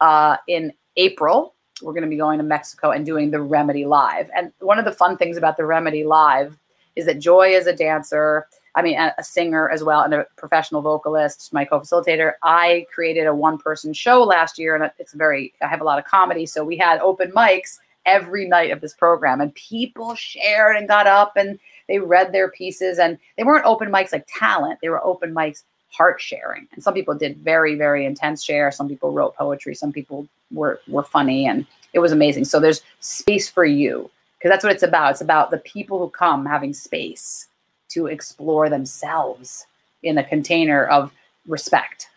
Uh, 0.01 0.36
in 0.47 0.72
April, 0.97 1.55
we're 1.82 1.93
going 1.93 2.05
to 2.05 2.09
be 2.09 2.16
going 2.16 2.39
to 2.39 2.44
Mexico 2.44 2.90
and 2.90 3.05
doing 3.05 3.30
the 3.30 3.40
Remedy 3.40 3.85
Live. 3.85 4.30
And 4.35 4.52
one 4.60 4.78
of 4.78 4.85
the 4.86 4.93
fun 4.93 5.16
things 5.16 5.36
about 5.36 5.56
the 5.56 5.66
Remedy 5.66 6.05
Live 6.05 6.59
is 6.97 7.06
that 7.06 7.18
Joy 7.18 7.51
is 7.51 7.66
a 7.66 7.72
dancer, 7.72 8.47
I 8.74 8.82
mean, 8.82 8.98
a, 8.98 9.14
a 9.18 9.24
singer 9.24 9.68
as 9.70 9.82
well, 9.82 10.02
and 10.02 10.14
a 10.14 10.26
professional 10.36 10.82
vocalist, 10.82 11.52
my 11.52 11.64
co 11.64 11.80
facilitator. 11.80 12.32
I 12.42 12.86
created 12.92 13.26
a 13.26 13.34
one 13.34 13.58
person 13.58 13.92
show 13.92 14.22
last 14.22 14.58
year, 14.58 14.74
and 14.74 14.90
it's 14.98 15.12
very, 15.12 15.52
I 15.62 15.66
have 15.66 15.80
a 15.80 15.84
lot 15.84 15.98
of 15.98 16.04
comedy. 16.04 16.46
So 16.46 16.64
we 16.64 16.76
had 16.76 17.00
open 17.00 17.32
mics 17.32 17.78
every 18.06 18.46
night 18.46 18.70
of 18.70 18.80
this 18.80 18.94
program, 18.94 19.40
and 19.40 19.54
people 19.54 20.14
shared 20.14 20.76
and 20.76 20.88
got 20.88 21.06
up 21.06 21.36
and 21.36 21.58
they 21.88 21.98
read 21.98 22.32
their 22.32 22.50
pieces 22.50 22.98
and 22.98 23.18
they 23.36 23.44
weren't 23.44 23.64
open 23.64 23.90
mics 23.90 24.12
like 24.12 24.28
talent. 24.28 24.78
They 24.80 24.90
were 24.90 25.04
open 25.04 25.34
mics 25.34 25.64
heart 25.90 26.20
sharing. 26.20 26.68
And 26.72 26.84
some 26.84 26.94
people 26.94 27.14
did 27.14 27.38
very 27.38 27.74
very 27.74 28.04
intense 28.04 28.44
share. 28.44 28.70
Some 28.70 28.88
people 28.88 29.10
wrote 29.10 29.34
poetry. 29.36 29.74
Some 29.74 29.92
people 29.92 30.28
were 30.52 30.80
were 30.86 31.02
funny 31.02 31.46
and 31.46 31.66
it 31.94 31.98
was 31.98 32.12
amazing. 32.12 32.44
So 32.44 32.60
there's 32.60 32.82
space 33.00 33.48
for 33.48 33.64
you 33.64 34.10
because 34.38 34.50
that's 34.50 34.62
what 34.62 34.72
it's 34.72 34.82
about. 34.82 35.12
It's 35.12 35.20
about 35.20 35.50
the 35.50 35.58
people 35.58 35.98
who 35.98 36.10
come 36.10 36.46
having 36.46 36.72
space 36.72 37.47
to 37.89 38.06
explore 38.06 38.69
themselves 38.69 39.66
in 40.02 40.19
a 40.19 40.24
container 40.24 40.86
of 40.86 41.12
respect 41.47 42.09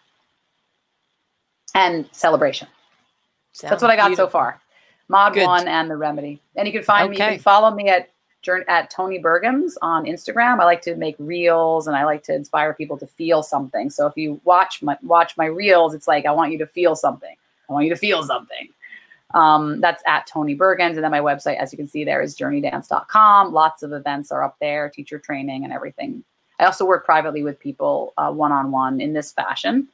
and 1.74 2.08
celebration 2.12 2.68
that's 3.60 3.82
what 3.82 3.92
I 3.92 3.96
got 3.96 4.16
so 4.16 4.28
far. 4.28 4.60
Mod 5.08 5.34
Good. 5.34 5.46
one 5.46 5.68
and 5.68 5.90
the 5.90 5.98
remedy. 5.98 6.42
And 6.56 6.68
you 6.68 6.72
can 6.72 6.84
find 6.84 7.10
me. 7.10 7.18
You 7.18 7.24
can 7.24 7.40
follow 7.40 7.72
me 7.72 7.90
at 7.90 8.10
at 8.68 8.90
Toni 8.90 9.20
Bergins 9.20 9.74
on 9.84 10.06
Instagram. 10.06 10.60
I 10.60 10.66
like 10.66 10.82
to 10.84 10.96
make 10.96 11.16
reels 11.20 11.86
and 11.86 11.96
I 11.96 12.06
like 12.06 12.24
to 12.24 12.34
inspire 12.34 12.74
people 12.74 12.98
to 12.98 13.06
feel 13.06 13.44
something. 13.44 13.90
So 13.92 14.08
if 14.08 14.18
you 14.18 14.42
watch 14.46 14.82
my 14.82 14.98
watch 15.04 15.38
my 15.38 15.46
reels, 15.46 15.94
it's 15.94 16.08
like 16.08 16.26
I 16.26 16.32
want 16.32 16.52
you 16.52 16.58
to 16.60 16.66
feel 16.66 16.96
something. 16.96 17.36
I 17.70 17.74
want 17.74 17.86
you 17.86 17.92
to 17.92 18.00
feel 18.00 18.24
something. 18.24 18.70
Um, 19.34 19.82
that's 19.82 20.04
at 20.06 20.28
Toni 20.28 20.56
Bergins. 20.56 20.96
And 20.96 21.04
then 21.04 21.12
my 21.12 21.20
website, 21.20 21.58
as 21.58 21.72
you 21.72 21.78
can 21.78 21.88
see 21.88 22.04
there, 22.04 22.22
is 22.22 22.38
journeydance.com. 22.38 23.54
Lots 23.54 23.84
of 23.84 23.94
events 23.94 24.32
are 24.32 24.44
up 24.44 24.58
there, 24.60 24.90
teacher 24.90 25.20
training 25.20 25.64
and 25.64 25.72
everything. 25.72 26.24
I 26.60 26.66
also 26.66 26.86
work 26.86 27.06
privately 27.06 27.44
with 27.44 27.60
people 27.60 28.14
one 28.18 28.52
on 28.52 28.72
one 28.72 29.02
in 29.02 29.14
this 29.14 29.32
fashion 29.32 29.88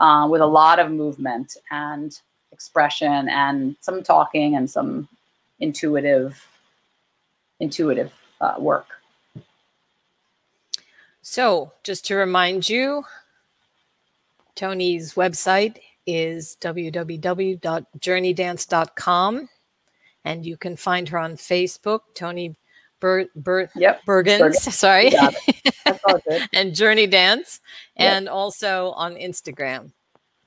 uh, 0.00 0.26
with 0.30 0.40
a 0.40 0.46
lot 0.46 0.78
of 0.78 0.90
movement 0.90 1.56
and 1.70 2.18
expression 2.52 3.28
and 3.28 3.76
some 3.80 4.02
talking 4.02 4.56
and 4.56 4.70
some 4.70 5.08
intuitive 5.60 6.46
intuitive 7.60 8.12
uh, 8.40 8.54
work 8.58 8.86
So, 11.22 11.72
just 11.82 12.06
to 12.06 12.14
remind 12.14 12.68
you, 12.68 13.04
Toni's 14.54 15.14
website 15.14 15.78
is 16.06 16.56
www.journeydance.com 16.60 19.48
and 20.24 20.46
you 20.46 20.56
can 20.56 20.76
find 20.76 21.08
her 21.08 21.18
on 21.18 21.34
Facebook, 21.36 22.00
Toni 22.14 22.56
Bur- 23.00 23.26
Bur- 23.36 23.68
yep 23.76 24.00
Bergins, 24.06 24.40
Bergins. 24.40 24.54
sorry, 24.72 25.10
that's 25.10 26.00
all 26.04 26.18
good 26.28 26.42
and 26.54 26.72
JourneyDance, 26.72 27.60
Yep. 27.98 28.12
and 28.12 28.28
also 28.28 28.90
on 28.92 29.14
Instagram. 29.16 29.90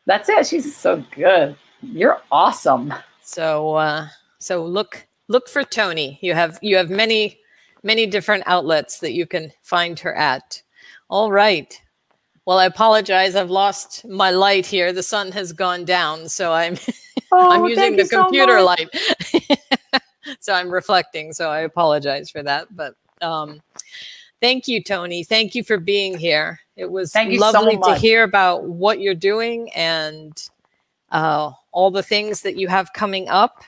that's 0.06 0.30
it 0.30 0.48
she's 0.48 0.76
so 0.76 1.04
good 1.16 1.56
you're 1.82 2.22
awesome 2.32 2.94
So, 3.24 3.76
uh, 3.76 4.08
so 4.40 4.66
look 4.66 5.06
look 5.28 5.48
for 5.48 5.64
Toni. 5.64 6.18
You 6.22 6.34
have 6.34 6.58
you 6.64 6.76
have 6.78 6.90
many 6.90 7.38
many 7.84 8.08
different 8.08 8.44
outlets 8.48 8.98
that 9.00 9.12
you 9.14 9.26
can 9.28 9.52
find 9.62 10.00
her 10.00 10.16
at. 10.16 10.62
All 11.10 11.32
right. 11.32 11.80
Well, 12.50 12.58
I 12.58 12.66
apologize. 12.66 13.36
I've 13.36 13.52
lost 13.52 14.08
my 14.08 14.32
light 14.32 14.66
here. 14.66 14.92
The 14.92 15.04
sun 15.04 15.32
has 15.34 15.54
gone 15.54 15.86
down, 15.86 16.28
so 16.28 16.52
I'm 16.52 16.80
I'm 17.32 17.62
Oh, 17.62 17.68
using 17.68 17.92
the 17.92 18.02
you 18.02 18.06
so 18.06 18.24
computer 18.24 18.60
light. 18.60 18.90
so 20.40 20.54
I'm 20.54 20.72
reflecting. 20.72 21.32
So 21.32 21.52
I 21.52 21.60
apologize 21.60 22.32
for 22.32 22.42
that. 22.42 22.76
But 22.76 22.96
um, 23.22 23.62
thank 24.42 24.68
you, 24.68 24.82
Toni. 24.84 25.24
Thank 25.24 25.54
you 25.54 25.64
for 25.64 25.78
being 25.78 26.18
here. 26.18 26.60
It 26.76 26.90
was 26.90 27.14
you 27.14 27.38
so 27.38 27.52
lovely 27.52 27.78
to 27.84 27.94
hear 27.94 28.24
about 28.24 28.64
what 28.64 29.00
you're 29.00 29.14
doing 29.14 29.72
and 29.74 30.36
uh, 31.12 31.52
all 31.72 31.92
the 31.92 32.02
things 32.02 32.42
that 32.42 32.56
you 32.56 32.68
have 32.68 32.92
coming 32.94 33.30
up 33.30 33.64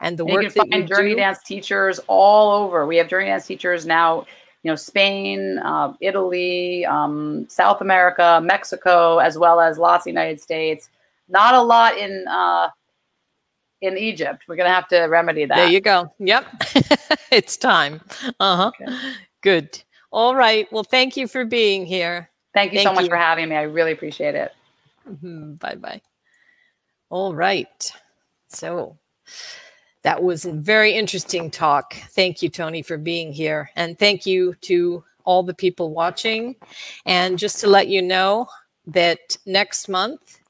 and 0.00 0.18
the 0.18 0.24
work 0.24 0.54
that 0.54 0.68
you 0.68 0.72
find 0.72 0.88
journey 0.88 1.10
do. 1.10 1.16
dance 1.16 1.40
teachers 1.44 2.00
all 2.08 2.64
over 2.64 2.86
we 2.86 2.96
have 2.96 3.08
JourneyDance 3.08 3.46
teachers 3.46 3.86
now 3.86 4.26
you 4.62 4.70
know 4.70 4.76
spain 4.76 5.58
uh, 5.58 5.92
italy 6.00 6.84
um, 6.86 7.46
south 7.48 7.80
america 7.80 8.40
mexico 8.42 9.18
as 9.18 9.38
well 9.38 9.60
as 9.60 9.78
lots 9.78 10.06
of 10.06 10.08
united 10.08 10.40
states 10.40 10.90
not 11.28 11.54
a 11.54 11.62
lot 11.62 11.96
in 11.98 12.24
uh, 12.28 12.68
in 13.80 13.98
egypt 13.98 14.44
we're 14.48 14.56
gonna 14.56 14.68
have 14.68 14.88
to 14.88 14.98
remedy 15.04 15.44
that 15.44 15.56
There 15.56 15.68
you 15.68 15.80
go. 15.80 16.12
Yep. 16.18 16.46
it's 17.32 17.56
time. 17.56 18.00
Uh-huh. 18.38 18.70
Okay. 18.80 18.96
Good. 19.42 19.82
All 20.12 20.36
right. 20.36 20.70
Well, 20.72 20.84
thank 20.84 21.16
you 21.16 21.26
for 21.26 21.44
being 21.44 21.84
here. 21.84 22.30
thank 22.54 22.72
you 22.72 22.80
so 22.80 22.92
much 22.92 23.04
you. 23.04 23.08
for 23.08 23.16
having 23.16 23.48
me 23.48 23.56
i 23.56 23.62
really 23.62 23.92
appreciate 23.92 24.34
it 24.34 24.52
Bye 25.04 25.74
bye. 25.74 26.00
All 27.10 27.34
right. 27.34 27.92
So 28.48 28.98
that 30.02 30.22
was 30.22 30.44
a 30.44 30.52
very 30.52 30.92
interesting 30.92 31.50
talk. 31.50 31.94
Thank 32.10 32.42
you, 32.42 32.48
Toni, 32.48 32.82
for 32.82 32.98
being 32.98 33.32
here. 33.32 33.70
And 33.76 33.98
thank 33.98 34.26
you 34.26 34.54
to 34.62 35.04
all 35.24 35.42
the 35.42 35.54
people 35.54 35.92
watching. 35.92 36.56
And 37.06 37.38
just 37.38 37.60
to 37.60 37.68
let 37.68 37.88
you 37.88 38.02
know 38.02 38.48
that 38.86 39.36
next 39.46 39.88
month, 39.88 40.40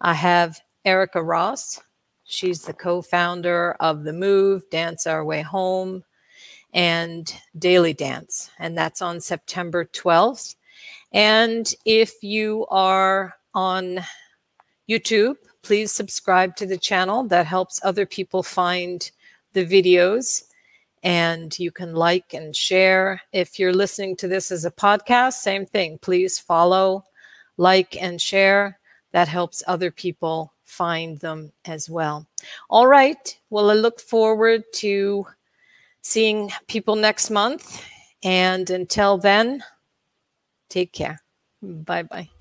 I 0.00 0.14
have 0.14 0.60
Erica 0.84 1.22
Ross. 1.22 1.80
She's 2.24 2.62
the 2.62 2.72
co 2.72 3.02
founder 3.02 3.76
of 3.80 4.04
The 4.04 4.12
Move, 4.12 4.68
Dance 4.70 5.06
Our 5.06 5.24
Way 5.24 5.42
Home, 5.42 6.02
and 6.72 7.32
Daily 7.58 7.92
Dance. 7.92 8.50
And 8.58 8.76
that's 8.76 9.02
on 9.02 9.20
September 9.20 9.84
12th. 9.84 10.56
And 11.12 11.72
if 11.84 12.22
you 12.22 12.66
are 12.68 13.34
on 13.54 14.00
YouTube, 14.88 15.36
please 15.66 15.90
subscribe 15.90 16.54
to 16.54 16.64
the 16.64 16.78
channel. 16.78 17.24
That 17.24 17.44
helps 17.44 17.80
other 17.82 18.06
people 18.06 18.44
find 18.44 19.10
the 19.52 19.66
videos. 19.66 20.44
And 21.02 21.58
you 21.58 21.72
can 21.72 21.92
like 21.92 22.34
and 22.34 22.54
share. 22.54 23.20
If 23.32 23.58
you're 23.58 23.74
listening 23.74 24.14
to 24.16 24.28
this 24.28 24.52
as 24.52 24.64
a 24.64 24.70
podcast, 24.70 25.34
same 25.34 25.66
thing. 25.66 25.98
Please 25.98 26.38
follow, 26.38 27.04
like, 27.56 28.00
and 28.00 28.20
share. 28.20 28.78
That 29.10 29.26
helps 29.26 29.64
other 29.66 29.90
people 29.90 30.52
find 30.64 31.18
them 31.18 31.50
as 31.64 31.90
well. 31.90 32.26
All 32.70 32.86
right. 32.86 33.36
Well, 33.50 33.70
I 33.70 33.74
look 33.74 33.98
forward 33.98 34.62
to 34.74 35.26
seeing 36.02 36.52
people 36.68 36.94
next 36.94 37.30
month. 37.30 37.84
And 38.22 38.70
until 38.70 39.18
then, 39.18 39.64
take 40.68 40.92
care. 40.92 41.20
Bye 41.60 42.04
bye. 42.04 42.35